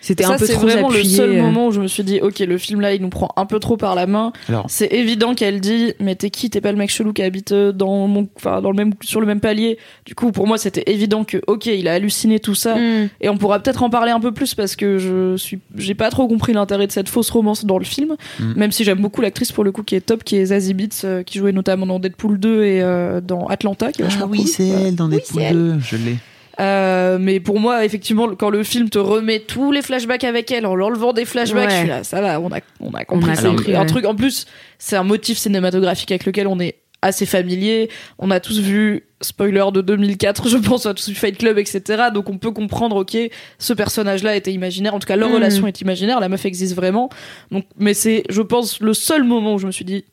C'était 0.00 0.24
un 0.24 0.36
peu 0.36 0.46
c'est 0.46 0.54
trop 0.54 0.66
vraiment 0.66 0.88
appuyé. 0.88 1.04
le 1.04 1.08
seul 1.08 1.30
euh. 1.30 1.42
moment 1.42 1.66
où 1.66 1.72
je 1.72 1.80
me 1.80 1.86
suis 1.86 2.02
dit, 2.02 2.20
ok, 2.20 2.38
le 2.38 2.58
film 2.58 2.80
là, 2.80 2.94
il 2.94 3.02
nous 3.02 3.10
prend 3.10 3.28
un 3.36 3.46
peu 3.46 3.58
trop 3.58 3.76
par 3.76 3.94
la 3.94 4.06
main. 4.06 4.32
Alors, 4.48 4.66
C'est 4.68 4.92
évident 4.92 5.34
qu'elle 5.34 5.60
dit, 5.60 5.92
mais 6.00 6.14
t'es 6.14 6.30
qui? 6.30 6.48
T'es 6.48 6.60
pas 6.60 6.72
le 6.72 6.78
mec 6.78 6.90
chelou 6.90 7.12
qui 7.12 7.22
habite 7.22 7.52
euh, 7.52 7.72
dans 7.72 8.06
mon, 8.06 8.28
enfin, 8.36 8.62
dans 8.62 8.70
le 8.70 8.76
même, 8.76 8.94
sur 9.02 9.20
le 9.20 9.26
même 9.26 9.40
palier. 9.40 9.78
Du 10.06 10.14
coup, 10.14 10.32
pour 10.32 10.46
moi, 10.46 10.58
c'était 10.58 10.84
évident 10.86 11.24
que, 11.24 11.38
ok, 11.46 11.66
il 11.66 11.86
a 11.88 11.92
halluciné 11.92 12.40
tout 12.40 12.54
ça. 12.54 12.76
Mm. 12.76 13.08
Et 13.20 13.28
on 13.28 13.36
pourra 13.36 13.60
peut-être 13.60 13.82
en 13.82 13.90
parler 13.90 14.10
un 14.10 14.20
peu 14.20 14.32
plus 14.32 14.54
parce 14.54 14.74
que 14.76 14.98
je 14.98 15.36
suis, 15.36 15.60
j'ai 15.76 15.94
pas 15.94 16.10
trop 16.10 16.26
compris 16.28 16.52
l'intérêt 16.52 16.86
de 16.86 16.92
cette 16.92 17.08
fausse 17.08 17.30
romance 17.30 17.64
dans 17.64 17.78
le 17.78 17.84
film. 17.84 18.16
Mm. 18.38 18.52
Même 18.56 18.72
si 18.72 18.84
j'aime 18.84 19.00
beaucoup 19.00 19.20
l'actrice 19.20 19.52
pour 19.52 19.64
le 19.64 19.72
coup 19.72 19.82
qui 19.82 19.96
est 19.96 20.00
top, 20.00 20.24
qui 20.24 20.36
est 20.36 20.46
Zazie 20.46 20.74
Beetz, 20.74 21.02
euh, 21.04 21.22
qui 21.22 21.38
jouait 21.38 21.52
notamment 21.52 21.86
dans 21.86 21.98
Deadpool 21.98 22.38
2 22.38 22.64
et 22.64 22.82
euh, 22.82 23.20
dans 23.20 23.46
Atlanta. 23.46 23.92
Qui 23.92 24.02
est 24.02 24.04
vachement 24.04 24.24
ah 24.24 24.30
oui, 24.30 24.38
cool. 24.38 24.46
c'est 24.46 24.68
elle 24.68 24.94
dans 24.94 25.08
Oui, 25.08 25.16
Deadpool 25.16 25.40
c'est 25.40 25.42
elle. 25.42 25.54
2, 25.54 25.78
je 25.80 25.96
l'ai. 25.96 26.16
Euh, 26.60 27.16
mais 27.18 27.40
pour 27.40 27.58
moi, 27.58 27.84
effectivement, 27.84 28.28
quand 28.34 28.50
le 28.50 28.62
film 28.62 28.90
te 28.90 28.98
remet 28.98 29.40
tous 29.40 29.72
les 29.72 29.82
flashbacks 29.82 30.24
avec 30.24 30.50
elle 30.50 30.66
en 30.66 30.74
l'enlevant 30.74 31.12
des 31.12 31.24
flashbacks, 31.24 31.68
Ouais. 31.68 31.74
je 31.74 31.78
suis 31.80 31.88
là, 31.88 32.04
ça 32.04 32.20
va, 32.20 32.40
on 32.40 32.52
a, 32.52 32.60
on 32.80 32.92
a 32.92 33.04
compris. 33.04 33.30
On 33.30 33.32
a 33.32 33.36
c'est 33.36 33.48
compris, 33.48 33.74
un 33.74 33.80
ouais. 33.80 33.86
truc. 33.86 34.04
En 34.04 34.14
plus, 34.14 34.46
c'est 34.78 34.96
un 34.96 35.04
motif 35.04 35.38
cinématographique 35.38 36.10
avec 36.10 36.26
lequel 36.26 36.46
on 36.46 36.60
est 36.60 36.76
assez 37.02 37.24
familier. 37.24 37.88
On 38.18 38.30
a 38.30 38.40
tous 38.40 38.60
vu, 38.60 39.04
spoiler 39.22 39.64
de 39.72 39.80
2004, 39.80 40.48
je 40.50 40.58
pense, 40.58 40.84
on 40.84 40.90
a 40.90 40.94
tous 40.94 41.08
vu 41.08 41.14
Fight 41.14 41.38
Club, 41.38 41.56
etc. 41.58 41.82
Donc 42.12 42.28
on 42.28 42.36
peut 42.36 42.50
comprendre, 42.50 42.96
ok, 42.96 43.16
ce 43.58 43.72
personnage-là 43.72 44.36
était 44.36 44.52
imaginaire. 44.52 44.94
En 44.94 44.98
tout 44.98 45.06
cas, 45.08 45.16
leur 45.16 45.30
Mm. 45.30 45.34
relation 45.34 45.66
est 45.66 45.80
imaginaire. 45.80 46.20
La 46.20 46.28
meuf 46.28 46.44
existe 46.44 46.74
vraiment. 46.74 47.08
Donc, 47.50 47.64
mais 47.78 47.94
c'est, 47.94 48.24
je 48.28 48.42
pense, 48.42 48.80
le 48.80 48.92
seul 48.92 49.24
moment 49.24 49.54
où 49.54 49.58
je 49.58 49.66
me 49.66 49.72
suis 49.72 49.86
dit, 49.86 50.04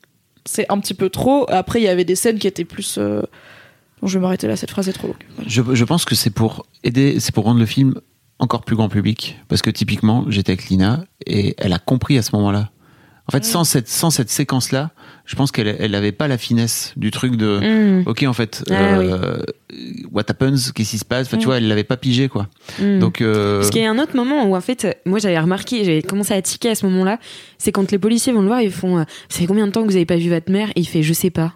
c'est 0.46 0.66
un 0.72 0.80
petit 0.80 0.94
peu 0.94 1.10
trop. 1.10 1.46
Après, 1.50 1.82
il 1.82 1.84
y 1.84 1.90
avait 1.90 2.06
des 2.06 2.16
scènes 2.16 2.40
qui 2.40 2.48
étaient 2.48 2.64
plus. 2.64 2.96
euh, 2.98 3.22
Bon, 4.02 4.08
je 4.08 4.18
vais 4.18 4.22
m'arrêter 4.22 4.48
là. 4.48 4.56
Cette 4.56 4.72
phrase 4.72 4.88
est 4.90 4.94
trop 4.94 5.08
longue. 5.08 5.16
Voilà. 5.36 5.50
Je, 5.50 5.62
je 5.74 5.84
pense 5.86 6.06
que 6.06 6.16
c'est 6.16 6.30
pour 6.30 6.66
aider, 6.84 7.20
c'est 7.20 7.34
pour 7.34 7.46
rendre 7.46 7.60
le 7.60 7.66
film 7.66 7.96
encore 8.40 8.64
plus 8.64 8.76
grand 8.76 8.90
public. 8.90 9.38
Parce 9.48 9.62
que 9.62 9.70
typiquement, 9.72 10.26
j'étais 10.30 10.52
avec 10.54 10.70
Lina 10.70 11.06
et 11.26 11.56
elle 11.58 11.74
a 11.74 11.80
compris 11.80 12.18
à 12.18 12.22
ce 12.22 12.36
moment-là. 12.36 12.70
En 13.30 13.32
fait, 13.32 13.44
sans 13.44 13.66
cette, 13.66 13.90
sans 13.90 14.10
cette 14.10 14.30
séquence-là, 14.30 14.92
je 15.26 15.36
pense 15.36 15.52
qu'elle 15.52 15.76
elle 15.80 15.96
avait 15.96 16.14
pas 16.14 16.30
la 16.30 16.38
finesse 16.38 16.94
du 16.96 17.12
truc 17.12 17.36
de. 17.36 18.00
Mm. 18.00 18.08
Ok, 18.08 18.24
en 18.24 18.32
fait, 18.32 18.64
Ah 18.70 19.00
euh, 19.00 19.42
what 20.14 20.24
happens, 20.30 20.72
qu'est-ce 20.74 20.92
qui 20.92 20.98
se 20.98 21.04
passe? 21.04 21.28
Enfin, 21.28 21.36
tu 21.38 21.44
Mm. 21.44 21.46
vois, 21.48 21.58
elle 21.58 21.68
l'avait 21.68 21.84
pas 21.84 21.98
pigé, 21.98 22.30
quoi. 22.30 22.48
Mm. 22.80 23.00
Donc, 23.00 23.20
euh, 23.20 23.58
Parce 23.60 23.70
qu'il 23.72 23.82
y 23.82 23.86
a 23.86 23.92
un 23.92 24.00
autre 24.00 24.16
moment 24.16 24.46
où 24.46 24.56
en 24.56 24.62
fait, 24.62 25.02
moi 25.06 25.20
j'avais 25.20 25.38
remarqué, 25.38 25.84
j'avais 25.84 26.04
commencé 26.04 26.34
à 26.34 26.42
tiquer 26.42 26.70
à 26.70 26.76
ce 26.76 26.86
moment-là, 26.86 27.20
c'est 27.58 27.74
quand 27.74 27.92
les 27.92 28.00
policiers 28.00 28.32
vont 28.32 28.40
le 28.42 28.48
voir, 28.48 28.62
ils 28.62 28.72
font, 28.72 29.00
euh, 29.00 29.04
ça 29.28 29.40
fait 29.40 29.46
combien 29.46 29.68
de 29.68 29.72
temps 29.74 29.82
que 29.84 29.90
vous 29.90 29.98
avez 29.98 30.06
pas 30.06 30.16
vu 30.16 30.30
votre 30.30 30.50
mère? 30.50 30.70
Et 30.78 30.80
il 30.80 30.88
fait, 30.88 31.04
je 31.04 31.12
sais 31.12 31.30
pas. 31.32 31.56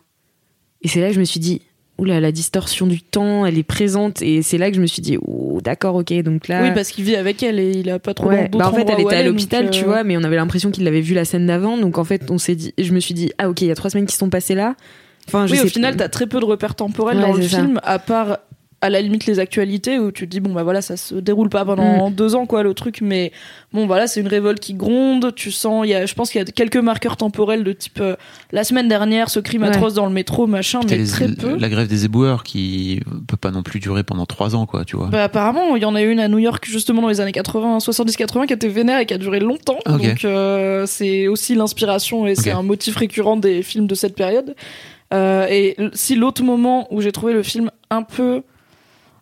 Et 0.81 0.89
c'est 0.89 0.99
là 0.99 1.07
que 1.07 1.13
je 1.13 1.19
me 1.21 1.25
suis 1.25 1.39
dit, 1.39 1.61
oula, 1.97 2.19
la 2.19 2.31
distorsion 2.31 2.87
du 2.87 3.01
temps, 3.01 3.45
elle 3.45 3.57
est 3.57 3.63
présente, 3.63 4.21
et 4.21 4.41
c'est 4.41 4.57
là 4.57 4.69
que 4.69 4.75
je 4.75 4.81
me 4.81 4.87
suis 4.87 5.01
dit, 5.01 5.17
oh, 5.21 5.59
d'accord, 5.63 5.95
ok, 5.95 6.13
donc 6.23 6.47
là. 6.47 6.63
Oui, 6.63 6.71
parce 6.73 6.89
qu'il 6.89 7.03
vit 7.03 7.15
avec 7.15 7.43
elle 7.43 7.59
et 7.59 7.71
il 7.71 7.89
a 7.89 7.99
pas 7.99 8.13
trop 8.13 8.27
Ouais, 8.27 8.49
bah 8.49 8.67
en 8.67 8.73
fait, 8.73 8.89
elle 8.89 9.01
était 9.01 9.15
à 9.15 9.23
l'hôpital, 9.23 9.65
donc, 9.65 9.73
tu 9.73 9.83
euh, 9.83 9.87
vois, 9.87 10.03
mais 10.03 10.17
on 10.17 10.23
avait 10.23 10.35
l'impression 10.37 10.71
qu'il 10.71 10.87
avait 10.87 11.01
vu 11.01 11.13
la 11.13 11.25
scène 11.25 11.45
d'avant, 11.45 11.77
donc 11.77 11.97
en 11.97 12.03
fait, 12.03 12.31
on 12.31 12.37
s'est 12.37 12.55
dit, 12.55 12.73
je 12.77 12.91
me 12.93 12.99
suis 12.99 13.13
dit, 13.13 13.31
ah 13.37 13.49
ok, 13.49 13.61
il 13.61 13.67
y 13.67 13.71
a 13.71 13.75
trois 13.75 13.89
semaines 13.89 14.07
qui 14.07 14.15
sont 14.15 14.29
passées 14.29 14.55
là. 14.55 14.75
Enfin, 15.27 15.45
je 15.45 15.53
Oui, 15.53 15.59
au 15.61 15.67
final, 15.67 15.95
t'as 15.95 16.09
très 16.09 16.25
peu 16.25 16.39
de 16.39 16.45
repères 16.45 16.75
temporels 16.75 17.17
Ouais, 17.17 17.23
dans 17.23 17.33
le 17.33 17.43
ça. 17.43 17.59
film, 17.59 17.79
à 17.83 17.99
part 17.99 18.39
à 18.81 18.89
la 18.89 18.99
limite 19.01 19.25
les 19.27 19.39
actualités 19.39 19.99
où 19.99 20.11
tu 20.11 20.25
te 20.25 20.31
dis 20.31 20.39
bon 20.39 20.53
bah 20.53 20.63
voilà 20.63 20.81
ça 20.81 20.97
se 20.97 21.13
déroule 21.15 21.49
pas 21.49 21.63
pendant 21.65 22.09
Mm. 22.09 22.13
deux 22.13 22.35
ans 22.35 22.45
quoi 22.47 22.63
le 22.63 22.73
truc 22.73 22.99
mais 23.01 23.31
bon 23.73 23.85
voilà 23.85 24.07
c'est 24.07 24.19
une 24.21 24.27
révolte 24.27 24.59
qui 24.59 24.73
gronde 24.73 25.33
tu 25.35 25.51
sens 25.51 25.85
il 25.85 25.89
y 25.89 25.93
a 25.93 26.05
je 26.07 26.13
pense 26.15 26.31
qu'il 26.31 26.39
y 26.39 26.41
a 26.41 26.45
quelques 26.51 26.77
marqueurs 26.77 27.15
temporels 27.15 27.63
de 27.63 27.73
type 27.73 27.99
euh, 28.01 28.15
la 28.51 28.63
semaine 28.63 28.87
dernière 28.87 29.29
ce 29.29 29.39
crime 29.39 29.61
Ouais. 29.61 29.67
atroce 29.67 29.93
dans 29.93 30.07
le 30.07 30.11
métro 30.13 30.47
machin 30.47 30.79
mais 30.89 30.97
les- 30.97 31.05
très 31.07 31.27
peu 31.27 31.55
la 31.57 31.69
grève 31.69 31.87
des 31.87 32.05
éboueurs 32.05 32.43
qui 32.43 33.01
peut 33.27 33.37
pas 33.37 33.51
non 33.51 33.61
plus 33.61 33.79
durer 33.79 34.03
pendant 34.03 34.25
trois 34.25 34.55
ans, 34.55 34.65
quoi, 34.65 34.83
tu 34.83 34.95
vois. 34.95 35.07
Bah, 35.07 35.23
apparemment, 35.25 35.75
il 35.75 35.81
y 35.81 35.85
en 35.85 35.93
a 35.95 36.01
une 36.01 36.19
à 36.19 36.27
New 36.27 36.39
York 36.39 36.65
justement 36.67 37.01
dans 37.03 37.07
les 37.09 37.21
années 37.21 37.31
80, 37.31 37.77
70-80 37.79 38.47
qui 38.47 38.53
était 38.53 38.67
vénère 38.67 38.99
et 38.99 39.05
qui 39.05 39.13
a 39.13 39.17
duré 39.19 39.39
longtemps. 39.39 39.77
Donc 39.85 40.25
euh, 40.25 40.85
c'est 40.87 41.27
aussi 41.27 41.53
l'inspiration 41.55 42.25
et 42.25 42.33
c'est 42.35 42.51
un 42.51 42.63
motif 42.63 42.95
récurrent 42.95 43.37
des 43.37 43.61
films 43.61 43.85
de 43.87 43.93
cette 43.95 44.15
période. 44.15 44.55
Euh, 45.13 45.45
et 45.49 45.75
si 45.93 46.15
l'autre 46.15 46.41
moment 46.43 46.87
où 46.89 47.01
j'ai 47.01 47.11
trouvé 47.11 47.33
le 47.33 47.43
film 47.43 47.69
un 47.89 48.01
peu... 48.03 48.41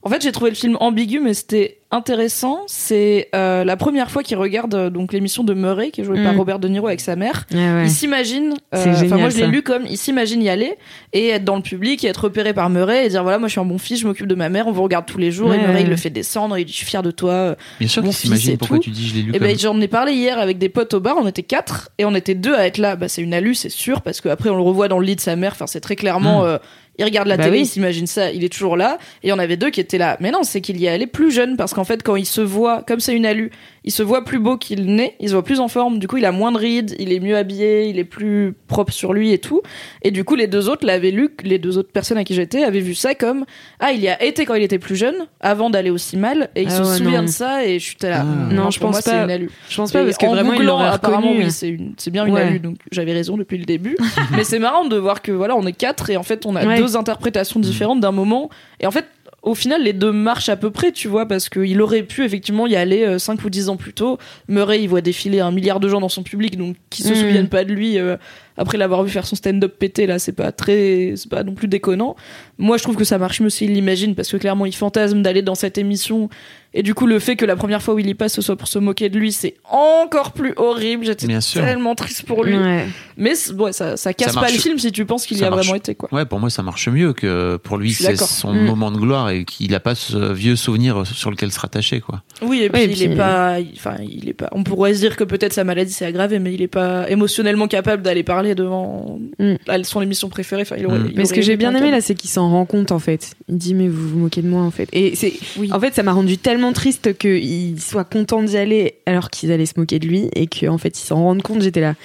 En 0.02 0.10
fait, 0.10 0.22
j'ai 0.22 0.32
trouvé 0.32 0.50
le 0.50 0.56
film 0.56 0.78
ambigu, 0.80 1.20
mais 1.20 1.34
c'était 1.34 1.80
intéressant. 1.92 2.62
C'est 2.68 3.28
euh, 3.36 3.66
la 3.66 3.76
première 3.76 4.10
fois 4.10 4.24
qu'il 4.24 4.38
regarde 4.38 4.74
euh, 4.76 4.90
donc 4.90 5.12
l'émission 5.12 5.44
de 5.44 5.54
Murray, 5.54 5.92
qui 5.92 6.00
est 6.02 6.04
jouée 6.06 6.20
Mm. 6.20 6.24
par 6.24 6.38
Robert 6.38 6.60
De 6.60 6.68
Niro 6.70 6.88
avec 6.88 7.02
sa 7.02 7.18
mère. 7.18 7.46
Ouais, 7.52 7.58
ouais. 7.58 7.84
Il 7.86 7.90
s'imagine, 7.90 8.54
euh, 8.76 8.86
enfin 8.94 9.18
moi 9.18 9.30
je 9.30 9.38
l'ai 9.38 9.48
lu 9.48 9.62
comme 9.62 9.86
il 9.86 9.98
s'imagine 9.98 10.42
y 10.42 10.48
aller 10.50 10.78
et 11.12 11.30
être 11.30 11.44
dans 11.44 11.56
le 11.58 11.62
public 11.64 12.04
et 12.06 12.08
être 12.08 12.26
repéré 12.26 12.54
par 12.54 12.70
Murray 12.70 13.08
et 13.08 13.10
dire 13.10 13.24
voilà 13.24 13.40
moi 13.40 13.48
je 13.50 13.54
suis 13.54 13.60
un 13.60 13.66
bon 13.66 13.78
fils, 13.80 14.00
je 14.00 14.08
m'occupe 14.08 14.28
de 14.28 14.36
ma 14.36 14.48
mère, 14.50 14.68
on 14.68 14.72
vous 14.72 14.84
regarde 14.84 15.06
tous 15.06 15.18
les 15.18 15.32
jours 15.32 15.54
et 15.54 15.58
Murray 15.58 15.82
il 15.82 15.90
le 15.90 15.96
fait 15.98 16.10
descendre, 16.12 16.58
il 16.58 16.64
dit 16.66 16.72
je 16.72 16.78
suis 16.78 16.86
fier 16.86 17.02
de 17.04 17.12
toi. 17.12 17.56
Bien 17.80 17.90
sûr 17.90 18.02
qu'il 18.04 18.14
s'imagine 18.14 18.58
pourquoi 18.58 18.78
tout. 18.78 18.84
tu 18.84 18.90
dis 18.92 19.08
je 19.10 19.16
l'ai 19.16 19.22
lu 19.24 19.30
Et 19.32 19.40
comme... 19.40 19.48
ben 19.48 19.58
j'en 19.60 19.82
ai 19.82 19.88
parlé 19.90 20.14
hier 20.14 20.38
avec 20.40 20.60
des 20.60 20.70
potes 20.70 20.94
au 20.94 21.00
bar, 21.02 21.18
on 21.20 21.28
était 21.28 21.44
quatre 21.44 21.90
et 21.98 22.06
on 22.06 22.14
était 22.16 22.36
deux 22.36 22.54
à 22.56 22.68
être 22.68 22.78
là. 22.78 22.96
Bah 22.96 23.10
c'est 23.10 23.22
une 23.24 23.34
alu 23.34 23.54
c'est 23.56 23.70
sûr 23.70 24.02
parce 24.02 24.22
qu'après 24.22 24.50
on 24.50 24.56
le 24.56 24.62
revoit 24.64 24.88
dans 24.88 25.00
le 25.00 25.06
lit 25.06 25.16
de 25.16 25.22
sa 25.22 25.36
mère. 25.36 25.52
Enfin 25.54 25.68
c'est 25.68 25.82
très 25.82 25.96
clairement 25.98 26.46
Mm. 26.46 26.60
Il 27.00 27.06
regarde 27.06 27.28
la 27.28 27.38
Bah 27.38 27.46
télé, 27.46 27.58
oui. 27.58 27.64
il 27.64 27.68
s'imagine 27.68 28.06
ça, 28.08 28.32
il 28.32 28.44
est 28.44 28.50
toujours 28.50 28.78
là. 28.78 28.98
Et 29.24 29.28
il 29.28 29.30
y 29.30 29.34
en 29.34 29.40
avait 29.40 29.58
deux 29.58 29.70
qui 29.70 29.80
étaient 29.80 29.98
là. 29.98 30.18
Mais 30.20 30.32
non, 30.32 30.44
c'est 30.44 30.62
qu'il 30.62 30.78
y 30.78 30.86
est 30.86 30.90
allé 30.90 31.08
plus 31.08 31.32
jeune 31.32 31.56
parce 31.58 31.74
qu'en 31.74 31.86
fait, 31.86 32.04
quand 32.04 32.16
il 32.16 32.26
se 32.26 32.42
voit, 32.42 32.84
comme 32.84 33.00
c'est 33.00 33.16
une 33.16 33.26
alu, 33.26 33.52
il 33.84 33.92
se 33.92 34.04
voit 34.04 34.24
plus 34.26 34.40
beau 34.40 34.58
qu'il 34.58 34.86
n'est, 34.94 35.16
il 35.20 35.30
se 35.30 35.34
voit 35.34 35.44
plus 35.44 35.60
en 35.60 35.68
forme. 35.68 36.00
Du 36.00 36.08
coup, 36.08 36.18
il 36.18 36.26
a 36.26 36.32
moins 36.32 36.52
de 36.52 36.58
rides, 36.58 36.96
il 37.00 37.14
est 37.14 37.20
mieux 37.20 37.38
habillé, 37.38 37.88
il 37.90 37.98
est 38.00 38.04
plus 38.04 38.54
propre 38.68 38.92
sur 38.94 39.14
lui 39.14 39.32
et 39.32 39.38
tout. 39.38 39.62
Et 40.02 40.12
du 40.12 40.24
coup, 40.24 40.36
les 40.36 40.48
deux 40.48 40.70
autres 40.70 40.86
l'avaient 40.86 41.12
lu, 41.12 41.30
les 41.44 41.60
deux 41.60 41.78
autres 41.78 41.92
personnes 41.92 42.18
à 42.18 42.24
qui 42.24 42.34
j'étais 42.34 42.64
avaient 42.64 42.80
vu 42.80 42.94
ça 42.96 43.16
comme 43.16 43.46
ah, 43.80 43.92
il 43.92 44.02
y 44.02 44.10
a 44.10 44.22
été 44.24 44.46
quand 44.46 44.56
il 44.56 44.64
était 44.64 44.80
plus 44.80 44.96
jeune, 44.96 45.16
avant 45.40 45.70
d'aller 45.70 45.90
aussi 45.90 46.18
mal, 46.18 46.50
et 46.56 46.64
il 46.64 46.68
Ah 46.70 46.72
se 46.72 46.82
ouais, 46.82 46.98
souvient 46.98 47.20
non. 47.20 47.26
de 47.26 47.30
ça. 47.32 47.66
Et 47.66 47.80
je 47.80 47.86
suis 47.86 47.98
là. 48.02 48.22
Ah. 48.26 48.54
Non, 48.54 48.70
je 48.72 48.80
pour 48.80 48.88
pense 48.92 48.96
moi, 48.98 49.02
pas. 49.04 49.12
C'est 49.20 49.24
une 49.24 49.32
alu. 49.32 49.50
Je 49.70 49.78
pense 49.78 49.92
pas 49.92 50.04
parce 50.04 50.18
que 50.18 50.26
en 50.26 50.32
vraiment 50.32 50.54
googlant, 50.54 50.80
apparemment, 50.80 51.32
oui, 51.36 51.50
c'est 51.52 51.70
une- 51.70 51.94
c'est 51.98 52.12
bien 52.12 52.26
une 52.26 52.34
Ouais. 52.34 52.42
alu, 52.42 52.60
donc 52.60 52.78
j'avais 52.92 53.14
raison 53.14 53.38
depuis 53.38 53.58
le 53.58 53.66
début. 53.66 53.96
Mais 54.36 54.44
c'est 54.44 54.60
marrant 54.60 54.86
de 54.86 54.98
voir 54.98 55.22
que 55.22 55.32
voilà, 55.32 55.56
on 55.56 55.66
est 55.66 55.74
quatre 55.74 56.10
et 56.10 56.18
en 56.18 56.24
fait, 56.24 56.46
on 56.46 56.56
a 56.56 56.66
Ouais. 56.66 56.78
deux 56.78 56.98
interprétations 56.98 57.60
différentes 57.60 58.00
d'un 58.02 58.12
moment. 58.12 58.50
Et 58.80 58.86
en 58.88 58.92
fait, 58.92 59.06
au 59.42 59.56
final, 59.56 59.84
les 59.84 59.94
deux 59.94 60.12
marchent 60.12 60.50
à 60.50 60.56
peu 60.58 60.72
près, 60.72 60.92
tu 60.92 61.08
vois, 61.08 61.26
parce 61.28 61.50
qu'il 61.50 61.82
aurait 61.82 62.04
pu 62.04 62.24
effectivement 62.24 62.68
y 62.68 62.76
aller 62.76 63.18
5 63.20 63.44
ou 63.44 63.50
10 63.50 63.70
ans 63.70 63.78
plus 63.78 63.94
tôt. 63.94 64.18
Murray, 64.48 64.82
il 64.84 64.88
voit 64.90 65.02
défiler 65.02 65.40
un 65.40 65.52
milliard 65.52 65.80
de 65.80 65.88
gens 65.88 66.02
dans 66.02 66.10
son 66.10 66.24
public, 66.24 66.58
donc 66.58 66.76
qui 66.90 67.04
se 67.04 67.12
Mm. 67.14 67.16
souviennent 67.16 67.50
pas 67.50 67.64
de 67.64 67.72
lui 67.74 67.98
euh, 67.98 68.18
après 68.58 68.78
l'avoir 68.78 69.04
vu 69.04 69.10
faire 69.10 69.26
son 69.26 69.36
stand-up 69.38 69.76
pété, 69.80 70.06
là, 70.06 70.20
c'est 70.20 70.34
pas 70.34 70.52
très, 70.52 71.14
c'est 71.16 71.30
pas 71.30 71.44
non 71.44 71.54
plus 71.54 71.68
déconnant. 71.70 72.16
Moi, 72.58 72.76
je 72.78 72.84
trouve 72.84 72.98
que 72.98 73.06
ça 73.06 73.18
marche 73.18 73.40
mieux 73.40 73.50
s'il 73.50 73.74
l'imagine, 73.74 74.16
parce 74.16 74.30
que 74.30 74.38
clairement, 74.38 74.66
il 74.66 74.76
fantasme 74.76 75.22
d'aller 75.22 75.42
dans 75.42 75.56
cette 75.56 75.78
émission. 75.78 76.30
Et 76.74 76.84
du 76.84 76.94
coup, 76.94 77.08
le 77.08 77.18
fait 77.20 77.36
que 77.36 77.46
la 77.46 77.56
première 77.56 77.82
fois 77.82 77.96
où 77.96 78.00
il 78.00 78.08
y 78.08 78.14
passe, 78.14 78.34
ce 78.34 78.42
soit 78.42 78.56
pour 78.56 78.68
se 78.68 78.78
moquer 78.78 79.10
de 79.10 79.18
lui, 79.18 79.32
c'est 79.32 79.56
encore 79.70 80.32
plus 80.34 80.54
horrible. 80.56 81.04
J'étais 81.06 81.28
tellement 81.54 81.96
triste 81.96 82.24
pour 82.28 82.44
lui. 82.44 82.56
Ouais. 82.58 82.86
Mais 83.18 83.34
ouais, 83.58 83.74
ça, 83.74 83.98
ça 83.98 84.14
casse 84.14 84.34
Ça 84.34 84.40
pas 84.42 84.50
le 84.52 84.58
film 84.58 84.78
si 84.78 84.92
tu 84.92 85.04
penses 85.06 85.26
qu'il 85.26 85.38
y 85.40 85.44
a 85.44 85.50
marche. 85.50 85.66
vraiment 85.66 85.76
été, 85.78 85.96
quoi. 85.96 86.10
Ouais, 86.12 86.26
pour 86.26 86.40
moi, 86.40 86.50
ça 86.52 86.62
marche 86.62 86.88
mieux 86.90 87.14
que 87.14 87.58
pour 87.58 87.78
lui, 87.78 87.92
c'est 87.94 88.16
son 88.18 88.54
Mm. 88.54 88.66
moment 88.66 88.92
de 88.92 88.98
gloire 88.98 89.30
et 89.32 89.46
qu'il 89.46 89.72
n'a 89.72 89.80
pas 89.80 89.96
ce 89.96 90.32
vieux 90.32 90.56
souvenir 90.56 91.06
sur 91.08 91.32
lequel 91.32 91.52
se 91.52 91.60
rattacher, 91.60 92.02
quoi. 92.02 92.22
Oui, 92.44 92.62
et 92.62 92.70
puis, 92.70 92.82
et 92.84 92.92
il 92.92 93.02
est 93.04 93.16
pas, 93.16 93.58
enfin, 93.76 93.96
il 94.08 94.30
est 94.30 94.34
pas. 94.34 94.50
On 94.52 94.64
pourrait 94.64 94.94
se 94.94 95.00
dire 95.00 95.16
que 95.16 95.24
peut-être 95.24 95.54
sa 95.54 95.64
maladie 95.64 95.92
s'est 95.92 96.06
aggravée, 96.06 96.38
mais 96.40 96.54
il 96.54 96.62
est 96.62 96.68
pas 96.68 97.10
émotionnellement 97.10 97.68
capable 97.68 98.04
d'aller 98.04 98.24
parler 98.24 98.54
devant 98.56 99.20
Mm. 99.40 99.54
à 99.68 99.84
son 99.84 100.02
émission 100.02 100.30
préférée. 100.30 100.62
Enfin, 100.62 100.76
il 100.78 100.86
aurait, 100.86 101.00
Mm. 101.00 101.08
il 101.12 101.18
Mais 101.18 101.26
ce 101.26 101.34
que 101.34 101.42
j'ai 101.42 101.58
bien 101.58 101.70
aimé 101.72 101.80
capable. 101.80 101.96
là, 101.96 102.02
c'est 102.02 102.16
qu'il 102.16 102.30
s'en 102.30 102.50
rend 102.50 102.66
compte 102.66 102.92
en 102.92 103.00
fait. 103.00 103.34
Il 103.48 103.58
dit 103.58 103.74
mais 103.74 103.88
vous 103.88 104.08
vous 104.10 104.20
moquez 104.20 104.42
de 104.44 104.48
moi 104.48 104.62
en 104.62 104.72
fait. 104.72 104.88
Et 104.94 105.16
c'est 105.16 105.34
Oui. 105.58 105.70
en 105.74 105.80
fait 105.80 105.96
ça 105.96 106.04
m'a 106.04 106.12
rendu 106.14 106.38
tellement 106.38 106.59
triste 106.74 107.18
qu'il 107.18 107.82
soit 107.82 108.04
content 108.04 108.44
d'y 108.44 108.58
aller 108.58 108.96
alors 109.06 109.30
qu'ils 109.30 109.52
allaient 109.52 109.66
se 109.66 109.80
moquer 109.80 110.00
de 110.00 110.08
lui 110.08 110.30
et 110.36 110.48
qu'en 110.48 110.78
fait 110.78 111.00
il 111.00 111.04
s'en 111.04 111.24
rende 111.24 111.42
compte. 111.42 111.62
J'étais 111.62 111.82
là. 111.82 111.96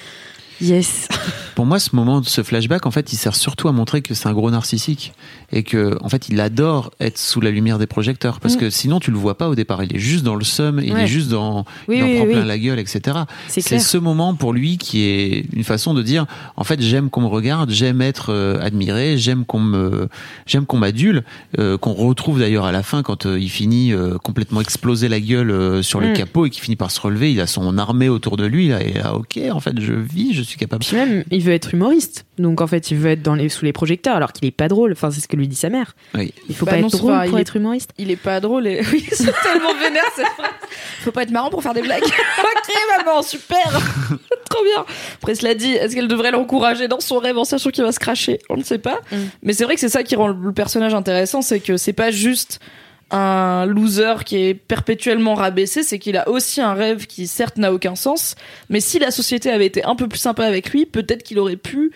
Yes. 0.61 1.07
Pour 1.55 1.65
moi, 1.65 1.79
ce 1.79 1.95
moment, 1.95 2.21
ce 2.21 2.43
flashback, 2.43 2.85
en 2.85 2.91
fait, 2.91 3.13
il 3.13 3.15
sert 3.15 3.33
surtout 3.35 3.69
à 3.69 3.71
montrer 3.71 4.01
que 4.01 4.13
c'est 4.13 4.27
un 4.27 4.33
gros 4.33 4.51
narcissique 4.51 5.13
et 5.53 5.63
que, 5.63 5.97
en 6.03 6.09
fait, 6.09 6.27
il 6.27 6.39
adore 6.41 6.91
être 6.99 7.17
sous 7.17 7.39
la 7.39 7.49
lumière 7.49 7.79
des 7.79 7.87
projecteurs 7.87 8.41
parce 8.41 8.55
Mm. 8.55 8.59
que 8.59 8.69
sinon, 8.69 8.99
tu 8.99 9.09
le 9.11 9.17
vois 9.17 9.37
pas 9.37 9.47
au 9.47 9.55
départ. 9.55 9.81
Il 9.83 9.95
est 9.95 9.99
juste 9.99 10.23
dans 10.25 10.35
le 10.35 10.43
seum, 10.43 10.81
il 10.83 10.95
est 10.97 11.07
juste 11.07 11.29
dans, 11.29 11.65
Oui 11.87 11.97
il 11.97 12.03
en 12.03 12.07
oui 12.07 12.15
prend 12.17 12.25
oui. 12.25 12.33
plein 12.33 12.43
la 12.45 12.57
gueule, 12.59 12.79
etc. 12.79 13.19
C'est 13.47 13.79
ce 13.79 13.97
moment 13.97 14.33
pour 14.35 14.51
lui 14.53 14.77
qui 14.77 15.03
est 15.03 15.45
une 15.53 15.63
façon 15.63 15.93
de 15.93 16.01
dire, 16.01 16.25
en 16.57 16.63
fait, 16.65 16.81
j'aime 16.81 17.09
qu'on 17.09 17.21
me 17.21 17.27
regarde, 17.27 17.69
j'aime 17.69 18.01
être 18.01 18.31
euh, 18.33 18.59
admiré, 18.61 19.17
j'aime 19.17 19.45
qu'on 19.45 19.59
me, 19.61 20.09
j'aime 20.45 20.65
qu'on 20.65 20.77
m'adule, 20.77 21.23
euh, 21.59 21.77
qu'on 21.77 21.93
retrouve 21.93 22.39
d'ailleurs 22.39 22.65
à 22.65 22.73
la 22.73 22.83
fin 22.83 23.01
quand 23.01 23.25
euh, 23.25 23.39
il 23.39 23.49
finit 23.49 23.93
complètement 24.23 24.59
exploser 24.61 25.07
la 25.07 25.19
gueule 25.21 25.83
sur 25.83 25.99
le 26.01 26.09
Mm. 26.09 26.13
capot 26.13 26.45
et 26.45 26.49
qu'il 26.49 26.61
finit 26.63 26.75
par 26.75 26.91
se 26.91 26.99
relever. 26.99 27.31
Il 27.31 27.39
a 27.39 27.47
son 27.47 27.77
armée 27.77 28.09
autour 28.09 28.35
de 28.35 28.45
lui 28.45 28.67
là 28.69 28.83
et 28.83 28.93
là, 28.93 29.15
ok, 29.15 29.39
en 29.51 29.59
fait, 29.61 29.79
je 29.79 29.93
vis, 29.93 30.33
je 30.33 30.41
suis 30.45 30.57
capable. 30.57 30.83
Puis 30.83 30.95
même 30.95 31.23
il 31.31 31.41
veut 31.43 31.53
être 31.53 31.73
humoriste. 31.73 32.25
Donc 32.37 32.61
en 32.61 32.67
fait 32.67 32.91
il 32.91 32.97
veut 32.97 33.11
être 33.11 33.21
dans 33.21 33.35
les 33.35 33.49
sous 33.49 33.65
les 33.65 33.73
projecteurs 33.73 34.15
alors 34.15 34.33
qu'il 34.33 34.47
est 34.47 34.51
pas 34.51 34.67
drôle. 34.67 34.91
Enfin 34.93 35.11
c'est 35.11 35.21
ce 35.21 35.27
que 35.27 35.35
lui 35.35 35.47
dit 35.47 35.55
sa 35.55 35.69
mère. 35.69 35.95
Oui. 36.13 36.33
Il 36.49 36.55
faut 36.55 36.65
Bah 36.65 36.73
pas 36.73 36.77
non, 36.79 36.87
être 36.87 36.97
drôle 36.97 37.11
pas- 37.13 37.25
pour 37.25 37.33
il 37.33 37.37
est- 37.37 37.41
être 37.41 37.55
humoriste. 37.55 37.91
Il 37.97 38.11
est 38.11 38.15
pas 38.15 38.39
drôle 38.39 38.67
et 38.67 38.81
oui, 38.91 39.05
c'est 39.11 39.33
tellement 39.43 39.73
vénère 39.73 40.03
cette 40.15 40.27
phrase. 40.27 40.51
Faut 41.01 41.11
pas 41.11 41.23
être 41.23 41.31
marrant 41.31 41.49
pour 41.49 41.61
faire 41.63 41.73
des 41.73 41.81
blagues. 41.81 42.03
ok, 42.03 42.73
maman, 42.97 43.21
super. 43.21 43.63
Trop 44.49 44.63
bien. 44.63 44.85
Après, 45.15 45.35
cela 45.35 45.53
dit, 45.55 45.73
est-ce 45.73 45.95
qu'elle 45.95 46.07
devrait 46.07 46.31
l'encourager 46.31 46.87
dans 46.87 46.99
son 46.99 47.17
rêve 47.19 47.37
en 47.37 47.43
sachant 47.45 47.69
qu'il 47.69 47.83
va 47.83 47.91
se 47.91 47.99
cracher? 47.99 48.39
On 48.49 48.57
ne 48.57 48.63
sait 48.63 48.77
pas. 48.77 48.99
Mm. 49.11 49.15
Mais 49.43 49.53
c'est 49.53 49.63
vrai 49.63 49.75
que 49.75 49.81
c'est 49.81 49.89
ça 49.89 50.03
qui 50.03 50.15
rend 50.15 50.27
le 50.27 50.51
personnage 50.51 50.93
intéressant, 50.93 51.41
c'est 51.41 51.59
que 51.59 51.77
c'est 51.77 51.93
pas 51.93 52.11
juste 52.11 52.59
un 53.11 53.65
loser 53.65 54.23
qui 54.25 54.37
est 54.37 54.53
perpétuellement 54.53 55.35
rabaissé, 55.35 55.83
c'est 55.83 55.99
qu'il 55.99 56.17
a 56.17 56.27
aussi 56.29 56.61
un 56.61 56.73
rêve 56.73 57.05
qui 57.05 57.27
certes 57.27 57.57
n'a 57.57 57.71
aucun 57.73 57.95
sens, 57.95 58.35
mais 58.69 58.79
si 58.79 58.99
la 58.99 59.11
société 59.11 59.49
avait 59.51 59.65
été 59.67 59.83
un 59.83 59.95
peu 59.95 60.07
plus 60.07 60.19
sympa 60.19 60.45
avec 60.45 60.71
lui, 60.71 60.85
peut-être 60.85 61.23
qu'il 61.23 61.37
aurait 61.39 61.55
pu 61.55 61.91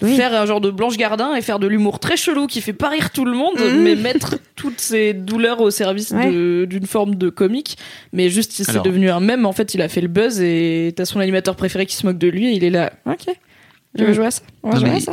Oui. 0.00 0.14
faire 0.14 0.32
un 0.32 0.46
genre 0.46 0.60
de 0.60 0.70
Blanche 0.70 0.96
Gardin 0.96 1.34
et 1.34 1.42
faire 1.42 1.58
de 1.58 1.66
l'humour 1.66 1.98
très 1.98 2.16
chelou 2.16 2.46
qui 2.46 2.60
fait 2.60 2.72
pas 2.72 2.88
rire 2.88 3.10
tout 3.10 3.24
le 3.24 3.32
monde, 3.32 3.58
Mhm. 3.58 3.82
mais 3.82 3.96
mettre 3.96 4.36
toutes 4.54 4.78
ses 4.80 5.12
douleurs 5.12 5.60
au 5.60 5.70
service 5.70 6.12
Ouais. 6.12 6.30
d'une 6.66 6.86
forme 6.86 7.16
de 7.16 7.30
comique. 7.30 7.76
Mais 8.12 8.28
juste, 8.30 8.52
c'est 8.52 8.80
devenu 8.82 9.10
un 9.10 9.18
mème. 9.18 9.44
En 9.44 9.52
fait, 9.52 9.74
il 9.74 9.82
a 9.82 9.88
fait 9.88 10.00
le 10.00 10.06
buzz 10.06 10.40
et 10.40 10.92
t'as 10.96 11.04
son 11.04 11.18
animateur 11.18 11.56
préféré 11.56 11.84
qui 11.84 11.96
se 11.96 12.06
moque 12.06 12.18
de 12.18 12.28
lui 12.28 12.46
et 12.46 12.52
il 12.52 12.62
est 12.62 12.70
là. 12.70 12.92
Ok. 13.06 13.26
Tu 13.98 14.04
veux 14.04 14.08
Mhm. 14.10 14.14
jouer 14.14 14.26
à 14.26 14.30
ça? 14.30 14.42
On 14.62 14.70
va 14.70 14.74
Non, 14.74 14.80
jouer 14.80 14.90
mais 14.90 14.96
à 14.96 15.00
ça 15.00 15.12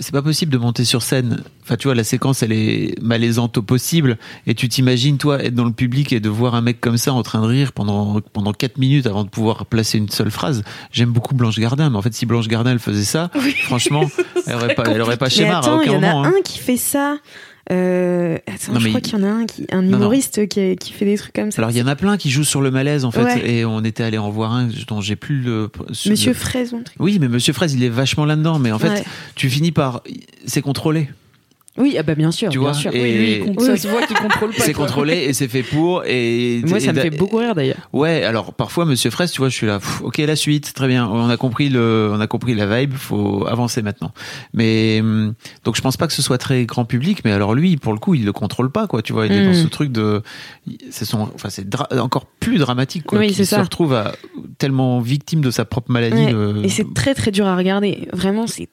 c'est 0.00 0.12
pas 0.12 0.22
possible 0.22 0.52
de 0.52 0.58
monter 0.58 0.84
sur 0.84 1.02
scène. 1.02 1.42
Enfin, 1.62 1.76
tu 1.76 1.86
vois, 1.88 1.94
la 1.94 2.04
séquence 2.04 2.42
elle 2.42 2.52
est 2.52 2.94
malaisante 3.00 3.56
au 3.58 3.62
possible, 3.62 4.18
et 4.46 4.54
tu 4.54 4.68
t'imagines 4.68 5.16
toi 5.16 5.42
être 5.42 5.54
dans 5.54 5.64
le 5.64 5.72
public 5.72 6.12
et 6.12 6.20
de 6.20 6.28
voir 6.28 6.54
un 6.56 6.60
mec 6.60 6.80
comme 6.80 6.96
ça 6.98 7.12
en 7.12 7.22
train 7.22 7.40
de 7.40 7.46
rire 7.46 7.72
pendant 7.72 8.20
pendant 8.32 8.52
quatre 8.52 8.78
minutes 8.78 9.06
avant 9.06 9.22
de 9.24 9.28
pouvoir 9.28 9.64
placer 9.66 9.98
une 9.98 10.08
seule 10.08 10.30
phrase. 10.30 10.62
J'aime 10.92 11.10
beaucoup 11.10 11.34
Blanche 11.34 11.58
Gardin, 11.58 11.88
mais 11.88 11.96
en 11.96 12.02
fait, 12.02 12.14
si 12.14 12.26
Blanche 12.26 12.48
Gardin 12.48 12.72
elle 12.72 12.78
faisait 12.80 13.04
ça, 13.04 13.30
franchement, 13.64 14.02
elle 14.46 14.54
aurait 14.56 14.74
pas 14.74 14.82
elle 14.86 15.00
aurait 15.00 15.16
pas 15.16 15.26
Mais 15.26 15.30
schéma 15.30 15.56
à 15.56 15.58
attends, 15.60 15.80
il 15.82 15.92
y 15.92 15.96
en 15.96 16.02
a 16.02 16.08
hein. 16.10 16.24
un 16.36 16.42
qui 16.42 16.58
fait 16.58 16.76
ça. 16.76 17.18
Euh, 17.72 18.36
attends, 18.46 18.74
Non, 18.74 18.80
je 18.80 18.88
crois 18.88 19.00
il- 19.00 19.02
qu'il 19.02 19.18
y 19.18 19.22
en 19.22 19.24
a 19.24 19.28
un, 19.30 19.44
qui, 19.46 19.66
un 19.72 19.82
non. 19.82 19.96
humoriste 19.96 20.46
qui, 20.48 20.76
qui 20.76 20.92
fait 20.92 21.04
des 21.04 21.16
trucs 21.16 21.32
comme 21.34 21.50
ça. 21.50 21.60
Alors 21.60 21.70
il 21.72 21.76
y 21.76 21.82
en 21.82 21.86
a 21.88 21.96
plein 21.96 22.16
qui 22.16 22.30
jouent 22.30 22.44
sur 22.44 22.60
le 22.62 22.70
malaise 22.70 23.04
en 23.04 23.10
fait, 23.10 23.24
Ouais. 23.24 23.50
et 23.50 23.64
on 23.64 23.82
était 23.82 24.04
allé 24.04 24.18
en 24.18 24.30
voir 24.30 24.52
un 24.52 24.68
dont 24.86 25.00
j'ai 25.00 25.16
plus 25.16 25.40
le 25.40 25.68
Monsieur 26.08 26.30
le- 26.30 26.34
Fraise 26.34 26.74
un 26.74 26.82
truc. 26.82 26.96
Oui, 27.00 27.18
mais 27.20 27.28
Monsieur 27.28 27.52
Fraise, 27.52 27.74
il 27.74 27.82
est 27.82 27.88
vachement 27.88 28.24
là-dedans, 28.24 28.58
mais 28.60 28.70
en 28.70 28.78
fait, 28.78 28.88
Ouais. 28.90 29.04
tu 29.34 29.50
finis 29.50 29.72
par 29.72 30.02
c'est 30.46 30.62
contrôlé. 30.62 31.08
Oui, 31.78 31.96
ah 31.98 32.02
bah 32.02 32.14
bien 32.14 32.30
sûr. 32.30 32.48
Tu 32.50 32.58
bien 32.58 32.68
vois, 32.68 32.74
sûr. 32.74 32.94
et- 32.94 33.02
Oui, 33.02 33.12
lui, 33.12 33.52
il 33.58 33.60
ça 33.60 33.76
se 33.76 33.86
voit 33.88 34.02
qu'il 34.06 34.16
contrôle 34.16 34.50
pas. 34.50 34.62
C'est 34.64 34.72
contrôlé 34.72 35.14
et 35.24 35.32
c'est 35.32 35.48
fait 35.48 35.62
pour 35.62 36.04
et 36.06 36.62
Moi, 36.66 36.80
ça 36.80 36.90
et 36.90 36.92
me 36.94 37.00
fait 37.00 37.10
beaucoup 37.10 37.36
rire 37.36 37.54
d'ailleurs. 37.54 37.88
Ouais, 37.92 38.22
alors 38.24 38.54
parfois 38.54 38.84
Monsieur 38.84 39.10
Fraisse, 39.10 39.32
tu 39.32 39.38
vois, 39.40 39.48
je 39.48 39.54
suis 39.54 39.66
là, 39.66 39.78
pff, 39.78 40.00
ok 40.02 40.18
la 40.18 40.36
suite, 40.36 40.72
très 40.74 40.88
bien, 40.88 41.06
on 41.06 41.28
a 41.28 41.36
compris 41.36 41.68
le, 41.68 42.10
on 42.12 42.20
a 42.20 42.26
compris 42.26 42.54
la 42.54 42.66
vibe, 42.80 42.94
faut 42.94 43.46
avancer 43.46 43.82
maintenant. 43.82 44.12
Mais 44.54 45.00
hum, 45.00 45.34
donc 45.64 45.76
je 45.76 45.82
pense 45.82 45.96
pas 45.96 46.06
que 46.06 46.12
ce 46.12 46.22
soit 46.22 46.38
très 46.38 46.64
grand 46.64 46.84
public, 46.84 47.20
mais 47.24 47.32
alors 47.32 47.54
lui, 47.54 47.76
pour 47.76 47.92
le 47.92 47.98
coup, 47.98 48.14
il 48.14 48.24
le 48.24 48.32
contrôle 48.32 48.70
pas, 48.70 48.86
quoi, 48.86 49.02
tu 49.02 49.12
vois, 49.12 49.26
il 49.26 49.32
est 49.32 49.44
dans 49.46 49.54
ce 49.54 49.66
truc 49.68 49.92
de, 49.92 50.22
c'est 50.90 51.04
son, 51.04 51.28
enfin 51.34 51.50
c'est 51.50 51.68
dra- 51.68 51.88
encore 52.00 52.26
plus 52.26 52.58
dramatique, 52.58 53.04
quoi, 53.04 53.18
Oui, 53.18 53.26
qu'il 53.28 53.36
c'est 53.36 53.44
se 53.44 53.56
ça. 53.56 53.62
retrouve 53.62 53.94
à, 53.94 54.12
tellement 54.58 55.00
victime 55.00 55.40
de 55.40 55.50
sa 55.50 55.64
propre 55.64 55.90
maladie. 55.92 56.16
Ouais, 56.24 56.32
le- 56.32 56.64
Et 56.64 56.68
c'est 56.68 56.86
très 56.94 57.14
très 57.14 57.30
dur 57.30 57.46
à 57.46 57.56
regarder. 57.56 58.08
Vraiment, 58.12 58.46
c'est 58.46 58.68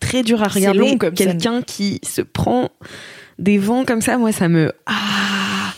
très 0.00 0.22
dur 0.22 0.42
à 0.42 0.48
regarder. 0.48 0.98
Quelqu'un 1.14 1.62
qui 1.62 2.00
se 2.02 2.22
prend 2.22 2.70
des 3.38 3.58
vents 3.58 3.84
comme 3.84 4.00
ça, 4.00 4.18
moi, 4.18 4.32
ça 4.32 4.48
me. 4.48 4.72
Ah 4.86 5.72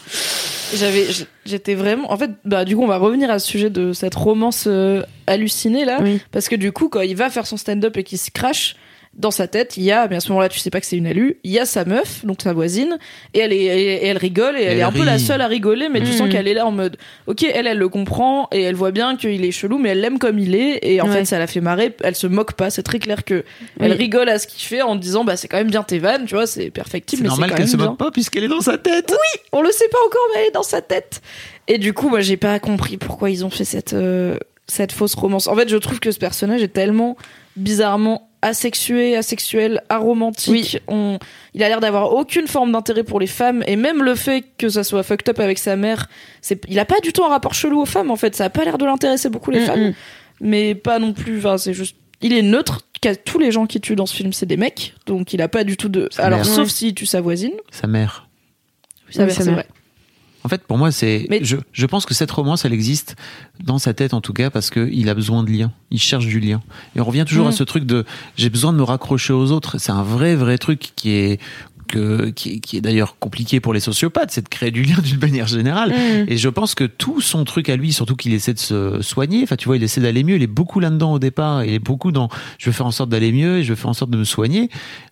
J'avais, 0.74 1.06
j'étais 1.46 1.74
vraiment. 1.74 2.12
En 2.12 2.16
fait, 2.18 2.30
bah 2.44 2.64
du 2.64 2.76
coup, 2.76 2.82
on 2.82 2.86
va 2.88 2.98
revenir 2.98 3.30
à 3.30 3.38
ce 3.38 3.46
sujet 3.48 3.70
de 3.70 3.92
cette 3.94 4.14
romance 4.14 4.64
euh, 4.66 5.02
hallucinée 5.26 5.84
là, 5.86 5.98
Oui. 6.02 6.20
parce 6.30 6.48
que 6.48 6.56
du 6.56 6.72
coup, 6.72 6.88
quand 6.90 7.00
il 7.00 7.16
va 7.16 7.30
faire 7.30 7.46
son 7.46 7.56
stand-up 7.56 7.96
et 7.96 8.04
qu'il 8.04 8.18
se 8.18 8.30
crache. 8.30 8.76
Dans 9.18 9.32
sa 9.32 9.48
tête, 9.48 9.76
il 9.76 9.82
y 9.82 9.90
a, 9.90 10.06
mais 10.06 10.14
à 10.14 10.20
ce 10.20 10.28
moment-là, 10.28 10.48
tu 10.48 10.60
sais 10.60 10.70
pas 10.70 10.78
que 10.80 10.86
c'est 10.86 10.96
une 10.96 11.08
alu, 11.08 11.38
il 11.42 11.50
y 11.50 11.58
a 11.58 11.66
sa 11.66 11.84
meuf, 11.84 12.24
donc 12.24 12.40
sa 12.40 12.52
voisine, 12.52 12.98
et 13.34 13.40
elle 13.40 13.52
est, 13.52 13.56
et 13.64 14.06
elle 14.06 14.16
rigole, 14.16 14.56
et 14.56 14.62
elle, 14.62 14.72
Elle 14.74 14.78
est 14.78 14.82
un 14.82 14.92
peu 14.92 15.04
la 15.04 15.18
seule 15.18 15.40
à 15.40 15.48
rigoler, 15.48 15.88
mais 15.88 15.98
tu 16.00 16.10
Mm. 16.10 16.12
sens 16.12 16.28
qu'elle 16.30 16.46
est 16.46 16.54
là 16.54 16.64
en 16.64 16.70
mode, 16.70 16.96
ok, 17.26 17.42
elle, 17.42 17.66
elle 17.66 17.78
le 17.78 17.88
comprend, 17.88 18.46
et 18.52 18.62
elle 18.62 18.76
voit 18.76 18.92
bien 18.92 19.16
qu'il 19.16 19.44
est 19.44 19.50
chelou, 19.50 19.78
mais 19.78 19.88
elle 19.88 20.00
l'aime 20.00 20.20
comme 20.20 20.38
il 20.38 20.54
est, 20.54 20.78
et 20.82 21.00
en 21.00 21.08
Ouais. 21.08 21.12
fait, 21.14 21.24
ça 21.24 21.40
la 21.40 21.48
fait 21.48 21.60
marrer, 21.60 21.96
elle 22.04 22.14
se 22.14 22.28
moque 22.28 22.52
pas, 22.52 22.70
c'est 22.70 22.84
très 22.84 23.00
clair 23.00 23.24
que 23.24 23.42
elle 23.80 23.90
Oui. 23.90 23.96
rigole 23.98 24.28
à 24.28 24.38
ce 24.38 24.46
qu'il 24.46 24.62
fait 24.62 24.82
en 24.82 24.94
disant, 24.94 25.24
bah, 25.24 25.36
c'est 25.36 25.48
quand 25.48 25.56
même 25.58 25.70
bien 25.70 25.82
tes 25.82 25.98
vannes, 25.98 26.24
tu 26.26 26.34
vois, 26.36 26.46
c'est 26.46 26.70
perfectible, 26.70 27.18
c'est 27.18 27.22
mais 27.24 27.28
normal 27.28 27.54
qu'elle 27.54 27.66
se 27.68 27.76
bien. 27.76 27.86
moque 27.86 27.98
pas 27.98 28.12
puisqu'elle 28.12 28.44
est 28.44 28.48
dans 28.48 28.60
sa 28.60 28.78
tête. 28.78 29.12
On 29.50 29.62
le 29.62 29.72
sait 29.72 29.88
pas 29.88 29.98
encore, 30.06 30.22
mais 30.32 30.42
elle 30.42 30.48
est 30.48 30.52
dans 30.52 30.62
sa 30.62 30.80
tête. 30.80 31.22
Et 31.66 31.78
du 31.78 31.92
coup, 31.92 32.08
moi, 32.08 32.20
j'ai 32.20 32.36
pas 32.36 32.60
compris 32.60 32.96
pourquoi 32.98 33.30
ils 33.30 33.44
ont 33.44 33.50
fait 33.50 33.64
cette, 33.64 33.94
euh, 33.94 34.38
cette 34.68 34.92
fausse 34.92 35.14
romance. 35.16 35.48
En 35.48 35.56
fait, 35.56 35.68
je 35.68 35.76
trouve 35.76 35.98
que 35.98 36.12
ce 36.12 36.18
personnage 36.20 36.62
est 36.62 36.68
tellement 36.72 37.16
bizarrement 37.56 38.27
asexué, 38.42 39.16
asexuel, 39.16 39.82
aromantique. 39.88 40.80
On, 40.88 41.18
il 41.54 41.62
a 41.62 41.68
l'air 41.68 41.80
d'avoir 41.80 42.12
aucune 42.14 42.46
forme 42.46 42.72
d'intérêt 42.72 43.02
pour 43.04 43.20
les 43.20 43.26
femmes. 43.26 43.62
Et 43.66 43.76
même 43.76 44.02
le 44.02 44.14
fait 44.14 44.44
que 44.58 44.68
ça 44.68 44.84
soit 44.84 45.02
fucked 45.02 45.28
up 45.28 45.40
avec 45.40 45.58
sa 45.58 45.76
mère, 45.76 46.08
c'est, 46.40 46.60
il 46.68 46.78
a 46.78 46.84
pas 46.84 47.00
du 47.00 47.12
tout 47.12 47.24
un 47.24 47.28
rapport 47.28 47.54
chelou 47.54 47.80
aux 47.80 47.86
femmes, 47.86 48.10
en 48.10 48.16
fait. 48.16 48.34
Ça 48.36 48.44
a 48.46 48.50
pas 48.50 48.64
l'air 48.64 48.78
de 48.78 48.84
l'intéresser 48.84 49.28
beaucoup, 49.28 49.50
les 49.50 49.60
Mm, 49.60 49.66
femmes. 49.66 49.88
mm. 49.88 49.94
Mais 50.40 50.74
pas 50.76 50.98
non 51.00 51.12
plus, 51.12 51.38
enfin, 51.38 51.58
c'est 51.58 51.74
juste, 51.74 51.96
il 52.20 52.32
est 52.32 52.42
neutre. 52.42 52.82
Qu'à 53.00 53.14
tous 53.14 53.38
les 53.38 53.52
gens 53.52 53.66
qui 53.66 53.80
tuent 53.80 53.94
dans 53.94 54.06
ce 54.06 54.14
film, 54.16 54.32
c'est 54.32 54.46
des 54.46 54.56
mecs. 54.56 54.94
Donc, 55.06 55.32
il 55.32 55.40
a 55.40 55.46
pas 55.46 55.62
du 55.62 55.76
tout 55.76 55.88
de, 55.88 56.08
Sa 56.10 56.24
alors, 56.24 56.38
mère. 56.40 56.46
sauf 56.46 56.68
s'il 56.68 56.92
tue 56.94 57.06
sa 57.06 57.20
voisine. 57.20 57.52
Sa 57.70 57.86
mère. 57.86 58.28
Oui, 59.06 59.14
sa 59.14 59.28
c'est 59.30 59.44
mère. 59.44 59.54
vrai. 59.54 59.66
En 60.44 60.48
fait, 60.48 60.62
pour 60.62 60.78
moi, 60.78 60.92
c'est. 60.92 61.26
Mais- 61.30 61.40
Je, 61.42 61.56
je 61.72 61.86
pense 61.86 62.06
que 62.06 62.14
cette 62.14 62.30
romance, 62.30 62.64
elle 62.64 62.72
existe 62.72 63.16
dans 63.62 63.78
sa 63.78 63.92
tête 63.92 64.14
en 64.14 64.20
tout 64.20 64.32
cas 64.32 64.50
parce 64.50 64.70
qu'il 64.70 65.08
a 65.08 65.14
besoin 65.14 65.42
de 65.42 65.50
lien. 65.50 65.72
Il 65.90 65.98
cherche 66.00 66.26
du 66.26 66.38
lien. 66.40 66.60
Et 66.94 67.00
on 67.00 67.04
revient 67.04 67.24
toujours 67.26 67.46
Mm. 67.46 67.48
à 67.48 67.52
ce 67.52 67.64
truc 67.64 67.84
de 67.84 68.04
j'ai 68.36 68.48
besoin 68.50 68.72
de 68.72 68.78
me 68.78 68.82
raccrocher 68.84 69.32
aux 69.32 69.50
autres. 69.50 69.78
C'est 69.78 69.90
un 69.92 70.02
vrai, 70.02 70.36
vrai 70.36 70.56
truc 70.58 70.92
qui 70.96 71.10
est 71.10 71.40
que, 71.88 72.30
qui, 72.30 72.54
est- 72.54 72.60
qui 72.60 72.76
est 72.76 72.80
d'ailleurs 72.80 73.16
compliqué 73.18 73.60
pour 73.60 73.72
les 73.74 73.80
sociopathes, 73.80 74.30
c'est 74.30 74.42
de 74.44 74.48
créer 74.48 74.70
du 74.70 74.82
lien 74.82 74.96
d'une 75.02 75.18
manière 75.18 75.46
générale. 75.46 75.90
Mm. 75.90 76.26
Et 76.28 76.36
je 76.36 76.48
pense 76.48 76.74
que 76.74 76.84
tout 76.84 77.20
son 77.20 77.44
truc 77.44 77.68
à 77.68 77.76
lui, 77.76 77.92
surtout 77.92 78.14
qu'il 78.16 78.32
essaie 78.34 78.54
de 78.54 78.58
se 78.58 79.02
soigner, 79.02 79.42
enfin 79.42 79.56
tu 79.56 79.66
vois, 79.66 79.76
il 79.76 79.82
essaie 79.82 80.00
d'aller 80.00 80.22
mieux, 80.24 80.36
il 80.36 80.42
est 80.42 80.46
beaucoup 80.46 80.80
là-dedans 80.80 81.14
au 81.14 81.18
départ, 81.18 81.64
il 81.64 81.72
est 81.72 81.78
beaucoup 81.78 82.12
dans 82.12 82.28
je 82.58 82.66
veux 82.66 82.72
faire 82.72 82.86
en 82.86 82.90
sorte 82.90 83.10
d'aller 83.10 83.32
mieux 83.32 83.58
et 83.58 83.62
je 83.64 83.70
veux 83.70 83.76
faire 83.76 83.90
en 83.90 83.94
sorte 83.94 84.10
de 84.10 84.18
me 84.18 84.24
soigner. 84.24 84.68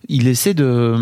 Il 0.07 0.27
essaie 0.27 0.53
de 0.53 0.95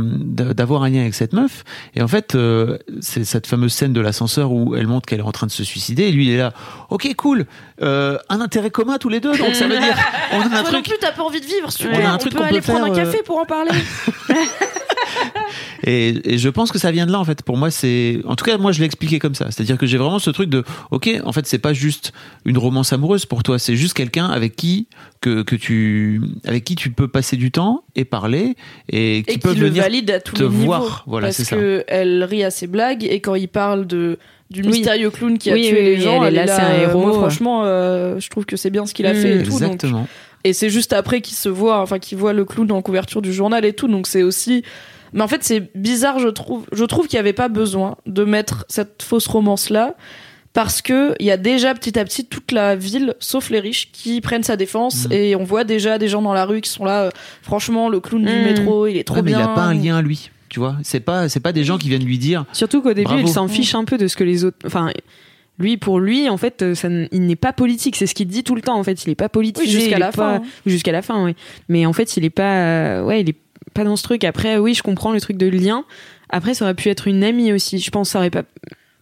d'avoir 0.54 0.84
un 0.84 0.90
lien 0.90 1.02
avec 1.02 1.14
cette 1.14 1.34
meuf 1.34 1.64
et 1.96 2.02
en 2.02 2.08
fait 2.08 2.36
euh, 2.36 2.78
c'est 3.02 3.24
cette 3.26 3.48
fameuse 3.48 3.74
scène 3.74 3.94
de 3.94 4.02
l'ascenseur 4.02 4.52
où 4.52 4.76
elle 4.76 4.88
montre 4.88 5.06
qu'elle 5.06 5.20
est 5.20 5.24
en 5.24 5.32
train 5.32 5.48
de 5.48 5.52
se 5.52 5.64
suicider 5.64 6.04
et 6.04 6.12
lui 6.12 6.28
il 6.28 6.32
est 6.32 6.38
là, 6.38 6.54
ok 6.90 7.14
cool, 7.16 7.46
euh, 7.82 8.18
un 8.30 8.42
intérêt 8.42 8.72
commun 8.72 8.98
tous 8.98 9.10
les 9.10 9.20
deux, 9.20 9.38
donc 9.38 9.54
ça 9.54 9.68
veut 9.68 9.78
dire 9.78 9.96
on 10.32 10.42
a 10.42 10.46
un 10.46 10.50
Toi 10.50 10.58
non 10.62 10.64
truc 10.64 10.86
plus, 10.86 10.98
t'as 11.00 11.12
pas 11.12 11.24
envie 11.24 11.42
de 11.42 11.46
vivre, 11.46 11.72
super. 11.72 12.00
On 12.00 12.06
a 12.06 12.10
un 12.10 12.16
on 12.16 12.18
truc 12.18 12.34
peut 12.34 12.44
aller 12.44 12.62
prendre 12.62 12.86
un 12.86 12.96
café 12.96 13.20
euh, 13.20 13.24
pour 13.24 13.38
en 13.38 13.46
parler. 13.46 13.72
Et, 15.88 16.34
et 16.34 16.38
je 16.40 16.50
pense 16.50 16.72
que 16.72 16.80
ça 16.80 16.92
vient 16.92 17.06
de 17.06 17.12
là 17.12 17.20
en 17.20 17.24
fait. 17.26 17.44
Pour 17.44 17.58
moi, 17.58 17.70
c'est 17.70 18.20
en 18.26 18.36
tout 18.36 18.44
cas 18.44 18.58
moi 18.58 18.72
je 18.72 18.80
l'ai 18.80 18.86
expliqué 18.86 19.20
comme 19.20 19.36
ça. 19.36 19.52
C'est-à-dire 19.52 19.78
que 19.78 19.86
j'ai 19.86 19.98
vraiment 19.98 20.18
ce 20.20 20.32
truc 20.32 20.50
de 20.50 20.64
ok, 20.90 21.10
en 21.24 21.32
fait 21.32 21.46
c'est 21.46 21.60
pas 21.60 21.74
juste 21.74 22.12
une 22.44 22.58
romance 22.58 22.92
amoureuse 22.92 23.26
pour 23.28 23.44
toi, 23.44 23.60
c'est 23.60 23.76
juste 23.76 23.94
quelqu'un 23.94 24.26
avec 24.26 24.56
qui 24.56 24.88
que, 25.22 25.44
que 25.44 25.56
tu 25.56 26.22
avec 26.46 26.64
qui 26.64 26.76
tu 26.76 26.90
peux 26.90 27.08
passer 27.08 27.38
du 27.38 27.52
temps 27.52 27.84
et 27.96 28.04
parler 28.04 28.56
et 28.90 29.24
qui 29.28 29.36
et 29.36 29.38
peuvent 29.38 29.54
qui 29.54 29.60
le 29.60 29.68
venir 29.68 29.84
valide 29.84 30.10
à 30.10 30.20
tous 30.20 30.34
te 30.36 30.44
les 30.44 30.50
niveaux. 30.50 30.66
voir. 30.66 31.04
Voilà, 31.08 31.28
parce 31.28 31.38
c'est 31.38 31.44
ça. 31.46 31.56
que 31.56 31.84
elle 31.88 32.24
rit 32.24 32.44
à 32.44 32.50
ses 32.52 32.66
blagues 32.68 33.04
et 33.04 33.20
quand 33.20 33.36
il 33.36 33.48
parle 33.48 33.86
de 33.86 34.18
du 34.50 34.62
Oui. 34.62 34.70
mystérieux 34.70 35.10
clown 35.12 35.38
qui 35.38 35.50
a 35.52 35.54
Oui, 35.54 35.68
tué 35.68 35.78
oui, 35.80 35.84
les 35.84 36.00
gens, 36.00 36.24
elle 36.24 36.36
est 36.38 36.46
là, 36.46 36.56
c'est 36.56 36.62
un 36.62 36.70
euh, 36.72 36.82
héros. 36.90 37.02
Moi, 37.02 37.14
franchement, 37.14 37.62
euh, 37.64 38.20
je 38.20 38.30
trouve 38.30 38.46
que 38.46 38.56
c'est 38.58 38.70
bien 38.70 38.86
ce 38.86 38.94
qu'il 38.94 39.08
a 39.08 39.14
Mm. 39.14 39.16
fait 39.18 39.40
et 39.40 39.44
tout. 39.44 39.50
Donc, 39.52 39.62
Exactement. 39.62 40.08
et 40.44 40.54
c'est 40.54 40.70
juste 40.70 40.94
après 40.94 41.22
qu'il 41.22 41.36
se 41.36 41.50
voit, 41.50 41.80
enfin 41.82 41.98
qu'il 41.98 42.18
voit 42.20 42.32
le 42.34 42.46
clown 42.46 42.68
dans 42.68 42.76
la 42.76 42.84
couverture 42.84 43.24
du 43.24 43.34
journal 43.34 43.66
et 43.66 43.74
tout. 43.74 43.88
Donc 43.88 44.06
c'est 44.08 44.22
aussi. 44.24 44.64
Mais 45.16 45.24
en 45.24 45.28
fait, 45.28 45.44
c'est 45.44 45.72
bizarre, 45.76 46.20
je 46.20 46.28
trouve. 46.28 46.66
Je 46.72 46.84
trouve 46.86 47.08
qu'il 47.08 47.16
n'y 47.18 47.22
avait 47.22 47.34
pas 47.34 47.48
besoin 47.48 47.96
de 48.06 48.24
mettre 48.24 48.66
cette 48.70 49.02
fausse 49.02 49.26
romance 49.26 49.72
là. 49.72 49.96
Parce 50.54 50.82
que 50.82 51.16
il 51.20 51.26
y 51.26 51.32
a 51.32 51.38
déjà 51.38 51.74
petit 51.74 51.98
à 52.00 52.06
petit 52.06 52.26
toute 52.26 52.52
la 52.54 52.76
ville, 52.78 53.14
sauf 53.20 53.50
les 53.50 53.60
riches, 53.60 53.92
qui 53.92 54.22
prennent 54.22 54.44
sa 54.44 54.56
défense 54.56 55.08
Mm. 55.10 55.12
et 55.14 55.36
on 55.36 55.44
voit 55.44 55.64
déjà 55.66 55.98
des 55.98 56.08
gens 56.08 56.22
dans 56.22 56.34
la 56.34 56.46
rue 56.46 56.62
qui 56.62 56.70
sont 56.70 56.86
là. 56.86 57.04
euh, 57.06 57.10
franchement, 57.42 57.90
le 57.90 58.00
clown 58.00 58.24
du 58.24 58.32
Mm. 58.32 58.44
métro, 58.44 58.88
il 58.88 58.96
est 58.98 59.04
trop 59.04 59.16
Ouais, 59.18 59.22
mais 59.22 59.32
bien. 59.32 59.40
il 59.40 59.44
a 59.44 59.48
pas 59.50 59.64
un 59.64 59.74
lien 59.74 59.98
à 59.98 60.02
lui. 60.02 60.30
Tu 60.48 60.60
vois, 60.60 60.78
c'est 60.84 61.02
pas 61.02 61.28
c'est 61.28 61.42
pas 61.42 61.52
des 61.52 61.66
gens 61.66 61.78
qui 61.78 61.90
viennent 61.90 62.06
lui 62.06 62.18
dire 62.18 62.46
Surtout 62.54 62.82
qu'au 62.82 62.94
début, 62.94 63.04
Bravo. 63.06 63.22
il 63.22 63.28
s'en 63.28 63.48
fiche 63.50 63.76
un 63.76 63.84
peu 63.84 63.98
de 63.98 64.08
ce 64.08 64.16
que 64.16 64.24
les 64.24 64.46
autres. 64.46 64.58
Enfin, 64.66 64.92
lui, 65.60 65.76
pour 65.76 66.00
lui, 66.00 66.30
en 66.30 66.38
fait, 66.38 66.74
ça, 66.74 66.88
n- 66.88 67.10
il 67.12 67.26
n'est 67.26 67.36
pas 67.36 67.52
politique. 67.52 67.98
C'est 67.98 68.08
ce 68.08 68.16
qu'il 68.16 68.28
dit 68.28 68.44
tout 68.46 68.56
le 68.56 68.62
temps. 68.62 68.78
En 68.80 68.84
fait, 68.84 69.04
il 69.06 69.10
est 69.10 69.16
pas 69.16 69.28
politique 69.30 69.66
Oui, 69.66 69.72
jusqu'à 69.72 70.00
la 70.00 70.14
fin. 70.14 70.36
hein. 70.36 70.42
Jusqu'à 70.66 70.92
la 70.94 71.02
fin, 71.02 71.26
oui. 71.26 71.36
Mais 71.68 71.86
en 71.86 71.92
fait, 71.94 72.16
il 72.16 72.24
est 72.24 72.30
pas. 72.30 72.44
euh, 72.62 73.04
Ouais, 73.04 73.20
il 73.22 73.30
est 73.30 73.36
pas 73.74 73.84
dans 73.84 73.96
ce 73.96 74.04
truc. 74.04 74.24
Après, 74.24 74.58
oui, 74.58 74.74
je 74.74 74.84
comprends 74.84 75.12
le 75.12 75.20
truc 75.22 75.38
de 75.38 75.48
lien. 75.48 75.84
Après, 76.30 76.54
ça 76.54 76.66
aurait 76.66 76.74
pu 76.76 76.90
être 76.90 77.08
une 77.08 77.24
amie 77.24 77.52
aussi. 77.54 77.80
Je 77.80 77.92
pense 77.92 78.10
que 78.10 78.12
ça 78.14 78.20
aurait 78.20 78.30
pas 78.30 78.44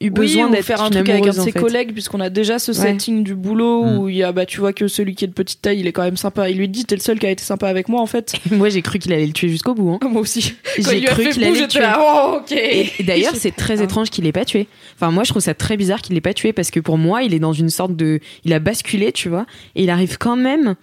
eu 0.02 0.10
besoin 0.10 0.44
oui, 0.46 0.50
ou 0.50 0.52
d'être 0.54 0.66
faire 0.66 0.82
un 0.82 0.88
une 0.88 0.96
truc 0.96 1.10
avec 1.10 1.24
un 1.24 1.28
de 1.28 1.32
ses 1.32 1.52
fait. 1.54 1.60
collègues 1.62 1.94
puisqu'on 1.94 2.20
a 2.20 2.30
déjà 2.30 2.60
ce 2.60 2.72
Ouais. 2.72 2.78
setting 2.78 3.24
du 3.24 3.36
boulot 3.36 3.86
Mm. 3.86 3.98
où 4.00 4.10
il 4.10 4.18
y 4.18 4.24
a 4.24 4.34
bah 4.34 4.46
tu 4.46 4.60
vois 4.60 4.74
que 4.74 4.90
celui 4.90 5.16
qui 5.16 5.24
est 5.24 5.30
de 5.30 5.34
petite 5.34 5.62
taille 5.62 5.80
il 5.80 5.88
est 5.88 5.94
quand 5.94 6.02
même 6.04 6.18
sympa 6.18 6.50
il 6.50 6.58
lui 6.58 6.68
dit 6.68 6.84
t'es 6.84 6.96
le 6.96 7.02
seul 7.02 7.20
qui 7.20 7.26
a 7.26 7.32
été 7.32 7.42
sympa 7.44 7.70
avec 7.70 7.88
moi 7.88 8.02
en 8.02 8.06
fait 8.06 8.34
Moi, 8.52 8.68
j'ai 8.68 8.82
cru 8.82 9.00
qu'il 9.00 9.14
allait 9.14 9.26
le 9.28 9.32
tuer 9.32 9.48
jusqu'au 9.48 9.74
bout. 9.74 9.92
hein. 10.02 10.08
moi 10.10 10.22
aussi 10.22 10.56
Quand 10.76 10.90
J'ai 10.92 10.98
il 10.98 11.02
lui 11.04 11.08
a 11.08 11.12
cru 11.12 11.30
qu'il 11.30 11.44
allait 11.46 11.62
le 11.62 11.68
tuer. 11.70 11.80
là, 11.80 12.00
oh, 12.02 12.40
ok 12.42 12.52
Et 12.52 12.90
et 13.00 13.04
d'ailleurs, 13.04 13.34
c'est 13.38 13.56
très 13.56 13.80
Ah. 13.80 13.84
étrange 13.86 14.10
qu'il 14.10 14.26
l'ait 14.26 14.34
pas 14.34 14.44
tué. 14.44 14.68
Enfin, 14.96 15.10
moi, 15.10 15.24
je 15.24 15.30
trouve 15.30 15.42
ça 15.42 15.54
très 15.54 15.78
bizarre 15.78 16.02
qu'il 16.02 16.16
l'ait 16.16 16.22
pas 16.22 16.34
tué 16.34 16.52
parce 16.52 16.70
que 16.70 16.82
pour 16.82 16.98
moi, 16.98 17.24
il 17.24 17.34
est 17.34 17.40
dans 17.40 17.54
une 17.54 17.70
sorte 17.70 17.96
de, 17.96 18.20
il 18.44 18.52
a 18.52 18.60
basculé, 18.60 19.14
tu 19.14 19.30
vois, 19.30 19.46
et 19.76 19.84
il 19.84 19.90
arrive 19.90 20.18
quand 20.18 20.36
même 20.36 20.76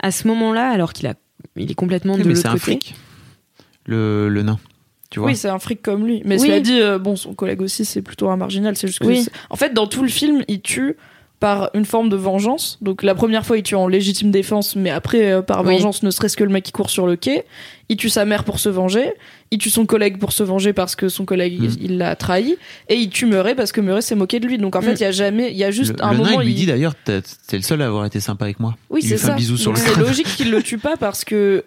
à 0.00 0.12
ce 0.12 0.28
moment-là, 0.28 0.68
alors 0.70 0.92
qu'il 0.92 1.08
a, 1.08 1.14
il 1.56 1.68
est 1.68 1.74
complètement 1.74 2.16
de 2.16 2.22
l'autre 2.22 2.52
côté. 2.52 2.78
Le 3.88 4.28
le 4.28 4.42
nain. 4.42 4.58
Tu 5.10 5.18
vois. 5.20 5.28
oui 5.30 5.36
c'est 5.36 5.48
un 5.48 5.58
fric 5.58 5.80
comme 5.80 6.06
lui 6.06 6.20
mais 6.26 6.38
Oui. 6.38 6.46
cela 6.46 6.60
dit 6.60 6.80
euh, 6.82 6.98
bon 6.98 7.16
son 7.16 7.32
collègue 7.32 7.62
aussi 7.62 7.86
c'est 7.86 8.02
plutôt 8.02 8.28
un 8.28 8.36
marginal 8.36 8.76
c'est 8.76 8.86
juste 8.88 8.98
que 8.98 9.06
Oui. 9.06 9.26
en 9.48 9.56
fait 9.56 9.72
dans 9.72 9.86
tout 9.86 10.02
le 10.02 10.08
film 10.10 10.42
il 10.48 10.60
tue 10.60 10.96
par 11.40 11.70
une 11.72 11.84
forme 11.84 12.08
de 12.08 12.16
vengeance. 12.16 12.78
Donc 12.82 13.04
la 13.04 13.14
première 13.14 13.46
fois, 13.46 13.56
il 13.56 13.62
tue 13.62 13.76
en 13.76 13.86
légitime 13.86 14.32
défense, 14.32 14.74
mais 14.74 14.90
après, 14.90 15.30
euh, 15.30 15.40
par 15.40 15.64
Oui. 15.64 15.74
vengeance, 15.74 16.02
ne 16.02 16.10
serait-ce 16.10 16.36
que 16.36 16.42
le 16.42 16.50
mec 16.50 16.64
qui 16.64 16.72
court 16.72 16.90
sur 16.90 17.06
le 17.06 17.14
quai. 17.14 17.44
Il 17.88 17.96
tue 17.96 18.08
sa 18.08 18.24
mère 18.24 18.42
pour 18.42 18.58
se 18.58 18.68
venger. 18.68 19.12
Il 19.52 19.58
tue 19.58 19.70
son 19.70 19.86
collègue 19.86 20.18
pour 20.18 20.32
se 20.32 20.42
venger 20.42 20.72
parce 20.72 20.96
que 20.96 21.08
son 21.08 21.24
collègue, 21.24 21.56
il- 21.62 21.80
il 21.84 21.96
l'a 21.98 22.16
trahi. 22.16 22.56
Et 22.88 22.96
il 22.96 23.08
tue 23.08 23.26
Murray 23.26 23.54
parce 23.54 23.70
que 23.70 23.80
Murray 23.80 24.02
s'est 24.02 24.16
moqué 24.16 24.40
de 24.40 24.48
lui. 24.48 24.58
Donc 24.58 24.74
en 24.74 24.80
fait, 24.82 24.94
Mm. 24.94 24.96
il 24.96 25.00
y 25.02 25.04
a 25.04 25.10
jamais, 25.12 25.52
il 25.52 25.56
y 25.56 25.62
a 25.62 25.70
juste 25.70 25.96
le, 25.96 26.04
un 26.04 26.10
le 26.10 26.18
nain, 26.18 26.24
moment. 26.24 26.40
il 26.40 26.46
lui 26.46 26.54
il- 26.54 26.56
dit 26.56 26.66
d'ailleurs, 26.66 26.94
t'es 26.96 27.22
le 27.52 27.62
seul 27.62 27.82
à 27.82 27.86
avoir 27.86 28.04
été 28.04 28.18
sympa 28.18 28.44
avec 28.44 28.58
moi. 28.58 28.74
Oui, 28.90 29.00
c'est 29.02 29.16
ça. 29.16 29.34
un 29.34 29.36
bisou 29.36 29.56
sur 29.56 29.72
Donc 29.72 29.80
le 29.86 29.92
C'est 29.94 30.00
logique 30.00 30.26
qu'il 30.26 30.50
le 30.50 30.60
tue 30.60 30.78
pas 30.78 30.96
parce 30.96 31.24
que, 31.24 31.64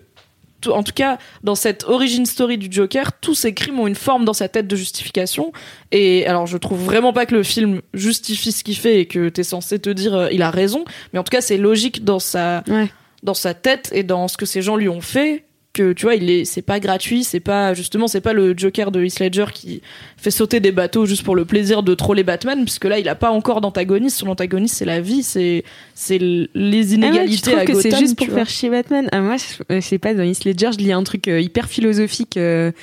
en 0.67 0.83
tout 0.83 0.93
cas, 0.93 1.17
dans 1.43 1.55
cette 1.55 1.83
origin 1.85 2.25
story 2.25 2.57
du 2.57 2.67
Joker, 2.69 3.13
tous 3.19 3.35
ces 3.35 3.53
crimes 3.53 3.79
ont 3.79 3.87
une 3.87 3.95
forme 3.95 4.25
dans 4.25 4.33
sa 4.33 4.47
tête 4.49 4.67
de 4.67 4.75
justification. 4.75 5.51
Et 5.91 6.25
alors, 6.27 6.47
je 6.47 6.57
trouve 6.57 6.83
vraiment 6.83 7.13
pas 7.13 7.25
que 7.25 7.35
le 7.35 7.43
film 7.43 7.81
justifie 7.93 8.51
ce 8.51 8.63
qu'il 8.63 8.75
fait 8.77 8.99
et 9.01 9.05
que 9.05 9.29
t'es 9.29 9.43
censé 9.43 9.79
te 9.79 9.89
dire 9.89 10.13
euh, 10.15 10.29
il 10.31 10.41
a 10.41 10.51
raison. 10.51 10.85
Mais 11.13 11.19
en 11.19 11.23
tout 11.23 11.31
cas, 11.31 11.41
c'est 11.41 11.57
logique 11.57 12.03
dans 12.03 12.19
sa, 12.19 12.63
Ouais. 12.67 12.91
dans 13.23 13.33
sa 13.33 13.53
tête 13.53 13.89
et 13.93 14.03
dans 14.03 14.27
ce 14.27 14.37
que 14.37 14.45
ces 14.45 14.61
gens 14.61 14.75
lui 14.75 14.89
ont 14.89 15.01
fait. 15.01 15.45
Que 15.73 15.93
tu 15.93 16.05
vois, 16.05 16.15
il 16.15 16.29
est, 16.29 16.43
c'est 16.43 16.61
pas 16.61 16.81
gratuit, 16.81 17.23
c'est 17.23 17.39
pas 17.39 17.73
justement, 17.73 18.09
c'est 18.09 18.19
pas 18.19 18.33
le 18.33 18.53
Joker 18.57 18.91
de 18.91 19.01
Heath 19.05 19.21
Ledger 19.21 19.45
qui 19.53 19.81
fait 20.17 20.29
sauter 20.29 20.59
des 20.59 20.73
bateaux 20.73 21.05
juste 21.05 21.23
pour 21.23 21.33
le 21.33 21.45
plaisir 21.45 21.81
de 21.81 21.93
troller 21.95 22.23
Batman, 22.23 22.65
puisque 22.65 22.83
là, 22.83 22.99
il 22.99 23.07
a 23.07 23.15
pas 23.15 23.31
encore 23.31 23.61
d'antagoniste. 23.61 24.17
Son 24.17 24.27
antagoniste, 24.27 24.75
c'est 24.75 24.85
la 24.85 24.99
vie, 24.99 25.23
c'est, 25.23 25.63
c'est 25.95 26.17
les 26.17 26.49
Ah 26.53 26.57
ouais, 26.57 26.93
inégalités 26.95 27.35
tu 27.37 27.41
trouves 27.41 27.59
à 27.59 27.65
que 27.65 27.73
c'est 27.81 27.95
juste 27.97 28.17
pour 28.17 28.27
faire 28.27 28.49
chier 28.49 28.69
Batman 28.69 29.07
ah, 29.13 29.21
Moi, 29.21 29.37
je, 29.37 29.75
je 29.75 29.79
sais 29.79 29.97
pas, 29.97 30.13
dans 30.13 30.23
Heath 30.23 30.43
Ledger, 30.43 30.71
je 30.73 30.77
lis 30.79 30.91
un 30.91 31.03
truc 31.03 31.29
euh, 31.29 31.39
hyper 31.39 31.69
philosophique, 31.69 32.35
euh, 32.35 32.73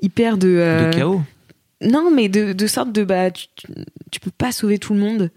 hyper 0.00 0.36
de... 0.36 0.48
euh, 0.48 0.90
De 0.90 0.96
chaos. 0.96 1.22
Non, 1.80 2.10
mais 2.10 2.28
de, 2.28 2.52
de 2.54 2.66
sorte 2.66 2.90
de... 2.90 3.04
Bah, 3.04 3.30
tu, 3.30 3.46
tu, 3.54 3.66
tu 4.10 4.18
peux 4.18 4.32
pas 4.36 4.50
sauver 4.50 4.78
tout 4.78 4.94
le 4.94 5.00
monde. 5.00 5.30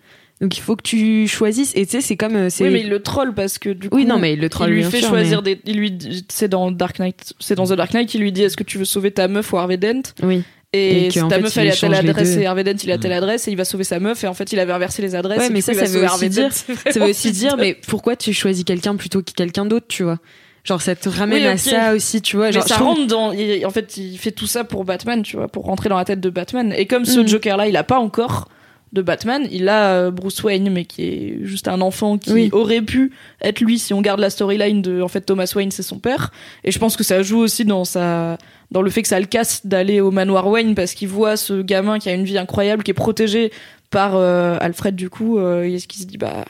Donc 0.45 0.57
il 0.57 0.61
faut 0.61 0.75
que 0.75 0.83
tu 0.83 1.27
choisisses. 1.27 1.71
Et 1.75 1.85
tu 1.87 1.93
sais, 1.93 2.01
c'est 2.01 2.17
comme... 2.17 2.35
euh, 2.35 2.49
Oui, 2.59 2.69
mais 2.69 2.81
il 2.81 2.89
le 2.89 3.01
troll 3.01 3.33
parce 3.33 3.57
que 3.57 3.69
du 3.69 3.89
coup. 3.89 3.95
Oui, 3.97 4.05
non, 4.05 4.19
mais 4.19 4.33
il 4.33 4.39
le 4.39 4.47
troll, 4.49 4.69
il 4.69 4.75
lui 4.75 4.83
fait 4.83 4.99
sûr, 4.99 5.09
choisir 5.09 5.41
mais- 5.43 5.55
des. 5.55 5.61
Il 5.65 5.77
lui, 5.77 5.97
c'est 6.29 6.47
dans 6.47 6.71
Dark 6.71 6.99
Knight, 6.99 7.33
c'est 7.39 7.55
dans 7.55 7.65
The 7.65 7.73
Dark 7.73 7.93
Knight, 7.93 8.13
il 8.13 8.21
lui 8.21 8.31
dit 8.31 8.43
est-ce 8.43 8.55
que 8.57 8.63
tu 8.63 8.77
veux 8.77 8.85
sauver 8.85 9.09
ta 9.09 9.27
meuf 9.27 9.51
ou 9.53 9.57
Harvey 9.57 9.77
Dent? 9.77 10.03
Oui. 10.21 10.43
Et, 10.71 11.05
Et 11.07 11.09
si 11.11 11.19
qu'en 11.19 11.29
ta 11.29 11.37
fait, 11.37 11.41
meuf 11.41 11.57
elle 11.57 11.67
est 11.67 11.71
à 11.71 11.75
telle 11.75 11.93
adresse 11.95 12.35
et 12.37 12.45
Harvey 12.45 12.63
Dent 12.63 12.75
il 12.83 12.89
est 12.89 12.93
à 12.93 12.97
telle 12.97 13.11
Mm. 13.11 13.15
adresse 13.23 13.47
et 13.47 13.51
il 13.51 13.57
va 13.57 13.65
sauver 13.65 13.83
sa 13.85 13.99
meuf 13.99 14.23
et 14.23 14.27
en 14.27 14.33
fait 14.35 14.51
il 14.51 14.59
avait 14.59 14.73
inversé 14.73 15.01
les 15.01 15.15
adresses. 15.15 15.39
Ouais, 15.39 15.47
et 15.47 15.49
mais 15.49 15.61
ça, 15.61 15.73
ça 15.73 15.81
va 15.81 15.87
veut 15.87 16.05
aussi 16.05 16.29
dire- 16.29 16.51
Ça 16.91 16.99
veut 16.99 17.09
aussi 17.09 17.31
dire, 17.31 17.55
mais 17.59 17.75
pourquoi 17.87 18.15
tu 18.15 18.31
choisis 18.33 18.63
quelqu'un 18.65 18.95
plutôt 18.95 19.21
que 19.23 19.31
quelqu'un 19.31 19.65
d'autre, 19.65 19.87
tu 19.89 20.03
vois? 20.03 20.19
Genre, 20.63 20.81
ça 20.81 20.95
te 20.95 21.07
ramène 21.09 21.41
Oui, 21.43 21.47
à 21.47 21.57
ça 21.57 21.93
aussi, 21.95 22.21
tu 22.21 22.35
vois. 22.35 22.47
Mais 22.47 22.51
Genre, 22.53 22.67
ça 22.67 22.75
je 22.75 22.79
trouve- 22.79 22.87
rentre 22.97 23.07
dans. 23.07 23.31
il- 23.31 23.65
en 23.65 23.69
fait, 23.71 23.97
il 23.97 24.17
fait 24.17 24.31
tout 24.31 24.47
ça 24.47 24.63
pour 24.63 24.83
Batman, 24.83 25.21
tu 25.23 25.37
vois, 25.37 25.47
pour 25.47 25.65
rentrer 25.65 25.89
dans 25.89 25.97
la 25.97 26.05
tête 26.05 26.19
de 26.19 26.29
Batman. 26.29 26.73
Et 26.77 26.85
comme 26.87 27.05
ce 27.05 27.19
Mm. 27.21 27.27
Joker-là, 27.27 27.67
il 27.67 27.77
a 27.77 27.83
pas 27.83 27.97
encore 27.99 28.49
de 28.95 29.01
Batman, 29.03 29.47
il 29.51 29.69
a 29.69 29.91
euh, 29.91 30.11
Bruce 30.11 30.41
Wayne, 30.43 30.71
mais 30.71 30.85
qui 30.85 31.03
est 31.03 31.37
juste 31.43 31.67
un 31.67 31.81
enfant 31.81 32.17
qui 32.17 32.31
Oui. 32.33 32.49
aurait 32.51 32.81
pu 32.81 33.11
être 33.41 33.59
lui 33.61 33.77
si 33.77 33.93
on 33.93 34.01
garde 34.01 34.19
la 34.19 34.31
storyline 34.31 34.81
de. 34.81 35.01
En 35.01 35.07
fait, 35.07 35.21
Thomas 35.21 35.51
Wayne, 35.55 35.69
c'est 35.69 35.83
son 35.83 35.99
père. 35.99 36.31
Et 36.63 36.71
je 36.71 36.79
pense 36.79 36.95
que 36.97 37.03
ça 37.03 37.21
joue 37.21 37.37
aussi 37.37 37.65
dans 37.65 37.85
sa. 37.85 38.37
Dans 38.71 38.81
le 38.81 38.89
fait 38.89 39.03
que 39.03 39.07
ça 39.07 39.19
le 39.19 39.27
casse 39.27 39.65
d'aller 39.67 40.01
au 40.01 40.09
manoir 40.09 40.47
Wayne 40.47 40.73
parce 40.73 40.95
qu'il 40.95 41.07
voit 41.09 41.37
ce 41.37 41.61
gamin 41.61 41.99
qui 41.99 42.09
a 42.09 42.13
une 42.13 42.23
vie 42.23 42.39
incroyable, 42.39 42.81
qui 42.81 42.89
est 42.89 42.95
protégé 42.95 43.51
par 43.91 44.15
euh, 44.15 44.57
Alfred, 44.59 44.95
du 44.95 45.09
coup, 45.11 45.37
euh, 45.37 45.61
et 45.63 45.77
ce 45.77 45.87
qui 45.87 45.99
se 45.99 46.05
dit, 46.07 46.17
bah. 46.17 46.45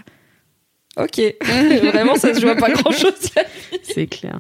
Ok. 0.98 1.20
Vraiment, 1.92 2.16
ça 2.16 2.34
se 2.34 2.40
joue 2.40 2.48
à 2.48 2.56
pas 2.56 2.70
grand 2.72 2.92
chose. 2.92 3.12
C'est 3.84 4.08
clair. 4.08 4.40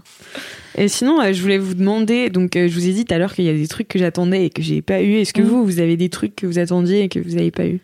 Et 0.78 0.88
sinon, 0.88 1.22
euh, 1.22 1.34
je 1.34 1.42
voulais 1.42 1.58
vous 1.58 1.74
demander, 1.74 2.30
donc 2.30 2.56
euh, 2.56 2.68
je 2.70 2.74
vous 2.74 2.88
ai 2.88 2.94
dit 2.94 3.04
tout 3.06 3.14
à 3.14 3.18
l'heure 3.18 3.34
qu'il 3.34 3.44
y 3.46 3.50
a 3.50 3.54
des 3.54 3.68
trucs 3.68 3.90
que 3.90 4.00
j'attendais 4.00 4.46
et 4.46 4.50
que 4.50 4.62
j'ai 4.62 4.82
pas 4.82 5.02
eu. 5.02 5.16
Est-ce 5.16 5.34
que 5.34 5.42
Mhm. 5.42 5.48
vous, 5.48 5.66
vous 5.66 5.80
avez 5.80 5.98
des 5.98 6.08
trucs 6.10 6.36
que 6.36 6.46
vous 6.48 6.58
attendiez 6.60 7.02
et 7.04 7.10
que 7.10 7.20
vous 7.20 7.36
avez 7.36 7.52
pas 7.52 7.66
eu? 7.66 7.80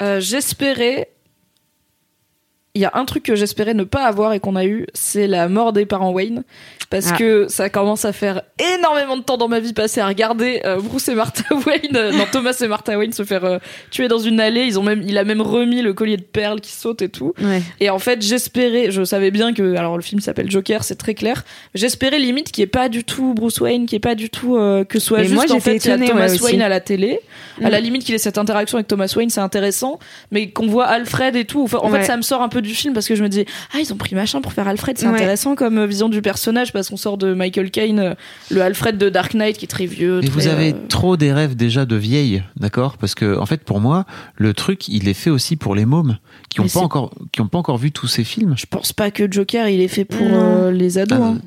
Euh, 0.00 0.20
j'espérais. 0.20 1.10
Il 2.74 2.82
y 2.82 2.84
a 2.84 2.92
un 2.94 3.04
truc 3.06 3.22
que 3.24 3.34
j'espérais 3.34 3.74
ne 3.74 3.82
pas 3.84 4.04
avoir 4.04 4.32
et 4.34 4.40
qu'on 4.40 4.54
a 4.54 4.64
eu, 4.64 4.86
c'est 4.94 5.26
la 5.26 5.48
mort 5.48 5.72
des 5.72 5.86
parents 5.86 6.12
Wayne. 6.12 6.44
Parce 6.90 7.08
Ah. 7.12 7.16
que 7.18 7.46
ça 7.48 7.68
commence 7.68 8.04
à 8.06 8.12
faire 8.12 8.42
énormément 8.74 9.16
de 9.16 9.22
temps 9.22 9.36
dans 9.36 9.48
ma 9.48 9.60
vie 9.60 9.72
passée 9.74 10.00
à 10.00 10.06
regarder 10.06 10.62
euh, 10.64 10.78
Bruce 10.80 11.08
et 11.08 11.14
Martha 11.14 11.42
Wayne, 11.66 11.96
euh, 11.96 12.12
non 12.12 12.24
Thomas 12.30 12.56
et 12.62 12.66
Martha 12.68 12.96
Wayne 12.96 13.12
se 13.12 13.24
faire 13.24 13.44
euh, 13.44 13.58
tuer 13.90 14.08
dans 14.08 14.18
une 14.18 14.40
allée. 14.40 14.62
Ils 14.64 14.78
ont 14.78 14.82
même, 14.82 15.02
il 15.06 15.18
a 15.18 15.24
même 15.24 15.40
remis 15.42 15.82
le 15.82 15.92
collier 15.92 16.16
de 16.16 16.22
perles 16.22 16.60
qui 16.60 16.72
saute 16.72 17.02
et 17.02 17.08
tout. 17.10 17.34
Ouais. 17.42 17.60
Et 17.80 17.90
en 17.90 17.98
fait, 17.98 18.22
j'espérais, 18.22 18.90
je 18.90 19.02
savais 19.04 19.30
bien 19.30 19.52
que, 19.52 19.74
alors 19.76 19.96
le 19.96 20.02
film 20.02 20.20
s'appelle 20.20 20.50
Joker, 20.50 20.82
c'est 20.84 20.96
très 20.96 21.14
clair. 21.14 21.44
J'espérais 21.74 22.18
limite 22.18 22.52
qu'il 22.52 22.62
n'y 22.62 22.64
ait 22.64 22.68
pas 22.68 22.88
du 22.88 23.04
tout 23.04 23.34
Bruce 23.34 23.60
Wayne, 23.60 23.84
qu'il 23.86 23.96
n'y 23.96 23.98
ait 23.98 24.00
pas 24.08 24.14
du 24.14 24.30
tout 24.30 24.56
euh, 24.56 24.84
que 24.84 24.98
soit 24.98 25.22
juste 25.24 25.34
moi, 25.34 25.44
en 25.50 25.60
fait 25.60 25.76
il 25.76 25.88
y 25.88 25.90
a 25.90 25.94
étonnée, 25.96 26.08
Thomas 26.08 26.28
ouais. 26.28 26.40
Wayne 26.42 26.62
à 26.62 26.68
la 26.70 26.80
télé. 26.80 27.20
À 27.62 27.68
Mm. 27.68 27.70
la 27.70 27.80
limite 27.80 28.04
qu'il 28.04 28.14
ait 28.14 28.18
cette 28.18 28.38
interaction 28.38 28.76
avec 28.78 28.86
Thomas 28.88 29.12
Wayne, 29.16 29.30
c'est 29.30 29.40
intéressant, 29.40 29.98
mais 30.30 30.50
qu'on 30.50 30.68
voit 30.68 30.86
Alfred 30.86 31.34
et 31.36 31.44
tout. 31.44 31.62
Enfin, 31.62 31.78
en 31.82 31.90
Ouais. 31.90 32.00
fait, 32.00 32.06
ça 32.06 32.16
me 32.16 32.22
sort 32.22 32.40
un 32.40 32.48
peu 32.48 32.62
du 32.62 32.67
film 32.74 32.94
parce 32.94 33.06
que 33.08 33.14
je 33.14 33.22
me 33.22 33.28
dis 33.28 33.44
ah 33.74 33.78
ils 33.80 33.92
ont 33.92 33.96
pris 33.96 34.14
machin 34.14 34.40
pour 34.40 34.52
faire 34.52 34.66
Alfred, 34.68 34.96
c'est 34.98 35.06
Ouais. 35.06 35.14
intéressant 35.14 35.54
comme 35.54 35.78
euh, 35.78 35.86
vision 35.86 36.08
du 36.08 36.22
personnage 36.22 36.72
parce 36.72 36.88
qu'on 36.90 36.96
sort 36.96 37.18
de 37.18 37.34
Michael 37.34 37.70
Caine, 37.70 37.98
euh, 37.98 38.14
le 38.50 38.60
Alfred 38.62 38.98
de 38.98 39.08
Dark 39.08 39.34
Knight 39.34 39.58
qui 39.58 39.64
est 39.64 39.68
très 39.68 39.86
vieux. 39.86 40.18
Et 40.22 40.26
très, 40.28 40.34
vous 40.40 40.46
avez 40.48 40.72
euh, 40.72 40.86
trop 40.88 41.16
des 41.16 41.32
rêves 41.32 41.56
déjà 41.56 41.86
de 41.86 41.96
vieille, 41.96 42.42
d'accord? 42.56 42.96
Parce 42.98 43.14
que 43.14 43.38
en 43.38 43.46
fait, 43.46 43.62
pour 43.64 43.80
moi, 43.80 44.04
le 44.36 44.54
truc, 44.54 44.88
il 44.88 45.08
est 45.08 45.14
fait 45.14 45.30
aussi 45.30 45.56
pour 45.56 45.74
les 45.74 45.86
mômes 45.86 46.18
qui 46.48 46.60
Mais 46.60 46.64
ont 46.64 46.68
pas 46.68 46.70
c'est- 46.70 46.78
encore, 46.78 47.10
qui 47.32 47.40
ont 47.40 47.48
pas 47.48 47.58
encore 47.58 47.78
vu 47.78 47.92
tous 47.92 48.06
ces 48.08 48.24
films. 48.24 48.54
Je 48.56 48.66
pense 48.66 48.92
pas 48.92 49.10
que 49.10 49.30
Joker 49.30 49.68
il 49.68 49.80
est 49.80 49.88
fait 49.88 50.04
pour 50.04 50.26
euh, 50.30 50.70
les 50.70 50.98
ados. 50.98 51.18
Ah, 51.20 51.24
hein. 51.26 51.38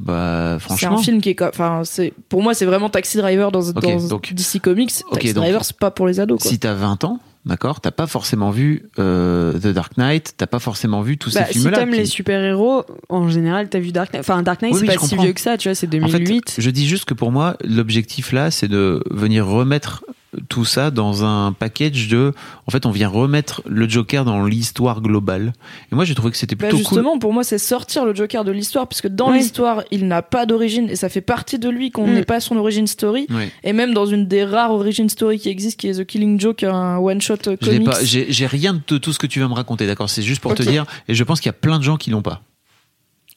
Bah, 0.00 0.54
C'est 0.60 0.64
franchement. 0.64 0.98
un 0.98 1.02
film 1.02 1.20
qui 1.20 1.30
est, 1.30 1.42
enfin, 1.42 1.82
c'est 1.84 2.14
pour 2.28 2.42
moi 2.42 2.54
c'est 2.54 2.64
vraiment 2.64 2.88
Taxi 2.88 3.18
Driver 3.18 3.52
dans, 3.52 3.68
Ok, 3.68 3.80
dans 3.82 4.08
donc- 4.08 4.32
DC 4.32 4.58
Comics. 4.60 4.90
Taxi 5.10 5.34
donc- 5.34 5.44
Driver 5.44 5.64
c'est 5.64 5.76
pas 5.76 5.90
pour 5.90 6.06
les 6.06 6.18
ados. 6.20 6.40
Quoi. 6.40 6.50
Si 6.50 6.58
t'as 6.58 6.72
20 6.74 7.04
ans, 7.04 7.20
d'accord, 7.48 7.80
t'as 7.80 7.90
pas 7.90 8.06
forcément 8.06 8.50
vu 8.50 8.84
euh, 9.00 9.54
The 9.58 9.68
Dark 9.68 9.96
Knight, 9.96 10.34
t'as 10.36 10.46
pas 10.46 10.58
forcément 10.60 11.00
vu 11.02 11.18
tous 11.18 11.34
Bah, 11.34 11.46
ces 11.46 11.54
si 11.54 11.58
films-là. 11.60 11.78
t'aimes 11.78 11.90
qui- 11.90 11.96
les 11.98 12.06
super-héros, 12.06 12.84
en 13.08 13.28
général, 13.28 13.68
t'as 13.68 13.80
vu 13.80 13.90
Dark 13.90 14.12
Knight. 14.12 14.20
Enfin, 14.20 14.42
Dark 14.42 14.62
Knight, 14.62 14.74
Oui, 14.74 14.80
c'est 14.84 14.88
oui, 14.92 14.94
pas 14.96 15.04
si 15.06 15.16
vieux 15.16 15.32
que 15.32 15.40
ça, 15.40 15.56
tu 15.58 15.68
vois, 15.68 15.74
c'est 15.74 15.86
En 15.88 16.08
fait, 16.08 16.18
2008. 16.18 16.54
je 16.58 16.70
dis 16.70 16.86
juste 16.86 17.04
que 17.06 17.14
pour 17.14 17.32
moi, 17.32 17.56
l'objectif 17.64 18.32
là, 18.32 18.50
c'est 18.50 18.68
de 18.68 19.02
venir 19.10 19.46
remettre 19.46 20.04
tout 20.48 20.64
ça 20.66 20.90
dans 20.90 21.24
un 21.24 21.52
package 21.52 22.08
de. 22.08 22.32
En 22.66 22.70
fait, 22.70 22.84
on 22.86 22.90
vient 22.90 23.08
remettre 23.08 23.62
le 23.66 23.88
Joker 23.88 24.24
dans 24.24 24.44
l'histoire 24.44 25.00
globale. 25.00 25.52
Et 25.90 25.94
moi, 25.94 26.04
j'ai 26.04 26.14
trouvé 26.14 26.30
que 26.30 26.36
c'était 26.36 26.54
Bah, 26.54 26.68
plutôt 26.68 26.76
cool. 26.84 26.98
justement, 26.98 27.18
pour 27.18 27.32
moi, 27.32 27.44
c'est 27.44 27.58
sortir 27.58 28.04
le 28.04 28.14
Joker 28.14 28.44
de 28.44 28.52
l'histoire, 28.52 28.86
puisque 28.88 29.08
dans 29.08 29.30
Oui. 29.30 29.38
l'histoire, 29.38 29.82
il 29.90 30.06
n'a 30.06 30.20
pas 30.22 30.44
d'origine 30.46 30.90
et 30.90 30.96
ça 30.96 31.08
fait 31.08 31.20
partie 31.22 31.58
de 31.58 31.68
lui 31.68 31.90
qu'on 31.90 32.06
Mm. 32.06 32.12
n'ait 32.12 32.24
pas 32.24 32.40
son 32.40 32.56
origin 32.56 32.86
story. 32.86 33.26
Et 33.64 33.72
même 33.72 33.94
dans 33.94 34.06
une 34.06 34.26
des 34.26 34.44
rares 34.44 34.72
origin 34.72 35.08
story 35.08 35.38
qui 35.38 35.48
existent, 35.48 35.80
qui 35.80 35.88
est 35.88 35.94
The 35.94 36.04
Killing 36.06 36.38
Joke, 36.38 36.62
un 36.62 36.98
one 36.98 37.20
shot 37.22 37.36
comics. 37.60 37.88
j'ai 38.02 38.26
j'ai 38.30 38.46
rien 38.46 38.74
de 38.86 38.98
tout 38.98 39.12
ce 39.12 39.18
que 39.18 39.26
tu 39.26 39.40
vas 39.40 39.48
me 39.48 39.54
raconter, 39.54 39.86
d'accord? 39.86 40.10
C'est 40.10 40.22
juste 40.22 40.42
pour 40.42 40.54
te 40.54 40.62
dire, 40.62 40.84
et 41.08 41.14
je 41.14 41.24
pense 41.24 41.40
qu'il 41.40 41.48
y 41.48 41.50
a 41.50 41.54
plein 41.54 41.78
de 41.78 41.84
gens 41.84 41.96
qui 41.96 42.10
l'ont 42.10 42.22
pas. 42.22 42.42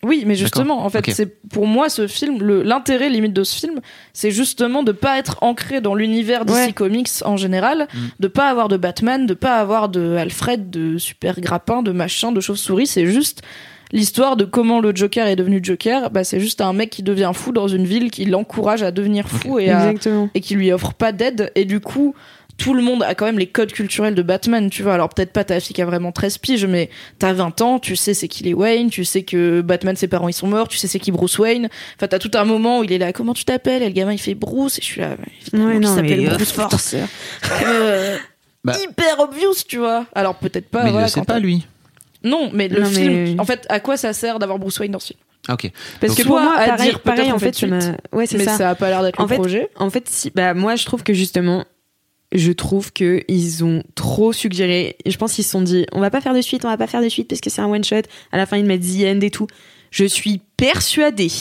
Oui, 0.04 0.24
mais 0.26 0.36
justement, 0.36 0.84
en 0.84 0.90
fait, 0.90 1.10
c'est 1.12 1.28
pour 1.50 1.68
moi 1.68 1.88
ce 1.90 2.08
film, 2.08 2.42
le- 2.42 2.64
l'intérêt 2.64 3.10
limite 3.10 3.34
de 3.34 3.44
ce 3.44 3.56
film, 3.56 3.80
c'est 4.14 4.32
justement 4.32 4.82
de 4.84 4.92
pas 4.92 5.18
être 5.20 5.38
ancré 5.42 5.80
dans 5.82 5.94
l'univers 5.96 6.44
DC 6.46 6.56
Ouais. 6.56 6.74
Comics 6.74 7.10
en 7.24 7.38
général, 7.38 7.88
Mm. 7.94 7.98
de 8.20 8.28
pas 8.28 8.50
avoir 8.50 8.68
de 8.68 8.78
Batman, 8.78 9.26
de 9.28 9.34
pas 9.36 9.58
avoir 9.58 9.90
de 9.90 10.16
Alfred, 10.16 10.70
de 10.70 10.98
super 10.98 11.40
grappin, 11.40 11.84
de 11.84 11.92
machin, 11.92 12.32
de 12.32 12.40
chauve-souris. 12.42 12.88
C'est 12.88 13.06
juste 13.06 13.42
l'histoire 13.92 14.38
de 14.38 14.46
comment 14.46 14.80
le 14.80 14.96
Joker 14.96 15.28
est 15.28 15.36
devenu 15.36 15.60
Joker. 15.62 16.10
Bah, 16.12 16.24
c'est 16.24 16.40
juste 16.40 16.62
un 16.62 16.74
mec 16.74 16.90
qui 16.90 17.04
devient 17.04 17.32
fou 17.34 17.52
dans 17.52 17.68
une 17.68 17.84
ville 17.86 18.10
qui 18.10 18.26
l'encourage 18.26 18.84
à 18.84 18.92
devenir 18.92 19.28
fou 19.30 19.60
et 19.60 19.70
à, 19.70 19.92
et 20.34 20.40
qui 20.40 20.56
lui 20.56 20.72
offre 20.72 20.94
pas 20.94 21.12
d'aide 21.12 21.52
et 21.56 21.66
du 21.66 21.80
coup 21.82 22.16
tout 22.58 22.74
le 22.74 22.82
monde 22.82 23.02
a 23.04 23.16
quand 23.16 23.26
même 23.26 23.40
les 23.40 23.48
codes 23.48 23.72
culturels 23.72 24.14
de 24.16 24.22
Batman, 24.22 24.70
tu 24.70 24.84
vois. 24.84 24.94
Alors 24.94 25.10
peut-être 25.10 25.32
pas 25.34 25.44
ta 25.44 25.60
fille 25.60 25.74
qui 25.76 25.82
a 25.82 25.86
vraiment 25.86 26.12
13 26.12 26.38
piges, 26.38 26.66
mais 26.66 26.90
t'as 27.20 27.34
20 27.34 27.62
ans, 27.62 27.80
tu 27.80 27.96
sais 27.96 28.14
c'est 28.14 28.28
qui 28.28 28.44
les 28.44 28.54
Wayne, 28.54 28.90
tu 28.90 29.04
sais 29.06 29.24
que 29.24 29.62
Batman 29.62 29.96
ses 29.96 30.08
parents 30.08 30.28
ils 30.30 30.34
sont 30.34 30.48
morts, 30.48 30.68
tu 30.68 30.78
sais 30.78 30.88
c'est 30.88 31.00
qui 31.00 31.12
Bruce 31.12 31.40
Wayne. 31.40 31.70
Enfin 31.98 32.08
t'as 32.08 32.20
tout 32.20 32.32
un 32.36 32.46
moment 32.46 32.80
où 32.80 32.84
il 32.84 32.92
est 32.94 32.98
là, 32.98 33.14
comment 33.14 33.34
tu 33.34 33.46
t'appelles? 33.46 33.82
Et 33.84 33.88
le 33.88 33.94
gamin 33.94 34.14
il 34.14 34.20
fait 34.20 34.36
Bruce 34.36 34.78
et 34.78 34.82
je 34.82 34.86
suis 34.86 35.02
là, 35.02 35.16
bah, 35.18 35.24
évidemment 35.42 35.66
Ouais, 35.66 35.80
non, 35.80 35.96
s'appelle 35.96 36.22
mais, 36.22 36.30
euh, 36.30 36.36
Bruce 36.36 36.52
Force. 36.52 36.96
Euh, 37.64 38.18
Bah. 38.64 38.76
hyper 38.80 39.20
obvious, 39.20 39.56
tu 39.68 39.78
vois. 39.80 40.06
Alors 40.14 40.36
peut-être 40.36 40.70
pas. 40.70 40.84
mais 40.84 40.90
il 40.90 40.92
voilà, 40.92 41.08
le 41.08 41.12
sait 41.12 41.20
quand 41.22 41.26
pas, 41.26 41.40
lui. 41.40 41.66
Non, 42.24 42.52
mais 42.54 42.68
le 42.68 42.82
Non, 42.82 42.86
film. 42.86 43.14
mais- 43.34 43.40
En 43.40 43.46
fait, 43.46 43.66
à 43.70 43.80
quoi 43.80 43.98
ça 43.98 44.14
sert 44.14 44.38
d'avoir 44.38 44.60
Bruce 44.60 44.78
Wayne 44.78 44.92
dans 44.92 45.00
ce 45.00 45.08
film? 45.08 45.20
Ok. 45.50 45.72
Parce 46.00 46.12
Donc, 46.14 46.18
que 46.24 46.28
pour 46.28 46.40
moi, 46.40 46.54
à 46.56 46.68
pareil, 46.68 46.90
dire, 46.92 47.00
pareil 47.00 47.22
peut-être 47.32 47.34
en 47.34 47.40
fait, 47.40 47.66
Ouais, 48.14 48.28
c'est 48.28 48.38
Mais 48.38 48.44
ça. 48.44 48.58
ça. 48.58 48.70
a 48.70 48.76
pas 48.76 48.90
l'air 48.90 49.02
d'être 49.02 49.20
En 49.20 49.24
le 49.24 49.30
fait, 49.30 49.36
projet. 49.38 49.70
En 49.78 49.90
fait, 49.90 50.08
si, 50.08 50.30
bah, 50.30 50.54
moi, 50.54 50.76
je 50.76 50.86
trouve 50.86 51.02
que 51.02 51.14
justement, 51.14 51.66
je 52.34 52.52
trouve 52.52 52.94
que 52.94 53.22
ils 53.28 53.64
ont 53.64 53.84
trop 53.96 54.32
suggéré. 54.34 54.96
Je 55.06 55.18
pense 55.18 55.34
qu'ils 55.34 55.44
se 55.44 55.52
sont 55.52 55.62
dit, 55.62 55.86
on 55.92 56.00
va 56.00 56.10
pas 56.10 56.22
faire 56.22 56.34
de 56.34 56.42
suite, 56.42 56.64
on 56.66 56.70
va 56.70 56.78
pas 56.78 56.88
faire 56.88 57.02
de 57.02 57.10
suite 57.10 57.28
parce 57.28 57.42
que 57.42 57.50
c'est 57.50 57.62
un 57.62 57.68
one 57.70 57.84
shot. 57.84 58.02
À 58.32 58.38
la 58.38 58.46
fin, 58.46 58.58
ils 58.58 58.66
mettent 58.66 58.82
the 58.82 59.04
end 59.06 59.20
et 59.22 59.30
tout. 59.32 59.48
Je 59.92 60.06
suis 60.06 60.40
persuadée 60.58 61.32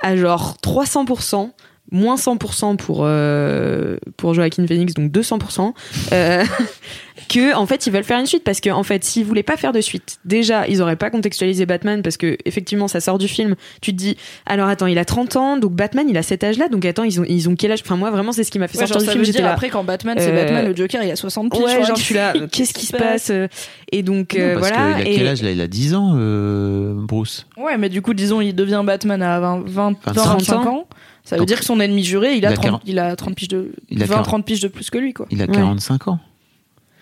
à 0.00 0.16
genre 0.16 0.56
300%, 0.62 1.50
moins 1.90 2.16
100% 2.16 2.76
pour 2.76 3.00
euh, 3.02 3.96
pour 4.16 4.32
Joaquin 4.34 4.66
Phoenix, 4.66 4.94
donc 4.94 5.12
200%. 5.12 5.72
euh, 6.12 6.44
que 7.28 7.54
en 7.54 7.66
fait 7.66 7.86
ils 7.86 7.92
veulent 7.92 8.04
faire 8.04 8.18
une 8.18 8.26
suite 8.26 8.44
parce 8.44 8.60
que 8.60 8.70
en 8.70 8.82
fait 8.82 9.04
s'ils 9.04 9.24
voulaient 9.24 9.42
pas 9.42 9.56
faire 9.56 9.72
de 9.72 9.80
suite, 9.80 10.18
déjà 10.24 10.66
ils 10.68 10.80
auraient 10.82 10.96
pas 10.96 11.10
contextualisé 11.10 11.66
Batman 11.66 12.02
parce 12.02 12.16
que 12.16 12.36
effectivement 12.44 12.88
ça 12.88 13.00
sort 13.00 13.18
du 13.18 13.28
film. 13.28 13.54
Tu 13.80 13.92
te 13.92 13.96
dis 13.96 14.16
alors 14.46 14.68
attends 14.68 14.86
il 14.86 14.98
a 14.98 15.04
30 15.04 15.36
ans 15.36 15.56
donc 15.56 15.72
Batman 15.72 16.06
il 16.08 16.16
a 16.16 16.22
cet 16.22 16.44
âge-là 16.44 16.68
donc 16.68 16.84
attends 16.84 17.04
ils 17.04 17.20
ont 17.20 17.24
ils 17.28 17.48
ont 17.48 17.54
quel 17.56 17.72
âge? 17.72 17.80
Enfin 17.84 17.96
moi 17.96 18.10
vraiment 18.10 18.32
c'est 18.32 18.44
ce 18.44 18.50
qui 18.50 18.58
m'a 18.58 18.68
fait 18.68 18.78
Ouais, 18.78 18.86
sortir 18.86 19.06
genre, 19.06 19.12
du 19.14 19.20
film. 19.20 19.24
J'étais 19.24 19.42
là. 19.42 19.52
après 19.52 19.68
quand 19.70 19.84
Batman 19.84 20.16
c'est 20.18 20.30
Euh, 20.32 20.42
Batman 20.44 20.66
le 20.66 20.74
Joker 20.76 21.02
il 21.02 21.10
a 21.10 21.16
60 21.16 21.50
piges. 21.52 21.62
Ouais, 21.62 21.84
genre, 21.84 21.94
tu 21.94 22.00
je 22.00 22.06
suis 22.06 22.14
là, 22.14 22.32
qu'est-ce 22.52 22.74
qui 22.74 22.86
se 22.86 22.96
passe? 22.96 23.30
euh, 23.30 23.48
Et 23.92 24.02
donc, 24.02 24.34
Non, 24.34 24.40
euh, 24.40 24.54
parce 24.58 24.68
voilà. 24.70 24.94
qu'il 24.98 25.06
a 25.06 25.10
et- 25.10 25.16
quel 25.16 25.28
âge 25.28 25.42
là? 25.42 25.50
Il 25.50 25.60
a 25.60 25.66
10 25.68 25.94
ans, 25.94 26.14
euh, 26.16 26.94
Bruce. 26.96 27.46
Ouais, 27.58 27.76
mais 27.78 27.88
du 27.88 28.00
coup, 28.02 28.14
disons, 28.14 28.40
il 28.40 28.54
devient 28.54 28.82
Batman 28.84 29.22
à 29.22 29.38
20, 29.40 29.62
20, 29.66 29.96
25 30.06 30.14
25 30.38 30.66
ans. 30.66 30.86
Ça 31.24 31.36
veut 31.36 31.40
Donc, 31.40 31.48
dire 31.48 31.58
que 31.58 31.64
son 31.64 31.78
ennemi 31.78 32.02
juré, 32.02 32.34
il 32.36 32.46
a, 32.46 32.50
il 32.50 32.52
a 32.52 32.52
30, 32.54 32.64
40 32.64 32.82
il 32.86 32.98
a 32.98 33.14
30 33.16 33.34
piges 33.36 33.48
de, 33.48 33.72
Il 33.90 34.02
a 34.02 34.06
20, 34.06 34.14
40 34.14 34.24
30 34.26 34.44
piges 34.46 34.60
de 34.60 34.68
plus 34.68 34.90
que 34.90 34.98
lui, 34.98 35.12
quoi. 35.12 35.26
Il 35.30 35.40
a 35.42 35.44
Ouais. 35.46 35.52
45 35.52 36.08
ans. 36.08 36.18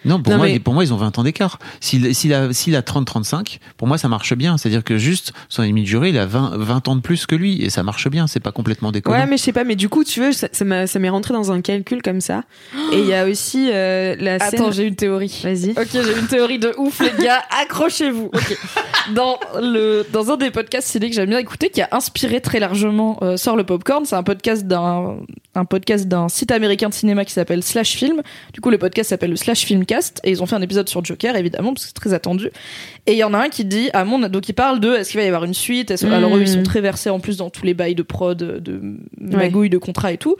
Non, 0.04 0.20
pour, 0.22 0.32
Non, 0.32 0.38
moi, 0.38 0.46
mais- 0.46 0.54
il- 0.54 0.60
pour 0.60 0.74
moi, 0.74 0.84
ils 0.84 0.92
ont 0.92 0.96
20 0.96 1.18
ans 1.18 1.22
d'écart. 1.22 1.58
S'il 1.80 2.14
s'il 2.14 2.32
a, 2.34 2.52
s'il 2.52 2.74
a 2.76 2.82
30-35, 2.82 3.58
pour 3.76 3.88
moi, 3.88 3.98
ça 3.98 4.08
marche 4.08 4.34
bien. 4.34 4.56
C'est-à-dire 4.58 4.84
que 4.84 4.98
juste, 4.98 5.32
son 5.48 5.62
ennemi 5.62 5.86
juré, 5.86 6.10
il 6.10 6.18
a 6.18 6.26
20, 6.26 6.52
20 6.56 6.88
ans 6.88 6.96
de 6.96 7.00
plus 7.00 7.26
que 7.26 7.34
lui. 7.34 7.62
Et 7.62 7.70
ça 7.70 7.82
marche 7.82 8.08
bien. 8.08 8.26
C'est 8.26 8.40
pas 8.40 8.52
complètement 8.52 8.92
déconnant. 8.92 9.18
Ouais, 9.18 9.26
mais 9.26 9.36
je 9.36 9.42
sais 9.42 9.52
pas, 9.52 9.64
mais 9.64 9.76
du 9.76 9.88
coup, 9.88 10.04
tu 10.04 10.20
veux, 10.20 10.32
ça, 10.32 10.48
ça 10.52 10.64
m'a- 10.64 10.86
ça 10.86 10.98
m'est 10.98 11.08
rentré 11.10 11.34
dans 11.34 11.52
un 11.52 11.60
calcul 11.60 12.02
comme 12.02 12.20
ça. 12.20 12.42
Et 12.92 13.00
il 13.00 13.06
y 13.06 13.14
a 13.14 13.26
aussi 13.26 13.68
euh, 13.72 14.16
la 14.18 14.38
scène. 14.38 14.60
Attends, 14.60 14.70
j'ai 14.72 14.84
une 14.84 14.96
théorie. 14.96 15.40
Vas-y. 15.44 15.70
Ok, 15.72 15.88
j'ai 15.92 16.18
une 16.18 16.26
théorie 16.26 16.58
de 16.58 16.72
ouf, 16.78 17.00
les 17.00 17.24
gars. 17.24 17.42
Accrochez-vous. 17.62 18.30
Ok. 18.32 18.58
Dans 19.14 19.38
le 19.60 20.06
dans 20.12 20.30
un 20.30 20.36
des 20.36 20.50
podcasts 20.50 20.88
ciné 20.88 21.08
que 21.10 21.16
j'aime 21.16 21.28
bien 21.30 21.38
écouter, 21.38 21.70
qui 21.70 21.80
a 21.82 21.88
inspiré 21.92 22.40
très 22.40 22.60
largement 22.60 23.18
euh, 23.22 23.36
sort 23.36 23.56
le 23.56 23.64
popcorn, 23.64 24.04
c'est 24.04 24.16
un 24.16 24.22
podcast 24.22 24.66
d'un 24.66 25.16
un 25.54 25.64
podcast 25.64 26.06
d'un 26.06 26.28
site 26.28 26.52
américain 26.52 26.88
de 26.88 26.94
cinéma 26.94 27.24
qui 27.24 27.32
s'appelle 27.32 27.62
Slash 27.62 27.90
Film. 27.96 28.22
Du 28.52 28.60
coup, 28.60 28.70
le 28.70 28.78
podcast 28.78 29.10
s'appelle 29.10 29.30
le 29.30 29.36
Slash 29.36 29.64
Et 30.24 30.30
ils 30.30 30.42
ont 30.42 30.46
fait 30.46 30.56
un 30.56 30.62
épisode 30.62 30.88
sur 30.88 31.04
Joker, 31.04 31.36
évidemment, 31.36 31.72
parce 31.74 31.84
que 31.84 31.88
c'est 31.88 31.94
très 31.94 32.14
attendu. 32.14 32.48
Et 33.06 33.12
il 33.12 33.18
y 33.18 33.24
en 33.24 33.34
a 33.34 33.38
un 33.38 33.48
qui 33.48 33.64
dit 33.64 33.90
à 33.92 34.04
mon 34.04 34.18
donc 34.28 34.48
il 34.48 34.52
parle 34.52 34.78
de 34.80 34.94
est-ce 34.94 35.10
qu'il 35.10 35.18
va 35.18 35.24
y 35.24 35.28
avoir 35.28 35.44
une 35.44 35.54
suite? 35.54 35.90
Est-ce- 35.90 36.06
Mm. 36.06 36.12
Alors 36.12 36.36
eux, 36.36 36.40
ils 36.42 36.48
sont 36.48 36.62
très 36.62 36.80
versés 36.80 37.10
en 37.10 37.18
plus 37.20 37.36
dans 37.38 37.50
tous 37.50 37.64
les 37.64 37.74
bails 37.74 37.94
de 37.94 38.02
prod, 38.02 38.36
de 38.38 38.80
magouilles 39.18 39.70
de 39.70 39.78
contrat 39.78 40.12
et 40.12 40.18
tout. 40.18 40.36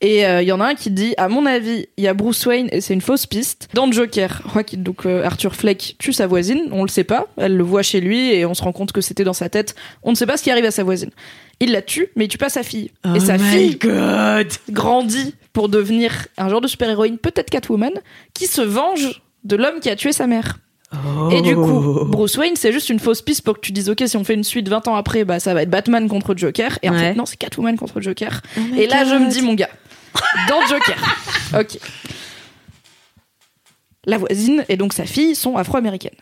Et 0.00 0.26
euh, 0.26 0.42
il 0.42 0.48
y 0.48 0.52
en 0.52 0.60
a 0.60 0.66
un 0.66 0.74
qui 0.74 0.90
dit, 0.90 1.14
à 1.16 1.28
mon 1.28 1.44
avis, 1.46 1.86
il 1.96 2.04
y 2.04 2.08
a 2.08 2.14
Bruce 2.14 2.44
Wayne 2.46 2.68
et 2.72 2.80
c'est 2.80 2.94
une 2.94 3.00
fausse 3.00 3.26
piste. 3.26 3.68
Dans 3.74 3.90
Joker, 3.90 4.42
donc 4.78 5.06
euh, 5.06 5.24
Arthur 5.24 5.54
Fleck 5.54 5.96
tue 5.98 6.12
sa 6.12 6.26
voisine, 6.26 6.62
on 6.72 6.82
le 6.82 6.88
sait 6.88 7.04
pas, 7.04 7.26
elle 7.36 7.56
le 7.56 7.64
voit 7.64 7.82
chez 7.82 8.00
lui 8.00 8.32
et 8.32 8.44
on 8.46 8.54
se 8.54 8.62
rend 8.62 8.72
compte 8.72 8.92
que 8.92 9.00
c'était 9.00 9.24
dans 9.24 9.32
sa 9.32 9.48
tête. 9.48 9.74
On 10.02 10.10
ne 10.10 10.16
sait 10.16 10.26
pas 10.26 10.36
ce 10.36 10.42
qui 10.42 10.50
arrive 10.50 10.64
à 10.66 10.70
sa 10.70 10.84
voisine. 10.84 11.10
Il 11.60 11.72
la 11.72 11.82
tue, 11.82 12.08
mais 12.16 12.24
il 12.24 12.28
tue 12.28 12.38
pas 12.38 12.48
sa 12.48 12.62
fille. 12.62 12.90
et 13.14 13.20
sa 13.20 13.38
fille 13.38 13.78
grandit 14.70 15.34
pour 15.54 15.70
devenir 15.70 16.26
un 16.36 16.50
genre 16.50 16.60
de 16.60 16.66
super-héroïne, 16.68 17.16
peut-être 17.16 17.48
Catwoman, 17.48 17.92
qui 18.34 18.46
se 18.46 18.60
venge 18.60 19.22
de 19.44 19.56
l'homme 19.56 19.80
qui 19.80 19.88
a 19.88 19.96
tué 19.96 20.12
sa 20.12 20.26
mère. 20.26 20.58
Et 21.32 21.40
du 21.42 21.56
coup, 21.56 22.04
Bruce 22.04 22.36
Wayne, 22.36 22.54
c'est 22.54 22.72
juste 22.72 22.88
une 22.88 23.00
fausse 23.00 23.20
piste 23.22 23.42
pour 23.42 23.54
que 23.54 23.60
tu 23.60 23.72
dises, 23.72 23.88
ok, 23.90 24.04
si 24.06 24.16
on 24.16 24.22
fait 24.22 24.34
une 24.34 24.44
suite 24.44 24.68
20 24.68 24.86
ans 24.86 24.94
après, 24.94 25.24
bah, 25.24 25.40
ça 25.40 25.52
va 25.54 25.62
être 25.62 25.70
Batman 25.70 26.06
contre 26.08 26.36
Joker. 26.36 26.78
Et 26.82 26.88
en 26.88 26.92
Ouais. 26.92 26.98
fait, 27.00 27.14
non, 27.14 27.26
c'est 27.26 27.36
Catwoman 27.36 27.76
contre 27.76 28.00
Joker. 28.00 28.42
Et 28.76 28.86
là, 28.86 29.04
je 29.04 29.14
me 29.16 29.28
dis, 29.28 29.42
mon 29.42 29.54
gars, 29.54 29.70
dans 30.48 30.60
Joker, 30.66 30.96
ok. 31.58 31.78
La 34.06 34.18
voisine 34.18 34.64
et 34.68 34.76
donc 34.76 34.92
sa 34.92 35.04
fille 35.06 35.34
sont 35.34 35.56
afro-américaines. 35.56 36.18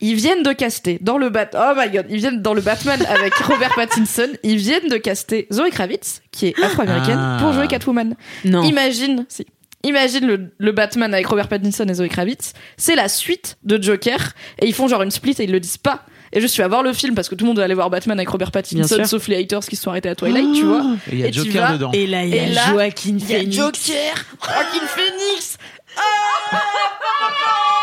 Ils 0.00 0.14
viennent 0.14 0.42
de 0.42 0.52
caster 0.52 0.98
dans 1.00 1.18
le 1.18 1.28
Bat, 1.30 1.50
oh 1.54 1.72
my 1.76 1.90
god, 1.90 2.06
ils 2.08 2.18
viennent 2.18 2.40
dans 2.42 2.54
le 2.54 2.60
Batman 2.60 3.04
avec 3.08 3.34
Robert 3.44 3.74
Pattinson. 3.74 4.28
Ils 4.42 4.56
viennent 4.56 4.88
de 4.88 4.96
caster 4.96 5.46
Zoe 5.52 5.70
Kravitz, 5.70 6.22
qui 6.30 6.46
est 6.46 6.62
afro-américaine, 6.62 7.18
Ah. 7.18 7.38
pour 7.40 7.52
jouer 7.52 7.66
Catwoman. 7.68 8.14
Non. 8.44 8.62
Imagine, 8.62 9.26
si. 9.28 9.46
Imagine 9.82 10.26
le, 10.26 10.50
le 10.58 10.72
Batman 10.72 11.12
avec 11.14 11.26
Robert 11.26 11.48
Pattinson 11.48 11.86
et 11.88 11.94
Zoe 11.94 12.08
Kravitz. 12.08 12.52
C'est 12.76 12.94
la 12.96 13.08
suite 13.08 13.56
de 13.64 13.82
Joker. 13.82 14.32
Et 14.60 14.66
ils 14.66 14.74
font 14.74 14.88
genre 14.88 15.02
une 15.02 15.10
split 15.10 15.34
et 15.38 15.44
ils 15.44 15.52
le 15.52 15.60
disent 15.60 15.78
pas. 15.78 16.04
Et 16.32 16.40
juste, 16.40 16.54
tu 16.54 16.60
vas 16.60 16.68
voir 16.68 16.82
le 16.82 16.92
film 16.92 17.14
parce 17.14 17.28
que 17.28 17.34
tout 17.34 17.44
le 17.44 17.48
monde 17.48 17.58
va 17.58 17.64
aller 17.64 17.74
voir 17.74 17.90
Batman 17.90 18.16
avec 18.18 18.28
Robert 18.28 18.52
Pattinson, 18.52 19.04
sauf 19.04 19.26
les 19.26 19.36
haters 19.42 19.60
qui 19.66 19.74
se 19.76 19.82
sont 19.82 19.90
arrêtés 19.90 20.10
à 20.10 20.14
Twilight, 20.14 20.52
tu 20.54 20.62
vois. 20.64 20.84
Et 21.10 21.14
il 21.14 21.18
y 21.20 21.24
a 21.24 21.26
Et 21.26 21.30
tu 21.30 21.38
Joker 21.40 21.62
vas- 21.66 21.72
dedans. 21.72 21.90
Et 21.92 22.06
là, 22.06 22.24
il 22.24 22.30
y 22.30 22.36
Et 22.36 22.40
a 22.40 22.46
là, 22.50 22.66
Joaquin 22.70 23.16
Il 23.18 23.30
y 23.30 23.34
a 23.34 23.38
Phoenix. 23.38 23.56
Joker, 23.56 24.14
Joaquin 24.42 24.86
Phoenix. 24.86 25.58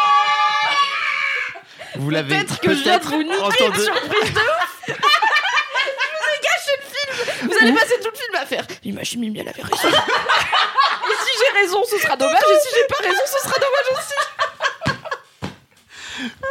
Vous 1.99 2.09
l'avez 2.09 2.35
Peut-être 2.35 2.59
que 2.59 2.73
je 2.73 2.83
viens 2.83 2.97
de 2.99 3.03
vous 3.03 3.23
niquer 3.23 3.35
une 3.35 3.41
entendu. 3.43 3.79
surprise 3.81 4.33
de 4.33 4.39
ouf. 4.39 4.81
je 4.87 4.93
vous 4.93 6.31
ai 6.33 6.39
gâché 6.43 6.71
le 6.77 6.85
film. 6.93 7.49
Vous 7.51 7.57
allez 7.61 7.73
passer 7.73 7.95
tout 8.01 8.09
le 8.13 8.17
film 8.17 8.35
à 8.41 8.45
faire. 8.45 8.65
Imagine 8.83 9.19
Mimi, 9.21 9.39
elle 9.39 9.49
avait 9.49 9.61
raison. 9.61 9.87
et 9.87 9.91
si 9.91 11.31
j'ai 11.39 11.51
raison, 11.61 11.83
ce 11.89 11.97
sera 11.97 12.15
dommage. 12.15 12.35
Et 12.41 12.59
si 12.61 12.67
j'ai 12.75 12.87
pas 12.87 13.01
raison, 13.07 13.21
ce 13.25 13.39
sera 13.47 13.55
dommage 13.59 13.89
aussi. 13.99 14.13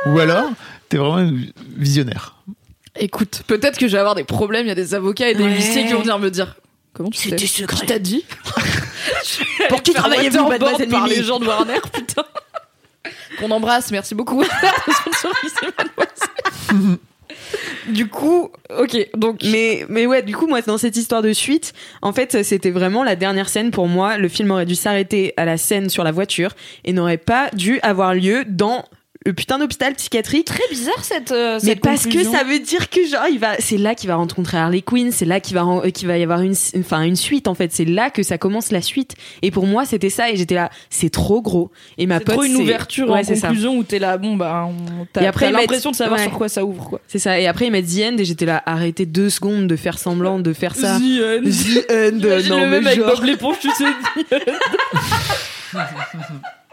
Ou 0.06 0.18
alors, 0.20 0.50
t'es 0.88 0.96
vraiment 0.96 1.30
visionnaire. 1.76 2.36
Écoute, 2.98 3.42
peut-être 3.46 3.78
que 3.78 3.88
je 3.88 3.92
vais 3.92 3.98
avoir 3.98 4.14
des 4.14 4.24
problèmes. 4.24 4.66
Il 4.66 4.68
y 4.68 4.72
a 4.72 4.76
des 4.76 4.94
avocats 4.94 5.28
et 5.28 5.34
des 5.34 5.44
Ouais. 5.44 5.50
huissiers 5.50 5.84
qui 5.86 5.92
vont 5.92 6.00
venir 6.00 6.18
me 6.18 6.30
dire. 6.30 6.56
Comment 6.94 7.10
tu 7.10 7.18
C'était 7.28 7.38
sais 7.46 7.62
secret. 7.62 7.76
Qui 7.80 7.86
t'a 7.86 7.98
dit 7.98 8.24
Pour 9.68 9.82
qui 9.82 9.92
travaillez-vous, 9.92 10.48
mademoiselle 10.48 10.88
par 10.88 11.06
les 11.06 11.22
gens 11.22 11.38
de 11.38 11.46
Warner, 11.46 11.80
putain. 11.92 12.24
Qu'on 13.38 13.50
embrasse, 13.50 13.90
merci 13.90 14.14
beaucoup. 14.14 14.42
Du 17.88 18.08
coup, 18.08 18.50
ok, 18.76 19.08
donc. 19.16 19.42
Mais, 19.44 19.84
mais 19.88 20.06
ouais, 20.06 20.22
du 20.22 20.34
coup, 20.34 20.46
moi, 20.46 20.60
dans 20.62 20.78
cette 20.78 20.96
histoire 20.96 21.22
de 21.22 21.32
suite, 21.32 21.72
en 22.02 22.12
fait, 22.12 22.42
c'était 22.42 22.70
vraiment 22.70 23.04
la 23.04 23.14
dernière 23.14 23.48
scène 23.48 23.70
pour 23.70 23.86
moi. 23.86 24.16
Le 24.18 24.28
film 24.28 24.50
aurait 24.50 24.66
dû 24.66 24.74
s'arrêter 24.74 25.32
à 25.36 25.44
la 25.44 25.56
scène 25.56 25.88
sur 25.88 26.02
la 26.02 26.10
voiture 26.10 26.50
et 26.84 26.92
n'aurait 26.92 27.16
pas 27.16 27.50
dû 27.52 27.78
avoir 27.82 28.14
lieu 28.14 28.44
dans 28.46 28.84
putain 29.32 29.58
d'hôpital 29.58 29.94
psychiatrique. 29.94 30.46
très 30.46 30.62
bizarre 30.70 31.02
cette. 31.04 31.32
euh, 31.32 31.58
Mais 31.64 31.76
parce 31.76 32.04
conclusion. 32.04 32.30
que 32.32 32.36
ça 32.38 32.44
veut 32.44 32.58
dire 32.58 32.88
que 32.90 33.04
genre 33.06 33.26
il 33.30 33.38
va, 33.38 33.56
c'est 33.58 33.76
là 33.78 33.94
qu'il 33.94 34.08
va 34.08 34.16
rencontrer 34.16 34.56
Harley 34.58 34.82
Quinn, 34.82 35.10
c'est 35.12 35.24
là 35.24 35.40
qu'il 35.40 35.54
va, 35.54 35.64
euh, 35.64 35.90
qu'il 35.90 36.06
va 36.08 36.18
y 36.18 36.22
avoir 36.22 36.40
une, 36.42 36.54
enfin 36.78 37.02
une 37.02 37.16
suite 37.16 37.48
en 37.48 37.54
fait, 37.54 37.72
c'est 37.72 37.84
là 37.84 38.10
que 38.10 38.22
ça 38.22 38.38
commence 38.38 38.70
la 38.72 38.80
suite. 38.82 39.14
Et 39.42 39.50
pour 39.50 39.66
moi 39.66 39.84
c'était 39.84 40.10
ça 40.10 40.30
et 40.30 40.36
j'étais 40.36 40.54
là, 40.54 40.70
c'est 40.90 41.10
trop 41.10 41.40
gros. 41.42 41.70
Et 41.98 42.06
ma 42.06 42.18
C'est 42.18 42.24
pote, 42.24 42.34
trop 42.36 42.44
une 42.44 42.56
ouverture 42.56 43.10
ouais, 43.10 43.20
en 43.20 43.24
c'est 43.24 43.36
ça. 43.36 43.48
conclusion 43.48 43.76
où 43.76 43.82
t'es 43.82 43.98
là, 43.98 44.18
bon 44.18 44.36
bah, 44.36 44.68
on- 44.68 45.06
t'as 45.12 45.22
Et 45.22 45.26
après, 45.26 45.50
t'as 45.52 45.58
l'impression 45.60 45.90
de 45.90 45.96
savoir 45.96 46.18
ouais. 46.20 46.26
sur 46.26 46.36
quoi 46.36 46.48
ça 46.48 46.64
ouvre 46.64 46.84
quoi. 46.88 47.00
C'est 47.08 47.18
ça. 47.18 47.38
Et 47.40 47.46
après 47.46 47.66
ils 47.66 47.70
mettent 47.72 47.86
The 47.86 48.12
End 48.12 48.16
et 48.18 48.24
j'étais 48.24 48.46
là, 48.46 48.62
arrêtez 48.66 49.06
deux 49.06 49.30
secondes 49.30 49.66
de 49.66 49.76
faire 49.76 49.98
semblant 49.98 50.38
de 50.38 50.52
faire 50.52 50.74
ça. 50.74 50.98
The 50.98 51.02
End, 51.02 52.18
Imagine 52.18 52.48
non 52.50 52.56
le 52.60 52.62
mais 52.62 52.70
même 52.70 52.86
avec 52.86 52.98
genre. 52.98 53.14
Bob 53.16 53.24
l'éponge, 53.24 53.56
tu 53.60 53.70
sais. 53.70 53.84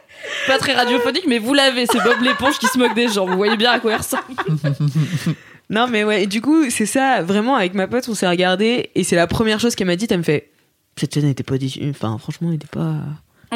Pas 0.47 0.57
très 0.57 0.73
radiophonique, 0.73 1.26
mais 1.27 1.39
vous 1.39 1.53
l'avez, 1.53 1.85
c'est 1.85 2.03
Bob 2.03 2.22
l'éponge 2.22 2.57
qui 2.60 2.68
se 2.68 2.77
moque 2.77 2.93
des 2.95 3.07
gens. 3.10 3.26
Vous 3.26 3.38
voyez 3.38 3.57
bien 3.57 3.72
à 3.72 3.80
quoi 3.80 3.91
il 3.93 3.97
ressemble. 3.97 4.23
Non 5.69 5.88
mais 5.88 6.03
ouais. 6.03 6.23
Et 6.23 6.27
du 6.27 6.41
coup 6.41 6.69
c'est 6.69 6.85
ça. 6.85 7.22
Vraiment 7.23 7.55
avec 7.55 7.73
ma 7.73 7.88
pote 7.88 8.07
on 8.10 8.14
s'est 8.14 8.27
regardé 8.27 8.89
et 8.95 9.03
c'est 9.03 9.15
la 9.15 9.27
première 9.27 9.60
chose 9.60 9.76
qu'elle 9.76 9.88
m'a 9.88 9.95
dit. 9.95 10.05
Elle 10.10 10.18
me 10.19 10.23
fait, 10.23 10.49
cette 10.97 11.14
scène 11.14 11.23
n'était 11.26 11.43
pas, 11.43 11.55
enfin 11.89 12.18
franchement 12.19 12.49
elle 12.49 12.55
était 12.55 12.68
pas. 12.68 12.95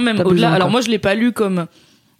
Même 0.01 0.15
Pas 0.17 0.23
au-delà. 0.25 0.53
Alors 0.53 0.69
moi, 0.69 0.81
je 0.81 0.89
l'ai 0.89 0.99
pas 0.99 1.15
lu 1.15 1.31
comme 1.33 1.67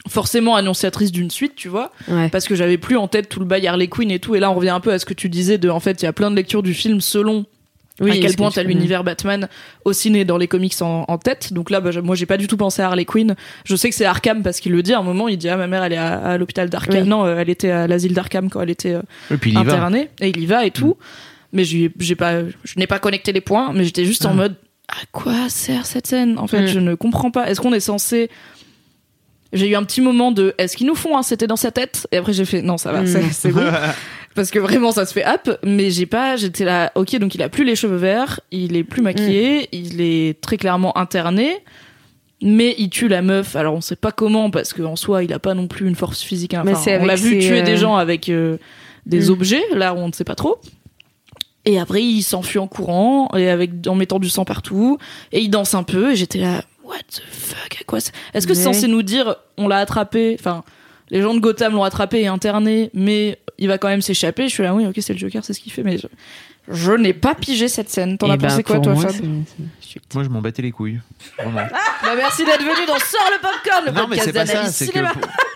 forcément 0.10 0.56
annonciatrice 0.56 1.12
d'une 1.12 1.30
suite, 1.32 1.54
tu 1.56 1.68
vois, 1.70 1.92
Ouais. 2.08 2.28
parce 2.30 2.48
que 2.48 2.56
j'avais 2.56 2.78
plus 2.78 2.98
en 2.98 3.08
tête 3.08 3.30
tout 3.30 3.40
le 3.40 3.46
bail 3.46 3.66
Harley 3.68 3.88
Quinn 3.88 4.10
et 4.12 4.20
tout. 4.20 4.36
Et 4.36 4.40
là, 4.40 4.50
on 4.52 4.56
revient 4.56 4.70
un 4.72 4.80
peu 4.80 4.92
à 4.92 5.00
ce 5.00 5.06
que 5.06 5.14
tu 5.14 5.30
disais 5.30 5.58
de, 5.58 5.70
en 5.70 5.80
fait, 5.80 6.02
il 6.02 6.06
y 6.06 6.08
a 6.08 6.14
plein 6.14 6.32
de 6.32 6.36
lectures 6.36 6.64
du 6.64 6.74
film 6.74 7.02
selon 7.02 7.46
à 8.06 8.08
est-ce 8.10 8.20
quel 8.22 8.32
que 8.32 8.38
point 8.38 8.50
tu 8.50 8.56
t'as 8.56 8.64
l'univers 8.64 9.04
Batman 9.04 9.48
au 9.86 9.94
ciné 9.94 10.24
dans 10.26 10.38
les 10.38 10.48
comics 10.48 10.74
en, 10.82 11.06
en 11.08 11.18
tête. 11.18 11.52
Donc 11.54 11.70
là, 11.70 11.82
bah, 11.82 11.92
je- 11.92 12.00
moi, 12.00 12.16
j'ai 12.16 12.26
pas 12.26 12.38
du 12.38 12.48
tout 12.48 12.58
pensé 12.58 12.82
à 12.82 12.88
Harley 12.88 13.06
Quinn. 13.06 13.36
Je 13.66 13.76
sais 13.76 13.90
que 13.90 13.96
c'est 13.96 14.06
Arkham 14.06 14.44
parce 14.44 14.60
qu'il 14.60 14.72
le 14.72 14.84
dit 14.84 14.94
à 14.94 15.00
un 15.00 15.04
moment. 15.04 15.28
Il 15.28 15.38
dit 15.38 15.50
ah 15.50 15.58
ma 15.58 15.68
mère 15.68 15.84
elle 15.84 15.94
est 15.94 15.98
à, 15.98 16.18
à 16.20 16.38
l'hôpital 16.38 16.70
d'Arkham. 16.70 17.02
Oui. 17.04 17.08
Non, 17.10 17.26
euh, 17.26 17.38
elle 17.40 17.50
était 17.50 17.72
à 17.72 17.88
l'asile 17.88 18.14
d'Arkham 18.14 18.50
quand 18.50 18.62
elle 18.62 18.70
était 18.70 18.94
euh, 18.94 19.02
Et 19.32 19.38
puis 19.38 19.52
il 19.52 19.60
y 19.60 19.64
va. 19.64 19.74
internée 19.74 20.10
et 20.22 20.30
il 20.30 20.40
y 20.40 20.46
va 20.46 20.66
et 20.66 20.72
tout. 20.72 20.98
Mais 21.54 21.64
j'ai 21.64 21.92
j'ai 22.00 22.16
pas, 22.16 22.42
je 22.64 22.74
n'ai 22.78 22.88
pas 22.88 23.00
connecté 23.00 23.32
les 23.32 23.42
points. 23.42 23.72
Mais 23.74 23.84
j'étais 23.84 24.06
juste 24.06 24.26
en 24.26 24.34
mode 24.34 24.56
à 24.90 25.06
quoi 25.12 25.50
sert 25.50 25.86
cette 25.86 26.08
scène? 26.08 26.38
En 26.38 26.48
fait, 26.48 26.62
Mm. 26.64 26.68
je 26.68 26.80
ne 26.80 26.96
comprends 26.96 27.32
pas. 27.32 27.50
Est-ce 27.50 27.60
qu'on 27.62 27.74
est 27.74 27.80
censé 27.80 28.30
j'ai 29.54 29.70
eu 29.70 29.76
un 29.76 29.84
petit 29.84 30.02
moment 30.02 30.32
de 30.34 30.54
est-ce 30.58 30.76
qu'ils 30.76 30.88
nous 30.88 30.96
font 30.96 31.18
un 31.18 31.24
c'était 31.24 31.48
dans 31.48 31.56
sa 31.56 31.72
tête? 31.72 32.06
Et 32.12 32.18
après 32.18 32.34
j'ai 32.34 32.44
fait 32.46 32.62
non 32.62 32.78
ça 32.78 32.92
va 32.92 33.02
Mm. 33.02 33.08
c'est- 33.08 33.32
c'est 33.32 33.52
bon 33.52 33.64
parce 34.38 34.52
que 34.52 34.60
vraiment 34.60 34.94
ça 34.94 35.06
se 35.06 35.12
fait 35.12 35.26
hop 35.28 35.60
mais 35.64 35.92
j'ai 35.92 36.06
pas 36.06 36.38
j'étais 36.38 36.64
là 36.64 36.94
ok 36.96 37.18
donc 37.18 37.36
il 37.36 37.42
a 37.44 37.50
plus 37.50 37.66
les 37.66 37.76
cheveux 37.76 37.98
verts 37.98 38.40
il 38.52 38.78
est 38.78 38.86
plus 38.86 39.02
maquillé 39.02 39.68
il 39.74 40.00
est 40.00 40.40
très 40.40 40.56
clairement 40.56 40.98
interné 40.98 41.58
mais 42.42 42.76
il 42.78 42.90
tue 42.90 43.08
la 43.08 43.22
meuf. 43.22 43.56
Alors 43.56 43.74
on 43.74 43.82
sait 43.82 43.96
pas 43.96 44.12
comment 44.12 44.52
parce 44.52 44.74
qu'en 44.74 44.96
soi 44.96 45.24
il 45.24 45.34
a 45.34 45.40
pas 45.40 45.54
non 45.54 45.68
plus 45.68 45.88
une 45.88 45.96
force 45.96 46.22
physique. 46.22 46.56
Mais 46.64 46.74
on 47.00 47.06
l'a 47.06 47.16
vu 47.16 47.40
tuer 47.40 47.62
euh, 47.62 47.66
des 47.66 47.78
gens 47.78 47.96
avec 47.96 48.30
euh, 48.30 48.58
des 49.06 49.30
Mm. 49.30 49.32
objets. 49.32 49.64
Là 49.74 49.96
on 49.96 50.08
ne 50.08 50.14
sait 50.14 50.24
pas 50.24 50.36
trop. 50.36 50.60
Et 51.66 51.80
après 51.80 52.04
il 52.04 52.22
s'enfuit 52.22 52.60
en 52.60 52.68
courant 52.68 53.30
et 53.36 53.50
avec 53.50 53.72
en 53.88 53.96
mettant 53.96 54.20
du 54.20 54.30
sang 54.30 54.46
partout. 54.46 54.98
Et 55.32 55.42
il 55.42 55.50
danse 55.50 55.74
un 55.74 55.84
peu 55.84 56.12
et 56.12 56.16
j'étais 56.16 56.40
là 56.40 56.64
what 56.84 56.98
the 57.12 57.22
fuck 57.30 57.78
à 57.82 57.84
quoi 57.86 58.00
est-ce 58.34 58.46
que 58.48 58.54
c'est 58.54 58.64
censé 58.64 58.88
nous 58.88 59.02
dire 59.04 59.36
on 59.58 59.68
l'a 59.68 59.78
attrapé? 59.78 60.38
Enfin 60.40 60.64
les 61.10 61.22
gens 61.22 61.34
de 61.34 61.40
Gotham 61.40 61.74
l'ont 61.74 61.84
attrapé 61.84 62.22
et 62.22 62.28
interné 62.28 62.90
mais 62.94 63.38
il 63.58 63.68
va 63.68 63.78
quand 63.78 63.88
même 63.88 64.02
s'échapper 64.02 64.48
je 64.48 64.54
suis 64.54 64.64
là 64.64 64.74
oui 64.74 64.86
ok 64.86 64.96
c'est 65.00 65.14
le 65.14 65.20
Joker 65.20 65.44
c'est 65.44 65.54
ce 65.54 65.60
qu'il 65.60 65.72
fait 65.72 65.84
mais 65.84 65.98
je, 65.98 66.08
je 66.70 66.92
n'ai 66.92 67.14
pas 67.14 67.34
pigé 67.36 67.68
cette 67.68 67.90
scène 67.90 68.18
t'en 68.18 68.28
Eh 68.28 68.32
as 68.32 68.38
ben, 68.38 68.48
pensé 68.50 68.64
quoi 68.64 68.76
pour 68.76 68.84
toi 68.84 68.94
moi, 68.94 69.04
Fab 69.04 69.14
c'est- 69.14 70.00
Moi, 70.14 70.24
je 70.24 70.30
m'en 70.30 70.42
battais 70.42 70.62
les 70.62 70.72
couilles. 70.72 71.00
Vraiment. 71.38 71.58
bah 72.04 72.14
merci 72.16 72.44
d'être 72.46 72.60
venu 72.60 72.86
dans 72.88 73.00
Sors 73.00 73.32
le 73.32 73.42
popcorn 73.42 73.86
le 73.86 73.92
non, 73.94 74.08
mais 74.08 74.18
podcast 74.18 74.26
c'est 74.26 74.34
pas 74.34 74.46
ça. 74.46 74.54
d'analyse 74.54 74.76
C'est 74.76 74.88
que 74.92 75.00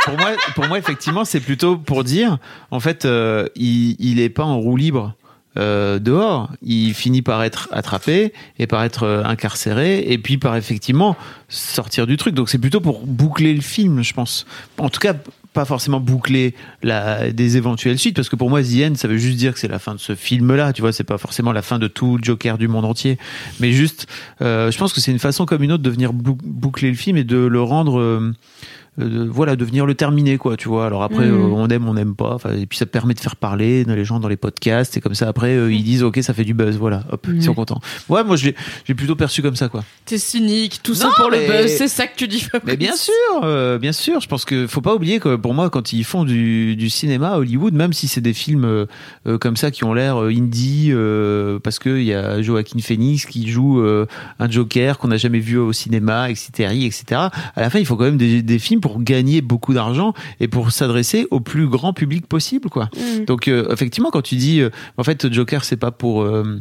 pour 0.06 0.18
moi, 0.18 0.32
pour 0.56 0.68
moi, 0.68 0.80
effectivement, 0.80 1.26
c'est 1.26 1.42
plutôt 1.42 1.78
pour 1.78 2.04
dire, 2.04 2.38
en 2.72 2.80
fait, 2.80 3.06
euh, 3.06 3.48
il, 3.56 3.96
il 4.00 4.20
est 4.20 4.30
pas 4.30 4.44
en 4.46 4.58
roue 4.60 4.78
libre. 4.78 5.14
euh, 5.60 6.00
dehors, 6.00 6.50
il 6.64 6.94
finit 6.96 7.22
par 7.22 7.44
être 7.44 7.68
attrapé 7.74 8.34
et 8.58 8.66
par 8.68 8.84
être 8.84 9.04
euh, 9.04 9.24
incarcéré 9.26 10.00
et 10.12 10.18
puis 10.18 10.38
par 10.38 10.56
effectivement 10.56 11.16
sortir 11.50 12.08
du 12.08 12.16
truc. 12.18 12.34
Donc 12.34 12.50
c'est 12.50 12.58
plutôt 12.58 12.80
pour 12.82 13.06
boucler 13.06 13.54
le 13.54 13.62
film, 13.62 14.02
je 14.02 14.14
pense. 14.14 14.46
En 14.80 14.90
tout 14.90 15.02
cas, 15.02 15.14
pas 15.54 15.66
forcément 15.66 16.00
boucler 16.00 16.56
la, 16.82 17.32
des 17.32 17.58
éventuelles 17.58 18.00
suites, 18.00 18.16
parce 18.16 18.30
que 18.30 18.36
pour 18.36 18.50
moi, 18.50 18.62
The 18.62 18.96
ça 18.96 19.08
veut 19.08 19.18
juste 19.18 19.38
dire 19.38 19.54
que 19.54 19.60
c'est 19.60 19.68
la 19.68 19.80
fin 19.80 19.94
de 19.94 20.00
ce 20.00 20.16
film-là. 20.16 20.72
Tu 20.74 20.82
vois, 20.82 20.94
c'est 20.94 21.04
pas 21.04 21.18
forcément 21.18 21.52
la 21.52 21.62
fin 21.62 21.78
de 21.80 21.88
tout 21.88 22.20
Joker 22.22 22.58
du 22.58 22.68
monde 22.68 22.86
entier, 22.86 23.18
mais 23.60 23.72
juste, 23.74 24.08
euh, 24.42 24.72
je 24.72 24.78
pense 24.78 24.94
que 24.94 25.02
c'est 25.02 25.12
une 25.12 25.20
façon 25.20 25.46
comme 25.46 25.64
une 25.64 25.72
autre 25.74 25.84
de 25.84 25.90
venir 25.90 26.14
bou- 26.14 26.38
boucler 26.44 26.90
le 26.90 26.96
film 26.96 27.18
et 27.18 27.24
de 27.24 27.38
le 27.38 27.62
rendre. 27.62 28.32
Euh, 29.00 29.08
de- 29.26 29.30
voilà 29.30 29.56
de 29.56 29.64
venir 29.64 29.86
le 29.86 29.94
terminer 29.96 30.38
quoi 30.38 30.58
tu 30.58 30.68
vois 30.68 30.86
alors 30.86 31.04
après 31.04 31.26
Mhm. 31.28 31.34
euh, 31.34 31.54
on 31.56 31.68
aime 31.70 31.88
on 31.88 31.94
n'aime 31.94 32.16
pas 32.16 32.38
et 32.58 32.66
puis 32.66 32.78
ça 32.78 32.86
permet 32.86 33.14
de 33.14 33.20
faire 33.20 33.36
parler 33.38 33.84
les 33.86 34.04
gens 34.06 34.20
dans 34.20 34.28
les 34.28 34.36
podcasts 34.38 34.98
et 34.98 35.02
comme 35.02 35.16
ça 35.16 35.28
après 35.30 35.56
euh, 35.56 35.72
ils 35.72 35.84
disent 35.84 36.04
ok 36.04 36.20
ça 36.22 36.34
fait 36.34 36.44
du 36.44 36.54
buzz 36.54 36.78
voilà 36.78 37.04
hop 37.12 37.26
ils 37.34 37.42
sont 37.44 37.54
contents 37.54 37.80
ouais 38.10 38.24
moi 38.24 38.36
j'ai 38.36 38.54
plutôt 38.96 39.16
perçu 39.16 39.42
comme 39.42 39.56
ça 39.56 39.70
quoi 39.70 39.84
T'es 40.06 40.18
cynique, 40.18 40.82
tout 40.84 40.94
ça 40.96 41.10
pour 41.16 41.30
le 41.30 41.38
buzz, 41.38 41.72
c'est 41.72 41.88
ça 41.88 42.06
que 42.08 42.16
tu 42.18 42.28
dis. 42.28 42.46
mais 42.66 42.76
bien 42.76 42.96
sûr, 42.98 43.14
euh, 43.44 43.78
bien 43.78 43.94
sûr. 43.94 44.20
Je 44.20 44.28
pense 44.28 44.44
que 44.44 44.68
faut 44.68 44.82
pas 44.82 44.94
oublier 44.94 45.20
que 45.22 45.36
pour 45.38 45.54
moi, 45.54 45.70
quand 45.70 45.94
ils 45.94 46.04
font 46.04 46.26
du, 46.26 46.76
du 46.76 46.90
cinéma 46.90 47.30
à 47.30 47.38
Hollywood, 47.38 47.74
même 47.74 47.94
si 47.94 48.10
c'est 48.10 48.20
des 48.20 48.34
films 48.34 48.66
euh, 48.66 49.38
comme 49.40 49.56
ça 49.56 49.72
qui 49.72 49.86
ont 49.86 49.94
l'air 49.94 50.18
indie, 50.18 50.90
euh, 50.92 51.60
parce 51.60 51.80
que 51.80 51.98
il 51.98 52.04
y 52.06 52.14
a 52.14 52.42
Joaquin 52.42 52.80
Phoenix 52.80 53.26
qui 53.26 53.48
joue 53.50 53.82
un 54.40 54.50
Joker 54.50 54.98
qu'on 54.98 55.08
n'a 55.10 55.18
jamais 55.18 55.40
vu 55.40 55.58
au 55.58 55.72
cinéma, 55.72 56.30
etc., 56.30 56.50
etc. 56.86 57.04
À 57.56 57.62
la 57.62 57.70
fin, 57.70 57.80
il 57.80 57.86
faut 57.86 57.96
quand 57.96 58.04
même 58.06 58.18
des, 58.18 58.42
des 58.42 58.60
films 58.60 58.81
pour 58.82 59.02
gagner 59.02 59.42
beaucoup 59.42 59.74
d'argent 59.74 60.14
et 60.40 60.48
pour 60.48 60.72
s'adresser 60.72 61.28
au 61.32 61.40
plus 61.40 61.68
grand 61.68 61.94
public 61.94 62.28
possible, 62.28 62.70
quoi. 62.70 62.90
Donc 63.28 63.48
euh, 63.48 63.72
effectivement, 63.72 64.12
quand 64.12 64.22
tu 64.22 64.36
dis, 64.36 64.60
euh, 64.60 64.70
en 64.98 65.04
fait, 65.04 65.32
Joker, 65.32 65.64
c'est 65.64 65.78
pas 65.78 65.92
pour 65.92 66.24
euh, 66.24 66.60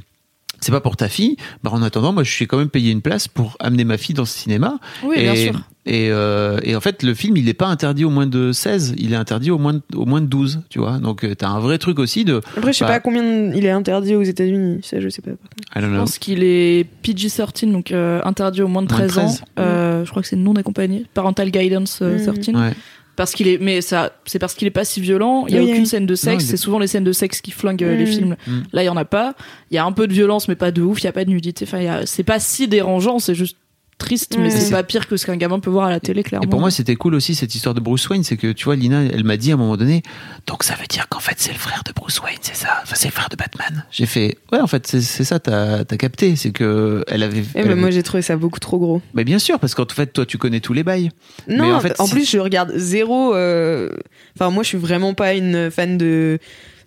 c'est 0.61 0.73
pas 0.73 0.81
pour 0.81 0.97
ta 0.97 1.09
fille. 1.09 1.37
Bah, 1.63 1.71
en 1.73 1.83
attendant, 1.83 2.13
moi, 2.13 2.23
je 2.25 2.31
suis 2.31 2.47
quand 2.47 2.59
même 2.59 2.69
payé 2.71 2.91
une 2.93 3.03
place 3.03 3.29
pour 3.29 3.57
amener 3.61 3.85
ma 3.85 3.97
fille 3.99 4.15
dans 4.15 4.25
ce 4.25 4.37
cinéma. 4.39 4.79
Oui, 5.05 5.17
et, 5.19 5.23
bien 5.23 5.35
sûr. 5.35 5.61
Et, 5.87 6.09
euh, 6.11 6.59
et 6.63 6.77
en 6.77 6.81
fait, 6.81 7.03
le 7.03 7.15
film, 7.15 7.37
il 7.39 7.47
n'est 7.47 7.55
pas 7.55 7.67
interdit 7.67 8.05
au 8.05 8.11
moins 8.11 8.27
de 8.27 8.53
16, 8.53 8.95
il 8.99 9.13
est 9.15 9.17
interdit 9.17 9.51
au 9.51 9.57
moins 9.59 9.73
de, 9.73 9.81
au 9.97 10.05
moins 10.05 10.21
de 10.21 10.27
12, 10.27 10.61
tu 10.69 10.79
vois. 10.79 10.99
Donc, 10.99 11.21
tu 11.23 11.45
as 11.45 11.49
un 11.49 11.59
vrai 11.59 11.79
truc 11.79 11.99
aussi 11.99 12.25
de. 12.27 12.43
Après, 12.57 12.73
je 12.75 12.79
sais 12.79 12.85
Bah. 12.85 12.91
pas 12.93 13.01
combien 13.01 13.23
il 13.55 13.65
est 13.65 13.71
interdit 13.71 14.15
aux 14.15 14.23
États-Unis. 14.23 14.81
Ça, 14.83 15.01
je 15.01 15.09
sais 15.09 15.23
pas. 15.23 15.31
I 15.31 15.35
don't 15.77 15.85
Je 15.85 15.87
know. 15.89 15.99
pense 16.01 16.19
qu'il 16.19 16.43
est 16.45 16.87
PG-13, 17.03 17.73
donc 17.73 17.93
euh, 17.93 18.21
interdit 18.25 18.61
au 18.63 18.69
moins 18.69 18.83
de 18.83 18.93
Moins 18.93 19.01
de 19.07 19.09
13, 19.11 19.19
ans. 19.19 19.27
13. 19.29 19.43
Euh, 19.59 20.05
je 20.05 20.11
crois 20.11 20.21
que 20.23 20.29
c'est 20.29 20.37
non 20.37 20.55
accompagné. 20.57 21.07
Parental 21.15 21.51
Guidance 21.51 22.01
euh, 22.03 22.19
Mm. 22.19 22.35
13. 22.39 22.49
Ouais. 22.55 22.73
Parce 23.21 23.33
qu'il 23.33 23.49
est, 23.49 23.59
mais 23.61 23.83
ça, 23.83 24.13
c'est 24.25 24.39
parce 24.39 24.55
qu'il 24.55 24.67
est 24.67 24.71
pas 24.71 24.87
si 24.87 24.99
violent. 24.99 25.45
Il 25.47 25.55
y 25.55 25.59
a 25.59 25.61
Oui, 25.61 25.67
aucune 25.69 25.83
oui. 25.83 25.87
scène 25.87 26.07
de 26.07 26.15
sexe. 26.15 26.47
C'est 26.47 26.57
souvent 26.57 26.79
les 26.79 26.87
scènes 26.87 27.05
de 27.05 27.13
sexe 27.13 27.43
qui 27.43 27.51
flinguent 27.51 27.85
euh, 27.85 27.95
les 27.95 28.07
films. 28.07 28.35
Mm. 28.47 28.61
Là, 28.73 28.83
il 28.83 28.87
y 28.87 28.89
en 28.89 28.97
a 28.97 29.05
pas. 29.05 29.35
Il 29.71 29.75
y 29.75 29.79
a 29.79 29.85
un 29.85 29.93
peu 29.93 30.07
de 30.07 30.13
violence, 30.15 30.49
mais 30.49 30.55
pas 30.55 30.71
de 30.71 30.81
ouf. 30.81 31.01
Il 31.03 31.05
y 31.05 31.07
a 31.07 31.13
pas 31.13 31.27
de 31.27 31.29
nudité. 31.31 31.67
Enfin, 31.69 31.81
il 31.81 31.85
y 31.85 31.89
a- 31.89 32.07
c'est 32.07 32.23
pas 32.25 32.41
si 32.41 32.67
dérangeant. 32.67 33.19
C'est 33.19 33.35
juste 33.35 33.59
triste, 34.01 34.35
mais 34.37 34.45
Ouais. 34.45 34.51
c'est 34.51 34.73
pas 34.73 34.83
pire 34.83 35.07
que 35.07 35.17
ce 35.17 35.25
qu'un 35.27 35.37
gamin 35.37 35.61
peut 35.61 35.71
voir 35.71 35.87
à 35.87 35.91
la 35.91 36.01
télé, 36.01 36.25
clairement. 36.25 36.45
Et 36.45 36.51
pour 36.51 36.59
moi, 36.59 36.73
c'était 36.73 36.97
cool 36.97 37.15
aussi 37.15 37.37
cette 37.37 37.55
histoire 37.55 37.75
de 37.75 37.81
Bruce 37.81 38.09
Wayne, 38.09 38.25
c'est 38.25 38.37
que 38.37 38.51
tu 38.51 38.65
vois, 38.65 38.75
Lina, 38.75 39.03
elle 39.05 39.23
m'a 39.23 39.37
dit 39.37 39.53
à 39.53 39.55
un 39.55 39.59
moment 39.59 39.77
donné, 39.77 40.03
donc 40.49 40.65
ça 40.65 40.75
veut 40.75 40.87
dire 40.89 41.09
qu'en 41.09 41.21
fait 41.21 41.35
c'est 41.37 41.53
le 41.53 41.59
frère 41.59 41.83
de 41.87 41.93
Bruce 41.93 42.21
Wayne, 42.21 42.39
c'est 42.43 42.57
ça? 42.57 42.81
Enfin, 42.83 42.95
c'est 42.97 43.09
le 43.09 43.13
frère 43.13 43.29
de 43.29 43.37
Batman. 43.37 43.85
J'ai 43.93 44.07
fait, 44.07 44.39
ouais, 44.53 44.61
en 44.61 44.67
fait, 44.67 44.87
c'est 44.89 45.01
ça, 45.25 45.39
t'as 45.39 45.81
as 45.81 45.97
capté, 45.97 46.35
c'est 46.35 46.51
que 46.51 47.05
elle 47.07 47.23
avait. 47.23 47.39
Eh 47.41 47.45
elle 47.55 47.65
ben, 47.67 47.73
avait- 47.73 47.81
moi, 47.81 47.91
j'ai 47.91 48.03
trouvé 48.03 48.23
ça 48.23 48.37
beaucoup 48.37 48.59
trop 48.59 48.79
gros. 48.79 49.01
Mais 49.15 49.23
bien 49.25 49.39
sûr, 49.39 49.61
parce 49.61 49.75
qu'en 49.77 49.87
fait, 49.87 50.13
toi, 50.13 50.27
tu 50.27 50.39
connais 50.39 50.61
tous 50.61 50.73
les 50.73 50.83
bails. 50.83 51.11
Non, 51.49 51.65
Mais 51.67 51.73
en 51.73 51.77
en, 51.77 51.81
fait, 51.81 51.95
si- 52.03 52.11
plus, 52.11 52.29
je 52.31 52.39
regarde 52.39 52.73
zéro. 52.77 53.35
euh, 53.35 53.91
Enfin, 54.37 54.51
moi, 54.51 54.63
je 54.63 54.69
suis 54.69 54.79
vraiment 54.79 55.13
pas 55.15 55.35
une 55.35 55.71
fan 55.71 55.99
de 55.99 56.39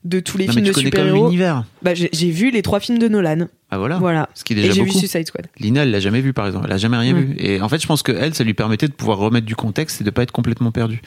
de 0.03 0.19
tous 0.19 0.37
les 0.37 0.45
Non, 0.47 0.53
mais 0.55 0.61
films 0.61 0.73
tu 0.73 0.79
de 0.81 0.85
super-héros. 0.85 1.25
l'univers. 1.27 1.63
Bah, 1.81 1.91
j'ai 1.93 2.31
vu 2.31 2.51
les 2.51 2.61
trois 2.61 2.79
films 2.79 2.99
de 2.99 3.07
Nolan. 3.07 3.47
Ah 3.71 3.77
voilà. 3.77 3.97
Voilà. 3.97 4.29
Ce 4.33 4.43
qui 4.43 4.53
est 4.53 4.57
Et 4.57 4.61
déjà 4.63 4.73
j'ai 4.73 4.83
vu. 4.83 4.91
Suicide 4.91 5.27
Squad. 5.27 5.47
Lina, 5.59 5.83
elle 5.83 5.91
l'a 5.91 5.99
jamais 5.99 6.21
vu, 6.21 6.33
par 6.33 6.45
exemple. 6.47 6.65
Elle 6.67 6.73
a 6.73 6.77
jamais 6.77 6.97
rien 6.97 7.13
Ouais. 7.13 7.21
vu. 7.21 7.35
Et 7.39 7.61
en 7.61 7.69
fait, 7.69 7.81
je 7.81 7.87
pense 7.87 8.03
que 8.03 8.11
elle, 8.11 8.33
ça 8.33 8.43
lui 8.43 8.53
permettait 8.53 8.87
de 8.87 8.93
pouvoir 8.93 9.17
remettre 9.17 9.45
du 9.45 9.55
contexte 9.55 10.01
et 10.01 10.03
de 10.03 10.09
pas 10.09 10.23
être 10.23 10.31
complètement 10.31 10.71
perdu. 10.71 11.01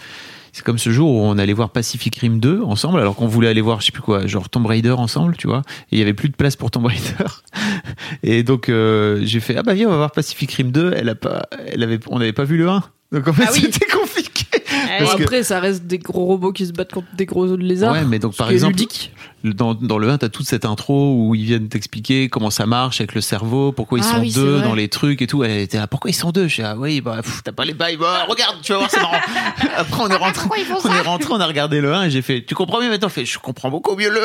C'est 0.52 0.64
comme 0.64 0.78
ce 0.78 0.88
jour 0.90 1.10
où 1.10 1.20
on 1.20 1.36
allait 1.36 1.52
voir 1.52 1.68
Pacific 1.70 2.16
Rim 2.16 2.38
2 2.38 2.62
ensemble, 2.62 2.98
alors 2.98 3.14
qu'on 3.14 3.26
voulait 3.26 3.48
aller 3.48 3.60
voir, 3.60 3.82
je 3.82 3.86
sais 3.86 3.92
plus 3.92 4.00
quoi, 4.00 4.26
genre 4.26 4.48
Tomb 4.48 4.64
Raider 4.64 4.92
ensemble, 4.92 5.36
tu 5.36 5.46
vois. 5.48 5.60
Et 5.92 5.96
il 5.96 5.98
y 5.98 6.02
avait 6.02 6.14
plus 6.14 6.30
de 6.30 6.34
place 6.34 6.56
pour 6.56 6.70
Tomb 6.70 6.86
Raider. 6.86 7.02
Et 8.22 8.42
donc, 8.42 8.68
euh, 8.70 9.20
j'ai 9.24 9.40
fait, 9.40 9.56
ah 9.58 9.62
bah 9.62 9.74
viens, 9.74 9.88
on 9.88 9.90
va 9.90 9.96
voir 9.98 10.12
Pacific 10.12 10.50
Rim 10.52 10.70
2. 10.70 10.94
Elle 10.96 11.10
a 11.10 11.14
pas, 11.14 11.42
elle 11.66 11.82
avait, 11.82 11.98
on 12.08 12.18
n'avait 12.18 12.32
pas 12.32 12.44
vu 12.44 12.56
le 12.56 12.68
1. 12.70 12.82
Donc 13.12 13.28
en 13.28 13.32
fait, 13.34 13.44
Ah 13.46 13.50
oui. 13.52 13.60
c'était 13.70 13.86
Parce 14.98 15.14
que- 15.16 15.22
après, 15.22 15.42
ça 15.42 15.60
reste 15.60 15.84
des 15.86 15.98
gros 15.98 16.24
robots 16.24 16.52
qui 16.52 16.66
se 16.66 16.72
battent 16.72 16.92
contre 16.92 17.06
des 17.16 17.26
gros 17.26 17.56
lézards. 17.56 17.92
Ouais, 17.92 18.04
mais 18.04 18.18
donc 18.18 18.32
ce 18.32 18.38
par 18.38 18.46
qui 18.48 18.52
est 18.52 18.56
exemple, 18.56 18.74
ludique. 18.74 19.12
dans, 19.44 19.74
dans 19.74 19.98
le 19.98 20.08
1, 20.10 20.18
t'as 20.18 20.28
toute 20.28 20.46
cette 20.46 20.64
intro 20.64 21.14
où 21.16 21.34
ils 21.34 21.44
viennent 21.44 21.68
t'expliquer 21.68 22.28
comment 22.28 22.50
ça 22.50 22.66
marche 22.66 23.00
avec 23.00 23.14
le 23.14 23.20
cerveau, 23.20 23.72
pourquoi 23.72 23.98
ils 23.98 24.04
Ah 24.08 24.14
sont 24.14 24.20
oui, 24.20 24.30
c'est 24.32 24.40
deux 24.40 24.56
vrai. 24.56 24.62
dans 24.66 24.74
les 24.74 24.88
trucs 24.88 25.22
et 25.22 25.26
tout. 25.26 25.42
Elle 25.44 25.58
était 25.58 25.78
là, 25.78 25.86
pourquoi 25.86 26.10
ils 26.10 26.14
sont 26.14 26.30
deux? 26.30 26.48
Je 26.48 26.52
suis 26.54 26.62
ah 26.62 26.74
oui, 26.76 27.00
bah 27.00 27.18
pff, 27.22 27.42
t'as 27.44 27.52
pas 27.52 27.64
les 27.64 27.74
bails. 27.74 27.96
Bah, 27.96 28.24
regarde, 28.28 28.56
tu 28.62 28.72
vas 28.72 28.78
voir, 28.78 28.90
c'est 28.90 29.00
marrant. 29.00 29.18
Après, 29.76 30.02
on 30.02 30.08
est 30.08 30.14
rentré, 30.16 30.48
on 30.84 30.94
est 30.94 31.00
rentré, 31.00 31.32
on 31.32 31.40
a 31.40 31.46
regardé 31.46 31.80
le 31.80 31.92
1 31.94 32.04
et 32.04 32.10
j'ai 32.10 32.22
fait, 32.22 32.44
tu 32.46 32.54
comprends 32.54 32.80
mieux 32.80 32.88
maintenant? 32.88 33.08
Je 33.08 33.14
fais, 33.14 33.24
je 33.24 33.38
comprends 33.38 33.70
beaucoup 33.70 33.96
mieux 33.96 34.10
le 34.10 34.20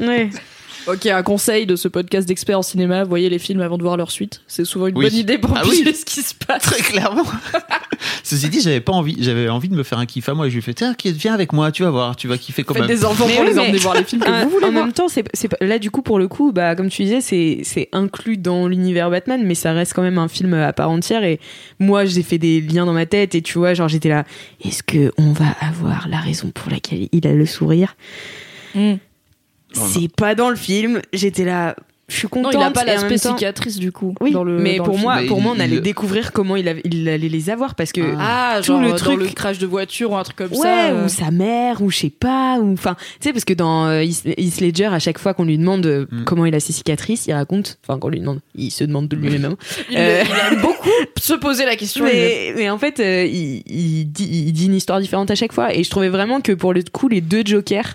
1. 0.00 0.06
Ouais. 0.06 0.30
Ok, 0.86 1.06
un 1.06 1.22
conseil 1.22 1.66
de 1.66 1.76
ce 1.76 1.88
podcast 1.88 2.26
d'experts 2.26 2.58
en 2.58 2.62
cinéma, 2.62 3.04
voyez 3.04 3.28
les 3.28 3.38
films 3.38 3.60
avant 3.60 3.76
de 3.78 3.82
voir 3.82 3.96
leur 3.96 4.10
suite. 4.10 4.42
C'est 4.46 4.64
souvent 4.64 4.86
une 4.86 4.96
Oui. 4.96 5.04
bonne 5.06 5.14
idée 5.14 5.38
pour 5.38 5.56
Ah 5.56 5.62
piger 5.62 5.82
oui. 5.86 5.94
ce 5.94 6.04
qui 6.04 6.22
se 6.22 6.34
passe. 6.34 6.62
Très 6.62 6.80
clairement. 6.80 7.24
Ceci 8.22 8.48
dit, 8.48 8.60
j'avais 8.60 8.80
pas 8.80 8.92
envie, 8.92 9.16
j'avais 9.20 9.48
envie 9.48 9.68
de 9.68 9.74
me 9.74 9.82
faire 9.82 9.98
un 9.98 10.06
kiff 10.06 10.28
à 10.28 10.34
moi 10.34 10.46
et 10.46 10.50
je 10.50 10.54
lui 10.54 10.60
ai 10.60 10.62
fait, 10.62 10.72
tiens, 10.74 10.94
viens 11.04 11.34
avec 11.34 11.52
moi, 11.52 11.70
tu 11.70 11.82
vas 11.82 11.90
voir, 11.90 12.16
tu 12.16 12.28
vas 12.28 12.38
kiffer 12.38 12.64
quand 12.64 12.74
Faites 12.74 12.86
même. 12.86 12.96
des 12.96 13.04
enfants 13.04 13.26
Mais 13.26 13.34
pour 13.34 13.42
oui, 13.42 13.48
les 13.50 13.54
mais- 13.54 13.60
emmener 13.62 13.78
voir 13.78 13.94
les 13.94 14.04
films 14.04 14.22
que 14.22 14.44
vous 14.44 14.50
voulez 14.50 14.66
en 14.66 14.72
voir. 14.72 14.84
même 14.84 14.92
temps, 14.94 15.08
c'est 15.08 15.24
c'est 15.34 15.48
pas- 15.48 15.64
là 15.64 15.78
du 15.78 15.90
coup 15.90 16.00
pour 16.02 16.18
le 16.18 16.28
coup, 16.28 16.52
bah 16.52 16.74
comme 16.74 16.88
tu 16.88 17.02
disais, 17.02 17.20
c'est 17.20 17.60
c'est 17.62 17.88
inclus 17.92 18.38
dans 18.38 18.66
l'univers 18.66 19.10
Batman, 19.10 19.42
mais 19.44 19.54
ça 19.54 19.72
reste 19.72 19.92
quand 19.94 20.02
même 20.02 20.18
un 20.18 20.28
film 20.28 20.54
à 20.54 20.72
part 20.72 20.90
entière. 20.90 21.24
Et 21.24 21.40
moi, 21.78 22.04
j'ai 22.06 22.22
fait 22.22 22.38
des 22.38 22.60
liens 22.62 22.86
dans 22.86 22.92
ma 22.94 23.06
tête 23.06 23.34
et 23.34 23.42
tu 23.42 23.58
vois, 23.58 23.74
genre 23.74 23.88
j'étais 23.88 24.08
là. 24.08 24.24
Est-ce 24.64 24.82
que 24.82 25.12
on 25.18 25.32
va 25.32 25.46
avoir 25.60 26.08
la 26.08 26.18
raison 26.18 26.50
pour 26.50 26.70
laquelle 26.70 27.08
il 27.12 27.26
a 27.26 27.32
le 27.32 27.46
sourire? 27.46 27.96
Mm. 28.74 28.94
C'est 29.72 30.10
pas 30.14 30.34
dans 30.34 30.50
le 30.50 30.56
film. 30.56 31.00
J'étais 31.12 31.44
là. 31.44 31.76
Je 32.08 32.16
suis 32.16 32.24
Non, 32.26 32.42
contente. 32.42 32.54
il 32.56 32.60
a 32.60 32.72
pas 32.72 32.82
l'aspect 32.84 33.18
cicatrice 33.18 33.78
du 33.78 33.92
coup. 33.92 34.16
Oui, 34.20 34.32
dans 34.32 34.42
le, 34.42 34.58
mais 34.58 34.78
dans 34.78 34.82
pour 34.84 34.96
le 34.96 35.00
moi, 35.00 35.18
pour 35.28 35.40
moi, 35.40 35.52
on 35.56 35.60
allait 35.60 35.76
il- 35.76 35.80
découvrir 35.80 36.32
comment 36.32 36.56
il, 36.56 36.66
avait- 36.66 36.80
il 36.84 37.08
allait 37.08 37.28
les 37.28 37.50
avoir 37.50 37.76
parce 37.76 37.92
que 37.92 38.00
Ah, 38.18 38.56
tout 38.56 38.64
genre 38.72 38.80
le 38.80 38.88
dans 38.88 38.96
truc- 38.96 39.20
le 39.20 39.26
crash 39.28 39.58
de 39.58 39.66
voiture 39.68 40.10
ou 40.10 40.16
un 40.16 40.24
truc 40.24 40.34
comme 40.38 40.50
Ouais, 40.50 40.56
ça. 40.58 40.86
euh. 40.90 41.04
ou 41.04 41.08
sa 41.08 41.30
mère, 41.30 41.80
ou 41.82 41.88
je 41.88 41.98
sais 41.98 42.10
pas, 42.10 42.58
ou 42.58 42.72
enfin, 42.72 42.96
tu 43.20 43.28
sais, 43.28 43.32
parce 43.32 43.44
que 43.44 43.54
dans 43.54 43.86
euh, 43.86 44.02
Heath 44.02 44.60
Ledger, 44.60 44.86
à 44.86 44.98
chaque 44.98 45.20
fois 45.20 45.34
qu'on 45.34 45.44
lui 45.44 45.56
demande 45.56 45.86
euh, 45.86 46.06
Mm. 46.10 46.24
comment 46.24 46.46
il 46.46 46.54
a 46.56 46.58
ses 46.58 46.72
cicatrices, 46.72 47.28
il 47.28 47.32
raconte, 47.32 47.78
enfin, 47.86 47.96
qu'on 48.00 48.08
lui 48.08 48.18
demande, 48.18 48.40
il 48.56 48.72
se 48.72 48.82
demande 48.82 49.06
de 49.06 49.14
lui-même. 49.14 49.44
hein. 49.44 49.56
Il, 49.92 49.96
Euh. 49.96 50.24
il 50.24 50.54
aime 50.56 50.60
beaucoup 50.62 50.88
se 51.20 51.34
poser 51.34 51.64
la 51.64 51.76
question. 51.76 52.02
mais, 52.06 52.54
mais 52.56 52.68
en 52.70 52.78
fait, 52.78 52.98
euh, 52.98 53.24
il, 53.24 53.62
il 53.68 54.06
dit, 54.10 54.28
il 54.48 54.52
dit 54.52 54.66
une 54.66 54.74
histoire 54.74 54.98
différente 54.98 55.30
à 55.30 55.36
chaque 55.36 55.52
fois, 55.52 55.72
et 55.72 55.84
je 55.84 55.90
trouvais 55.90 56.08
vraiment 56.08 56.40
que 56.40 56.50
pour 56.50 56.72
le 56.74 56.82
coup, 56.92 57.06
les 57.06 57.20
deux 57.20 57.44
Jokers 57.46 57.94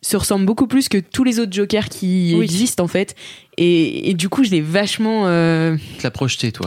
se 0.00 0.16
ressemblent 0.16 0.46
beaucoup 0.46 0.66
plus 0.66 0.88
que 0.88 0.98
tous 0.98 1.24
les 1.24 1.40
autres 1.40 1.52
Jokers 1.52 1.88
qui 1.88 2.34
Oui. 2.36 2.44
existent 2.44 2.84
en 2.84 2.88
fait, 2.88 3.14
et, 3.56 4.10
et 4.10 4.14
du 4.14 4.28
coup, 4.28 4.44
je 4.44 4.50
l'ai 4.50 4.60
vachement, 4.60 5.26
euh, 5.26 5.76
Tu 5.98 6.04
l'as 6.04 6.10
projeté, 6.10 6.52
toi. 6.52 6.66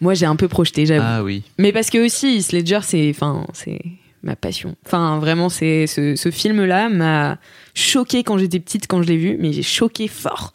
moi, 0.00 0.14
j'ai 0.14 0.26
un 0.26 0.36
peu 0.36 0.48
projeté, 0.48 0.84
j'avoue. 0.86 1.04
Ah 1.06 1.22
oui. 1.22 1.42
Mais 1.58 1.72
parce 1.72 1.88
que 1.90 2.04
aussi, 2.04 2.36
Heath 2.36 2.52
Ledger, 2.52 2.80
c'est, 2.82 3.08
enfin, 3.10 3.46
c'est 3.54 3.78
ma 4.22 4.36
passion. 4.36 4.74
Enfin, 4.84 5.18
vraiment, 5.18 5.48
c'est 5.48 5.86
ce, 5.86 6.16
ce 6.16 6.30
film-là 6.30 6.88
m'a 6.88 7.38
choqué 7.74 8.22
quand 8.24 8.38
j'étais 8.38 8.60
petite, 8.60 8.86
quand 8.88 9.00
je 9.02 9.08
l'ai 9.08 9.16
vu, 9.16 9.36
mais 9.40 9.52
j'ai 9.52 9.62
choqué 9.62 10.08
fort. 10.08 10.52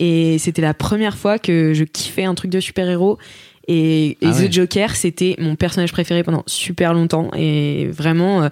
Et 0.00 0.38
c'était 0.38 0.62
la 0.62 0.74
première 0.74 1.16
fois 1.16 1.38
que 1.38 1.72
je 1.72 1.84
kiffais 1.84 2.24
un 2.24 2.34
truc 2.34 2.50
de 2.50 2.58
super-héros. 2.60 3.16
Et, 3.68 4.08
et 4.10 4.16
Ah 4.22 4.30
ouais. 4.32 4.48
The 4.48 4.52
Joker, 4.52 4.96
c'était 4.96 5.36
mon 5.38 5.54
personnage 5.56 5.92
préféré 5.92 6.22
pendant 6.24 6.42
super 6.46 6.92
longtemps. 6.92 7.30
Et 7.36 7.86
vraiment, 7.86 8.42
euh, 8.42 8.48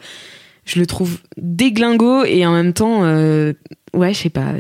je 0.65 0.79
le 0.79 0.87
trouve 0.87 1.19
déglingo 1.37 2.25
et 2.25 2.47
en 2.47 2.53
même 2.53 2.73
temps, 2.73 3.05
euh, 3.05 3.53
ouais, 3.95 4.15
je 4.15 4.21
sais 4.21 4.31
pas. 4.31 4.55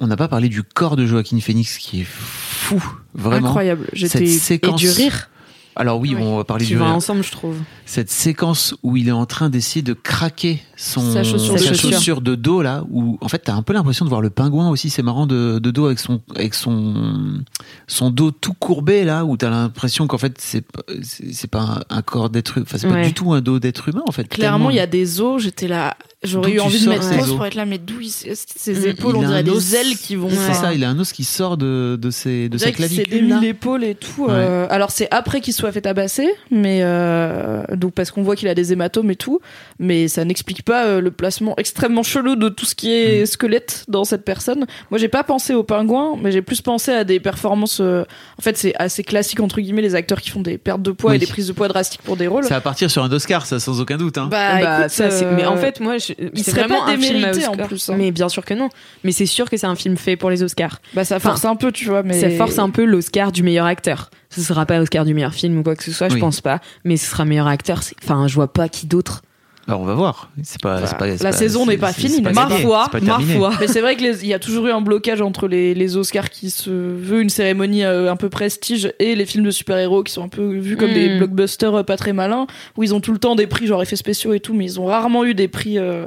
On 0.00 0.06
n'a 0.06 0.16
pas 0.16 0.28
parlé 0.28 0.48
du 0.48 0.62
corps 0.62 0.96
de 0.96 1.06
Joaquin 1.06 1.40
Phoenix 1.40 1.78
qui 1.78 2.02
est 2.02 2.06
fou, 2.06 2.82
vraiment. 3.14 3.48
Incroyable. 3.48 3.88
J'étais. 3.92 4.24
Et 4.24 4.72
du 4.72 4.90
rire 4.90 5.30
Alors 5.78 5.98
oui, 6.00 6.14
on 6.18 6.36
va 6.38 6.44
parler 6.44 6.64
qui 6.64 6.72
du 6.72 6.76
va 6.78 6.86
rire. 6.86 6.94
ensemble, 6.96 7.22
je 7.22 7.30
trouve. 7.30 7.56
cette 7.86 8.10
séquence 8.10 8.74
où 8.82 8.96
il 8.96 9.08
est 9.08 9.12
en 9.12 9.26
train 9.26 9.48
d'essayer 9.48 9.80
de 9.82 9.92
craquer 9.94 10.60
son 10.76 11.12
Sa 11.12 11.22
chaussure 11.22 11.54
de 11.54 11.58
sa 11.58 11.68
chaussure. 11.72 11.90
chaussure 11.92 12.20
de 12.20 12.34
dos 12.34 12.62
là 12.62 12.84
où 12.90 13.16
en 13.20 13.28
fait 13.28 13.38
t'as 13.38 13.54
un 13.54 13.62
peu 13.62 13.72
l'impression 13.72 14.04
de 14.04 14.10
voir 14.10 14.20
le 14.20 14.30
pingouin 14.30 14.68
aussi 14.70 14.90
c'est 14.90 15.02
marrant 15.02 15.26
de, 15.26 15.58
de 15.58 15.70
dos 15.70 15.86
avec 15.86 15.98
son 16.00 16.20
avec 16.36 16.54
son 16.54 17.40
son 17.86 18.10
dos 18.10 18.30
tout 18.32 18.54
courbé 18.54 19.04
là 19.04 19.24
où 19.24 19.36
t'as 19.36 19.50
l'impression 19.50 20.06
qu'en 20.06 20.18
fait 20.18 20.34
c'est 20.40 20.62
pas- 20.62 20.82
c'est 21.02 21.50
pas 21.50 21.84
un, 21.90 21.96
un 21.98 22.02
corps 22.02 22.28
d'être 22.30 22.60
enfin 22.60 22.76
c'est 22.78 22.88
pas 22.88 23.04
du 23.04 23.14
tout 23.14 23.32
un 23.32 23.40
dos 23.40 23.58
d'être 23.58 23.88
humain 23.88 24.02
en 24.06 24.12
fait 24.12 24.28
Clairement, 24.28 24.70
il 24.70 24.76
y 24.76 24.80
a 24.80 24.86
des 24.86 25.20
os. 25.20 25.42
J'étais 25.42 25.68
là. 25.68 25.96
J'aurais 26.24 26.50
eu 26.50 26.58
envie 26.60 26.84
de 26.84 26.88
mettre 26.88 27.08
pause 27.16 27.30
os 27.30 27.36
pour 27.36 27.46
être 27.46 27.54
là, 27.54 27.64
mais 27.64 27.78
d'où 27.78 28.00
il- 28.00 28.10
ses 28.10 28.88
épaules, 28.88 29.14
il 29.16 29.18
on 29.18 29.22
a 29.22 29.26
dirait 29.26 29.42
des 29.44 29.76
ailes 29.76 29.96
qui 29.96 30.16
vont. 30.16 30.28
C'est 30.30 30.52
ça, 30.54 30.74
il 30.74 30.82
a 30.82 30.88
un 30.90 30.98
os 30.98 31.12
qui 31.12 31.22
sort 31.22 31.56
de, 31.56 31.96
de, 32.00 32.10
ses, 32.10 32.48
de 32.48 32.58
sa 32.58 32.72
clavicule. 32.72 33.08
démis 33.08 33.28
là. 33.28 33.38
l'épaule 33.40 33.84
et 33.84 33.94
tout. 33.94 34.26
euh, 34.28 34.66
alors 34.68 34.90
c'est 34.90 35.06
après 35.12 35.40
qu'il 35.40 35.52
soit 35.54 35.70
fait 35.70 35.82
tabasser, 35.82 36.28
mais 36.50 36.80
euh, 36.82 37.62
donc 37.76 37.92
parce 37.94 38.10
qu'on 38.10 38.22
voit 38.24 38.34
qu'il 38.34 38.48
a 38.48 38.54
des 38.56 38.72
hématomes 38.72 39.10
et 39.12 39.16
tout, 39.16 39.38
mais 39.78 40.08
ça 40.08 40.24
n'explique 40.24 40.62
pas 40.64 40.86
euh, 40.86 41.00
le 41.00 41.12
placement 41.12 41.54
extrêmement 41.56 42.02
chelou 42.02 42.34
de 42.34 42.48
tout 42.48 42.64
ce 42.66 42.74
qui 42.74 42.90
est 42.92 43.22
Mm. 43.22 43.26
squelette 43.26 43.84
dans 43.86 44.02
cette 44.04 44.24
personne. 44.24 44.66
Moi 44.90 44.98
j'ai 44.98 45.08
pas 45.08 45.22
pensé 45.22 45.54
au 45.54 45.62
pingouin, 45.62 46.16
mais 46.20 46.32
j'ai 46.32 46.42
plus 46.42 46.60
pensé 46.62 46.90
à 46.90 47.04
des 47.04 47.20
performances. 47.20 47.78
euh, 47.80 48.02
En 48.38 48.42
fait 48.42 48.56
c'est 48.56 48.74
assez 48.76 49.04
classique 49.04 49.38
entre 49.38 49.60
guillemets 49.60 49.82
les 49.82 49.94
acteurs 49.94 50.20
qui 50.20 50.30
font 50.30 50.42
des 50.42 50.58
pertes 50.58 50.82
de 50.82 50.90
poids 50.90 51.10
Oui. 51.12 51.16
et 51.16 51.20
des 51.20 51.26
prises 51.26 51.46
de 51.46 51.52
poids 51.52 51.68
drastiques 51.68 52.02
pour 52.02 52.16
des 52.16 52.26
rôles. 52.26 52.42
Ça 52.42 52.54
va 52.54 52.60
partir 52.60 52.90
sur 52.90 53.04
un 53.04 53.12
Oscar, 53.12 53.46
ça 53.46 53.60
sans 53.60 53.80
aucun 53.80 53.96
doute. 53.98 54.18
Hein. 54.18 54.26
Bah, 54.28 54.60
Bah, 54.60 54.78
écoute, 54.80 54.90
ça, 54.90 55.10
c'est- 55.10 55.24
euh, 55.24 55.32
mais 55.36 55.46
en 55.46 55.56
fait, 55.56 55.78
moi, 55.80 55.98
je, 55.98 56.07
il 56.18 56.30
c'est 56.44 56.50
serait 56.50 56.62
vraiment 56.64 56.84
pas 56.84 56.92
un 56.92 56.98
film 56.98 57.16
à 57.24 57.30
démérité, 57.30 57.46
en 57.46 57.50
Oscar. 57.52 57.66
plus, 57.68 57.90
hein. 57.90 57.94
Mais 57.98 58.10
bien 58.10 58.28
sûr 58.28 58.44
que 58.44 58.54
non. 58.54 58.68
Mais 59.04 59.12
c'est 59.12 59.26
sûr 59.26 59.48
que 59.50 59.56
c'est 59.56 59.66
un 59.66 59.74
film 59.74 59.96
fait 59.96 60.16
pour 60.16 60.30
les 60.30 60.42
Oscars. 60.42 60.80
bah 60.94 61.04
ça 61.04 61.18
force 61.20 61.44
un 61.44 61.56
peu, 61.56 61.72
tu 61.72 61.86
vois, 61.86 62.02
mais 62.02 62.20
Ça 62.20 62.30
force 62.30 62.58
un 62.58 62.70
peu 62.70 62.84
l'Oscar 62.84 63.32
du 63.32 63.42
meilleur 63.42 63.66
acteur. 63.66 64.10
Ce 64.30 64.40
sera 64.42 64.66
pas 64.66 64.78
Oscar 64.80 65.04
du 65.04 65.14
meilleur 65.14 65.32
film 65.34 65.58
ou 65.58 65.62
quoi 65.62 65.74
que 65.76 65.84
ce 65.84 65.92
soit, 65.92 66.08
je 66.08 66.14
Oui. 66.14 66.20
pense 66.20 66.40
pas. 66.40 66.60
Mais 66.84 66.96
ce 66.96 67.06
sera 67.10 67.24
meilleur 67.24 67.46
acteur. 67.46 67.82
C'est- 67.82 67.96
Enfin, 68.02 68.28
je 68.28 68.34
vois 68.34 68.52
pas 68.52 68.68
qui 68.68 68.86
d'autre. 68.86 69.22
Alors 69.68 69.82
on 69.82 69.84
va 69.84 69.94
voir. 69.94 70.30
C'est 70.42 70.60
pas, 70.62 70.80
La 70.80 70.88
pas- 70.94 71.32
saison 71.32 71.66
n'est 71.66 71.76
pas 71.76 71.92
finie, 71.92 72.14
c'est 72.16 72.22
pas 72.22 72.32
ma 72.32 72.46
gagné, 72.48 72.62
foi, 72.62 72.84
c'est 72.86 72.98
pas 72.98 73.04
Ma 73.04 73.16
terminé. 73.18 73.34
foi. 73.34 73.52
Mais 73.60 73.68
c'est 73.68 73.80
vrai 73.82 73.96
qu'il 73.96 74.26
y 74.26 74.32
a 74.34 74.38
toujours 74.38 74.66
eu 74.66 74.70
un 74.72 74.80
blocage 74.80 75.20
entre 75.20 75.46
les, 75.46 75.74
les 75.74 75.96
Oscars 75.98 76.30
qui 76.30 76.48
se 76.50 76.70
veut 76.70 77.20
une 77.20 77.28
cérémonie 77.28 77.84
euh, 77.84 78.10
un 78.10 78.16
peu 78.16 78.30
prestige 78.30 78.90
et 78.98 79.14
les 79.14 79.26
films 79.26 79.44
de 79.44 79.50
super-héros 79.50 80.02
qui 80.02 80.12
sont 80.12 80.24
un 80.24 80.28
peu 80.28 80.56
vus 80.56 80.76
comme 80.78 80.90
Mm. 80.90 80.94
des 80.94 81.18
blockbusters 81.18 81.74
euh, 81.74 81.82
pas 81.82 81.96
très 81.98 82.14
malins, 82.14 82.46
où 82.78 82.82
ils 82.82 82.94
ont 82.94 83.00
tout 83.00 83.12
le 83.12 83.18
temps 83.18 83.36
des 83.36 83.46
prix 83.46 83.66
genre 83.66 83.82
effets 83.82 83.96
spéciaux 83.96 84.32
et 84.32 84.40
tout, 84.40 84.54
mais 84.54 84.64
ils 84.64 84.80
ont 84.80 84.86
rarement 84.86 85.24
eu 85.26 85.34
des 85.34 85.48
prix 85.48 85.78
euh, 85.78 86.06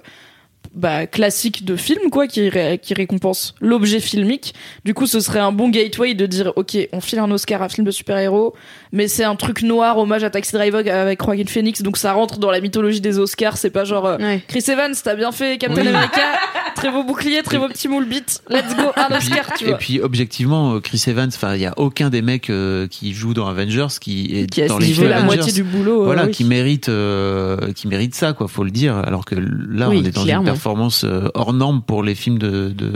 bah, 0.74 1.06
classiques 1.06 1.66
de 1.66 1.76
films 1.76 2.10
quoi, 2.12 2.28
qui, 2.28 2.48
ré- 2.50 2.80
qui 2.82 2.94
récompensent 2.94 3.54
l'objet 3.62 4.00
filmique. 4.00 4.54
Du 4.86 4.94
coup, 4.94 5.06
ce 5.06 5.20
serait 5.20 5.40
un 5.40 5.52
bon 5.52 5.70
gateway 5.70 6.14
de 6.14 6.26
dire 6.26 6.54
ok, 6.56 6.78
on 6.94 7.02
file 7.02 7.20
un 7.20 7.30
Oscar 7.30 7.62
à 7.62 7.66
un 7.66 7.70
film 7.70 7.86
de 7.86 7.92
super-héros, 7.92 8.56
mais 8.91 9.07
c'est 9.07 9.23
un 9.23 9.35
truc 9.35 9.61
noir, 9.63 9.97
hommage 9.97 10.23
à 10.23 10.30
Taxi 10.30 10.53
Driver 10.53 10.80
avec 10.93 11.23
Joaquin 11.23 11.45
Phoenix, 11.47 11.81
donc 11.81 11.97
ça 11.97 12.13
rentre 12.13 12.39
dans 12.39 12.51
la 12.51 12.59
mythologie 12.61 13.01
des 13.01 13.19
Oscars. 13.19 13.57
C'est 13.57 13.69
pas 13.69 13.84
genre 13.85 14.05
euh, 14.05 14.18
Ouais. 14.18 14.43
Chris 14.47 14.63
Evans, 14.68 14.93
t'as 15.03 15.15
bien 15.15 15.31
fait 15.31 15.57
Captain 15.57 15.81
Oui. 15.81 15.88
America, 15.88 16.22
très 16.76 16.91
beau 16.91 17.03
bouclier, 17.03 17.41
très 17.43 17.57
beau 17.57 17.68
petit 17.68 17.88
moule 17.88 18.05
bite, 18.05 18.41
let's 18.49 18.76
go, 18.76 18.91
un 18.95 19.15
Oscar, 19.15 19.53
tu 19.57 19.65
Et 19.65 19.68
vois. 19.69 19.77
puis 19.77 19.99
objectivement, 20.01 20.76
euh, 20.76 20.80
Chris 20.80 21.03
Evans, 21.07 21.30
enfin, 21.34 21.55
il 21.55 21.61
y 21.61 21.65
a 21.65 21.73
aucun 21.77 22.09
des 22.09 22.22
mecs 22.22 22.49
euh, 22.49 22.88
qui 22.88 23.13
jouent 23.13 23.34
dans 23.34 23.47
Avengers 23.47 23.88
qui 23.99 24.26
est 24.39 24.47
qui 24.47 24.61
a 24.61 24.68
dans 24.68 24.77
qui 24.77 24.84
les 24.88 24.88
fait 24.89 24.93
films 25.01 25.09
la 25.09 25.18
Avengers, 25.18 25.35
moitié 25.38 25.53
du 25.53 25.63
boulot. 25.63 26.01
euh, 26.01 26.05
voilà, 26.05 26.26
oui. 26.26 26.31
qui 26.31 26.43
mérite, 26.43 26.89
euh, 26.89 27.72
qui 27.73 27.88
mérite 27.88 28.15
ça, 28.15 28.34
quoi. 28.34 28.47
Faut 28.47 28.63
le 28.63 28.72
dire. 28.72 28.95
Alors 28.97 29.26
que 29.26 29.35
là, 29.35 29.89
Oui, 29.89 30.01
on 30.01 30.05
est 30.05 30.11
dans 30.11 30.23
clairement. 30.23 30.41
une 30.43 30.51
performance 30.51 31.05
hors 31.34 31.53
norme 31.53 31.81
pour 31.81 32.03
les 32.03 32.15
films 32.15 32.38
de, 32.39 32.69
de, 32.69 32.91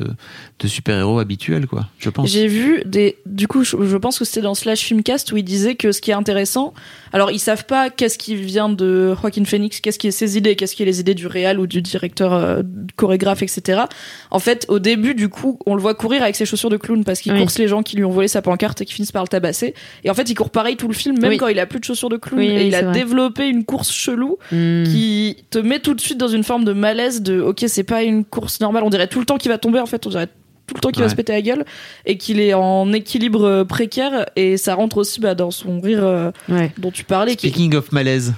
de 0.60 0.68
super-héros 0.68 1.20
habituels, 1.20 1.68
quoi. 1.68 1.88
Je 2.00 2.10
pense. 2.10 2.30
J'ai 2.30 2.48
vu 2.48 2.82
des. 2.86 3.18
Du 3.26 3.48
coup, 3.48 3.64
je, 3.64 3.76
je 3.86 3.98
pense 3.98 4.20
que 4.20 4.26
c'était 4.26 4.42
dans 4.42 4.56
Slash 4.56 4.80
Filmcast 4.82 5.32
où 5.32 5.38
il 5.38 5.44
disait 5.44 5.76
que 5.76 5.85
ce 5.92 6.02
qui 6.02 6.12
est 6.12 6.16
intéressant. 6.16 6.74
Alors, 7.14 7.32
ils 7.32 7.40
savent 7.40 7.66
pas 7.66 7.90
qu'est-ce 7.90 8.18
qui 8.18 8.36
vient 8.36 8.68
de 8.70 9.14
Joaquin 9.22 9.46
Phoenix, 9.46 9.80
qu'est-ce 9.80 9.98
qui 10.00 10.08
est 10.08 10.12
ses 10.12 10.38
idées, 10.38 10.56
qu'est-ce 10.56 10.76
qui 10.76 10.84
est 10.84 10.86
les 10.86 11.00
idées 11.00 11.14
du 11.14 11.28
réal 11.28 11.60
ou 11.60 11.68
du 11.68 11.82
directeur, 11.82 12.34
euh, 12.34 12.62
chorégraphe, 12.98 13.42
etc. 13.42 13.84
En 14.32 14.40
fait, 14.40 14.66
au 14.70 14.80
début, 14.80 15.16
du 15.16 15.30
coup, 15.30 15.60
on 15.66 15.76
le 15.76 15.82
voit 15.82 15.94
courir 15.96 16.24
avec 16.24 16.36
ses 16.36 16.46
chaussures 16.46 16.70
de 16.70 16.78
clown 16.78 17.04
parce 17.04 17.22
qu'il 17.22 17.32
Oui. 17.34 17.40
course 17.40 17.58
les 17.58 17.68
gens 17.68 17.84
qui 17.84 17.96
lui 17.96 18.04
ont 18.04 18.12
volé 18.12 18.28
sa 18.28 18.42
pancarte 18.42 18.82
et 18.82 18.86
qui 18.86 18.94
finissent 18.94 19.12
par 19.14 19.24
le 19.24 19.28
tabasser. 19.30 19.74
Et 20.04 20.10
en 20.10 20.14
fait, 20.14 20.30
il 20.30 20.36
court 20.36 20.50
pareil 20.50 20.76
tout 20.76 20.88
le 20.88 20.94
film, 20.94 21.18
même 21.20 21.30
Oui. 21.32 21.38
quand 21.38 21.48
il 21.48 21.60
a 21.60 21.66
plus 21.66 21.80
de 21.80 21.86
chaussures 21.86 22.10
de 22.10 22.18
clown. 22.18 22.40
Oui, 22.40 22.48
et 22.48 22.68
il 22.68 22.76
a 22.76 22.82
vrai. 22.84 22.92
développé 22.94 23.48
une 23.48 23.64
course 23.66 23.92
chelou 23.92 24.38
Hmm. 24.52 24.84
qui 24.84 25.38
te 25.50 25.58
met 25.60 25.80
tout 25.80 25.94
de 25.94 26.02
suite 26.02 26.18
dans 26.18 26.28
une 26.28 26.44
forme 26.44 26.66
de 26.66 26.74
malaise 26.74 27.22
de 27.22 27.40
ok 27.40 27.64
c'est 27.68 27.84
pas 27.84 28.04
une 28.04 28.26
course 28.26 28.60
normale 28.60 28.84
on 28.84 28.90
dirait 28.90 29.08
tout 29.08 29.20
le 29.20 29.26
temps 29.26 29.38
qu'il 29.38 29.50
va 29.50 29.58
tomber 29.58 29.80
en 29.80 29.86
fait 29.86 30.06
on 30.06 30.10
dirait 30.10 30.28
tout 30.68 30.74
le 30.76 30.80
temps 30.82 30.90
qu'il 30.92 31.04
va 31.04 31.10
se 31.10 31.16
péter 31.16 31.32
la 31.34 31.42
gueule 31.42 31.66
et 32.06 32.18
qu'il 32.18 32.40
est 32.40 32.54
en 32.54 32.92
équilibre 32.94 33.44
euh, 33.46 33.64
précaire 33.66 34.26
et 34.36 34.58
ça 34.58 34.74
rentre 34.76 34.98
aussi 34.98 35.20
bah, 35.20 35.36
dans 35.36 35.52
son 35.52 35.80
rire 35.80 36.04
euh, 36.04 36.32
Ouais. 36.50 36.72
dont 36.78 36.92
tu 36.92 37.04
parlais 37.04 37.36
qui 37.36 37.50
Speaking 37.50 37.76
of 37.76 37.92
malaise, 37.92 38.34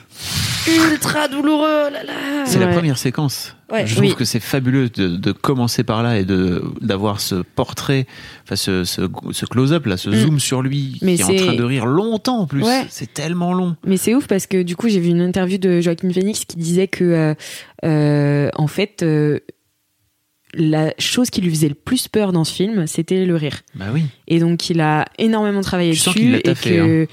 est 0.67 0.91
ultra 0.91 1.27
douloureux 1.29 1.85
oh 1.87 1.93
là 1.93 2.03
là 2.03 2.13
c'est 2.45 2.59
la 2.59 2.67
première 2.67 2.97
séquence. 2.97 3.53
Ouais. 3.71 3.85
Je 3.85 3.95
trouve 3.95 4.07
Oui. 4.09 4.15
que 4.15 4.23
c'est 4.25 4.39
fabuleux 4.39 4.87
de, 4.89 5.07
de 5.17 5.31
commencer 5.33 5.83
par 5.83 6.01
là 6.03 6.17
et 6.17 6.23
de 6.25 6.63
d'avoir 6.81 7.19
ce 7.19 7.35
portrait, 7.35 8.07
enfin 8.45 8.55
ce, 8.55 8.83
ce, 8.85 9.01
ce 9.31 9.45
close-up 9.45 9.85
là, 9.85 9.97
ce 9.97 10.09
Mm. 10.09 10.15
zoom 10.15 10.39
sur 10.39 10.61
lui 10.61 10.97
Mais 11.01 11.15
qui 11.15 11.21
est 11.21 11.23
en 11.25 11.27
c'est- 11.27 11.35
train 11.35 11.53
de 11.55 11.63
rire 11.63 11.85
longtemps 11.85 12.39
en 12.39 12.47
plus. 12.47 12.63
Ouais. 12.63 12.85
C'est 12.89 13.13
tellement 13.13 13.53
long. 13.53 13.75
Mais 13.85 13.97
c'est 13.97 14.15
ouf 14.15 14.27
parce 14.27 14.47
que 14.47 14.63
du 14.63 14.75
coup, 14.77 14.87
j'ai 14.89 14.99
vu 15.01 15.09
une 15.09 15.21
interview 15.21 15.57
de 15.57 15.81
Joaquin 15.81 16.09
Phoenix 16.11 16.45
qui 16.45 16.55
disait 16.57 16.87
que, 16.87 17.03
euh, 17.03 17.33
euh, 17.85 18.49
en 18.55 18.67
fait, 18.67 19.03
euh, 19.03 19.39
la 20.53 20.93
chose 20.97 21.29
qui 21.29 21.41
lui 21.41 21.49
faisait 21.49 21.69
le 21.69 21.75
plus 21.75 22.07
peur 22.07 22.31
dans 22.31 22.43
ce 22.43 22.53
film, 22.53 22.87
c'était 22.87 23.25
le 23.25 23.35
rire. 23.35 23.61
Bah 23.75 23.85
oui. 23.93 24.03
Et 24.27 24.39
donc, 24.39 24.69
il 24.69 24.79
a 24.81 25.05
énormément 25.17 25.61
travaillé 25.61 25.91
Tu 25.91 25.97
sens 25.99 26.13
dessus 26.13 26.25
qu'il 26.25 26.31
l'a 26.33 26.39
et 26.39 26.55
que, 26.55 27.07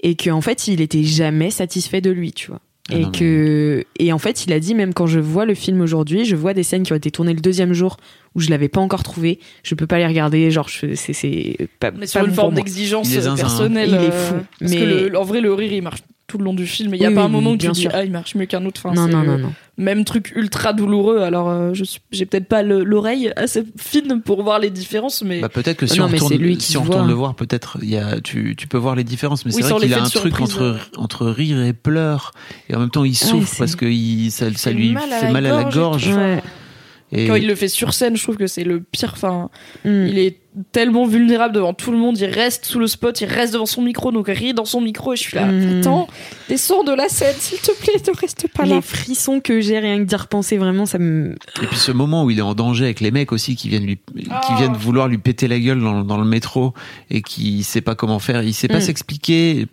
et 0.00 0.14
que, 0.16 0.30
en 0.30 0.40
fait, 0.40 0.68
il 0.68 0.80
était 0.80 1.02
jamais 1.02 1.50
satisfait 1.50 2.00
de 2.00 2.10
lui, 2.10 2.32
tu 2.32 2.48
vois. 2.48 2.60
Ah 2.90 2.96
et 2.96 2.98
non, 3.00 3.10
mais- 3.10 3.18
que, 3.18 3.84
et 3.98 4.12
en 4.12 4.18
fait, 4.18 4.44
il 4.44 4.52
a 4.52 4.60
dit 4.60 4.74
même 4.74 4.92
quand 4.92 5.06
je 5.06 5.18
vois 5.18 5.46
le 5.46 5.54
film 5.54 5.80
aujourd'hui, 5.80 6.26
je 6.26 6.36
vois 6.36 6.52
des 6.52 6.62
scènes 6.62 6.82
qui 6.82 6.92
ont 6.92 6.96
été 6.96 7.10
tournées 7.10 7.32
le 7.32 7.40
deuxième 7.40 7.72
jour 7.72 7.96
où 8.34 8.40
je 8.40 8.50
l'avais 8.50 8.68
pas 8.68 8.82
encore 8.82 9.02
trouvé, 9.02 9.38
je 9.62 9.74
peux 9.74 9.86
pas 9.86 9.96
les 9.96 10.06
regarder, 10.06 10.50
genre, 10.50 10.68
je- 10.68 10.94
c'est, 10.94 11.14
c'est 11.14 11.56
pas, 11.80 11.90
mais 11.92 12.00
pas 12.00 12.06
sur 12.06 12.20
une 12.20 12.26
bon 12.28 12.34
forme 12.34 12.54
d'exigence 12.56 13.08
Il 13.10 13.16
est 13.16 13.20
zinzin, 13.22 13.32
hein. 13.32 13.36
personnelle 13.36 13.88
Il 13.88 13.94
est 13.94 14.12
euh, 14.12 14.28
fou. 14.28 14.34
parce 14.60 14.70
Mais- 14.72 14.78
que 14.78 14.84
le- 14.84 15.18
en 15.18 15.22
vrai 15.24 15.40
le 15.40 15.54
rire 15.54 15.72
il 15.72 15.80
marche 15.80 16.00
tout 16.26 16.38
le 16.38 16.44
long 16.44 16.54
du 16.54 16.66
film 16.66 16.94
il 16.94 17.00
y 17.02 17.04
a 17.04 17.08
Oui, 17.10 17.14
pas 17.14 17.20
oui, 17.22 17.26
un 17.26 17.30
moment 17.30 17.50
où 17.50 17.56
tu 17.56 17.68
dis 17.68 17.86
ah 17.92 18.02
il 18.04 18.10
marche 18.10 18.34
mieux 18.34 18.46
qu'un 18.46 18.64
autre 18.64 18.80
enfin, 18.86 18.94
non, 18.94 19.08
non, 19.08 19.22
non, 19.24 19.38
non. 19.38 19.52
même 19.76 20.04
truc 20.04 20.32
ultra 20.34 20.72
douloureux 20.72 21.20
alors 21.20 21.50
euh, 21.50 21.74
je 21.74 21.84
suis 21.84 22.00
j'ai 22.12 22.24
peut-être 22.24 22.46
pas 22.48 22.62
le- 22.62 22.82
l'oreille 22.82 23.30
assez 23.36 23.62
fine 23.76 24.22
pour 24.24 24.42
voir 24.42 24.58
les 24.58 24.70
différences 24.70 25.22
mais 25.22 25.40
Bah 25.40 25.48
peut-être 25.50 25.76
que 25.76 25.86
si 25.86 25.98
Non, 25.98 26.06
on 26.06 26.08
retourne, 26.08 26.30
c'est 26.32 26.38
lui 26.38 26.56
qui 26.56 26.64
si 26.66 26.76
on 26.78 26.82
retourne 26.82 27.08
le 27.08 27.12
voir, 27.14 27.34
peut-être 27.34 27.78
il 27.82 27.90
y 27.90 27.96
a 27.98 28.20
tu, 28.22 28.54
tu 28.56 28.66
peux 28.68 28.78
voir 28.78 28.94
les 28.96 29.04
différences. 29.04 29.44
Mais 29.44 29.54
Oui, 29.54 29.62
c'est 29.62 29.70
vrai 29.70 29.80
qu'il 29.82 29.92
a 29.94 30.02
un 30.02 30.08
truc 30.08 30.40
entre 30.40 30.78
entre 30.96 31.26
rire 31.26 31.62
et 31.62 31.72
pleurs 31.74 32.32
et 32.70 32.74
en 32.74 32.80
même 32.80 32.90
temps 32.90 33.04
il 33.04 33.14
souffre 33.16 33.46
c'est- 33.48 33.58
parce 33.58 33.76
que 33.76 33.84
il, 33.86 34.30
ça, 34.30 34.46
ça 34.54 34.70
lui 34.70 34.92
mal 34.92 35.10
fait 35.10 35.30
mal 35.30 35.44
à 35.46 35.54
la 35.56 35.64
gorge. 35.64 36.08
Ouais. 36.08 36.42
Et 37.14 37.26
quand 37.26 37.34
il 37.36 37.46
le 37.46 37.54
fait 37.54 37.68
sur 37.68 37.94
scène, 37.94 38.16
je 38.16 38.22
trouve 38.22 38.36
que 38.36 38.46
c'est 38.46 38.64
le 38.64 38.80
pire. 38.80 39.10
Enfin, 39.14 39.50
Mm. 39.84 40.06
il 40.08 40.18
est 40.18 40.38
tellement 40.70 41.04
vulnérable 41.04 41.52
devant 41.54 41.74
tout 41.74 41.90
le 41.90 41.98
monde. 41.98 42.16
Il 42.18 42.26
reste 42.26 42.64
sous 42.64 42.78
le 42.78 42.86
spot, 42.86 43.20
il 43.20 43.24
reste 43.26 43.54
devant 43.54 43.66
son 43.66 43.82
micro, 43.82 44.12
donc 44.12 44.28
rit 44.28 44.54
dans 44.54 44.64
son 44.64 44.80
micro. 44.80 45.12
Et 45.12 45.16
je 45.16 45.22
suis 45.22 45.36
là, 45.36 45.46
Mm. 45.46 45.80
attends, 45.80 46.06
descends 46.48 46.84
de 46.84 46.92
la 46.92 47.08
scène, 47.08 47.34
s'il 47.38 47.58
te 47.58 47.72
plaît, 47.82 47.94
ne 48.06 48.16
reste 48.16 48.46
pas 48.54 48.64
là. 48.64 48.76
Les 48.76 48.80
frissons 48.82 49.40
que 49.40 49.60
j'ai 49.60 49.78
rien 49.80 49.98
que 49.98 50.04
d'y 50.04 50.14
repenser, 50.14 50.56
vraiment, 50.56 50.86
ça 50.86 50.98
me. 50.98 51.34
Et 51.62 51.66
puis 51.66 51.76
ce 51.76 51.90
moment 51.92 52.24
où 52.24 52.30
il 52.30 52.38
est 52.38 52.42
en 52.42 52.54
danger 52.54 52.84
avec 52.84 53.00
les 53.00 53.10
mecs 53.10 53.32
aussi 53.32 53.56
qui 53.56 53.68
viennent 53.68 53.84
lui, 53.86 53.96
qui 53.96 54.28
Oh. 54.30 54.54
viennent 54.56 54.74
vouloir 54.74 55.08
lui 55.08 55.18
péter 55.18 55.48
la 55.48 55.58
gueule 55.58 55.80
dans, 55.80 56.02
dans 56.04 56.18
le 56.18 56.24
métro 56.24 56.72
et 57.10 57.20
qui 57.22 57.62
sait 57.64 57.80
pas 57.80 57.94
comment 57.96 58.20
faire, 58.20 58.42
il 58.44 58.54
sait 58.54 58.68
pas 58.68 58.78
Mm. 58.78 58.82
s'expliquer. 58.82 59.66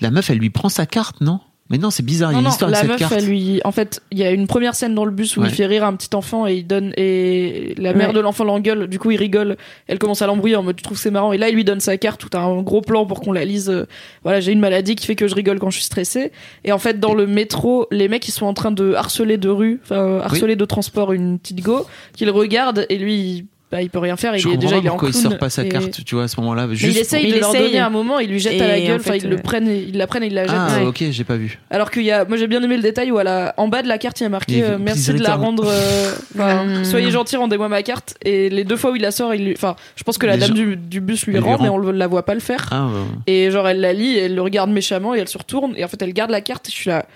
La 0.00 0.10
meuf, 0.10 0.30
elle 0.30 0.38
lui 0.38 0.50
prend 0.50 0.68
sa 0.68 0.86
carte, 0.86 1.20
non? 1.20 1.40
Mais 1.70 1.78
non, 1.78 1.90
c'est 1.90 2.02
bizarre. 2.04 2.30
il 2.32 2.34
y 2.34 2.36
a 2.36 2.40
une 2.42 2.48
histoire 2.48 2.70
la 2.70 2.76
avec 2.78 2.90
meuf, 2.90 2.98
carte. 2.98 3.14
elle 3.16 3.24
lui. 3.24 3.60
En 3.64 3.72
fait, 3.72 4.02
il 4.10 4.18
y 4.18 4.22
a 4.22 4.30
une 4.30 4.46
première 4.46 4.74
scène 4.74 4.94
dans 4.94 5.06
le 5.06 5.10
bus 5.10 5.38
où 5.38 5.40
Ouais. 5.40 5.48
il 5.48 5.54
fait 5.54 5.64
rire 5.64 5.82
un 5.84 5.94
petit 5.94 6.14
enfant 6.14 6.46
et 6.46 6.56
il 6.56 6.66
donne. 6.66 6.92
Et 6.98 7.74
la 7.78 7.94
mère 7.94 8.08
Ouais. 8.08 8.14
de 8.14 8.20
l'enfant 8.20 8.44
l'engueule, 8.44 8.86
du 8.86 8.98
coup, 8.98 9.10
il 9.12 9.16
rigole. 9.16 9.56
Elle 9.86 9.98
commence 9.98 10.20
à 10.20 10.26
l'embrouiller 10.26 10.56
en 10.56 10.62
mode, 10.62 10.76
je 10.78 10.82
trouve 10.84 10.98
que 10.98 11.02
c'est 11.02 11.10
marrant. 11.10 11.32
Et 11.32 11.38
là, 11.38 11.48
il 11.48 11.54
lui 11.54 11.64
donne 11.64 11.80
sa 11.80 11.96
carte, 11.96 12.20
tout 12.20 12.36
un 12.36 12.60
gros 12.60 12.82
plan 12.82 13.06
pour 13.06 13.22
qu'on 13.22 13.32
la 13.32 13.46
lise. 13.46 13.70
Euh, 13.70 13.86
Voilà, 14.24 14.40
j'ai 14.40 14.52
une 14.52 14.60
maladie 14.60 14.94
qui 14.94 15.06
fait 15.06 15.16
que 15.16 15.26
je 15.26 15.34
rigole 15.34 15.58
quand 15.58 15.70
je 15.70 15.76
suis 15.76 15.86
stressée. 15.86 16.32
Et 16.64 16.72
en 16.72 16.78
fait, 16.78 17.00
dans 17.00 17.14
le 17.14 17.26
métro, 17.26 17.86
les 17.90 18.08
mecs, 18.08 18.28
ils 18.28 18.32
sont 18.32 18.46
en 18.46 18.54
train 18.54 18.70
de 18.70 18.92
harceler 18.92 19.38
de 19.38 19.48
rue, 19.48 19.80
enfin, 19.84 20.20
harceler 20.22 20.56
de 20.56 20.64
transport 20.66 21.12
une 21.14 21.38
petite 21.38 21.62
go, 21.62 21.86
qu'il 22.14 22.28
regarde 22.30 22.84
et 22.90 22.98
lui, 22.98 23.14
il, 23.14 23.46
bah, 23.74 23.82
il 23.82 23.90
peut 23.90 23.98
rien 23.98 24.16
faire. 24.16 24.36
Il 24.36 24.38
Je 24.38 24.48
est 24.50 24.56
déjà, 24.56 24.76
pas 24.76 24.78
il 24.82 24.86
est 24.86 24.88
en 24.88 24.92
pourquoi 24.92 25.08
il 25.08 25.12
clown 25.12 25.30
sort 25.30 25.38
pas 25.38 25.50
sa 25.50 25.64
et- 25.64 25.68
carte, 25.68 26.04
tu 26.04 26.14
vois, 26.14 26.24
à 26.24 26.28
ce 26.28 26.38
moment-là. 26.40 26.68
Juste 26.70 26.94
il 26.96 27.00
essaye 27.00 27.26
Il 27.26 27.34
de 27.34 27.40
leur 27.40 27.52
donner 27.52 27.78
un 27.80 27.90
moment, 27.90 28.20
il 28.20 28.30
lui 28.30 28.38
jette 28.38 28.60
à 28.62 28.68
la 28.68 28.80
gueule, 28.80 28.92
en 28.92 28.94
enfin, 29.00 29.10
fait, 29.12 29.18
ils 29.18 29.28
le 29.28 29.36
prennent, 29.38 29.66
ils 29.68 29.96
la 29.98 30.06
prennent 30.06 30.22
et 30.22 30.28
ils 30.28 30.34
la 30.34 30.46
jettent. 30.46 30.54
Ah, 30.56 30.78
Ouais. 30.82 30.86
ok, 30.86 31.02
j'ai 31.10 31.24
pas 31.24 31.34
vu. 31.36 31.58
Alors 31.70 31.90
qu'il 31.90 32.04
y 32.04 32.12
a, 32.12 32.24
moi 32.24 32.36
j'ai 32.36 32.46
bien 32.46 32.62
aimé 32.62 32.76
le 32.76 32.82
détail 32.82 33.10
où 33.10 33.18
à 33.18 33.24
la, 33.24 33.52
en 33.56 33.66
bas 33.66 33.82
de 33.82 33.88
la 33.88 33.98
carte 33.98 34.20
il 34.20 34.22
y 34.22 34.26
a 34.26 34.28
marqué 34.28 34.62
euh, 34.62 34.78
merci 34.80 35.12
de 35.12 35.22
la 35.22 35.34
rendre, 35.34 35.64
euh, 35.66 36.12
enfin, 36.36 36.64
Mm. 36.80 36.84
soyez 36.84 37.10
gentil 37.10 37.36
rendez-moi 37.36 37.68
ma 37.68 37.82
carte 37.82 38.14
et 38.24 38.48
les 38.48 38.62
deux 38.62 38.76
fois 38.76 38.92
où 38.92 38.96
il 38.96 39.02
la 39.02 39.10
sort, 39.10 39.34
il 39.34 39.44
lui, 39.44 39.54
enfin 39.56 39.74
je 39.96 40.04
pense 40.04 40.18
que 40.18 40.26
la 40.26 40.34
Les 40.34 40.40
dame 40.40 40.48
gens- 40.50 40.54
du, 40.54 40.76
du 40.76 41.00
bus 41.00 41.26
lui 41.26 41.36
rend 41.40 41.58
mais 41.60 41.68
on 41.68 41.78
le- 41.78 41.90
la 41.90 42.06
voit 42.06 42.24
pas 42.24 42.34
le 42.34 42.40
faire 42.40 42.68
Ah, 42.70 42.86
ouais. 42.86 42.92
et 43.32 43.50
genre 43.50 43.66
elle 43.66 43.80
la 43.80 43.92
lit 43.92 44.16
elle 44.18 44.34
le 44.36 44.42
regarde 44.42 44.70
méchamment 44.70 45.14
et 45.16 45.18
elle 45.18 45.28
se 45.28 45.38
retourne 45.38 45.74
et 45.76 45.84
en 45.84 45.88
fait 45.88 46.00
elle 46.00 46.12
garde 46.12 46.30
la 46.30 46.40
carte 46.40 46.68
et 46.68 46.70
je 46.70 46.76
suis 46.76 46.90
là 46.90 47.06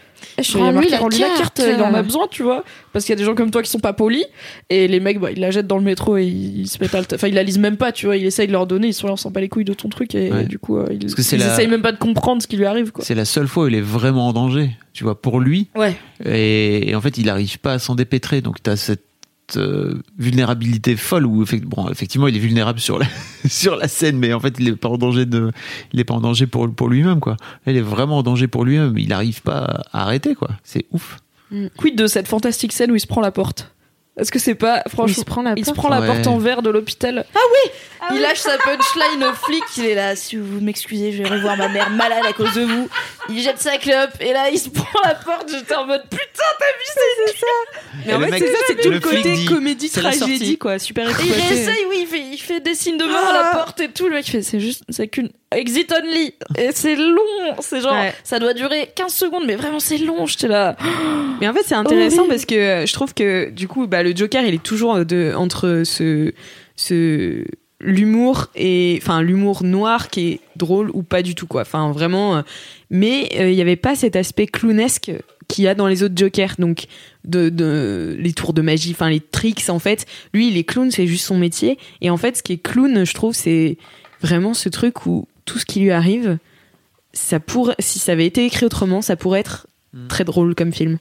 Rends-lui 0.54 0.88
la 0.88 0.98
la 1.00 1.36
carte, 1.38 1.60
il 1.64 1.82
en 1.82 1.94
a 1.94 2.02
besoin 2.02 2.26
tu 2.30 2.42
vois 2.42 2.64
parce 2.92 3.04
qu'il 3.04 3.12
y 3.12 3.16
a 3.16 3.18
des 3.18 3.24
gens 3.24 3.34
comme 3.34 3.50
toi 3.50 3.62
qui 3.62 3.70
sont 3.70 3.78
pas 3.80 3.92
polis 3.92 4.24
et 4.70 4.88
les 4.88 5.00
mecs 5.00 5.18
bah 5.20 5.30
ils 5.32 5.40
la 5.40 5.50
jettent 5.50 5.66
dans 5.66 5.78
le 5.78 5.84
métro 5.84 6.16
et 6.16 6.24
ils, 6.26 6.60
ils 6.60 6.68
se 6.68 6.78
mettent 6.80 6.94
à 6.94 7.00
enfin 7.14 7.28
ils 7.28 7.34
la 7.34 7.42
lisent 7.42 7.58
même 7.58 7.76
pas 7.76 7.92
tu 7.92 8.06
vois 8.06 8.16
il 8.16 8.24
essaye 8.24 8.46
de 8.46 8.52
leur 8.52 8.66
donner 8.66 8.88
ils 8.88 8.94
sont 8.94 9.06
là 9.06 9.12
on 9.14 9.16
s'en 9.16 9.30
bat 9.30 9.40
les 9.40 9.48
couilles 9.48 9.64
de 9.64 9.74
ton 9.74 9.88
truc 9.88 10.14
et 10.14 10.32
Ouais. 10.32 10.44
du 10.44 10.58
coup 10.58 10.78
euh, 10.78 10.86
ils, 10.90 11.04
ils 11.04 11.38
la- 11.38 11.52
essayent 11.52 11.66
même 11.68 11.82
pas 11.82 11.92
de 11.92 11.98
comprendre 11.98 12.40
ce 12.42 12.46
qui 12.46 12.56
lui 12.56 12.66
arrive 12.66 12.92
quoi 12.92 13.04
C'est 13.04 13.14
la 13.14 13.24
seule 13.24 13.48
fois 13.48 13.64
où 13.64 13.68
il 13.68 13.74
est 13.74 13.80
vraiment 13.80 14.28
en 14.28 14.32
danger, 14.32 14.70
tu 14.92 15.04
vois, 15.04 15.20
pour 15.20 15.40
lui. 15.40 15.68
ouais 15.76 15.96
Et, 16.24 16.90
et 16.90 16.94
en 16.94 17.00
fait, 17.00 17.16
il 17.18 17.26
n'arrive 17.26 17.58
pas 17.58 17.74
à 17.74 17.78
s'en 17.78 17.94
dépêtrer. 17.94 18.40
Donc, 18.40 18.62
tu 18.62 18.68
as 18.70 18.76
cette 18.76 19.04
euh, 19.56 20.02
vulnérabilité 20.18 20.96
folle 20.96 21.26
où, 21.26 21.44
bon, 21.64 21.88
effectivement, 21.90 22.28
il 22.28 22.36
est 22.36 22.40
vulnérable 22.40 22.80
sur 22.80 22.98
la, 22.98 23.06
sur 23.48 23.76
la 23.76 23.88
scène, 23.88 24.18
mais 24.18 24.32
en 24.32 24.40
fait, 24.40 24.54
il 24.58 24.66
n'est 24.66 24.76
pas 24.76 24.88
en 24.88 24.98
danger, 24.98 25.26
de, 25.26 25.50
il 25.92 26.00
est 26.00 26.04
pas 26.04 26.14
en 26.14 26.20
danger 26.20 26.46
pour, 26.46 26.72
pour 26.72 26.88
lui-même, 26.88 27.20
quoi. 27.20 27.36
Il 27.66 27.76
est 27.76 27.80
vraiment 27.80 28.18
en 28.18 28.22
danger 28.22 28.48
pour 28.48 28.64
lui-même. 28.64 28.96
Il 28.98 29.08
n'arrive 29.08 29.42
pas 29.42 29.82
à 29.92 30.02
arrêter, 30.02 30.34
quoi. 30.34 30.50
C'est 30.64 30.86
ouf. 30.92 31.18
Mm. 31.50 31.66
Quid 31.76 31.96
de 31.96 32.06
cette 32.06 32.28
fantastique 32.28 32.72
scène 32.72 32.90
où 32.90 32.96
il 32.96 33.00
se 33.00 33.06
prend 33.06 33.20
la 33.20 33.32
porte? 33.32 33.72
Est-ce 34.18 34.30
que 34.32 34.38
c'est 34.38 34.54
pas 34.54 34.82
Il 34.86 34.90
franchement 34.90 35.14
se 35.16 35.24
prend 35.24 35.42
la 35.42 35.54
il 35.56 35.64
se 35.64 35.70
prend 35.72 35.88
la 35.88 36.00
Ouais. 36.00 36.06
porte 36.06 36.26
en 36.26 36.38
verre 36.38 36.62
de 36.62 36.70
l'hôpital. 36.70 37.24
Ah 37.34 37.38
oui 37.52 37.70
Il 38.14 38.20
lâche 38.20 38.38
sa 38.38 38.56
punchline 38.58 39.24
au 39.24 39.32
flic. 39.34 39.62
Il 39.76 39.86
est 39.86 39.94
là. 39.94 40.16
Si 40.16 40.36
vous 40.36 40.60
m'excusez, 40.60 41.12
je 41.12 41.22
vais 41.22 41.28
revoir 41.28 41.56
ma 41.56 41.68
mère 41.68 41.90
malade 41.90 42.24
à 42.28 42.32
cause 42.32 42.52
de 42.54 42.62
vous. 42.62 42.88
Il 43.28 43.40
jette 43.40 43.58
sa 43.60 43.76
clope 43.78 44.10
et 44.20 44.32
là 44.32 44.50
il 44.50 44.58
se 44.58 44.70
prend 44.70 45.00
la 45.04 45.14
porte. 45.14 45.48
J'étais 45.50 45.74
en 45.74 45.86
mode 45.86 46.02
putain, 46.10 46.44
t'as 46.58 46.66
vu 46.66 47.34
ça 47.36 47.46
Mais 48.06 48.14
en 48.14 48.22
Et 48.22 48.26
le 48.26 48.32
fait, 48.32 48.38
c'est 48.38 48.52
ça, 48.52 48.58
c'est 48.68 48.80
tout 48.80 48.90
le 48.90 49.00
côté 49.00 49.22
dit, 49.32 49.44
comédie 49.44 49.88
c'est 49.88 50.00
tragédie 50.00 50.58
quoi, 50.58 50.78
super 50.78 51.04
Et 51.08 51.12
il 51.24 51.30
exploité. 51.30 51.54
réessaye, 51.54 51.84
oui, 51.90 51.96
il 52.02 52.06
fait, 52.06 52.20
il 52.32 52.38
fait 52.38 52.60
des 52.60 52.74
signes 52.74 52.98
de 52.98 53.04
main 53.04 53.20
à 53.30 53.32
la 53.32 53.50
porte 53.52 53.80
et 53.80 53.88
tout. 53.88 54.08
Le 54.08 54.14
mec 54.16 54.26
fait, 54.26 54.42
c'est 54.42 54.60
juste, 54.60 54.82
c'est 54.88 55.08
qu'une 55.08 55.30
exit 55.54 55.92
only. 55.92 56.34
Et 56.56 56.70
c'est 56.72 56.96
long. 56.96 57.22
C'est 57.60 57.80
genre, 57.80 57.92
Ouais. 57.92 58.14
ça 58.24 58.38
doit 58.38 58.54
durer 58.54 58.90
15 58.94 59.12
secondes, 59.12 59.44
mais 59.46 59.56
vraiment 59.56 59.80
c'est 59.80 59.98
long. 59.98 60.26
J'étais 60.26 60.48
là. 60.48 60.76
Mais 61.40 61.48
en 61.48 61.54
fait, 61.54 61.62
c'est 61.64 61.74
intéressant 61.74 62.26
parce 62.28 62.44
que 62.46 62.54
euh, 62.54 62.86
je 62.86 62.92
trouve 62.92 63.14
que 63.14 63.50
du 63.50 63.68
coup, 63.68 63.86
bah, 63.86 64.02
le 64.02 64.07
Joker, 64.14 64.44
il 64.44 64.54
est 64.54 64.62
toujours 64.62 65.04
de, 65.04 65.32
entre 65.34 65.82
ce, 65.84 66.32
ce 66.76 67.44
l'humour 67.80 68.48
et 68.56 68.98
enfin 69.00 69.22
l'humour 69.22 69.62
noir 69.62 70.08
qui 70.08 70.28
est 70.28 70.40
drôle 70.56 70.90
ou 70.94 71.02
pas 71.02 71.22
du 71.22 71.34
tout 71.34 71.46
quoi. 71.46 71.62
Enfin 71.62 71.92
vraiment, 71.92 72.38
euh, 72.38 72.42
mais 72.90 73.30
euh, 73.38 73.50
il 73.50 73.54
n'y 73.54 73.60
avait 73.60 73.76
pas 73.76 73.94
cet 73.94 74.16
aspect 74.16 74.46
clownesque 74.46 75.12
qu'il 75.46 75.64
y 75.64 75.68
a 75.68 75.74
dans 75.74 75.86
les 75.86 76.02
autres 76.02 76.16
Jokers. 76.16 76.54
Donc 76.58 76.86
de, 77.24 77.48
de 77.48 78.16
les 78.18 78.32
tours 78.32 78.52
de 78.52 78.62
magie, 78.62 78.92
enfin 78.92 79.10
les 79.10 79.20
tricks 79.20 79.68
en 79.68 79.78
fait. 79.78 80.06
Lui, 80.34 80.48
il 80.48 80.56
est 80.56 80.64
clown, 80.64 80.90
c'est 80.90 81.06
juste 81.06 81.26
son 81.26 81.38
métier. 81.38 81.78
Et 82.00 82.10
en 82.10 82.16
fait, 82.16 82.38
ce 82.38 82.42
qui 82.42 82.54
est 82.54 82.62
clown, 82.62 83.04
je 83.04 83.14
trouve, 83.14 83.34
c'est 83.34 83.78
vraiment 84.20 84.54
ce 84.54 84.68
truc 84.68 85.06
où 85.06 85.28
tout 85.44 85.58
ce 85.58 85.64
qui 85.64 85.80
lui 85.80 85.92
arrive, 85.92 86.38
ça 87.12 87.40
pourrait, 87.40 87.76
si 87.78 87.98
ça 87.98 88.12
avait 88.12 88.26
été 88.26 88.44
écrit 88.44 88.66
autrement, 88.66 89.02
ça 89.02 89.16
pourrait 89.16 89.40
être 89.40 89.66
très 90.08 90.24
drôle 90.24 90.54
comme 90.54 90.72
film. 90.72 90.98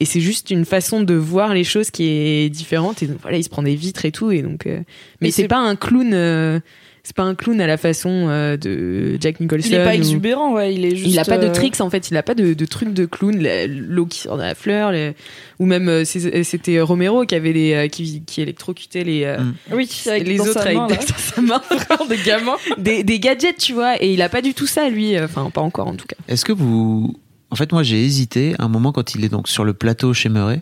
Et 0.00 0.04
c'est 0.04 0.20
juste 0.20 0.50
une 0.50 0.64
façon 0.64 1.02
de 1.02 1.14
voir 1.14 1.54
les 1.54 1.64
choses 1.64 1.90
qui 1.90 2.04
est 2.08 2.48
différente. 2.50 3.02
Et 3.02 3.06
donc 3.06 3.18
voilà, 3.22 3.36
il 3.36 3.44
se 3.44 3.48
prend 3.50 3.62
des 3.62 3.74
vitres 3.74 4.04
et 4.04 4.12
tout. 4.12 4.30
Et 4.30 4.42
donc, 4.42 4.66
euh, 4.66 4.80
mais 5.20 5.30
c'est 5.30 5.48
pas 5.48 5.58
un 5.58 5.76
clown. 5.76 6.10
euh, 6.14 6.60
c'est 7.04 7.16
pas 7.16 7.22
un 7.22 7.34
clown 7.34 7.58
à 7.62 7.66
la 7.66 7.78
façon 7.78 8.26
euh, 8.28 8.58
de 8.58 9.16
Jack 9.18 9.40
Nicholson. 9.40 9.66
Il 9.70 9.74
est 9.76 9.82
pas 9.84 9.90
ou- 9.92 9.94
exubérant, 9.94 10.52
ouais. 10.52 10.74
Il 10.74 10.84
est 10.84 10.94
juste. 10.94 11.10
il 11.10 11.18
a 11.18 11.24
pas 11.24 11.38
de 11.38 11.48
tricks 11.48 11.80
en 11.80 11.88
fait, 11.88 12.10
il 12.10 12.16
a 12.18 12.22
pas 12.22 12.34
de, 12.34 12.52
de 12.52 12.64
trucs 12.66 12.92
de 12.92 13.06
clown, 13.06 13.42
l'eau 13.66 14.04
qui 14.04 14.18
sort 14.18 14.36
de 14.36 14.42
la 14.42 14.54
fleur, 14.54 14.92
les- 14.92 15.14
ou 15.58 15.64
même 15.64 16.04
c'était 16.04 16.80
Romero 16.82 17.24
qui 17.24 17.34
avait 17.34 17.52
les 17.52 17.88
qui, 17.90 18.22
qui 18.26 18.42
électrocutait 18.42 19.04
les 19.04 19.24
Mm. 19.38 19.54
Oui, 19.74 19.88
avec 20.06 20.26
les 20.28 20.40
autres 20.40 20.58
avec 20.58 20.76
main, 20.76 20.86
dans 20.86 21.00
sa 21.00 21.40
main, 21.40 21.62
des 22.10 22.18
gamins. 22.18 22.56
des, 22.76 23.02
des 23.04 23.18
gadgets, 23.20 23.56
tu 23.56 23.72
vois, 23.72 24.02
et 24.02 24.12
il 24.12 24.20
a 24.20 24.28
pas 24.28 24.42
du 24.42 24.52
tout 24.52 24.66
ça 24.66 24.88
lui, 24.90 25.18
enfin 25.18 25.48
pas 25.50 25.62
encore 25.62 25.88
en 25.88 25.94
tout 25.94 26.06
cas. 26.06 26.16
Est-ce 26.28 26.44
que 26.44 26.52
vous. 26.52 27.14
En 27.50 27.56
fait, 27.56 27.72
moi, 27.72 27.82
j'ai 27.82 28.04
hésité 28.04 28.54
à 28.58 28.64
un 28.64 28.68
moment 28.68 28.92
quand 28.92 29.14
il 29.14 29.24
est 29.24 29.28
donc 29.28 29.48
sur 29.48 29.64
le 29.64 29.72
plateau 29.74 30.12
chez 30.12 30.28
Murray. 30.28 30.60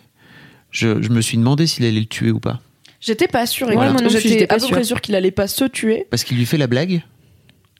Je, 0.71 1.01
je 1.01 1.09
me 1.09 1.21
suis 1.21 1.37
demandé 1.37 1.67
s'il 1.67 1.85
allait 1.85 1.99
le 1.99 2.05
tuer 2.05 2.31
ou 2.31 2.39
pas. 2.39 2.59
J'étais 3.01 3.27
pas 3.27 3.45
non 3.45 3.95
plus, 3.95 4.09
J'étais 4.09 4.29
j'étais 4.29 4.47
pas 4.47 4.55
à 4.55 4.59
peu 4.59 4.67
près 4.67 4.83
sûre 4.83 5.01
qu'il 5.01 5.15
allait 5.15 5.31
pas 5.31 5.47
se 5.47 5.65
tuer. 5.65 6.07
Parce 6.09 6.23
qu'il 6.23 6.37
lui 6.37 6.45
fait 6.45 6.57
la 6.57 6.67
blague. 6.67 7.03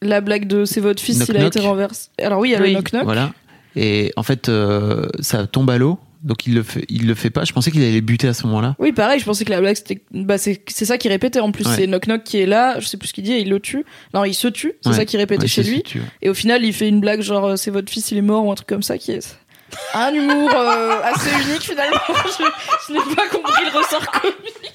La 0.02 0.22
blague 0.22 0.48
de 0.48 0.64
c'est 0.66 0.80
votre 0.80 1.02
fils, 1.02 1.18
Knock 1.18 1.30
il 1.30 1.38
a 1.38 1.40
knock. 1.40 1.56
été 1.56 1.60
renversé. 1.66 2.10
Alors 2.22 2.40
oui, 2.40 2.50
il 2.50 2.52
y 2.52 2.56
a 2.56 2.62
Oui. 2.62 2.70
le 2.70 2.74
knock 2.76 2.94
knock. 2.94 3.04
Voilà. 3.04 3.34
Et 3.76 4.12
en 4.16 4.24
fait, 4.24 4.48
euh, 4.50 5.08
ça 5.20 5.48
tombe 5.48 5.70
à 5.70 5.78
l'eau. 5.78 6.00
Donc 6.24 6.48
il 6.48 6.54
le 6.56 6.64
fait, 6.64 6.86
il 6.90 7.08
le 7.08 7.14
fait 7.16 7.30
pas. 7.30 7.44
Je 7.46 7.54
pensais 7.54 7.72
qu'il 7.72 7.82
allait 7.84 8.02
buter 8.02 8.28
à 8.28 8.34
ce 8.34 8.46
moment-là. 8.48 8.76
Oui, 8.80 8.92
pareil, 8.92 9.20
je 9.20 9.26
pensais 9.26 9.46
que 9.46 9.52
la 9.52 9.60
blague 9.62 9.76
c'était. 9.76 10.02
Bah, 10.12 10.38
c'est 10.38 10.62
c'est 10.68 10.86
ça 10.86 10.98
qui 10.98 11.10
répétait 11.10 11.40
en 11.40 11.52
plus. 11.52 11.66
Ouais. 11.66 11.76
C'est 11.76 11.88
Knock 11.88 12.08
Knock 12.08 12.24
qui 12.24 12.40
est 12.40 12.46
là, 12.46 12.80
je 12.80 12.88
sais 12.88 12.98
plus 12.98 13.10
ce 13.10 13.14
qu'il 13.14 13.24
dit, 13.24 13.34
et 13.34 13.40
il 13.42 13.50
le 13.50 13.60
tue. 13.60 13.86
Non, 14.14 14.24
il 14.26 14.34
se 14.34 14.48
tue, 14.48 14.74
c'est 14.82 14.90
Ouais. 14.90 14.96
ça 14.96 15.06
qui 15.06 15.18
répétait 15.18 15.44
Ouais, 15.44 15.48
chez 15.48 15.64
lui. 15.64 15.84
Et 16.22 16.30
au 16.30 16.34
final, 16.34 16.64
il 16.66 16.74
fait 16.74 16.88
une 16.88 17.00
blague 17.00 17.22
genre 17.22 17.46
euh, 17.46 17.56
c'est 17.56 17.72
votre 17.72 17.92
fils, 17.92 18.12
il 18.12 18.18
est 18.18 18.22
mort 18.22 18.46
ou 18.46 18.52
un 18.52 18.56
truc 18.56 18.68
comme 18.68 18.84
ça 18.84 18.98
qui 18.98 19.12
est. 19.12 19.38
Un 19.94 20.14
humour 20.14 20.50
euh, 20.56 21.02
assez 21.04 21.30
unique 21.48 21.62
finalement. 21.64 21.98
je 22.08 22.44
je 22.88 22.94
n'ai 22.94 23.16
pas 23.16 23.28
compris 23.28 23.64
le 23.72 23.78
ressort 23.78 24.10
comique. 24.12 24.74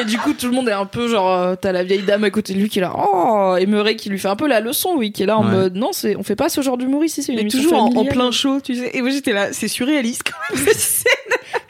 Et 0.00 0.04
du 0.04 0.18
coup, 0.18 0.32
tout 0.32 0.46
le 0.46 0.52
monde 0.52 0.68
est 0.68 0.72
un 0.72 0.86
peu 0.86 1.06
genre, 1.08 1.30
euh, 1.32 1.54
t'as 1.54 1.70
la 1.70 1.84
vieille 1.84 2.02
dame 2.02 2.24
à 2.24 2.30
côté 2.30 2.52
de 2.52 2.58
lui 2.58 2.68
qui 2.68 2.80
est 2.80 2.82
là, 2.82 2.92
oh, 2.96 3.54
et 3.56 3.64
Murray 3.66 3.94
qui 3.94 4.08
lui 4.10 4.18
fait 4.18 4.26
un 4.28 4.34
peu 4.34 4.48
la 4.48 4.58
leçon, 4.60 4.94
oui, 4.96 5.12
qui 5.12 5.22
est 5.22 5.26
là 5.26 5.38
en 5.38 5.44
Ouais. 5.44 5.52
mode, 5.52 5.76
non, 5.76 5.90
c'est, 5.92 6.16
on 6.16 6.24
fait 6.24 6.34
pas 6.34 6.48
ce 6.48 6.60
genre 6.62 6.76
d'humour 6.76 7.04
ici, 7.04 7.22
c'est 7.22 7.30
une 7.30 7.36
Mais 7.36 7.42
émission 7.42 7.62
toujours 7.62 7.78
en, 7.96 8.04
plein 8.04 8.32
show, 8.32 8.60
tu 8.60 8.74
sais. 8.74 8.90
Et 8.92 9.02
moi 9.02 9.10
j'étais 9.10 9.32
là, 9.32 9.52
c'est 9.52 9.68
surréaliste 9.68 10.22
quand 10.24 10.56
même. 10.56 10.66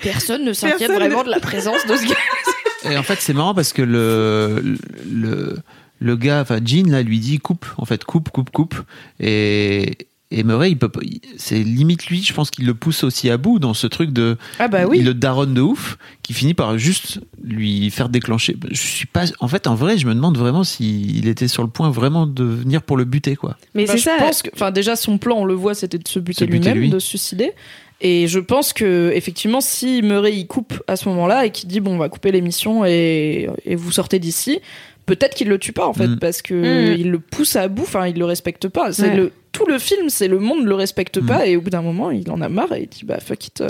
Personne 0.02 0.44
ne 0.44 0.52
s'inquiète 0.54 0.78
Personne 0.78 0.96
vraiment 0.96 1.20
ne- 1.20 1.24
de 1.26 1.30
la 1.30 1.40
présence 1.40 1.84
de 1.86 1.96
ce 1.96 2.06
gars. 2.06 2.90
Et 2.90 2.96
en 2.96 3.02
fait, 3.02 3.18
c'est 3.20 3.32
marrant 3.34 3.54
parce 3.54 3.72
que 3.74 3.82
le, 3.82 4.76
le, 5.10 5.56
le 6.00 6.16
gars, 6.16 6.40
enfin, 6.40 6.60
Jean, 6.64 6.90
là, 6.90 7.02
lui 7.02 7.18
dit 7.18 7.38
coupe, 7.40 7.66
en 7.78 7.84
fait, 7.84 8.04
coupe, 8.04 8.30
coupe, 8.30 8.50
coupe. 8.50 8.74
Et, 9.20 9.96
et 10.36 10.42
Murray, 10.42 10.72
il 10.72 10.76
peut 10.78 10.90
c'est 11.36 11.60
limite 11.62 12.06
lui, 12.06 12.20
je 12.22 12.32
pense 12.34 12.50
qu'il 12.50 12.66
le 12.66 12.74
pousse 12.74 13.04
aussi 13.04 13.30
à 13.30 13.36
bout 13.36 13.60
dans 13.60 13.72
ce 13.72 13.86
truc 13.86 14.10
de. 14.12 14.36
Ah 14.58 14.66
bah 14.66 14.84
oui. 14.86 14.98
Il 14.98 15.04
le 15.04 15.14
daronne 15.14 15.54
de 15.54 15.60
ouf, 15.60 15.96
qui 16.24 16.32
finit 16.32 16.54
par 16.54 16.76
juste 16.76 17.20
lui 17.42 17.88
faire 17.90 18.08
déclencher. 18.08 18.56
Je 18.70 18.76
suis 18.80 19.06
pas. 19.06 19.26
En 19.38 19.46
fait, 19.46 19.68
en 19.68 19.76
vrai, 19.76 19.96
je 19.96 20.08
me 20.08 20.14
demande 20.14 20.36
vraiment 20.36 20.64
s'il 20.64 21.28
était 21.28 21.46
sur 21.46 21.62
le 21.62 21.68
point 21.68 21.88
vraiment 21.90 22.26
de 22.26 22.42
venir 22.42 22.82
pour 22.82 22.96
le 22.96 23.04
buter, 23.04 23.36
quoi. 23.36 23.56
Mais 23.74 23.84
Bah, 23.84 23.92
c'est 23.92 23.98
je 23.98 24.02
ça. 24.04 24.16
pense 24.18 24.42
que, 24.42 24.50
enfin, 24.54 24.72
déjà, 24.72 24.96
son 24.96 25.18
plan, 25.18 25.36
on 25.36 25.44
le 25.44 25.54
voit, 25.54 25.74
c'était 25.74 25.98
de 25.98 26.08
se 26.08 26.18
buter 26.18 26.40
Se 26.40 26.44
buter 26.46 26.58
lui-même, 26.70 26.78
lui. 26.78 26.90
de 26.90 26.98
se 26.98 27.06
suicider. 27.06 27.52
Et 28.00 28.26
je 28.26 28.40
pense 28.40 28.72
que, 28.72 29.12
effectivement, 29.14 29.60
si 29.60 30.02
Murray 30.02 30.34
il 30.36 30.46
coupe 30.48 30.82
à 30.88 30.96
ce 30.96 31.08
moment-là 31.10 31.46
et 31.46 31.50
qu'il 31.50 31.68
dit, 31.68 31.78
bon, 31.78 31.94
on 31.94 31.98
va 31.98 32.08
couper 32.08 32.32
l'émission 32.32 32.84
et, 32.84 33.48
et 33.64 33.76
vous 33.76 33.92
sortez 33.92 34.18
d'ici, 34.18 34.58
peut-être 35.06 35.34
qu'il 35.34 35.48
le 35.48 35.58
tue 35.58 35.72
pas, 35.72 35.86
en 35.86 35.92
fait, 35.92 36.06
Mm. 36.08 36.18
parce 36.18 36.42
que 36.42 36.54
Mm. 36.54 36.96
il 36.98 37.10
le 37.10 37.18
pousse 37.18 37.56
à 37.56 37.68
bout, 37.68 37.82
enfin, 37.82 38.06
il 38.06 38.18
le 38.18 38.24
respecte 38.24 38.68
pas. 38.68 38.92
C'est 38.92 39.10
Ouais. 39.10 39.16
le, 39.16 39.32
tout 39.52 39.66
le 39.66 39.78
film, 39.78 40.08
c'est 40.08 40.28
le 40.28 40.38
monde 40.38 40.64
le 40.66 40.74
respecte 40.74 41.18
Mm. 41.22 41.26
pas 41.26 41.46
et 41.46 41.56
au 41.56 41.60
bout 41.60 41.70
d'un 41.70 41.82
moment, 41.82 42.10
il 42.10 42.30
en 42.30 42.40
a 42.40 42.48
marre 42.48 42.72
et 42.72 42.82
il 42.82 42.88
dit, 42.88 43.04
bah, 43.04 43.18
fuck 43.20 43.46
it. 43.46 43.60
euh, 43.60 43.68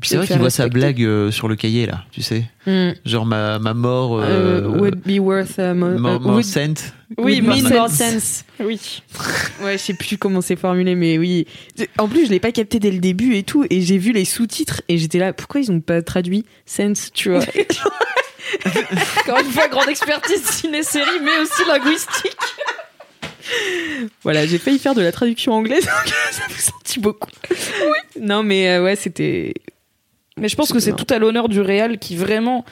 Puis 0.00 0.08
c'est 0.08 0.16
vrai 0.16 0.26
qu'il 0.26 0.38
voit 0.38 0.50
sa 0.50 0.68
blague 0.68 1.02
euh, 1.04 1.30
sur 1.30 1.46
le 1.48 1.54
cahier, 1.54 1.86
là, 1.86 2.04
tu 2.10 2.22
sais. 2.22 2.44
Genre 3.04 3.26
ma, 3.26 3.58
ma 3.58 3.74
mort. 3.74 4.18
Euh, 4.20 4.66
would 4.78 5.00
be 5.06 5.20
worth 5.20 5.58
a 5.58 5.74
mo- 5.74 5.96
more, 5.98 6.16
uh, 6.16 6.18
more 6.20 6.34
would- 6.36 6.44
cent. 6.44 6.92
Oui, 7.18 7.34
would 7.40 7.44
more 7.44 7.56
mean 7.56 7.68
more 7.68 7.88
sense. 7.90 8.12
sense. 8.12 8.44
Oui. 8.58 9.02
Ouais, 9.62 9.74
je 9.74 9.82
sais 9.82 9.94
plus 9.94 10.16
comment 10.16 10.40
c'est 10.40 10.56
formulé, 10.56 10.94
mais 10.94 11.18
oui. 11.18 11.46
En 11.98 12.08
plus, 12.08 12.24
je 12.26 12.30
l'ai 12.30 12.40
pas 12.40 12.52
capté 12.52 12.78
dès 12.80 12.90
le 12.90 12.98
début 13.00 13.34
et 13.36 13.42
tout, 13.42 13.64
et 13.68 13.82
j'ai 13.82 13.98
vu 13.98 14.12
les 14.12 14.24
sous-titres 14.24 14.80
et 14.88 14.96
j'étais 14.96 15.18
là, 15.18 15.32
pourquoi 15.34 15.60
ils 15.60 15.70
ont 15.70 15.80
pas 15.80 16.00
traduit 16.02 16.46
sense, 16.66 17.10
tu 17.12 17.28
vois? 17.30 17.40
Encore 19.20 19.38
une 19.40 19.50
fois, 19.50 19.68
grande 19.68 19.88
expertise 19.88 20.42
ciné-série, 20.44 21.20
mais 21.22 21.38
aussi 21.42 21.64
linguistique. 21.66 22.36
Voilà, 24.22 24.46
j'ai 24.46 24.58
failli 24.58 24.78
faire 24.78 24.94
de 24.94 25.02
la 25.02 25.12
traduction 25.12 25.52
anglaise, 25.52 25.84
ça 26.30 26.42
vous 26.48 26.58
sentit 26.60 27.00
beaucoup. 27.00 27.30
Oui. 27.50 28.20
Non, 28.20 28.42
mais 28.42 28.68
euh, 28.68 28.84
ouais, 28.84 28.96
c'était. 28.96 29.54
Mais 30.38 30.48
je 30.48 30.56
pense 30.56 30.72
que 30.72 30.78
c'est 30.78 30.94
tout 30.96 31.06
à 31.10 31.18
l'honneur 31.18 31.48
du 31.48 31.60
réal 31.60 31.98
qui 31.98 32.16
vraiment 32.16 32.64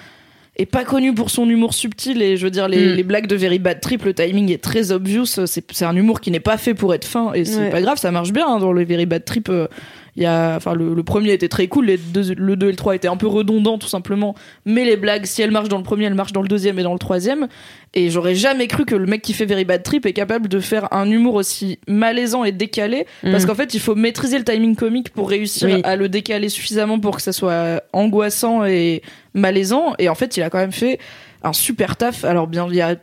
est 0.56 0.66
pas 0.66 0.84
connu 0.84 1.14
pour 1.14 1.30
son 1.30 1.48
humour 1.48 1.74
subtil 1.74 2.20
et 2.22 2.36
je 2.36 2.44
veux 2.44 2.50
dire 2.50 2.68
les, 2.68 2.92
Mm. 2.92 2.94
les 2.96 3.02
blagues 3.02 3.26
de 3.26 3.36
Very 3.36 3.58
Bad 3.58 3.80
Trip 3.80 4.04
le 4.04 4.12
timing 4.14 4.50
est 4.50 4.62
très 4.62 4.92
obvious 4.92 5.24
c'est 5.26 5.82
un 5.84 5.94
humour 5.96 6.20
qui 6.20 6.30
n'est 6.30 6.40
pas 6.40 6.58
fait 6.58 6.74
pour 6.74 6.92
être 6.94 7.04
fin 7.04 7.32
et 7.32 7.44
c'est 7.44 7.58
Ouais. 7.60 7.70
pas 7.70 7.80
grave 7.80 7.98
ça 7.98 8.10
marche 8.10 8.32
bien 8.32 8.46
hein, 8.46 8.58
dans 8.58 8.72
le 8.72 8.84
Very 8.84 9.06
Bad 9.06 9.24
Trip 9.24 9.48
euh, 9.48 9.68
il 10.16 10.22
y 10.22 10.26
a 10.26 10.56
enfin 10.56 10.74
le, 10.74 10.94
le 10.94 11.02
premier 11.02 11.32
était 11.32 11.48
très 11.48 11.68
cool 11.68 11.86
les 11.86 11.96
deux, 11.96 12.34
le 12.34 12.56
2 12.56 12.66
et 12.66 12.70
le 12.70 12.76
3 12.76 12.94
étaient 12.96 13.08
un 13.08 13.16
peu 13.16 13.26
redondants 13.26 13.78
tout 13.78 13.88
simplement. 13.88 14.34
Mais 14.64 14.84
les 14.84 14.96
blagues 14.96 15.24
si 15.26 15.42
elles 15.42 15.50
marchent 15.50 15.68
dans 15.68 15.78
le 15.78 15.82
premier 15.84 16.06
elles 16.06 16.14
marchent 16.14 16.32
dans 16.32 16.42
le 16.42 16.48
deuxième 16.48 16.78
et 16.78 16.82
dans 16.82 16.92
le 16.92 16.98
troisième. 16.98 17.48
Et 17.94 18.08
j'aurais 18.10 18.34
jamais 18.36 18.66
cru 18.68 18.84
que 18.84 18.94
le 18.94 19.06
mec 19.06 19.20
qui 19.22 19.32
fait 19.32 19.46
Very 19.46 19.64
Bad 19.64 19.82
Trip 19.82 20.06
est 20.06 20.12
capable 20.12 20.48
de 20.48 20.60
faire 20.60 20.92
un 20.92 21.10
humour 21.10 21.34
aussi 21.34 21.78
malaisant 21.88 22.44
et 22.44 22.52
décalé. 22.52 23.06
Parce 23.22 23.44
Mm. 23.44 23.46
qu'en 23.48 23.54
fait 23.54 23.74
il 23.74 23.80
faut 23.80 23.94
maîtriser 23.94 24.38
le 24.38 24.44
timing 24.44 24.76
comique 24.76 25.10
pour 25.10 25.28
réussir 25.28 25.68
Oui. 25.68 25.80
à 25.84 25.96
le 25.96 26.08
décaler 26.08 26.48
suffisamment 26.48 26.98
pour 27.00 27.16
que 27.16 27.22
ça 27.22 27.32
soit 27.32 27.82
angoissant 27.92 28.64
et 28.64 29.02
malaisant. 29.34 29.94
Et 29.98 30.08
en 30.08 30.14
fait 30.14 30.36
il 30.36 30.42
a 30.42 30.50
quand 30.50 30.58
même 30.58 30.72
fait 30.72 30.98
un 31.42 31.52
super 31.52 31.96
taf. 31.96 32.24
Alors 32.24 32.46
bien 32.46 32.66
il 32.68 32.76
y 32.76 32.80
a 32.80 32.96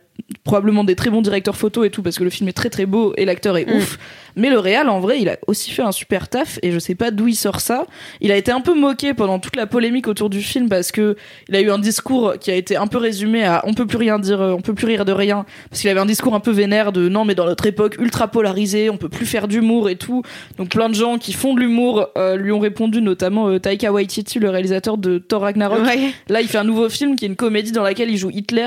probablement 0.43 0.83
des 0.83 0.95
très 0.95 1.09
bons 1.09 1.21
directeurs 1.21 1.55
photo 1.55 1.83
et 1.83 1.89
tout 1.89 2.01
parce 2.01 2.17
que 2.17 2.23
le 2.23 2.29
film 2.29 2.47
est 2.49 2.53
très 2.53 2.69
très 2.69 2.85
beau 2.85 3.13
et 3.17 3.25
l'acteur 3.25 3.57
est 3.57 3.65
Mm. 3.67 3.77
ouf 3.77 3.97
mais 4.35 4.49
le 4.49 4.59
réal 4.59 4.87
en 4.89 4.99
vrai 4.99 5.19
il 5.19 5.29
a 5.29 5.37
aussi 5.47 5.71
fait 5.71 5.81
un 5.81 5.91
super 5.91 6.27
taf 6.29 6.59
et 6.63 6.71
je 6.71 6.79
sais 6.79 6.95
pas 6.95 7.11
d'où 7.11 7.27
il 7.27 7.35
sort 7.35 7.59
ça 7.59 7.85
il 8.21 8.31
a 8.31 8.37
été 8.37 8.51
un 8.51 8.61
peu 8.61 8.73
moqué 8.73 9.13
pendant 9.13 9.39
toute 9.39 9.55
la 9.55 9.67
polémique 9.67 10.07
autour 10.07 10.29
du 10.29 10.41
film 10.41 10.69
parce 10.69 10.91
que 10.91 11.15
il 11.49 11.55
a 11.55 11.61
eu 11.61 11.69
un 11.69 11.79
discours 11.79 12.33
qui 12.39 12.49
a 12.51 12.55
été 12.55 12.75
un 12.77 12.87
peu 12.87 12.97
résumé 12.97 13.43
à 13.43 13.61
on 13.65 13.73
peut 13.73 13.85
plus 13.85 13.97
rien 13.97 14.19
dire 14.19 14.41
euh, 14.41 14.53
on 14.53 14.61
peut 14.61 14.73
plus 14.73 14.85
rire 14.87 15.05
de 15.05 15.11
rien 15.11 15.45
parce 15.69 15.81
qu'il 15.81 15.89
avait 15.89 15.99
un 15.99 16.05
discours 16.05 16.33
un 16.35 16.39
peu 16.39 16.51
vénère 16.51 16.91
de 16.91 17.09
non 17.09 17.25
mais 17.25 17.35
dans 17.35 17.45
notre 17.45 17.65
époque 17.65 17.97
ultra 17.99 18.27
polarisée 18.27 18.89
on 18.89 18.97
peut 18.97 19.09
plus 19.09 19.25
faire 19.25 19.47
d'humour 19.47 19.89
et 19.89 19.95
tout 19.97 20.21
donc 20.57 20.69
plein 20.69 20.89
de 20.89 20.95
gens 20.95 21.17
qui 21.17 21.33
font 21.33 21.53
de 21.53 21.59
l'humour 21.59 22.07
euh, 22.17 22.35
lui 22.37 22.51
ont 22.51 22.59
répondu 22.59 23.01
notamment 23.01 23.49
euh, 23.49 23.59
Taika 23.59 23.91
Waititi 23.91 24.39
le 24.39 24.49
réalisateur 24.49 24.97
de 24.97 25.17
Thor 25.17 25.41
Ragnarok 25.41 25.79
Ouais. 25.85 26.11
Là, 26.29 26.41
il 26.41 26.47
fait 26.47 26.57
un 26.57 26.63
nouveau 26.63 26.89
film 26.89 27.15
qui 27.15 27.25
est 27.25 27.27
une 27.27 27.35
comédie 27.35 27.71
dans 27.71 27.83
laquelle 27.83 28.09
il 28.09 28.17
joue 28.17 28.29
Hitler, 28.31 28.65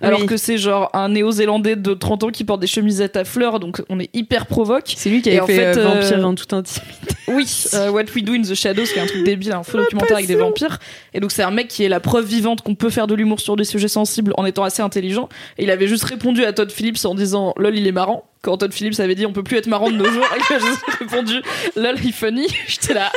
alors 0.00 0.20
Oui. 0.20 0.26
que 0.26 0.36
c'est 0.36 0.58
genre 0.58 0.90
un 0.92 1.08
néo-zélandais 1.08 1.76
de 1.76 1.94
30 1.94 2.24
ans 2.24 2.28
qui 2.30 2.44
porte 2.44 2.60
des 2.60 2.66
chemisettes 2.66 3.16
à 3.16 3.24
fleurs, 3.24 3.60
donc 3.60 3.82
on 3.88 3.98
est 3.98 4.10
hyper 4.14 4.46
provoque. 4.46 4.92
C'est 4.96 5.10
lui 5.10 5.22
qui 5.22 5.30
Et 5.30 5.32
avait 5.32 5.40
en 5.40 5.46
fait, 5.46 5.74
fait, 5.74 5.78
euh, 5.78 5.86
euh, 5.86 6.00
Vampire 6.00 6.26
en 6.26 6.34
tout 6.34 6.54
intime. 6.54 6.82
Oui, 7.28 7.46
euh, 7.74 7.90
What 7.90 8.04
We 8.14 8.24
Do 8.24 8.34
in 8.34 8.42
the 8.42 8.54
Shadows, 8.54 8.84
qui 8.84 8.98
est 8.98 9.00
un 9.00 9.06
truc 9.06 9.24
débile, 9.24 9.52
un 9.52 9.62
faux 9.62 9.78
documentaire 9.78 10.16
avec 10.16 10.26
des 10.26 10.34
vampires. 10.34 10.78
Et 11.14 11.20
donc 11.20 11.30
c'est 11.30 11.44
un 11.44 11.52
mec 11.52 11.68
qui 11.68 11.84
est 11.84 11.88
la 11.88 12.00
preuve 12.00 12.26
vivante 12.26 12.62
qu'on 12.62 12.74
peut 12.74 12.90
faire 12.90 13.06
de 13.06 13.14
l'humour 13.14 13.40
sur 13.40 13.56
des 13.56 13.64
sujets 13.64 13.88
sensibles 13.88 14.34
en 14.36 14.44
étant 14.44 14.64
assez 14.64 14.82
intelligent. 14.82 15.28
Et 15.56 15.62
il 15.62 15.70
avait 15.70 15.86
juste 15.86 16.04
répondu 16.04 16.44
à 16.44 16.52
Todd 16.52 16.70
Phillips 16.70 17.04
en 17.04 17.14
disant 17.14 17.54
lol 17.56 17.76
il 17.76 17.86
est 17.86 17.92
marrant. 17.92 18.24
Quand 18.42 18.58
Todd 18.58 18.74
Phillips 18.74 18.98
avait 19.00 19.14
dit 19.14 19.24
on 19.24 19.32
peut 19.32 19.44
plus 19.44 19.56
être 19.56 19.68
marrant 19.68 19.90
de 19.90 19.96
nos 19.96 20.10
jours, 20.10 20.26
il 20.50 20.54
a 20.54 20.58
juste 20.58 20.82
répondu 20.98 21.40
lol 21.76 21.96
il 22.04 22.12
funny. 22.12 22.48
J'étais 22.66 22.94
là. 22.94 23.10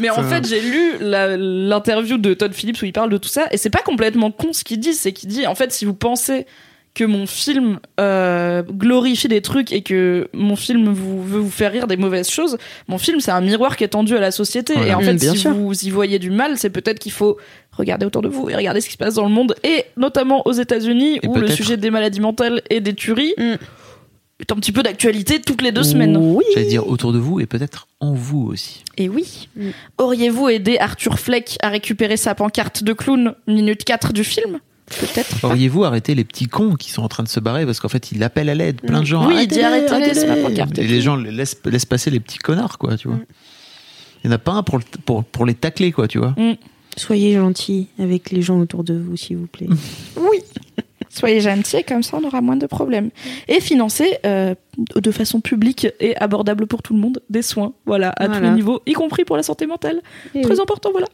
Mais 0.00 0.10
en 0.10 0.22
fait, 0.22 0.46
j'ai 0.46 0.60
lu 0.60 0.94
l'interview 1.00 2.18
de 2.18 2.34
Todd 2.34 2.52
Phillips 2.52 2.80
où 2.82 2.84
il 2.84 2.92
parle 2.92 3.10
de 3.10 3.18
tout 3.18 3.28
ça, 3.28 3.46
et 3.50 3.56
c'est 3.56 3.70
pas 3.70 3.82
complètement 3.82 4.30
con 4.30 4.52
ce 4.52 4.64
qu'il 4.64 4.80
dit, 4.80 4.94
c'est 4.94 5.12
qu'il 5.12 5.28
dit, 5.28 5.46
en 5.46 5.54
fait, 5.54 5.72
si 5.72 5.84
vous 5.84 5.94
pensez 5.94 6.46
que 6.94 7.04
mon 7.04 7.26
film 7.26 7.78
euh, 8.00 8.62
glorifie 8.62 9.28
des 9.28 9.42
trucs 9.42 9.70
et 9.70 9.82
que 9.82 10.28
mon 10.32 10.56
film 10.56 10.88
vous, 10.88 11.22
veut 11.22 11.40
vous 11.40 11.50
faire 11.50 11.70
rire 11.70 11.86
des 11.86 11.98
mauvaises 11.98 12.30
choses, 12.30 12.56
mon 12.88 12.96
film 12.96 13.20
c'est 13.20 13.30
un 13.30 13.42
miroir 13.42 13.76
qui 13.76 13.84
est 13.84 13.88
tendu 13.88 14.16
à 14.16 14.20
la 14.20 14.30
société. 14.30 14.72
Voilà. 14.72 14.92
Et 14.92 14.94
en 14.94 15.00
fait, 15.00 15.12
bien 15.12 15.32
si 15.32 15.38
sûr. 15.40 15.52
vous 15.52 15.84
y 15.84 15.90
voyez 15.90 16.18
du 16.18 16.30
mal, 16.30 16.56
c'est 16.56 16.70
peut-être 16.70 16.98
qu'il 16.98 17.12
faut 17.12 17.36
regarder 17.72 18.06
autour 18.06 18.22
de 18.22 18.28
vous 18.28 18.48
et 18.48 18.56
regarder 18.56 18.80
ce 18.80 18.86
qui 18.86 18.94
se 18.94 18.98
passe 18.98 19.14
dans 19.14 19.24
le 19.24 19.30
monde, 19.30 19.54
et 19.62 19.84
notamment 19.98 20.46
aux 20.46 20.52
États-Unis 20.52 21.20
où 21.26 21.34
le 21.36 21.48
sujet 21.48 21.76
des 21.76 21.90
maladies 21.90 22.20
mentales 22.20 22.62
et 22.70 22.80
des 22.80 22.94
tueries 22.94 23.34
Mm. 23.36 23.56
Est 24.40 24.52
un 24.52 24.56
petit 24.56 24.72
peu 24.72 24.82
d'actualité 24.82 25.40
toutes 25.40 25.62
les 25.62 25.72
deux 25.72 25.82
semaines. 25.82 26.16
Oui. 26.16 26.44
J'allais 26.54 26.66
dire 26.66 26.86
autour 26.86 27.12
de 27.12 27.18
vous 27.18 27.40
et 27.40 27.46
peut-être 27.46 27.88
en 28.00 28.12
vous 28.12 28.46
aussi. 28.46 28.82
Et 28.98 29.08
oui. 29.08 29.48
Mm. 29.56 29.70
Auriez-vous 29.98 30.48
aidé 30.48 30.78
Arthur 30.78 31.18
Fleck 31.18 31.56
à 31.62 31.70
récupérer 31.70 32.16
sa 32.16 32.34
pancarte 32.34 32.84
de 32.84 32.92
clown 32.92 33.34
minute 33.46 33.84
4 33.84 34.12
du 34.12 34.24
film? 34.24 34.60
Peut-être. 34.86 35.42
Auriez-vous 35.42 35.84
arrêté 35.84 36.14
les 36.14 36.24
petits 36.24 36.46
cons 36.46 36.74
qui 36.74 36.90
sont 36.90 37.02
en 37.02 37.08
train 37.08 37.24
de 37.24 37.28
se 37.28 37.40
barrer 37.40 37.66
parce 37.66 37.80
qu'en 37.80 37.88
fait 37.88 38.12
il 38.12 38.22
appelle 38.22 38.48
à 38.48 38.54
l'aide 38.54 38.80
plein 38.80 39.00
de 39.00 39.06
gens. 39.06 39.26
Oui, 39.26 39.38
il 39.42 39.48
dit 39.48 39.60
arrêtez, 39.60 40.14
c'est 40.14 40.28
ma 40.28 40.36
pancarte 40.36 40.78
et 40.78 40.86
les 40.86 41.00
gens 41.00 41.16
laissent, 41.16 41.58
laissent 41.64 41.86
passer 41.86 42.10
les 42.10 42.20
petits 42.20 42.38
connards 42.38 42.78
quoi, 42.78 42.96
tu 42.96 43.08
vois. 43.08 43.18
Il 44.22 44.28
y 44.28 44.30
en 44.30 44.32
a 44.32 44.38
pas 44.38 44.52
un 44.52 44.62
pour, 44.62 44.80
pour, 45.04 45.24
pour 45.24 45.44
les 45.44 45.54
tacler 45.54 45.92
quoi, 45.92 46.06
tu 46.06 46.18
vois. 46.18 46.34
Soyez 46.96 47.34
gentils 47.34 47.88
avec 47.98 48.30
les 48.30 48.42
gens 48.42 48.58
autour 48.58 48.82
de 48.82 48.94
vous, 48.94 49.16
s'il 49.16 49.36
vous 49.36 49.46
plaît. 49.46 49.68
Oui. 50.16 50.38
Soyez 51.08 51.40
gentils, 51.40 51.84
comme 51.84 52.02
ça 52.02 52.18
on 52.20 52.26
aura 52.26 52.40
moins 52.40 52.56
de 52.56 52.66
problèmes. 52.66 53.10
Et 53.48 53.60
financer 53.60 54.18
euh, 54.26 54.54
de 54.94 55.10
façon 55.10 55.40
publique 55.40 55.86
et 56.00 56.16
abordable 56.18 56.66
pour 56.66 56.82
tout 56.82 56.94
le 56.94 57.00
monde 57.00 57.20
des 57.30 57.42
soins, 57.42 57.72
voilà, 57.86 58.12
à 58.16 58.28
tous 58.28 58.40
les 58.40 58.50
niveaux, 58.50 58.80
y 58.86 58.92
compris 58.92 59.24
pour 59.24 59.36
la 59.36 59.42
santé 59.42 59.66
mentale. 59.66 60.02
Très 60.42 60.60
important, 60.60 60.90
voilà. 60.92 61.06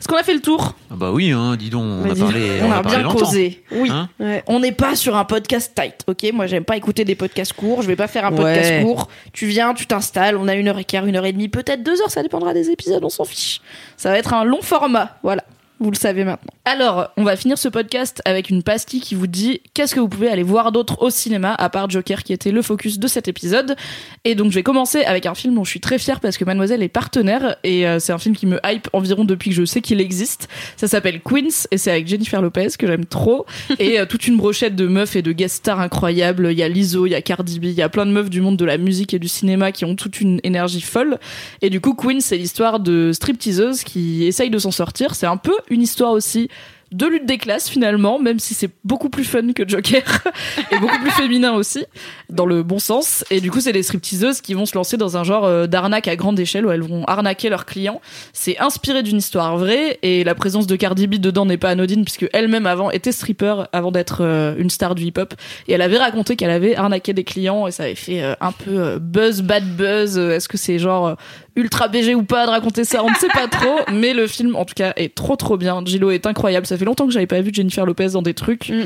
Est-ce 0.00 0.06
qu'on 0.06 0.16
a 0.16 0.22
fait 0.22 0.34
le 0.34 0.40
tour? 0.40 0.74
Ah 0.92 0.94
bah 0.96 1.10
oui, 1.10 1.32
hein, 1.32 1.56
dis 1.58 1.70
donc, 1.70 1.82
on 1.82 2.08
a 2.08 2.14
parlé, 2.14 2.60
On, 2.62 2.66
on 2.68 2.70
a, 2.70 2.76
a 2.76 2.82
parlé 2.82 2.98
bien 2.98 3.06
longtemps. 3.08 3.18
causé. 3.18 3.64
Oui. 3.72 3.90
Hein? 3.90 4.08
Ouais. 4.20 4.44
On 4.46 4.60
n'est 4.60 4.70
pas 4.70 4.94
sur 4.94 5.16
un 5.16 5.24
podcast 5.24 5.72
tight, 5.74 6.04
ok? 6.06 6.30
Moi, 6.32 6.46
j'aime 6.46 6.62
pas 6.64 6.76
écouter 6.76 7.04
des 7.04 7.16
podcasts 7.16 7.52
courts. 7.52 7.82
Je 7.82 7.88
vais 7.88 7.96
pas 7.96 8.06
faire 8.06 8.24
un 8.24 8.30
podcast 8.30 8.70
Ouais. 8.70 8.82
court. 8.84 9.08
Tu 9.32 9.46
viens, 9.46 9.74
tu 9.74 9.86
t'installes. 9.86 10.36
On 10.36 10.46
a 10.46 10.54
une 10.54 10.68
heure 10.68 10.78
et 10.78 10.84
quart, 10.84 11.04
une 11.06 11.16
heure 11.16 11.26
et 11.26 11.32
demie, 11.32 11.48
peut-être 11.48 11.82
deux 11.82 12.00
heures. 12.00 12.12
Ça 12.12 12.22
dépendra 12.22 12.54
des 12.54 12.70
épisodes. 12.70 13.02
On 13.02 13.08
s'en 13.08 13.24
fiche. 13.24 13.60
Ça 13.96 14.10
va 14.10 14.18
être 14.18 14.34
un 14.34 14.44
long 14.44 14.62
format. 14.62 15.18
Voilà. 15.24 15.42
Vous 15.80 15.90
le 15.92 15.96
savez 15.96 16.24
maintenant. 16.24 16.52
Alors, 16.64 17.08
on 17.16 17.22
va 17.22 17.36
finir 17.36 17.56
ce 17.56 17.68
podcast 17.68 18.20
avec 18.24 18.50
une 18.50 18.64
pastille 18.64 19.00
qui 19.00 19.14
vous 19.14 19.28
dit 19.28 19.60
qu'est-ce 19.74 19.94
que 19.94 20.00
vous 20.00 20.08
pouvez 20.08 20.28
aller 20.28 20.42
voir 20.42 20.72
d'autre 20.72 21.00
au 21.00 21.08
cinéma 21.08 21.54
à 21.54 21.70
part 21.70 21.88
Joker 21.88 22.24
qui 22.24 22.32
était 22.32 22.50
le 22.50 22.62
focus 22.62 22.98
de 22.98 23.06
cet 23.06 23.28
épisode. 23.28 23.76
Et 24.24 24.34
donc, 24.34 24.50
je 24.50 24.56
vais 24.56 24.64
commencer 24.64 25.04
avec 25.04 25.26
un 25.26 25.36
film 25.36 25.54
dont 25.54 25.62
je 25.62 25.70
suis 25.70 25.80
très 25.80 25.98
fière 25.98 26.18
parce 26.18 26.36
que 26.36 26.44
Mademoiselle 26.44 26.82
est 26.82 26.88
partenaire 26.88 27.56
et 27.62 27.86
euh, 27.86 28.00
c'est 28.00 28.12
un 28.12 28.18
film 28.18 28.34
qui 28.34 28.46
me 28.46 28.58
hype 28.66 28.88
environ 28.92 29.24
depuis 29.24 29.50
que 29.50 29.56
je 29.56 29.64
sais 29.64 29.80
qu'il 29.80 30.00
existe. 30.00 30.48
Ça 30.76 30.88
s'appelle 30.88 31.20
Queens 31.20 31.68
et 31.70 31.78
c'est 31.78 31.92
avec 31.92 32.08
Jennifer 32.08 32.42
Lopez 32.42 32.70
que 32.76 32.86
j'aime 32.88 33.06
trop 33.06 33.46
et 33.78 34.00
euh, 34.00 34.04
toute 34.04 34.26
une 34.26 34.36
brochette 34.36 34.74
de 34.74 34.88
meufs 34.88 35.14
et 35.14 35.22
de 35.22 35.30
guest 35.30 35.56
stars 35.56 35.78
incroyables. 35.78 36.48
Il 36.50 36.58
y 36.58 36.64
a 36.64 36.68
Lizzo, 36.68 37.06
il 37.06 37.10
y 37.10 37.14
a 37.14 37.22
Cardi 37.22 37.60
B, 37.60 37.66
il 37.66 37.72
y 37.72 37.82
a 37.82 37.88
plein 37.88 38.04
de 38.04 38.10
meufs 38.10 38.30
du 38.30 38.40
monde 38.40 38.56
de 38.56 38.64
la 38.64 38.78
musique 38.78 39.14
et 39.14 39.20
du 39.20 39.28
cinéma 39.28 39.70
qui 39.70 39.84
ont 39.84 39.94
toute 39.94 40.20
une 40.20 40.40
énergie 40.42 40.80
folle. 40.80 41.18
Et 41.62 41.70
du 41.70 41.80
coup, 41.80 41.94
Queen, 41.94 42.20
c'est 42.20 42.36
l'histoire 42.36 42.80
de 42.80 43.12
stripteaseuses 43.12 43.84
qui 43.84 44.24
essayent 44.24 44.50
de 44.50 44.58
s'en 44.58 44.72
sortir. 44.72 45.14
C'est 45.14 45.26
un 45.26 45.36
peu 45.36 45.54
une 45.70 45.82
histoire 45.82 46.12
aussi 46.12 46.48
de 46.92 47.06
lutte 47.06 47.26
des 47.26 47.38
classes 47.38 47.68
finalement, 47.68 48.18
même 48.18 48.38
si 48.38 48.54
c'est 48.54 48.70
beaucoup 48.84 49.10
plus 49.10 49.24
fun 49.24 49.52
que 49.52 49.68
Joker 49.68 50.02
et 50.72 50.78
beaucoup 50.78 50.98
plus 50.98 51.10
féminin 51.10 51.52
aussi, 51.52 51.84
dans 52.30 52.46
le 52.46 52.62
bon 52.62 52.78
sens. 52.78 53.24
Et 53.30 53.40
du 53.40 53.50
coup, 53.50 53.60
c'est 53.60 53.72
des 53.72 53.82
stripteaseuses 53.82 54.40
qui 54.40 54.54
vont 54.54 54.64
se 54.64 54.74
lancer 54.74 54.96
dans 54.96 55.16
un 55.16 55.24
genre 55.24 55.44
euh, 55.44 55.66
d'arnaque 55.66 56.08
à 56.08 56.16
grande 56.16 56.40
échelle 56.40 56.64
où 56.66 56.70
elles 56.70 56.82
vont 56.82 57.04
arnaquer 57.04 57.50
leurs 57.50 57.66
clients. 57.66 58.00
C'est 58.32 58.58
inspiré 58.58 59.02
d'une 59.02 59.18
histoire 59.18 59.58
vraie 59.58 59.98
et 60.02 60.24
la 60.24 60.34
présence 60.34 60.66
de 60.66 60.76
Cardi 60.76 61.06
B 61.06 61.16
dedans 61.16 61.44
n'est 61.44 61.58
pas 61.58 61.70
anodine 61.70 62.04
puisque 62.04 62.26
elle-même 62.32 62.66
avant 62.66 62.90
était 62.90 63.12
stripper 63.12 63.64
avant 63.72 63.92
d'être 63.92 64.22
euh, 64.22 64.54
une 64.58 64.70
star 64.70 64.94
du 64.94 65.04
hip-hop 65.04 65.34
et 65.66 65.72
elle 65.74 65.82
avait 65.82 65.98
raconté 65.98 66.36
qu'elle 66.36 66.50
avait 66.50 66.74
arnaqué 66.74 67.12
des 67.12 67.24
clients 67.24 67.66
et 67.66 67.70
ça 67.70 67.84
avait 67.84 67.94
fait 67.94 68.22
euh, 68.22 68.34
un 68.40 68.52
peu 68.52 68.98
buzz, 68.98 69.42
bad 69.42 69.64
buzz. 69.64 70.16
Est-ce 70.16 70.48
que 70.48 70.56
c'est 70.56 70.78
genre 70.78 71.16
ultra 71.58 71.88
BG 71.88 72.14
ou 72.14 72.22
pas 72.22 72.46
de 72.46 72.50
raconter 72.50 72.84
ça 72.84 73.02
On 73.04 73.10
ne 73.10 73.14
sait 73.16 73.28
pas 73.28 73.48
trop, 73.48 73.80
mais 73.92 74.14
le 74.14 74.26
film 74.26 74.56
en 74.56 74.64
tout 74.64 74.74
cas 74.74 74.92
est 74.96 75.14
trop 75.14 75.36
trop 75.36 75.56
bien. 75.56 75.82
Gillo 75.84 76.10
est 76.10 76.26
incroyable. 76.26 76.66
Ça 76.66 76.78
fait 76.78 76.84
longtemps 76.84 77.06
que 77.06 77.12
j'avais 77.12 77.26
pas 77.26 77.40
vu 77.40 77.50
Jennifer 77.52 77.84
Lopez 77.84 78.10
dans 78.10 78.22
des 78.22 78.34
trucs. 78.34 78.70
Mm. 78.70 78.84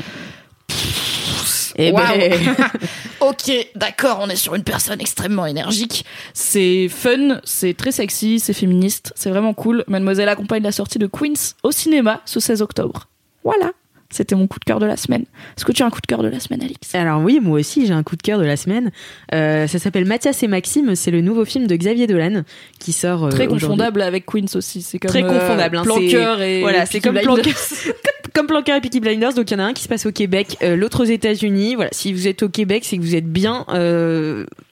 Eh 1.75 1.91
Waouh. 1.91 2.17
ben. 2.17 2.55
ok, 3.21 3.51
d'accord, 3.75 4.19
on 4.21 4.29
est 4.29 4.35
sur 4.35 4.53
une 4.55 4.63
personne 4.63 5.01
extrêmement 5.01 5.45
énergique. 5.45 6.05
C'est 6.33 6.87
fun, 6.87 7.39
c'est 7.43 7.75
très 7.75 7.91
sexy, 7.91 8.39
c'est 8.39 8.53
féministe, 8.53 9.11
c'est 9.15 9.29
vraiment 9.29 9.53
cool. 9.53 9.83
Mademoiselle 9.87 10.29
accompagne 10.29 10.63
la 10.63 10.71
sortie 10.71 10.99
de 10.99 11.07
Queens 11.07 11.55
au 11.63 11.71
cinéma 11.71 12.21
ce 12.25 12.39
16 12.39 12.61
octobre. 12.61 13.07
Voilà, 13.43 13.71
c'était 14.13 14.35
mon 14.35 14.47
coup 14.47 14.59
de 14.59 14.65
cœur 14.65 14.79
de 14.79 14.85
la 14.85 14.95
semaine. 14.97 15.25
Est-ce 15.57 15.65
que 15.65 15.71
tu 15.71 15.83
as 15.83 15.85
un 15.85 15.89
coup 15.89 16.01
de 16.01 16.07
cœur 16.07 16.23
de 16.23 16.29
la 16.29 16.39
semaine, 16.39 16.61
Alix? 16.63 16.95
Alors 16.95 17.21
oui, 17.21 17.39
moi 17.41 17.59
aussi 17.59 17.85
j'ai 17.85 17.93
un 17.93 18.03
coup 18.03 18.15
de 18.15 18.21
cœur 18.21 18.39
de 18.39 18.45
la 18.45 18.55
semaine. 18.55 18.91
Euh, 19.33 19.67
ça 19.67 19.79
s'appelle 19.79 20.05
Mathias 20.05 20.41
et 20.43 20.47
Maxime. 20.47 20.95
C'est 20.95 21.11
le 21.11 21.21
nouveau 21.21 21.45
film 21.45 21.67
de 21.67 21.75
Xavier 21.75 22.07
Dolan 22.07 22.43
qui 22.79 22.93
sort 22.93 23.25
euh, 23.25 23.29
Très 23.29 23.47
confondable 23.47 24.01
avec 24.01 24.25
Queens 24.25 24.55
aussi. 24.55 24.81
C'est 24.81 24.99
comme 24.99 25.09
Très 25.09 25.23
euh, 25.23 25.27
confondable, 25.27 25.77
hein, 25.77 25.83
Planqueur 25.83 26.41
et 26.41 26.61
Voilà, 26.61 26.85
c'est 26.85 26.99
comme. 26.99 27.19
Planqueur, 27.19 27.53
comme 28.33 28.47
Planqueur 28.47 28.77
et 28.77 28.81
Peaky 28.81 28.99
Blinders. 28.99 29.33
Donc 29.33 29.51
il 29.51 29.53
y 29.53 29.57
en 29.57 29.63
a 29.63 29.67
un 29.67 29.73
qui 29.73 29.83
se 29.83 29.89
passe 29.89 30.05
au 30.05 30.11
Québec, 30.11 30.57
l'autre 30.61 31.01
aux 31.01 31.07
États-Unis. 31.07 31.75
Voilà, 31.75 31.89
si 31.91 32.13
vous 32.13 32.27
êtes 32.27 32.43
au 32.43 32.49
Québec, 32.49 32.83
c'est 32.85 32.97
que 32.97 33.01
vous 33.01 33.15
êtes 33.15 33.27
bien 33.27 33.65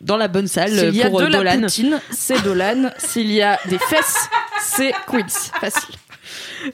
dans 0.01 0.17
la 0.17 0.27
bonne 0.27 0.47
salle 0.47 0.71
S'il 0.71 0.95
y 0.95 1.03
a 1.03 1.09
pour 1.09 1.19
de 1.19 1.25
euh, 1.25 1.29
la 1.29 1.37
Dolan. 1.37 1.61
poutine, 1.61 1.99
c'est 2.11 2.43
Dolan. 2.43 2.89
S'il 2.97 3.31
y 3.31 3.41
a 3.41 3.59
des 3.69 3.77
fesses, 3.77 4.29
c'est 4.61 4.93
Queens. 5.09 5.51
Facile. 5.59 5.95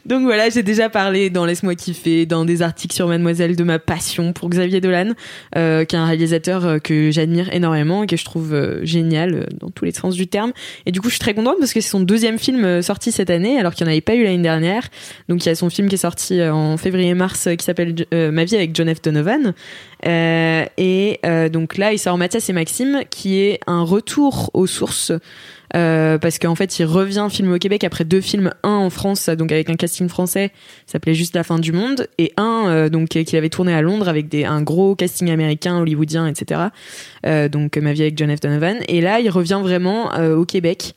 Donc 0.05 0.23
voilà, 0.23 0.49
j'ai 0.49 0.63
déjà 0.63 0.89
parlé 0.89 1.29
dans 1.29 1.45
Laisse-moi 1.45 1.75
kiffer, 1.75 2.25
dans 2.25 2.45
des 2.45 2.61
articles 2.61 2.95
sur 2.95 3.07
Mademoiselle 3.07 3.55
de 3.55 3.63
ma 3.63 3.79
passion 3.79 4.33
pour 4.33 4.49
Xavier 4.49 4.81
Dolan, 4.81 5.13
euh, 5.55 5.85
qui 5.85 5.95
est 5.95 5.99
un 5.99 6.05
réalisateur 6.05 6.65
euh, 6.65 6.79
que 6.79 7.11
j'admire 7.11 7.53
énormément 7.53 8.03
et 8.03 8.07
que 8.07 8.17
je 8.17 8.25
trouve 8.25 8.53
euh, 8.53 8.83
génial 8.83 9.47
dans 9.59 9.69
tous 9.69 9.85
les 9.85 9.91
sens 9.91 10.15
du 10.15 10.27
terme. 10.27 10.51
Et 10.85 10.91
du 10.91 11.01
coup, 11.01 11.07
je 11.07 11.13
suis 11.13 11.19
très 11.19 11.33
contente 11.33 11.55
parce 11.59 11.73
que 11.73 11.81
c'est 11.81 11.89
son 11.89 11.99
deuxième 11.99 12.37
film 12.37 12.81
sorti 12.81 13.11
cette 13.11 13.29
année, 13.29 13.59
alors 13.59 13.73
qu'il 13.73 13.85
n'y 13.85 13.91
en 13.91 13.93
avait 13.93 14.01
pas 14.01 14.15
eu 14.15 14.23
l'année 14.23 14.43
dernière. 14.43 14.87
Donc 15.29 15.45
il 15.45 15.49
y 15.49 15.51
a 15.51 15.55
son 15.55 15.69
film 15.69 15.87
qui 15.87 15.95
est 15.95 15.99
sorti 15.99 16.41
en 16.43 16.77
février-mars 16.77 17.49
qui 17.57 17.63
s'appelle 17.63 17.95
Ma 18.11 18.43
vie 18.43 18.55
avec 18.55 18.75
John 18.75 18.93
F. 18.93 19.01
Donovan. 19.01 19.53
Euh, 20.05 20.65
et 20.77 21.19
euh, 21.25 21.49
donc 21.49 21.77
là, 21.77 21.91
il 21.91 21.99
sort 21.99 22.17
Mathias 22.17 22.49
et 22.49 22.53
Maxime, 22.53 23.01
qui 23.09 23.39
est 23.39 23.59
un 23.67 23.81
retour 23.81 24.51
aux 24.53 24.67
sources. 24.67 25.11
Euh, 25.75 26.17
parce 26.17 26.39
qu'en 26.39 26.55
fait, 26.55 26.79
il 26.79 26.85
revient 26.85 27.27
filmer 27.29 27.55
au 27.55 27.57
Québec 27.57 27.83
après 27.83 28.05
deux 28.05 28.21
films, 28.21 28.53
un 28.63 28.69
en 28.69 28.89
France, 28.89 29.27
donc 29.27 29.51
avec 29.51 29.69
un 29.69 29.75
casting 29.75 30.07
français, 30.07 30.51
ça 30.85 30.93
s'appelait 30.93 31.13
juste 31.13 31.35
La 31.35 31.43
fin 31.43 31.59
du 31.59 31.73
monde, 31.73 32.07
et 32.17 32.31
un 32.37 32.87
donc 32.89 33.09
qu'il 33.09 33.35
avait 33.37 33.49
tourné 33.49 33.73
à 33.73 33.81
Londres 33.81 34.07
avec 34.07 34.33
un 34.33 34.61
gros 34.61 34.95
casting 34.95 35.29
américain, 35.29 35.77
hollywoodien, 35.79 36.25
etc. 36.27 36.61
Donc 37.51 37.75
Ma 37.75 37.91
vie 37.91 38.03
avec 38.03 38.17
John 38.17 38.33
F. 38.35 38.39
Donovan. 38.39 38.77
Et 38.87 39.01
là, 39.01 39.19
il 39.19 39.29
revient 39.29 39.59
vraiment 39.61 40.11
au 40.15 40.45
Québec. 40.45 40.93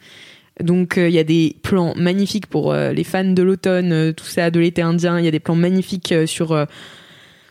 Donc 0.62 0.94
il 0.98 1.10
y 1.10 1.18
a 1.18 1.24
des 1.24 1.56
plans 1.62 1.94
magnifiques 1.96 2.46
pour 2.46 2.72
les 2.72 3.04
fans 3.04 3.24
de 3.24 3.42
l'automne, 3.42 4.12
tout 4.14 4.26
ça, 4.26 4.52
de 4.52 4.60
l'été 4.60 4.82
indien. 4.82 5.18
Il 5.18 5.24
y 5.24 5.28
a 5.28 5.32
des 5.32 5.40
plans 5.40 5.56
magnifiques 5.56 6.14
sur 6.26 6.66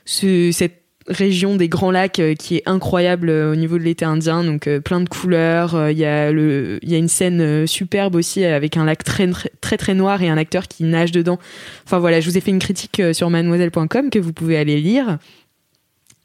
ce- 0.06 0.52
cette 0.54 0.79
région 1.10 1.56
des 1.56 1.68
Grands 1.68 1.92
Lacs 1.92 2.20
euh, 2.20 2.36
qui 2.36 2.58
est 2.58 2.64
incroyable 2.66 3.30
euh, 3.30 3.52
au 3.52 3.56
niveau 3.56 3.78
de 3.78 3.84
l'été 3.84 4.06
indien. 4.06 4.44
Donc 4.44 4.68
euh, 4.68 4.80
plein 4.80 5.02
de 5.02 5.10
couleurs. 5.10 5.90
Il 5.90 5.98
y 5.98 6.06
a 6.06 6.32
le, 6.32 6.80
il 6.82 6.92
y 6.92 6.96
a 6.96 6.98
une 6.98 7.08
scène 7.08 7.68
superbe 7.68 8.16
aussi 8.16 8.46
avec 8.46 8.78
un 8.78 8.86
lac 8.86 9.04
très 9.04 9.30
très 9.62 9.78
très, 9.78 9.94
noir 9.94 10.22
et 10.22 10.30
un 10.30 10.38
acteur 10.38 10.68
qui 10.68 10.84
nage 10.84 11.12
dedans. 11.12 11.40
Enfin 11.86 12.00
voilà, 12.00 12.20
je 12.20 12.30
vous 12.30 12.38
ai 12.38 12.42
fait 12.42 12.52
une 12.52 12.60
critique 12.60 13.02
sur 13.14 13.30
mademoiselle.com 13.30 14.10
que 14.10 14.20
vous 14.20 14.34
pouvez 14.34 14.58
aller 14.58 14.80
lire. 14.80 15.18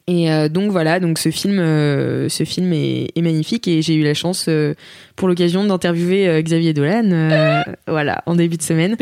Et 0.07 0.31
euh, 0.31 0.49
donc 0.49 0.71
voilà, 0.71 0.99
donc 0.99 1.17
ce 1.17 1.31
film, 1.31 1.57
euh, 1.57 2.29
ce 2.29 2.43
film 2.43 2.71
est, 2.73 3.07
est 3.15 3.21
magnifique 3.23 3.67
et 3.67 3.81
j'ai 3.81 3.95
eu 3.95 4.03
la 4.03 4.13
chance 4.13 4.45
euh, 4.47 4.75
pour 5.15 5.27
l'occasion 5.27 5.63
d'interviewer 5.63 6.43
Xavier 6.43 6.73
Dolan, 6.73 7.63
voilà, 7.87 8.21
en 8.27 8.35
début 8.35 8.57
de 8.57 8.61
semaine. 8.61 8.97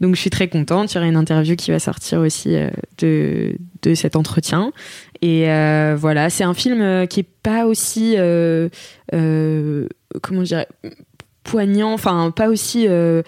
Donc 0.00 0.14
je 0.14 0.20
suis 0.20 0.30
très 0.30 0.48
contente. 0.48 0.92
Il 0.92 0.94
y 0.94 0.98
aura 0.98 1.08
une 1.08 1.16
interview 1.16 1.56
qui 1.56 1.72
va 1.72 1.78
sortir 1.78 2.20
aussi 2.20 2.56
de 2.98 3.54
de 3.82 3.94
cet 3.94 4.16
entretien. 4.16 4.72
Et 5.22 5.50
euh, 5.50 5.96
voilà, 5.98 6.30
c'est 6.30 6.44
un 6.44 6.54
film 6.54 6.80
euh, 6.80 7.06
qui 7.06 7.20
est 7.20 7.28
pas 7.42 7.66
aussi 7.66 8.14
euh, 8.16 8.68
euh, 9.14 9.86
comment 10.22 10.44
je 10.44 10.56
poignant, 11.44 11.92
enfin 11.92 12.32
pas 12.34 12.48
aussi 12.48 12.86
euh, 12.88 13.22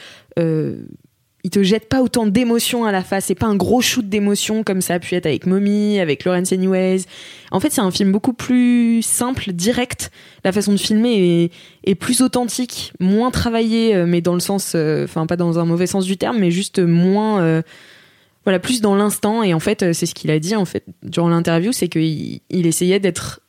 il 1.45 1.51
te 1.51 1.63
jette 1.63 1.89
pas 1.89 2.03
autant 2.03 2.27
d'émotions 2.27 2.85
à 2.85 2.91
la 2.91 3.03
face. 3.03 3.27
C'est 3.27 3.37
pas 3.37 3.47
un 3.47 3.55
gros 3.55 3.81
shoot 3.81 4.07
d'émotions 4.07 4.65
comme 4.65 4.81
ça 4.81 4.95
a 4.95 4.99
pu 4.99 5.15
être 5.15 5.27
avec 5.27 5.47
Mommy, 5.47 6.01
avec 6.01 6.25
Lawrence 6.25 6.53
Anyways. 6.53 7.03
En 7.53 7.61
fait, 7.61 7.71
c'est 7.71 7.81
un 7.81 7.93
film 7.93 8.11
beaucoup 8.11 8.33
plus 8.33 9.03
simple, 9.03 9.53
direct. 9.53 10.11
La 10.45 10.51
façon 10.51 10.73
de 10.73 10.79
filmer 10.79 11.51
est, 11.85 11.95
plus 11.95 12.23
authentique, 12.23 12.93
moins 12.99 13.31
travaillé, 13.31 13.95
euh, 13.95 14.05
mais 14.05 14.21
dans 14.21 14.35
le 14.35 14.41
sens, 14.41 14.75
enfin 14.75 15.27
pas 15.27 15.37
dans 15.37 15.61
un 15.61 15.65
mauvais 15.65 15.87
sens 15.87 16.05
du 16.05 16.17
terme, 16.17 16.39
mais 16.39 16.51
juste 16.51 16.81
moins, 16.81 17.63
voilà, 18.49 18.61
plus 18.61 18.81
dans 18.81 18.97
l'instant. 18.97 19.43
Et 19.43 19.53
en 19.53 19.61
fait, 19.61 19.83
euh, 19.83 19.93
c'est 19.93 20.07
ce 20.07 20.15
qu'il 20.15 20.31
a 20.31 20.39
dit 20.39 20.57
en 20.57 20.65
fait 20.65 20.83
durant 21.03 21.29
l'interview, 21.29 21.71
c'est 21.71 21.89
qu'il 21.89 22.41
il 22.49 22.67
essayait 22.67 22.99
d'être 22.99 23.41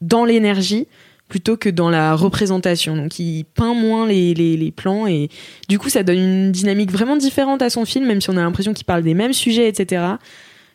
dans 0.00 0.24
l'énergie 0.24 0.86
plutôt 1.28 1.56
que 1.56 1.68
dans 1.68 1.90
la 1.90 2.14
représentation. 2.14 2.94
Donc 2.94 3.18
il 3.18 3.46
peint 3.46 3.74
moins 3.74 4.06
les, 4.06 4.32
les, 4.32 4.56
les 4.56 4.70
plans 4.70 5.08
et 5.08 5.28
du 5.68 5.80
coup 5.80 5.88
ça 5.88 6.04
donne 6.04 6.18
une 6.18 6.52
dynamique 6.52 6.92
vraiment 6.92 7.16
différente 7.16 7.62
à 7.62 7.68
son 7.68 7.84
film, 7.84 8.06
même 8.06 8.20
si 8.20 8.30
on 8.30 8.36
a 8.36 8.42
l'impression 8.42 8.74
qu'il 8.74 8.84
parle 8.84 9.02
des 9.02 9.14
mêmes 9.14 9.32
sujets, 9.32 9.68
etc. 9.68 10.04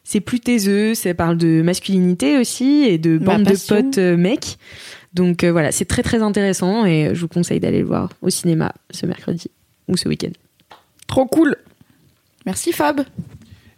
C'est 0.03 0.19
plus 0.19 0.41
taiseux, 0.41 0.93
ça 0.93 1.13
parle 1.13 1.37
de 1.37 1.61
masculinité 1.61 2.37
aussi 2.37 2.83
et 2.83 2.97
de 2.97 3.17
bande 3.17 3.43
de 3.43 3.55
potes 3.65 3.97
euh, 3.97 4.17
mecs. 4.17 4.57
Donc 5.13 5.45
euh, 5.45 5.53
voilà, 5.53 5.71
c'est 5.71 5.85
très 5.85 6.03
très 6.03 6.21
intéressant 6.21 6.85
et 6.85 7.11
je 7.13 7.21
vous 7.21 7.29
conseille 7.29 7.61
d'aller 7.61 7.79
le 7.79 7.85
voir 7.85 8.09
au 8.21 8.29
cinéma 8.29 8.73
ce 8.91 9.05
mercredi 9.05 9.49
ou 9.87 9.95
ce 9.95 10.09
week-end. 10.09 10.33
Trop 11.07 11.27
cool. 11.27 11.55
Merci 12.45 12.73
Fab. 12.73 13.05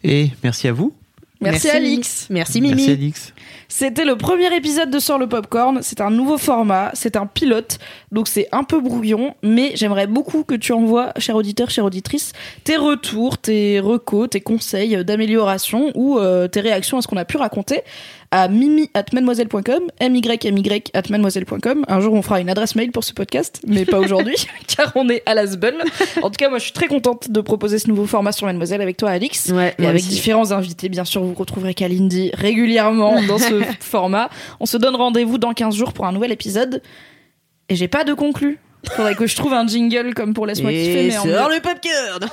Et 0.03 0.29
merci 0.43 0.67
à 0.67 0.73
vous. 0.73 0.93
Merci, 1.41 1.69
Alix. 1.69 2.27
Merci 2.29 2.61
Mimi. 2.61 2.75
Merci 2.75 2.91
Alix. 2.91 3.33
C'était 3.67 4.05
le 4.05 4.15
premier 4.15 4.55
épisode 4.55 4.91
de 4.91 4.99
Sur 4.99 5.17
le 5.17 5.27
Popcorn. 5.27 5.79
C'est 5.81 6.01
un 6.01 6.11
nouveau 6.11 6.37
format, 6.37 6.91
c'est 6.93 7.15
un 7.15 7.25
pilote, 7.25 7.79
donc 8.11 8.27
c'est 8.27 8.47
un 8.51 8.63
peu 8.63 8.79
brouillon, 8.79 9.33
mais 9.41 9.71
j'aimerais 9.75 10.05
beaucoup 10.05 10.43
que 10.43 10.53
tu 10.53 10.71
envoies, 10.71 11.13
cher 11.17 11.35
auditeur, 11.35 11.71
chère 11.71 11.85
auditrice, 11.85 12.33
tes 12.63 12.77
retours, 12.77 13.39
tes 13.39 13.79
recos, 13.79 14.29
tes 14.29 14.41
conseils 14.41 15.03
d'amélioration 15.03 15.91
ou 15.95 16.19
euh, 16.19 16.47
tes 16.47 16.59
réactions 16.59 16.97
à 16.97 17.01
ce 17.01 17.07
qu'on 17.07 17.17
a 17.17 17.25
pu 17.25 17.37
raconter 17.37 17.81
à 18.31 18.47
mimi 18.47 18.89
at 18.93 19.05
mademoiselle.com, 19.13 19.91
mymy 20.01 20.21
at 20.93 21.03
mademoiselle.com. 21.09 21.85
Un 21.87 21.99
jour, 21.99 22.13
on 22.13 22.21
fera 22.21 22.39
une 22.39 22.49
adresse 22.49 22.75
mail 22.75 22.91
pour 22.91 23.03
ce 23.03 23.13
podcast, 23.13 23.61
mais 23.67 23.85
pas 23.85 23.99
aujourd'hui, 23.99 24.35
car 24.67 24.91
on 24.95 25.09
est 25.09 25.21
à 25.25 25.33
la 25.33 25.47
sbun. 25.47 25.73
En 26.21 26.29
tout 26.29 26.37
cas, 26.37 26.49
moi, 26.49 26.57
je 26.57 26.63
suis 26.63 26.73
très 26.73 26.87
contente 26.87 27.29
de 27.29 27.41
proposer 27.41 27.77
ce 27.77 27.89
nouveau 27.89 28.05
format 28.05 28.31
sur 28.31 28.47
Mademoiselle 28.47 28.81
avec 28.81 28.95
toi, 28.97 29.09
Alix. 29.09 29.49
Ouais, 29.49 29.75
Et 29.79 29.85
avec 29.85 30.01
aussi. 30.01 30.09
différents 30.09 30.51
invités, 30.51 30.87
bien 30.87 31.03
sûr, 31.05 31.23
vous 31.23 31.33
retrouverez 31.33 31.73
Kalindi 31.73 32.31
régulièrement 32.33 33.21
dans 33.23 33.37
ce 33.37 33.61
format. 33.81 34.29
On 34.59 34.65
se 34.65 34.77
donne 34.77 34.95
rendez-vous 34.95 35.37
dans 35.37 35.53
15 35.53 35.75
jours 35.75 35.91
pour 35.93 36.05
un 36.05 36.13
nouvel 36.13 36.31
épisode. 36.31 36.81
Et 37.67 37.75
j'ai 37.75 37.87
pas 37.87 38.03
de 38.05 38.13
conclu. 38.13 38.59
Faudrait 38.95 39.15
que 39.15 39.27
je 39.27 39.35
trouve 39.35 39.53
un 39.53 39.67
jingle 39.67 40.13
comme 40.13 40.33
pour 40.33 40.45
Laisse-moi 40.47 40.71
kiffer, 40.71 41.07
mais 41.09 41.17
en 41.17 41.25
mieux. 41.25 41.55
le 41.55 41.61
popcorn 41.61 42.29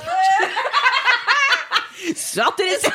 Sortez 2.15 2.63
les 2.63 2.89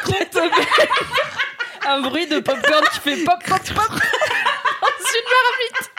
un 1.87 2.01
bruit 2.01 2.27
de 2.27 2.41
popcorn 2.41 2.85
qui 2.93 3.01
fait 3.01 3.25
pop, 3.25 3.43
pop, 3.47 3.59
pop 3.59 3.89
dans 3.89 3.97
une 3.97 5.29
marmite. 5.31 5.91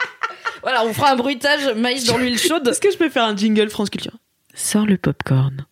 Voilà, 0.62 0.84
on 0.84 0.92
fera 0.92 1.10
un 1.10 1.16
bruitage 1.16 1.74
maïs 1.76 2.04
dans 2.04 2.18
l'huile 2.18 2.38
chaude. 2.38 2.66
Est-ce 2.68 2.80
que 2.80 2.90
je 2.90 2.96
peux 2.96 3.08
faire 3.08 3.24
un 3.24 3.36
jingle 3.36 3.70
France 3.70 3.90
Culture? 3.90 4.14
Sors 4.54 4.86
le 4.86 4.96
popcorn. 4.96 5.66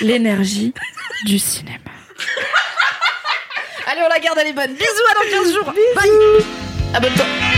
L'énergie 0.00 0.74
du 1.24 1.38
cinéma. 1.38 1.78
Allez, 3.86 4.02
on 4.04 4.08
la 4.08 4.18
garde, 4.20 4.38
elle 4.40 4.48
est 4.48 4.52
bonne. 4.52 4.74
Bisous, 4.74 4.86
à 5.10 5.14
dans 5.14 5.42
15 5.42 5.54
jours. 5.54 5.72
Bye. 5.94 6.10
Abonne-toi. 6.94 7.57